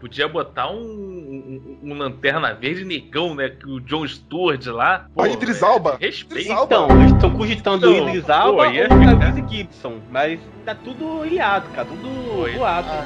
podia 0.00 0.28
botar 0.28 0.70
um, 0.70 0.76
um, 0.78 1.78
um 1.82 1.94
lanterna 1.98 2.54
verde 2.54 2.84
negão, 2.84 3.34
né? 3.34 3.48
Que 3.48 3.66
o 3.68 3.80
John 3.80 4.06
Stewart 4.06 4.64
lá. 4.66 5.06
Pô, 5.12 5.22
Ó, 5.22 5.26
Idris 5.26 5.60
Alba. 5.62 5.98
é, 6.00 6.06
Alba. 6.52 6.74
Então, 6.74 7.00
eles 7.00 7.12
estão 7.12 7.30
cogitando 7.30 7.88
o 7.88 7.92
Então, 7.92 8.08
Idris 8.08 8.30
Alba 8.30 8.64
pô, 8.64 8.70
ou 8.70 8.88
Tyrese 9.18 9.44
Gibson, 9.48 9.98
mas 10.10 10.38
tá 10.64 10.74
tudo 10.74 11.26
ilhado, 11.26 11.68
cara, 11.70 11.86
tudo 11.88 12.08
voado. 12.56 12.88
Ah, 12.88 13.04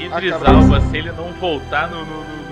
Idris 0.00 0.32
Ah, 0.32 0.54
Alba, 0.56 0.80
se 0.80 0.96
ele 0.96 1.12
não 1.12 1.32
voltar 1.34 1.88
no. 1.88 1.98
no, 2.04 2.04
no- 2.04 2.43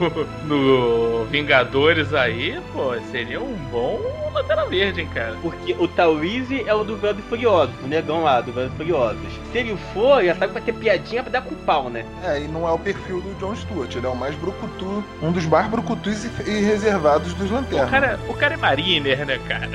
no- 0.46 1.24
Vingadores 1.30 2.12
aí, 2.12 2.60
pô, 2.72 2.92
seria 3.12 3.40
um 3.40 3.54
bom 3.70 4.00
Lanterna 4.34 4.64
Verde, 4.66 5.00
hein, 5.02 5.08
cara. 5.12 5.36
Porque 5.42 5.74
o 5.78 5.86
Tyrese 5.88 6.62
é 6.66 6.72
o 6.74 6.82
do 6.84 6.96
Velho 6.96 7.18
Furioso, 7.28 7.72
o 7.82 7.86
negão 7.86 8.22
lá 8.22 8.40
do 8.40 8.52
Velho 8.52 8.70
Furiosos. 8.76 9.18
Se 9.52 9.58
ele 9.58 9.76
for, 9.92 10.24
já 10.24 10.34
sabe 10.34 10.48
que 10.48 10.52
vai 10.54 10.62
ter 10.62 10.72
piadinha 10.72 11.22
pra 11.22 11.32
dar 11.32 11.42
com 11.42 11.54
pau, 11.56 11.88
né? 11.90 12.04
É, 12.24 12.40
e 12.40 12.48
não 12.48 12.66
é 12.66 12.72
o 12.72 12.78
perfil 12.78 13.20
do 13.20 13.34
John 13.38 13.54
Stewart, 13.56 13.94
ele 13.94 14.06
é 14.06 14.08
o 14.08 14.16
mais 14.16 14.34
brucutu, 14.36 15.04
um 15.22 15.32
dos 15.32 15.46
mais 15.46 15.66
brucutus 15.68 16.24
e, 16.24 16.50
e 16.50 16.60
reservados 16.62 17.34
dos 17.34 17.50
O 17.50 17.54
lanternas. 17.54 17.90
cara, 17.90 18.18
o 18.28 18.34
cara 18.34 18.54
é 18.54 18.56
mariner, 18.56 19.26
né, 19.26 19.38
cara? 19.46 19.68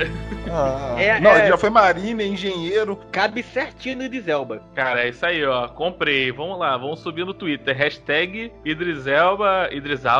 Ah, 0.49 0.95
É, 0.99 1.19
não, 1.19 1.31
é. 1.31 1.39
ele 1.39 1.47
já 1.49 1.57
foi 1.57 1.69
marina, 1.69 2.23
engenheiro. 2.23 2.97
Cabe 3.11 3.43
certinho 3.43 3.97
no 3.97 4.03
Idris 4.03 4.27
Elba. 4.27 4.61
Cara, 4.73 5.01
é 5.05 5.09
isso 5.09 5.25
aí, 5.25 5.43
ó. 5.45 5.67
Comprei. 5.67 6.31
Vamos 6.31 6.57
lá, 6.57 6.77
vamos 6.77 6.99
subir 7.01 7.25
no 7.25 7.33
Twitter. 7.33 7.75
Hashtag 7.75 8.51
Idris 8.63 9.05
Elba, 9.05 9.67
Idris 9.71 10.05
Alba. 10.05 10.14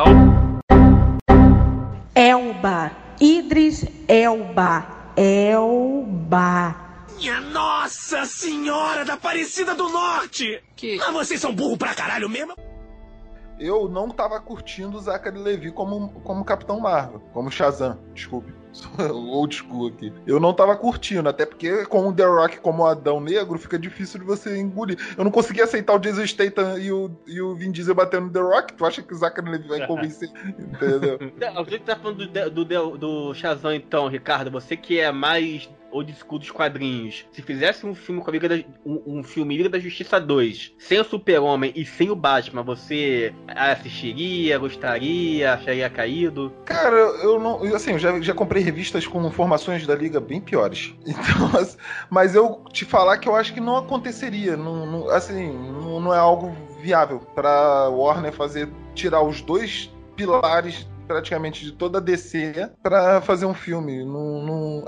Elba. 2.14 2.90
Idris 3.20 3.86
Elba. 4.06 4.86
Elba. 5.16 6.74
Minha 7.16 7.40
Nossa 7.40 8.26
Senhora 8.26 9.04
da 9.06 9.14
Aparecida 9.14 9.74
do 9.74 9.88
Norte! 9.88 10.62
Que- 10.76 11.00
Ah, 11.00 11.10
vocês 11.12 11.40
são 11.40 11.54
burro 11.54 11.78
pra 11.78 11.94
caralho 11.94 12.28
mesmo? 12.28 12.54
Eu 13.58 13.88
não 13.88 14.10
tava 14.10 14.40
curtindo 14.40 14.96
o 14.96 15.00
Zachary 15.00 15.38
Levi 15.38 15.70
como, 15.70 16.10
como 16.22 16.44
Capitão 16.44 16.80
Marvel, 16.80 17.20
como 17.32 17.50
Shazam, 17.50 17.98
desculpe. 18.14 18.52
Old 19.10 19.54
school 19.54 19.88
aqui. 19.88 20.12
Eu 20.26 20.38
não 20.38 20.52
tava 20.52 20.76
curtindo, 20.76 21.28
até 21.28 21.46
porque 21.46 21.86
com 21.86 22.08
o 22.08 22.12
The 22.12 22.26
Rock 22.26 22.60
como 22.60 22.84
Adão 22.84 23.20
Negro 23.20 23.58
fica 23.58 23.78
difícil 23.78 24.20
de 24.20 24.26
você 24.26 24.58
engolir. 24.58 24.98
Eu 25.16 25.24
não 25.24 25.30
consegui 25.30 25.62
aceitar 25.62 25.94
o 25.94 25.98
Jason 25.98 26.26
Statham 26.26 26.78
e 26.78 26.92
o, 26.92 27.10
e 27.26 27.40
o 27.40 27.54
Vin 27.54 27.70
Diesel 27.70 27.94
batendo 27.94 28.26
no 28.26 28.32
The 28.32 28.40
Rock. 28.40 28.74
Tu 28.74 28.84
acha 28.84 29.02
que 29.02 29.14
o 29.14 29.16
Zachary 29.16 29.50
Levi 29.50 29.68
vai 29.68 29.84
convencer? 29.88 30.28
Entendeu? 30.58 31.18
Você 31.64 31.78
que 31.78 31.84
tá 31.84 31.96
falando 31.96 32.26
do, 32.26 32.50
do, 32.50 32.64
do, 32.64 32.98
do 32.98 33.34
Shazam, 33.34 33.74
então, 33.74 34.08
Ricardo, 34.08 34.50
você 34.50 34.76
que 34.76 35.00
é 35.00 35.10
mais 35.10 35.70
old 35.96 36.12
school 36.14 36.38
dos 36.38 36.50
quadrinhos. 36.50 37.24
Se 37.32 37.42
fizesse 37.42 37.86
um 37.86 37.94
filme 37.94 38.20
com 38.20 38.30
a 38.30 38.32
Liga 38.32 38.48
da, 38.48 38.56
um, 38.84 39.18
um 39.18 39.22
filme 39.22 39.56
Liga 39.56 39.68
da 39.68 39.78
Justiça 39.78 40.20
2, 40.20 40.74
sem 40.78 41.00
o 41.00 41.04
Super-Homem 41.04 41.72
e 41.74 41.84
sem 41.84 42.10
o 42.10 42.16
Batman, 42.16 42.62
você 42.62 43.32
assistiria, 43.48 44.58
gostaria, 44.58 45.52
acharia 45.54 45.88
caído? 45.90 46.52
Cara, 46.64 46.96
eu 46.96 47.38
não. 47.38 47.62
Assim, 47.74 47.92
eu 47.92 47.98
já, 47.98 48.20
já 48.20 48.34
comprei 48.34 48.62
revistas 48.62 49.06
com 49.06 49.24
informações 49.26 49.86
da 49.86 49.94
liga 49.94 50.20
bem 50.20 50.40
piores. 50.40 50.94
Então, 51.06 51.60
as- 51.60 51.76
mas 52.10 52.34
eu 52.34 52.62
te 52.72 52.84
falar 52.84 53.18
que 53.18 53.28
eu 53.28 53.34
acho 53.34 53.52
que 53.52 53.60
não 53.60 53.76
aconteceria. 53.76 54.56
Não, 54.56 54.86
não- 54.86 55.08
assim, 55.10 55.52
não, 55.52 56.00
não 56.00 56.14
é 56.14 56.18
algo 56.18 56.54
viável 56.80 57.20
pra 57.34 57.88
Warner 57.88 58.32
fazer. 58.32 58.68
tirar 58.94 59.22
os 59.22 59.40
dois 59.42 59.90
pilares 60.14 60.86
praticamente 61.06 61.64
de 61.64 61.72
toda 61.72 61.98
a 61.98 62.00
DC 62.00 62.70
pra 62.82 63.20
fazer 63.20 63.46
um 63.46 63.54
filme. 63.54 64.04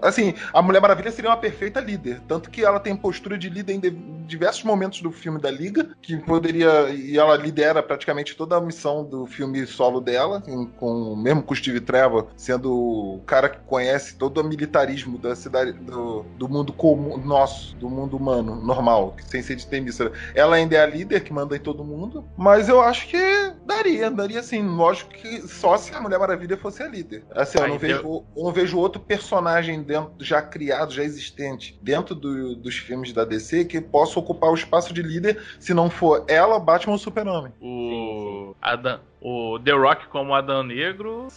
Assim, 0.02 0.34
a 0.52 0.60
Mulher 0.60 0.80
Maravilha 0.80 1.10
seria 1.10 1.30
uma 1.30 1.36
perfeita 1.36 1.80
líder. 1.80 2.20
Tanto 2.26 2.50
que 2.50 2.64
ela 2.64 2.80
tem 2.80 2.96
postura 2.96 3.38
de 3.38 3.48
líder 3.48 3.74
em 3.74 3.80
diversos 4.26 4.64
momentos 4.64 5.00
do 5.00 5.10
filme 5.10 5.40
da 5.40 5.50
Liga, 5.50 5.90
que 6.02 6.16
poderia. 6.18 6.90
E 6.90 7.18
ela 7.18 7.36
lidera 7.36 7.82
praticamente 7.82 8.36
toda 8.36 8.56
a 8.56 8.60
missão 8.60 9.04
do 9.04 9.26
filme 9.26 9.66
solo 9.66 10.00
dela, 10.00 10.42
com 10.78 11.16
mesmo 11.16 11.42
com 11.42 11.54
o 11.54 11.56
Steve 11.56 11.80
Trevor, 11.80 12.28
sendo 12.36 12.72
o 12.72 13.22
cara 13.26 13.48
que 13.48 13.58
conhece 13.66 14.16
todo 14.16 14.40
o 14.40 14.44
militarismo 14.44 15.18
da 15.18 15.34
cidade, 15.34 15.72
do, 15.72 16.24
do 16.36 16.48
mundo 16.48 16.72
comum, 16.72 17.16
nosso, 17.16 17.74
do 17.76 17.88
mundo 17.88 18.16
humano, 18.16 18.54
normal, 18.56 19.16
sem 19.26 19.42
ser 19.42 19.56
de 19.56 19.66
temícera. 19.66 20.12
Ela 20.34 20.56
ainda 20.56 20.76
é 20.76 20.82
a 20.82 20.86
líder 20.86 21.20
que 21.20 21.32
manda 21.32 21.56
em 21.56 21.60
todo 21.60 21.84
mundo, 21.84 22.24
mas 22.36 22.68
eu 22.68 22.80
acho 22.80 23.08
que 23.08 23.52
daria, 23.66 24.10
daria 24.10 24.42
sim. 24.42 24.62
Lógico 24.62 25.10
que 25.10 25.46
só 25.48 25.76
se 25.76 25.94
a 25.94 26.00
Mulher 26.08 26.18
Maravilha 26.18 26.56
fosse 26.56 26.82
a 26.82 26.88
líder. 26.88 27.24
Assim, 27.34 27.58
eu 27.58 27.68
não, 27.68 27.78
vejo, 27.78 28.24
eu 28.36 28.44
não 28.44 28.52
vejo 28.52 28.78
outro 28.78 29.00
personagem 29.00 29.82
dentro, 29.82 30.12
já 30.20 30.40
criado, 30.42 30.92
já 30.92 31.02
existente, 31.04 31.78
dentro 31.82 32.14
do- 32.14 32.56
dos 32.56 32.76
filmes 32.76 33.12
da 33.12 33.24
DC 33.24 33.64
que 33.64 33.80
possa 33.80 34.18
ocupar 34.18 34.50
o 34.50 34.54
espaço 34.54 34.92
de 34.92 35.02
líder 35.02 35.40
se 35.60 35.72
não 35.74 35.88
for 35.90 36.24
ela, 36.28 36.58
Batman 36.58 36.92
ou 36.94 36.98
Super-Homem. 36.98 37.52
O 37.60 38.54
Adam, 38.60 39.00
o 39.20 39.58
The 39.58 39.72
Rock 39.72 40.06
como 40.08 40.34
Adão 40.34 40.62
Negro, 40.62 41.28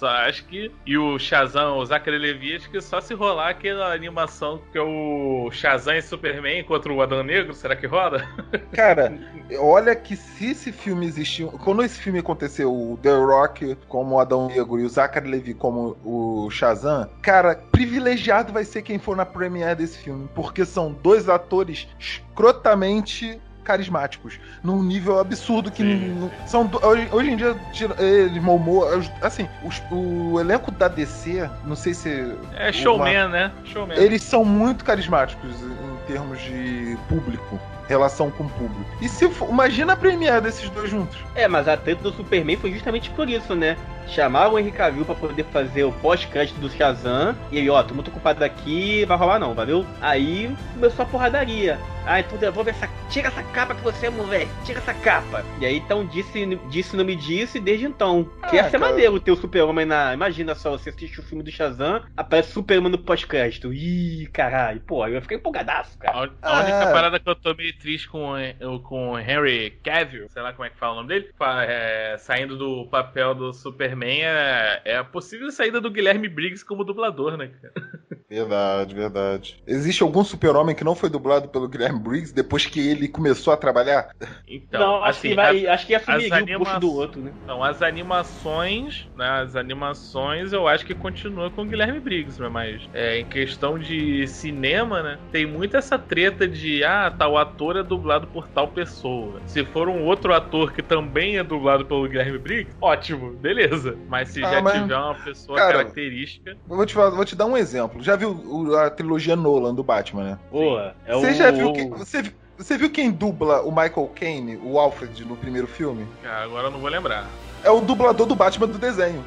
que 0.47 0.71
e 0.85 0.97
o 0.97 1.17
Shazam, 1.17 1.77
o 1.77 1.85
Zachary 1.85 2.17
Levi, 2.17 2.55
acho 2.55 2.69
que 2.69 2.81
só 2.81 3.01
se 3.01 3.13
rolar 3.13 3.49
aquela 3.49 3.93
animação 3.93 4.61
que 4.71 4.77
é 4.77 4.81
o 4.81 5.49
Shazam 5.51 5.95
e 5.95 6.01
Superman 6.01 6.63
contra 6.63 6.91
o 6.91 7.01
Adão 7.01 7.23
Negro, 7.23 7.53
será 7.53 7.75
que 7.75 7.87
roda? 7.87 8.27
Cara, 8.71 9.13
olha 9.59 9.95
que 9.95 10.15
se 10.15 10.51
esse 10.51 10.71
filme 10.71 11.05
existiu. 11.05 11.49
Quando 11.63 11.83
esse 11.83 11.99
filme 11.99 12.19
aconteceu, 12.19 12.71
o 12.71 12.97
The 13.01 13.15
Rock 13.15 13.75
como 13.87 14.19
Adão 14.19 14.47
Negro 14.47 14.79
e 14.79 14.85
o 14.85 14.89
Zachary 14.89 15.29
Levi 15.29 15.53
como 15.53 15.97
o 16.03 16.49
Shazam, 16.49 17.09
cara, 17.21 17.55
privilegiado 17.71 18.53
vai 18.53 18.63
ser 18.63 18.81
quem 18.81 18.99
for 18.99 19.15
na 19.15 19.25
premiere 19.25 19.75
desse 19.75 19.97
filme, 19.97 20.29
porque 20.35 20.65
são 20.65 20.91
dois 20.91 21.29
atores 21.29 21.87
escrotamente 21.99 23.39
carismáticos, 23.63 24.39
num 24.63 24.81
nível 24.83 25.19
absurdo 25.19 25.71
que 25.71 25.83
não- 25.83 26.31
são 26.45 26.69
hoje, 26.83 27.07
hoje 27.11 27.31
em 27.31 27.35
dia 27.35 27.55
eles 27.99 28.39
Momoa, 28.39 29.01
assim, 29.21 29.47
os- 29.63 29.81
o 29.91 30.39
elenco 30.39 30.71
da 30.71 30.87
DC, 30.87 31.49
não 31.65 31.75
sei 31.75 31.93
se 31.93 32.35
É 32.55 32.71
showman, 32.71 33.27
né? 33.29 33.51
Showman. 33.65 33.97
eles 33.97 34.21
são 34.23 34.43
muito 34.43 34.83
carismáticos 34.83 35.51
em 35.61 36.07
termos 36.07 36.39
de 36.41 36.97
público, 37.07 37.59
relação 37.91 38.31
com 38.31 38.43
o 38.45 38.49
público. 38.49 38.85
E 39.01 39.07
se 39.09 39.29
for, 39.29 39.49
imagina 39.49 39.93
a 39.93 39.95
premiere 39.95 40.41
desses 40.41 40.69
dois 40.69 40.89
juntos. 40.89 41.17
É, 41.35 41.47
mas 41.47 41.67
a 41.67 41.75
treta 41.77 42.01
do 42.03 42.11
Superman 42.13 42.57
foi 42.57 42.71
justamente 42.71 43.09
por 43.11 43.29
isso, 43.29 43.55
né? 43.55 43.77
Chamaram 44.07 44.53
o 44.53 44.59
Henry 44.59 44.71
Cavill 44.71 45.05
pra 45.05 45.15
poder 45.15 45.43
fazer 45.45 45.83
o 45.85 45.91
pós-crédito 45.91 46.59
do 46.59 46.69
Shazam. 46.69 47.35
E 47.51 47.59
aí, 47.59 47.69
ó, 47.69 47.81
tô 47.83 47.93
muito 47.93 48.09
ocupado 48.09 48.43
aqui, 48.43 49.05
vai 49.05 49.15
rolar 49.17 49.39
não, 49.39 49.53
valeu? 49.53 49.85
Aí 50.01 50.53
começou 50.73 51.03
a 51.03 51.07
porradaria. 51.07 51.79
Ah, 52.05 52.19
então 52.19 52.35
devolve 52.37 52.71
essa. 52.71 52.89
Tira 53.09 53.27
essa 53.27 53.43
capa 53.43 53.75
que 53.75 53.81
você 53.81 54.07
é 54.07 54.09
moleque, 54.09 54.49
tira 54.65 54.79
essa 54.79 54.93
capa. 54.93 55.45
E 55.59 55.65
aí 55.65 55.77
então 55.77 56.03
disse, 56.05 56.57
disse 56.69 56.95
não 56.97 57.05
me 57.05 57.15
disse 57.15 57.59
desde 57.59 57.85
então. 57.85 58.27
Que 58.49 58.55
ia 58.55 58.61
Ah, 58.61 58.69
ser 58.71 58.79
cara. 58.79 58.91
maneiro 58.91 59.19
ter 59.19 59.31
o 59.31 59.35
Super-Homem 59.35 59.85
na. 59.85 60.13
Imagina 60.13 60.55
só, 60.55 60.71
você 60.71 60.89
assiste 60.89 61.19
o 61.19 61.23
filme 61.23 61.43
do 61.43 61.51
Shazam, 61.51 62.01
aparece 62.17 62.49
o 62.49 62.53
Superman 62.53 62.91
no 62.91 62.97
pós-crédito. 62.97 63.71
Ih, 63.71 64.27
caralho, 64.33 64.81
pô, 64.81 65.05
eu 65.07 65.13
ia 65.13 65.21
ficar 65.21 65.35
empolgadaço, 65.35 65.95
cara. 65.99 66.31
A 66.41 66.59
única 66.61 66.89
Ah. 66.89 66.91
parada 66.91 67.19
que 67.19 67.29
eu 67.29 67.35
tô 67.35 67.53
meio 67.53 67.71
triste 67.81 68.07
com, 68.09 68.33
o- 68.35 68.79
com 68.81 69.11
o 69.11 69.19
Henry 69.19 69.71
Cavill, 69.83 70.27
sei 70.29 70.41
lá 70.41 70.53
como 70.53 70.65
é 70.65 70.69
que 70.69 70.77
fala 70.77 70.93
o 70.93 70.95
nome 70.97 71.09
dele, 71.09 71.29
é, 71.67 72.15
saindo 72.19 72.57
do 72.57 72.87
papel 72.89 73.33
do 73.35 73.53
Superman, 73.53 74.21
é, 74.23 74.81
é 74.85 74.97
a 74.97 75.03
possível 75.03 75.51
saída 75.51 75.81
do 75.81 75.91
Guilherme 75.91 76.27
Briggs 76.29 76.63
como 76.65 76.83
dublador, 76.83 77.37
né, 77.37 77.47
cara? 77.61 77.73
Verdade, 78.29 78.95
verdade. 78.95 79.61
Existe 79.67 80.01
algum 80.03 80.23
super-homem 80.23 80.73
que 80.73 80.85
não 80.85 80.95
foi 80.95 81.09
dublado 81.09 81.49
pelo 81.49 81.67
Guilherme 81.67 81.99
Briggs 81.99 82.33
depois 82.33 82.65
que 82.65 82.79
ele 82.79 83.09
começou 83.09 83.51
a 83.51 83.57
trabalhar? 83.57 84.09
Então, 84.47 84.79
não, 84.79 85.03
acho 85.03 85.19
assim, 85.19 85.29
que 85.29 85.35
vai. 85.35 85.65
as- 85.67 85.73
acho 85.73 85.85
que 85.85 85.91
ia 85.93 85.97
assumir 85.97 86.33
as 86.33 86.41
o 86.41 86.47
posto 86.57 86.79
do 86.79 86.91
outro, 86.93 87.21
né? 87.21 87.33
Então, 87.43 87.63
as 87.63 87.81
animações, 87.81 89.09
né, 89.15 89.27
as 89.41 89.55
animações 89.55 90.53
eu 90.53 90.67
acho 90.67 90.85
que 90.85 90.95
continua 90.95 91.51
com 91.51 91.63
o 91.63 91.65
Guilherme 91.67 91.99
Briggs, 91.99 92.41
né, 92.41 92.47
mas 92.49 92.87
é, 92.93 93.19
em 93.19 93.25
questão 93.25 93.77
de 93.77 94.25
cinema, 94.27 95.03
né, 95.03 95.19
tem 95.31 95.45
muito 95.45 95.75
essa 95.77 95.97
treta 95.99 96.47
de, 96.47 96.83
ah, 96.83 97.11
tal 97.11 97.37
ator 97.37 97.60
é 97.77 97.83
dublado 97.83 98.27
por 98.27 98.47
tal 98.47 98.67
pessoa. 98.67 99.39
Se 99.45 99.63
for 99.65 99.87
um 99.87 100.03
outro 100.05 100.33
ator 100.33 100.71
que 100.73 100.81
também 100.81 101.37
é 101.37 101.43
dublado 101.43 101.85
pelo 101.85 102.07
Guilherme 102.07 102.37
Briggs, 102.39 102.75
ótimo, 102.81 103.31
beleza. 103.33 103.97
Mas 104.09 104.29
se 104.29 104.43
Ah, 104.43 104.51
já 104.53 104.61
mas- 104.61 104.81
tiver 104.81 104.97
uma 104.97 105.15
pessoa 105.15 105.57
Cara, 105.57 105.71
característica... 105.73 106.57
Vou 106.65 106.85
te, 106.85 106.95
vou 106.95 107.25
te 107.25 107.35
dar 107.35 107.45
um 107.45 107.55
exemplo. 107.57 108.01
Já 108.01 108.15
viu 108.15 108.75
a 108.77 108.89
trilogia 108.89 109.35
Nolan 109.35 109.75
do 109.75 109.83
Batman, 109.83 110.23
né? 110.23 110.39
Pô, 110.49 110.79
é 110.79 110.93
Você 111.13 111.31
o. 111.31 111.33
já 111.33 111.51
viu 111.51 111.71
que. 111.73 111.87
Você, 111.89 112.33
Você 112.57 112.77
viu 112.77 112.89
quem 112.89 113.09
dubla 113.11 113.61
o 113.61 113.69
Michael 113.71 114.11
Caine, 114.15 114.57
o 114.63 114.77
Alfred, 114.79 115.25
no 115.25 115.35
primeiro 115.35 115.67
filme? 115.67 116.05
Ah, 116.23 116.43
agora 116.43 116.67
eu 116.67 116.71
não 116.71 116.79
vou 116.79 116.89
lembrar. 116.89 117.27
É 117.63 117.69
o 117.69 117.79
dublador 117.81 118.25
do 118.25 118.35
Batman 118.35 118.67
do 118.67 118.77
desenho. 118.79 119.23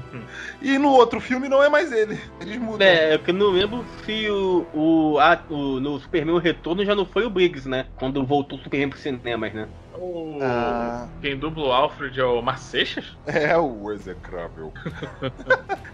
e 0.60 0.76
no 0.78 0.90
outro 0.90 1.20
filme 1.20 1.48
não 1.48 1.62
é 1.62 1.68
mais 1.68 1.92
ele. 1.92 2.18
Eles 2.40 2.58
mudam. 2.58 2.86
É, 2.86 3.14
eu 3.14 3.18
que 3.20 3.32
não 3.32 3.50
lembro 3.50 3.84
se 4.04 4.28
o, 4.28 4.66
o, 4.74 5.18
a- 5.20 5.40
o- 5.48 5.78
no 5.80 5.98
Superman 6.00 6.34
o 6.34 6.38
Retorno 6.38 6.84
já 6.84 6.94
não 6.94 7.06
foi 7.06 7.24
o 7.24 7.30
Briggs, 7.30 7.68
né? 7.68 7.86
Quando 7.98 8.24
voltou 8.26 8.58
o 8.58 8.62
Superman 8.62 8.88
pros 8.90 9.02
cinemas, 9.02 9.52
né? 9.54 9.68
O- 9.94 10.38
Ah. 10.42 11.08
Quem 11.22 11.38
dubla 11.38 11.68
o 11.68 11.72
Alfred 11.72 12.18
é 12.18 12.24
o 12.24 12.42
Marceixas? 12.42 13.16
É 13.26 13.56
o 13.56 13.92
execrável. 13.92 14.72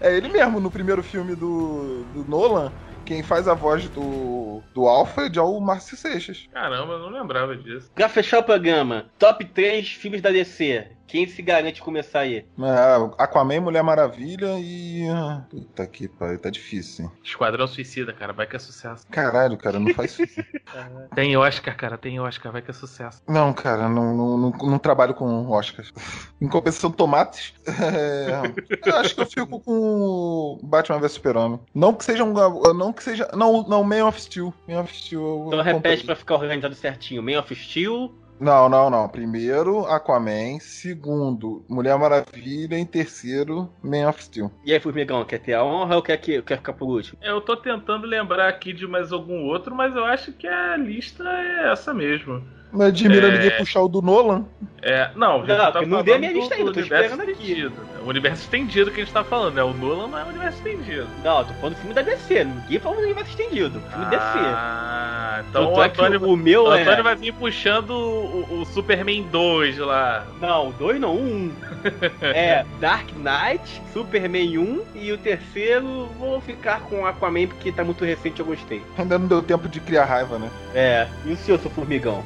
é 0.01 0.15
ele 0.17 0.29
mesmo, 0.29 0.59
no 0.59 0.71
primeiro 0.71 1.03
filme 1.03 1.35
do, 1.35 2.03
do 2.13 2.25
Nolan, 2.27 2.71
quem 3.05 3.21
faz 3.21 3.47
a 3.47 3.53
voz 3.53 3.87
do, 3.89 4.61
do 4.73 4.87
Alfred 4.87 5.37
é 5.37 5.41
o 5.41 5.59
Márcio 5.59 5.95
Seixas. 5.97 6.47
Caramba, 6.53 6.93
eu 6.93 6.99
não 6.99 7.09
lembrava 7.09 7.55
disso. 7.55 7.91
Pra 7.93 8.07
fechar 8.09 8.39
o 8.39 8.43
programa, 8.43 9.05
top 9.19 9.43
3 9.45 9.87
filmes 9.89 10.21
da 10.21 10.31
DC. 10.31 10.87
Quem 11.05 11.27
se 11.27 11.41
garante 11.41 11.81
começar 11.81 12.21
aí? 12.21 12.37
É, 12.59 13.23
Aquaman, 13.23 13.59
Mulher 13.61 13.83
Maravilha 13.83 14.55
e. 14.59 15.03
Puta 15.49 15.85
que 15.85 16.07
pariu, 16.07 16.39
tá 16.39 16.49
difícil, 16.49 17.05
hein? 17.05 17.11
Esquadrão 17.23 17.67
Suicida, 17.67 18.11
cara, 18.13 18.33
vai 18.33 18.47
que 18.47 18.55
é 18.55 18.59
sucesso. 18.59 19.05
Caralho, 19.11 19.57
cara, 19.57 19.79
não 19.79 19.93
faz 19.93 20.17
isso. 20.17 20.41
Tem 21.13 21.37
Oscar, 21.37 21.75
cara, 21.77 21.97
tem 21.97 22.19
Oscar, 22.19 22.51
vai 22.51 22.61
que 22.61 22.71
é 22.71 22.73
sucesso. 22.73 23.21
Não, 23.27 23.53
cara, 23.53 23.87
não, 23.87 24.15
não, 24.15 24.37
não, 24.37 24.49
não 24.51 24.79
trabalho 24.79 25.13
com 25.13 25.47
Oscars. 25.51 25.93
Em 26.41 26.47
compensação, 26.47 26.91
tomates. 26.91 27.53
é, 27.67 28.51
eu 28.89 28.95
acho 28.97 29.13
que 29.13 29.21
eu 29.21 29.25
fico 29.27 29.59
com 29.59 29.71
o 29.71 30.59
Batman 30.63 30.99
vs 30.99 31.11
Super-Homem. 31.11 31.59
Não 31.75 31.93
que 31.93 32.03
seja 32.03 32.23
um. 32.23 32.33
Não 32.73 32.91
que 32.91 33.03
seja. 33.03 33.29
Não, 33.35 33.63
não, 33.67 33.83
Man 33.83 34.05
of 34.07 34.19
Steel. 34.19 34.53
Man 34.67 34.81
of 34.81 34.95
Steel. 34.97 35.21
eu 35.21 35.43
Então 35.47 35.59
comprei. 35.59 35.73
repete 35.73 36.05
pra 36.05 36.15
ficar 36.15 36.35
organizado 36.35 36.73
certinho. 36.73 37.21
Man 37.21 37.39
of 37.39 37.53
Steel, 37.55 38.11
Não, 38.39 38.67
não, 38.67 38.89
não. 38.89 39.07
Primeiro, 39.07 39.85
Aquaman. 39.85 40.59
Segundo, 40.59 41.63
Mulher 41.69 41.97
Maravilha. 41.97 42.77
Em 42.77 42.85
terceiro, 42.85 43.69
Man 43.81 44.09
of 44.09 44.23
Steel. 44.23 44.51
E 44.65 44.73
aí, 44.73 44.79
Formigão, 44.79 45.23
quer 45.25 45.39
ter 45.39 45.53
a 45.53 45.63
honra 45.63 45.95
ou 45.95 46.01
quer, 46.01 46.17
que, 46.17 46.41
quer 46.41 46.57
ficar 46.57 46.73
por 46.73 46.87
último? 46.87 47.17
Eu 47.21 47.41
tô 47.41 47.55
tentando 47.55 48.05
lembrar 48.05 48.47
aqui 48.47 48.73
de 48.73 48.87
mais 48.87 49.11
algum 49.11 49.45
outro, 49.45 49.75
mas 49.75 49.95
eu 49.95 50.05
acho 50.05 50.33
que 50.33 50.47
a 50.47 50.75
lista 50.77 51.23
é 51.23 51.71
essa 51.71 51.93
mesmo. 51.93 52.43
Não 52.73 52.85
admira 52.87 53.27
É. 53.27 53.31
ninguém 53.31 53.57
puxar 53.57 53.81
o 53.81 53.87
do 53.87 54.01
Nolan. 54.01 54.45
É, 54.81 55.11
não, 55.15 55.39
Não, 55.39 55.45
tá 55.45 55.81
não 55.81 55.89
falando 55.89 56.03
dei 56.03 56.15
a 56.15 56.19
minha 56.19 56.31
lista 56.33 56.55
ainda, 56.55 56.71
do 56.71 56.73
tô 56.73 56.79
universo 56.81 57.03
esperando 57.11 57.29
aqui. 57.29 57.41
estendido. 57.43 57.73
O 58.05 58.09
universo 58.09 58.41
estendido 58.43 58.91
que 58.91 58.99
a 59.01 59.03
gente 59.05 59.13
tá 59.13 59.23
falando, 59.23 59.53
né? 59.55 59.63
O 59.63 59.73
Nolan 59.73 60.07
não 60.07 60.17
é 60.19 60.23
o 60.23 60.27
universo 60.27 60.57
estendido. 60.57 61.07
Não, 61.23 61.39
eu 61.39 61.45
tô 61.45 61.53
falando 61.53 61.75
do 61.75 61.79
filme 61.79 61.93
da 61.93 62.01
DC. 62.01 62.43
Ninguém 62.43 62.79
falou 62.79 62.97
do 62.97 63.03
universo 63.03 63.29
estendido. 63.29 63.79
Filme 63.79 64.05
DC. 64.07 64.21
Ah, 64.21 65.43
então 65.49 65.73
o 65.73 65.81
é 65.81 65.85
Antônio, 65.85 66.23
o 66.27 66.35
meu 66.35 66.63
o 66.65 66.73
é- 66.73 66.81
Antônio 66.81 67.03
vai 67.03 67.15
vir 67.15 67.33
puxando 67.33 67.91
o, 67.91 68.61
o 68.61 68.65
Superman 68.65 69.23
2 69.31 69.77
lá. 69.77 70.25
Não, 70.41 70.71
dois 70.71 70.99
não, 70.99 71.15
um. 71.15 71.53
é 72.21 72.65
Dark 72.81 73.07
Knight, 73.15 73.81
Superman 73.93 74.57
1 74.57 74.81
e 74.95 75.11
o 75.13 75.17
terceiro 75.17 76.07
vou 76.19 76.41
ficar 76.41 76.81
com 76.81 77.05
Aquaman 77.05 77.47
porque 77.47 77.71
tá 77.71 77.83
muito 77.85 78.03
recente 78.03 78.39
eu 78.41 78.45
gostei. 78.45 78.81
Ainda 78.97 79.17
não 79.17 79.27
deu 79.27 79.41
tempo 79.41 79.69
de 79.69 79.79
criar 79.79 80.05
raiva, 80.05 80.37
né? 80.37 80.49
É, 80.75 81.07
e 81.25 81.31
o 81.31 81.37
senhor, 81.37 81.59
seu 81.59 81.71
formigão? 81.71 82.23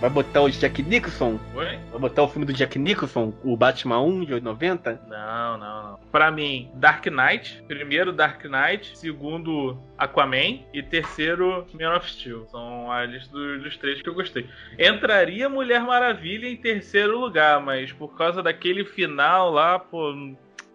Vai 0.00 0.10
botar 0.10 0.42
o 0.42 0.50
Jack 0.50 0.82
Nicholson? 0.82 1.38
Oi? 1.54 1.78
Vai 1.90 2.00
botar 2.00 2.22
o 2.22 2.28
filme 2.28 2.44
do 2.44 2.52
Jack 2.52 2.78
Nicholson, 2.78 3.32
o 3.44 3.56
Batman 3.56 4.00
1 4.00 4.24
de 4.24 4.40
90? 4.40 5.00
Não, 5.08 5.58
não, 5.58 5.82
não. 5.82 5.98
Pra 6.10 6.30
mim, 6.30 6.70
Dark 6.74 7.06
Knight. 7.06 7.62
Primeiro, 7.68 8.12
Dark 8.12 8.44
Knight. 8.44 8.98
Segundo, 8.98 9.78
Aquaman. 9.96 10.60
E 10.72 10.82
terceiro, 10.82 11.66
Man 11.78 11.96
of 11.96 12.10
Steel. 12.10 12.46
São 12.50 12.90
a 12.90 13.04
lista 13.04 13.32
dos, 13.32 13.62
dos 13.62 13.76
três 13.76 14.02
que 14.02 14.08
eu 14.08 14.14
gostei. 14.14 14.48
Entraria 14.78 15.48
Mulher 15.48 15.82
Maravilha 15.82 16.48
em 16.48 16.56
terceiro 16.56 17.18
lugar, 17.18 17.60
mas 17.60 17.92
por 17.92 18.16
causa 18.16 18.42
daquele 18.42 18.84
final 18.84 19.50
lá, 19.50 19.78
pô. 19.78 20.12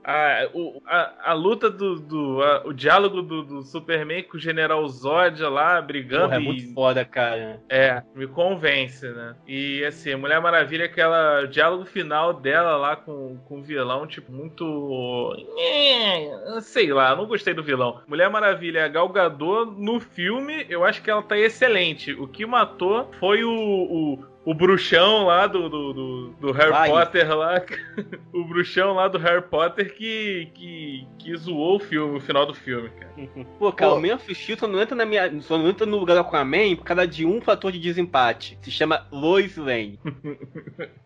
A, 0.10 0.48
o- 0.54 0.82
a, 0.88 1.32
a 1.32 1.34
luta 1.34 1.70
do. 1.70 2.00
do 2.00 2.42
a- 2.42 2.62
o 2.66 2.72
diálogo 2.74 3.22
do, 3.22 3.44
do 3.44 3.62
Superman 3.64 4.24
com 4.24 4.38
o 4.38 4.40
General 4.40 4.88
Zod 4.88 5.44
lá 5.44 5.82
brigando. 5.82 6.30
Porra, 6.30 6.38
é 6.38 6.40
e- 6.40 6.44
muito 6.46 6.74
foda, 6.74 7.04
cara. 7.04 7.62
é, 7.70 8.02
me 8.16 8.26
convence, 8.26 9.06
né? 9.06 9.36
E 9.46 9.84
assim, 9.84 10.16
Mulher 10.16 10.40
Maravilha, 10.40 10.86
aquela 10.86 11.42
o 11.44 11.48
diálogo 11.48 11.84
final 11.86 12.34
dela 12.34 12.78
lá 12.78 12.96
com, 12.96 13.38
com 13.46 13.60
o 13.60 13.64
vilão, 13.64 14.08
tipo, 14.08 14.32
muito. 14.32 15.36
É, 15.58 16.62
Sei 16.62 16.92
lá, 16.94 17.16
não 17.16 17.26
gostei 17.26 17.54
do 17.54 17.62
vilão. 17.64 18.02
Mulher 18.08 18.30
Maravilha, 18.30 18.86
a 18.86 18.88
Gal 18.88 19.10
Gadot, 19.10 19.72
no 19.78 20.00
filme, 20.00 20.66
eu 20.70 20.86
acho 20.86 21.02
que 21.02 21.10
ela 21.12 21.22
tá 21.22 21.38
excelente. 21.38 22.14
O 22.14 22.28
que 22.28 22.46
matou 22.46 23.12
foi 23.20 23.44
o. 23.44 23.52
o 23.52 24.27
o 24.50 24.54
bruxão 24.54 25.26
lá 25.26 25.46
do, 25.46 25.68
do, 25.68 25.94
do, 25.94 26.28
do 26.40 26.52
Harry 26.54 26.72
Vai. 26.72 26.90
Potter 26.90 27.36
lá. 27.36 27.62
o 28.34 28.46
bruxão 28.46 28.94
lá 28.94 29.10
do 29.10 29.18
Harry 29.18 29.42
Potter 29.42 29.94
que, 29.94 30.50
que, 30.54 31.06
que 31.20 31.36
zoou 31.36 31.76
o 31.76 31.80
filme, 31.80 32.18
o 32.18 32.22
final 32.22 32.46
do 32.46 32.54
filme, 32.54 32.90
cara. 32.90 33.12
Pô, 33.60 33.74
cara, 33.74 33.92
Pô. 33.92 33.98
o 33.98 34.02
Man 34.02 34.16
of 34.16 34.34
Steel 34.34 34.58
só 34.58 34.66
não 34.66 34.80
entra 34.82 34.96
na 34.96 35.06
minha. 35.06 35.42
Só 35.42 35.58
não 35.58 35.68
entra 35.68 35.86
no 35.86 35.98
lugar 35.98 36.14
do 36.14 36.22
Aquaman 36.22 36.78
por 36.78 36.86
causa 36.86 37.06
de 37.06 37.26
um 37.26 37.42
fator 37.42 37.74
de 37.74 37.80
desempate. 37.80 38.58
Se 38.62 38.72
chama 38.72 39.06
Lois 39.12 39.58
Lane. 39.58 40.00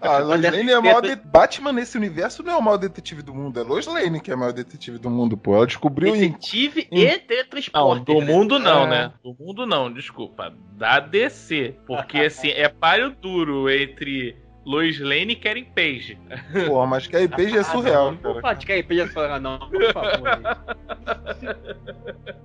Ah, 0.00 0.18
Lois 0.18 0.40
Mas 0.40 0.52
Lane 0.52 0.70
é 0.70 0.76
o 0.76 0.78
essa- 0.78 0.80
maior 0.82 1.02
de... 1.02 1.16
Batman 1.16 1.72
nesse 1.72 1.96
universo 1.96 2.44
não 2.44 2.52
é 2.52 2.56
o 2.56 2.62
maior 2.62 2.76
detetive 2.76 3.22
do 3.22 3.34
mundo, 3.34 3.58
é 3.58 3.64
Lois 3.64 3.86
Lane 3.86 4.20
que 4.20 4.30
é 4.30 4.34
o 4.36 4.38
maior 4.38 4.52
detetive 4.52 4.98
do 4.98 5.10
mundo, 5.10 5.36
pô. 5.36 5.56
Ela 5.56 5.66
descobriu. 5.66 6.12
Detetive 6.12 6.86
em- 6.92 7.00
e 7.02 7.18
teletransporte. 7.18 8.04
Não, 8.08 8.20
do 8.20 8.24
mundo 8.24 8.58
não, 8.60 8.84
É. 8.84 8.88
né? 8.88 9.12
Do 9.22 9.34
mundo 9.38 9.66
não, 9.66 9.92
desculpa. 9.92 10.54
Da 10.76 11.00
DC. 11.00 11.74
Porque 11.88 12.18
assim, 12.18 12.50
é 12.50 12.68
páreo 12.80 13.10
duro 13.10 13.68
entre 13.70 14.36
Lois 14.66 15.00
Lane 15.00 15.32
e 15.32 15.36
Karen 15.36 15.64
Page. 15.74 16.18
Porra, 16.66 16.86
mas 16.86 17.06
a 17.06 17.28
Page 17.28 17.56
é 17.56 17.62
surreal, 17.62 18.10
Não 18.12 18.18
cara. 18.18 18.32
vou 18.34 18.42
falar 18.42 18.54
de 18.54 18.66
Karen 18.66 18.82
Page 18.82 19.00
essa 19.00 19.20
não, 19.40 19.58
por 19.58 19.92
favor. 19.92 20.28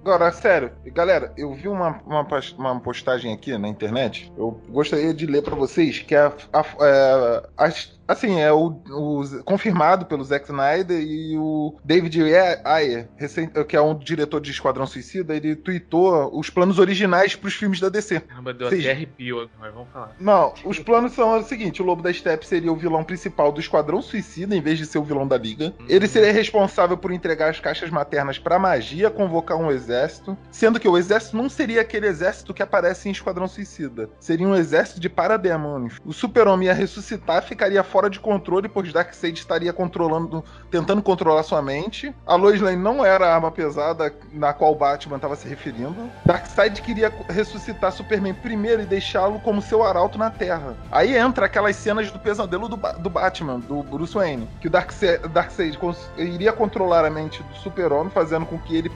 Agora, 0.02 0.32
sério, 0.32 0.72
galera, 0.88 1.34
eu 1.38 1.54
vi 1.54 1.68
uma, 1.68 2.02
uma, 2.06 2.28
uma 2.58 2.80
postagem 2.80 3.34
aqui 3.34 3.58
na 3.58 3.68
internet. 3.68 4.32
Eu 4.38 4.52
gostaria 4.70 5.14
de 5.14 5.26
ler 5.26 5.42
pra 5.42 5.56
vocês 5.56 6.00
que 6.00 6.16
é, 6.16 6.20
a- 6.54 6.66
é, 6.82 7.48
as- 7.58 8.00
assim 8.08 8.40
é 8.40 8.52
o, 8.52 8.68
o- 8.90 9.44
confirmado 9.44 10.06
pelo 10.06 10.24
Zack 10.24 10.46
Snyder 10.46 11.00
e 11.02 11.38
o 11.38 11.76
David 11.84 12.22
Ayer, 12.64 13.10
recém- 13.18 13.50
que 13.68 13.76
é 13.76 13.82
um 13.82 13.98
diretor 13.98 14.40
de 14.42 14.52
Esquadrão 14.52 14.86
Suicida, 14.86 15.36
ele 15.36 15.56
tweetou 15.56 16.38
os 16.38 16.50
planos 16.50 16.80
originais 16.80 17.36
pros 17.36 17.54
filmes 17.54 17.80
da 17.80 17.90
DC. 17.90 18.20
Caramba, 18.22 18.54
deu 18.54 18.68
até 18.68 18.92
arrepio, 18.92 19.50
mas 19.60 19.74
vamos 19.74 19.90
falar. 19.92 20.12
Não, 20.20 20.54
os 20.66 20.80
planos 20.80 21.14
são 21.14 21.38
o 21.40 21.44
seguinte: 21.44 21.82
o 21.82 21.86
Lobo 21.86 22.02
da 22.02 22.12
Steppe 22.14 22.46
seria 22.46 22.72
o 22.72 22.76
vilão 22.76 23.04
principal 23.04 23.52
do 23.52 23.60
Esquadrão 23.60 24.02
Suicida, 24.02 24.56
em 24.56 24.62
vez 24.62 24.78
de 24.78 24.86
ser 24.86 24.98
o 25.00 25.04
vilão 25.04 25.28
da 25.28 25.38
Liga. 25.38 25.74
Ele 25.88 26.08
seria 26.08 26.32
responsável 26.32 26.98
por 26.98 27.12
entregar 27.12 27.50
as 27.50 27.60
caixas 27.60 27.90
maternas 27.90 28.38
pra 28.38 28.60
magia, 28.60 29.10
convocar 29.10 29.58
um 29.58 29.72
exército. 29.72 30.38
Sendo 30.52 30.80
que 30.80 30.88
o 30.88 30.98
exército 30.98 31.38
não 31.38 31.50
seria 31.50 31.82
aquele 31.82 32.08
exército 32.08 32.54
que 32.54 32.64
aparece 32.64 33.08
em 33.08 33.12
Esquadrão 33.12 33.48
Suicida. 33.48 34.10
Seria 34.20 34.48
um 34.48 34.56
exército 34.56 35.00
de 35.00 35.10
parademônios. 35.10 36.00
O 36.06 36.14
super-homem 36.14 36.68
ia 36.68 36.74
ressuscitar, 36.74 37.44
ficaria 37.44 37.84
fora 37.94 38.10
de 38.10 38.20
controle, 38.20 38.68
pois 38.68 38.92
Darkseid 38.92 39.38
estaria 39.38 39.72
controlando, 39.72 40.44
tentando 40.72 41.00
controlar 41.04 41.44
sua 41.44 41.62
mente. 41.62 42.12
A 42.26 42.34
Lois 42.34 42.60
Lane 42.60 42.76
não 42.82 43.06
era 43.06 43.28
a 43.28 43.36
arma 43.36 43.52
pesada 43.52 44.12
na 44.32 44.52
qual 44.52 44.74
Batman 44.74 45.18
estava 45.18 45.36
se 45.36 45.48
referindo. 45.48 46.10
Darkseid 46.26 46.82
queria 46.82 47.14
ressuscitar 47.30 47.92
Superman 47.92 48.34
primeiro 48.34 48.82
e 48.82 48.86
deixá-lo 48.86 49.40
como 49.42 49.62
seu 49.62 49.84
arauto 49.84 50.18
na 50.18 50.32
Terra. 50.32 50.76
Aí 50.92 51.16
entra 51.16 51.46
aquelas 51.46 51.76
cenas 51.76 52.10
do 52.10 52.18
pesadelo 52.18 52.68
do, 52.68 52.76
Ba- 52.76 52.94
do 52.94 53.12
Batman, 53.12 53.60
do 53.60 53.84
Bruce 53.84 54.16
Wayne, 54.16 54.50
que 54.60 54.66
o 54.66 54.72
Darkseid, 54.72 55.28
Darkseid 55.28 55.78
iria 56.18 56.52
controlar 56.52 57.06
a 57.06 57.12
mente 57.12 57.44
do 57.44 57.56
Super-Homem, 57.58 58.10
fazendo 58.10 58.48
com 58.48 58.58
que 58.58 58.76
ele 58.76 58.90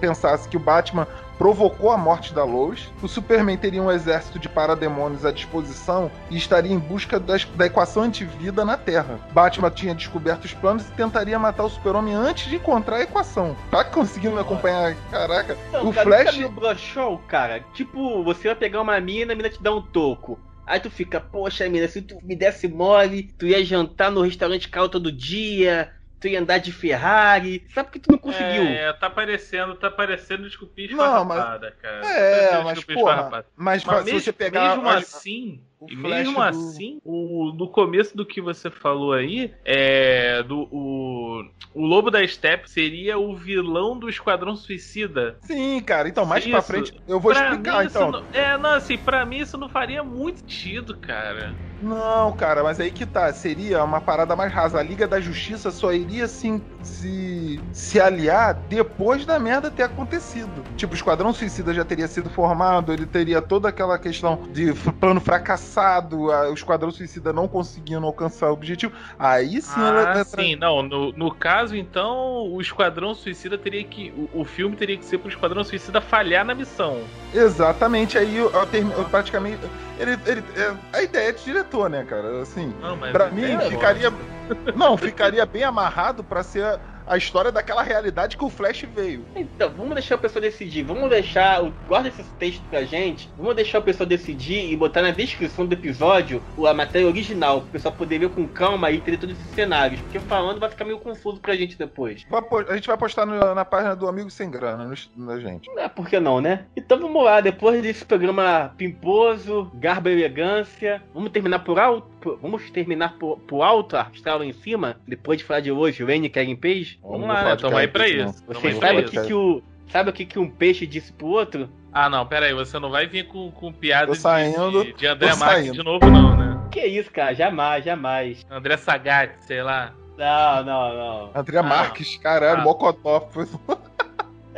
pensasse 0.00 0.48
que 0.48 0.56
o 0.56 0.60
Batman 0.60 1.06
provocou 1.38 1.90
a 1.92 1.96
morte 1.96 2.34
da 2.34 2.44
Lois. 2.44 2.90
O 3.00 3.08
Superman 3.08 3.56
teria 3.56 3.82
um 3.82 3.90
exército 3.90 4.38
de 4.38 4.48
parademônios 4.48 5.24
à 5.24 5.30
disposição 5.30 6.10
e 6.30 6.36
estaria 6.36 6.72
em 6.72 6.78
busca 6.78 7.18
das- 7.20 7.44
da 7.44 7.66
equação 7.66 8.02
antivida 8.02 8.64
na 8.64 8.76
Terra. 8.76 9.20
Batman 9.32 9.70
tinha 9.70 9.94
descoberto 9.94 10.44
os 10.44 10.52
planos 10.52 10.86
e 10.88 10.92
tentaria 10.92 11.38
matar 11.38 11.64
o 11.64 11.70
Super-Homem 11.70 12.14
antes 12.14 12.48
de 12.48 12.56
encontrar 12.56 12.96
a 12.96 13.02
equação. 13.02 13.56
Tá 13.70 13.84
conseguindo 13.84 14.34
me 14.34 14.40
acompanhar? 14.40 14.94
Caraca. 15.10 15.56
Não, 15.72 15.88
o 15.88 15.94
cara, 15.94 16.06
Flash. 16.24 16.38
broxou, 16.50 17.18
cara. 17.28 17.64
Tipo, 17.72 18.22
você 18.24 18.48
vai 18.48 18.56
pegar 18.56 18.80
uma 18.82 19.00
mina, 19.00 19.32
a 19.32 19.36
mina 19.36 19.48
te 19.48 19.62
dá 19.62 19.72
um 19.74 19.80
toco. 19.80 20.38
Aí 20.66 20.80
tu 20.80 20.90
fica, 20.90 21.18
poxa, 21.18 21.66
mina, 21.68 21.88
se 21.88 22.02
tu 22.02 22.18
me 22.22 22.36
desse 22.36 22.68
mole, 22.68 23.32
tu 23.38 23.46
ia 23.46 23.64
jantar 23.64 24.10
no 24.10 24.20
restaurante 24.20 24.68
caro 24.68 24.88
todo 24.88 25.10
dia. 25.10 25.90
Tu 26.20 26.28
ia 26.28 26.40
andar 26.40 26.58
de 26.58 26.72
Ferrari. 26.72 27.64
Sabe 27.74 27.88
por 27.88 27.92
que 27.92 27.98
tu 28.00 28.10
não 28.10 28.18
conseguiu? 28.18 28.62
É, 28.64 28.92
tá 28.92 29.08
parecendo, 29.10 29.74
tá 29.76 29.90
parecendo 29.90 30.44
desculpinha 30.44 30.88
esfarrapada, 30.90 31.70
cara. 31.80 32.06
É, 32.06 32.48
Tá 32.48 32.62
mas, 32.64 32.84
porra, 32.84 33.44
mas, 33.56 33.84
Mas 33.84 33.98
se 34.00 34.04
mesmo, 34.04 34.20
você 34.20 34.32
pegar. 34.32 34.68
mesmo 34.76 34.88
olha, 34.88 34.98
assim, 34.98 35.60
o 35.80 35.90
e 35.90 35.96
mesmo 35.96 36.34
do- 36.34 36.42
assim, 36.42 37.00
o, 37.04 37.52
no 37.56 37.68
começo 37.68 38.16
do 38.16 38.26
que 38.26 38.40
você 38.40 38.70
falou 38.70 39.12
aí, 39.12 39.54
é, 39.64 40.42
do, 40.42 40.68
o, 40.72 41.44
o 41.74 41.86
Lobo 41.86 42.10
da 42.10 42.26
Steppe 42.26 42.68
seria 42.68 43.18
o 43.18 43.36
vilão 43.36 43.98
do 43.98 44.08
Esquadrão 44.08 44.56
Suicida. 44.56 45.38
Sim, 45.42 45.80
cara, 45.82 46.08
então 46.08 46.24
mais 46.26 46.44
pra 46.46 46.58
Isso. 46.58 46.66
frente 46.66 46.92
eu 47.06 47.20
vou 47.20 47.32
Pra 47.32 47.50
explicar 47.50 47.84
então. 47.84 48.10
não- 48.10 48.24
é, 48.32 48.58
não, 48.58 48.70
assim, 48.74 48.98
pra 48.98 49.24
mim 49.24 49.38
isso 49.38 49.56
não 49.56 49.68
faria 49.68 50.02
muito 50.02 50.40
sentido, 50.40 50.96
cara. 50.96 51.54
Não, 51.80 52.32
cara, 52.32 52.62
mas 52.62 52.80
aí 52.80 52.90
que 52.90 53.06
tá. 53.06 53.32
Seria 53.32 53.84
uma 53.84 54.00
parada 54.00 54.34
mais 54.34 54.52
rasa. 54.52 54.78
A 54.78 54.82
Liga 54.82 55.06
da 55.06 55.20
Justiça 55.20 55.70
só 55.70 55.92
iria 55.92 56.26
se, 56.26 56.60
se, 56.82 57.60
se 57.72 58.00
aliar 58.00 58.54
depois 58.68 59.24
da 59.24 59.38
merda 59.38 59.70
ter 59.70 59.84
acontecido. 59.84 60.50
Tipo, 60.76 60.92
o 60.92 60.96
Esquadrão 60.96 61.32
Suicida 61.32 61.72
já 61.72 61.84
teria 61.84 62.08
sido 62.08 62.28
formado, 62.30 62.92
ele 62.92 63.06
teria 63.06 63.40
toda 63.40 63.68
aquela 63.68 63.98
questão 63.98 64.40
de 64.52 64.72
plano 65.00 65.20
fracassado, 65.20 66.32
a- 66.32 66.50
o 66.50 66.54
Esquadrão 66.54 66.90
Suicida 66.90 67.32
não 67.32 67.46
conseguindo 67.46 68.04
alcançar 68.06 68.50
o 68.50 68.52
objetivo. 68.52 68.92
Aí 69.18 69.60
sim 69.62 69.80
ela- 69.80 70.08
Ah, 70.08 70.12
ela- 70.14 70.24
sim, 70.24 70.56
não. 70.56 70.82
No, 70.82 71.12
no 71.12 71.32
caso, 71.34 71.76
então, 71.76 72.50
o 72.50 72.60
Esquadrão 72.60 73.14
Suicida 73.14 73.56
teria 73.56 73.84
que. 73.84 74.10
O, 74.34 74.40
o 74.40 74.44
filme 74.44 74.74
teria 74.76 74.96
que 74.96 75.04
ser 75.04 75.18
pro 75.18 75.28
Esquadrão 75.28 75.62
Suicida 75.62 76.00
falhar 76.00 76.44
na 76.44 76.54
missão. 76.54 76.98
Exatamente, 77.32 78.16
aí 78.18 78.36
eu, 78.36 78.50
eu 78.50 78.68
eu 78.98 79.04
praticamente. 79.04 79.58
Ele, 79.98 80.16
ele, 80.26 80.44
é, 80.56 80.74
a 80.92 81.02
ideia 81.02 81.28
é 81.30 81.32
de 81.32 81.42
diretor, 81.44 81.67
né, 81.88 82.04
cara? 82.04 82.40
Assim, 82.42 82.74
Não, 82.80 82.96
mas 82.96 83.12
pra 83.12 83.26
é 83.26 83.30
mim 83.30 83.58
ficaria. 83.68 84.12
Não, 84.74 84.96
ficaria 84.96 85.44
bem 85.44 85.62
amarrado 85.62 86.24
pra 86.24 86.42
ser 86.42 86.78
a 87.08 87.16
história 87.16 87.50
daquela 87.50 87.82
realidade 87.82 88.36
que 88.36 88.44
o 88.44 88.48
Flash 88.50 88.82
veio. 88.94 89.24
Então, 89.34 89.70
vamos 89.76 89.94
deixar 89.94 90.14
a 90.16 90.18
pessoa 90.18 90.40
decidir. 90.40 90.82
Vamos 90.84 91.08
deixar. 91.08 91.62
o- 91.64 91.72
Guarda 91.86 92.08
esses 92.08 92.26
textos 92.38 92.64
pra 92.68 92.82
gente. 92.82 93.30
Vamos 93.36 93.54
deixar 93.56 93.78
a 93.78 93.82
pessoa 93.82 94.06
decidir 94.06 94.70
e 94.72 94.76
botar 94.76 95.02
na 95.02 95.10
descrição 95.10 95.66
do 95.66 95.72
episódio 95.72 96.42
a 96.66 96.74
matéria 96.74 97.06
original. 97.08 97.60
Pro 97.62 97.70
pessoal 97.70 97.94
poder 97.94 98.18
ver 98.18 98.28
com 98.30 98.46
calma 98.46 98.90
e 98.90 99.00
ter 99.00 99.16
todos 99.18 99.36
esses 99.38 99.50
cenários. 99.54 100.00
Porque 100.02 100.18
falando 100.20 100.60
vai 100.60 100.68
ficar 100.70 100.84
meio 100.84 100.98
confuso 100.98 101.40
pra 101.40 101.54
gente 101.56 101.76
depois. 101.78 102.26
A 102.68 102.74
gente 102.74 102.86
vai 102.88 102.96
postar 102.96 103.24
no- 103.26 103.54
na 103.54 103.64
página 103.64 103.94
do 103.96 104.06
Amigo 104.08 104.30
Sem 104.30 104.50
Grana, 104.50 104.84
no, 104.84 105.24
na 105.24 105.38
gente. 105.40 105.68
Não 105.74 105.82
é 105.82 105.88
por 105.88 106.06
que 106.08 106.18
não, 106.20 106.40
né? 106.40 106.66
Então 106.76 106.98
vamos 106.98 107.24
lá, 107.24 107.40
depois 107.40 107.80
desse 107.82 108.04
programa 108.04 108.74
pimposo, 108.76 109.70
garba 109.74 110.10
e 110.10 110.12
elegância, 110.14 111.02
vamos 111.14 111.30
terminar 111.30 111.60
por 111.60 111.78
alto? 111.78 112.08
Vamos 112.42 112.70
terminar 112.70 113.14
por, 113.18 113.38
por 113.40 113.62
alto, 113.62 113.96
astral 113.96 114.38
lá 114.38 114.44
em 114.44 114.52
cima? 114.52 114.96
Depois 115.06 115.38
de 115.38 115.44
falar 115.44 115.60
de 115.60 115.70
hoje, 115.72 116.04
Rainy 116.04 116.28
Karen 116.28 116.56
Page? 116.56 116.98
Vamos 117.02 117.20
Não 117.20 117.28
lá, 117.28 117.44
né? 117.44 117.56
Tamo 117.56 117.76
aí 117.76 117.88
pra 117.88 118.04
aqui, 118.04 118.16
isso. 118.22 118.44
Tamo 118.44 118.60
Você 118.60 118.66
aí 118.68 118.74
pra 118.74 118.88
sabe 118.88 119.00
o 119.00 119.04
que, 119.08 119.20
que 119.22 119.34
o. 119.34 119.62
Sabe 119.90 120.10
o 120.10 120.12
que, 120.12 120.26
que 120.26 120.38
um 120.38 120.50
peixe 120.50 120.86
disse 120.86 121.10
pro 121.12 121.28
outro? 121.28 121.68
Ah, 121.90 122.10
não, 122.10 122.26
pera 122.26 122.46
aí, 122.46 122.52
você 122.52 122.78
não 122.78 122.90
vai 122.90 123.06
vir 123.06 123.26
com, 123.26 123.50
com 123.50 123.72
piada 123.72 124.14
saindo, 124.14 124.84
de, 124.84 124.92
de 124.92 125.06
André 125.06 125.28
Marques 125.34 125.38
saindo. 125.38 125.72
de 125.72 125.82
novo, 125.82 126.10
não, 126.10 126.36
né? 126.36 126.60
Que 126.70 126.84
isso, 126.84 127.10
cara? 127.10 127.34
Jamais, 127.34 127.82
jamais. 127.84 128.44
André 128.50 128.76
Sagat, 128.76 129.32
sei 129.40 129.62
lá. 129.62 129.94
Não, 130.18 130.64
não, 130.64 130.94
não. 130.94 131.30
André 131.34 131.58
Ah, 131.58 131.62
Marques, 131.62 132.16
caralho, 132.18 132.60
Ah. 132.60 132.64
Mocotó. 132.64 133.26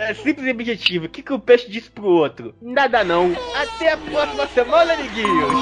É 0.01 0.15
simples 0.15 0.47
e 0.47 0.51
objetivo. 0.51 1.05
O 1.05 1.09
que, 1.11 1.23
que 1.23 1.31
o 1.31 1.39
peixe 1.39 1.71
disse 1.71 1.91
pro 1.91 2.07
outro? 2.07 2.55
Nada 2.63 3.05
não. 3.05 3.37
Até 3.55 3.93
a 3.93 3.99
próxima 3.99 4.47
semana, 4.47 4.95
amiguinhos. 4.95 5.53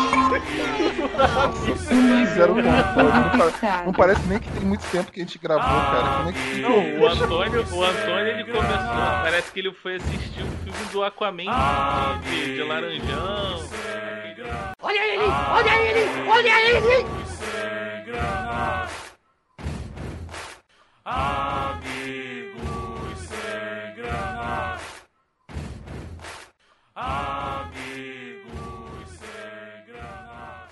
Fizeram 2.29 2.55
um. 2.55 2.63
Não, 3.87 3.93
parece 3.93 4.25
nem 4.29 4.39
que 4.39 4.49
tem 4.49 4.63
muito 4.63 4.87
tempo 4.93 5.11
que 5.11 5.21
a 5.21 5.25
gente 5.25 5.41
gravou, 5.41 5.65
cara. 5.65 6.19
Como 6.19 6.31
é 6.31 6.33
que. 6.33 6.61
Não, 6.61 7.01
o 7.01 7.07
Antônio, 7.09 7.67
o 7.73 7.85
Antônio 7.85 8.29
ele 8.29 8.45
começou. 8.45 8.69
Parece 9.25 9.51
que 9.51 9.59
ele 9.59 9.73
foi 9.73 9.97
assistir 9.97 10.43
o 10.43 10.47
filme 10.47 10.93
do 10.93 11.03
Aquaman 11.03 11.43
de, 12.23 12.31
de, 12.31 12.55
de 12.55 12.63
Laranjão. 12.63 13.69
Olha 14.81 15.15
ele! 15.15 15.25
Olha 15.51 15.83
ele! 15.83 16.29
Olha 16.29 16.61
ele! 16.61 17.07
Sem 17.27 17.89
Amigos 27.01 28.51
sem 29.21 29.87
grana. 29.87 30.67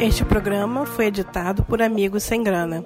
Este 0.00 0.24
programa 0.24 0.84
foi 0.86 1.06
editado 1.06 1.62
por 1.62 1.80
Amigos 1.80 2.24
Sem 2.24 2.42
Grana. 2.42 2.84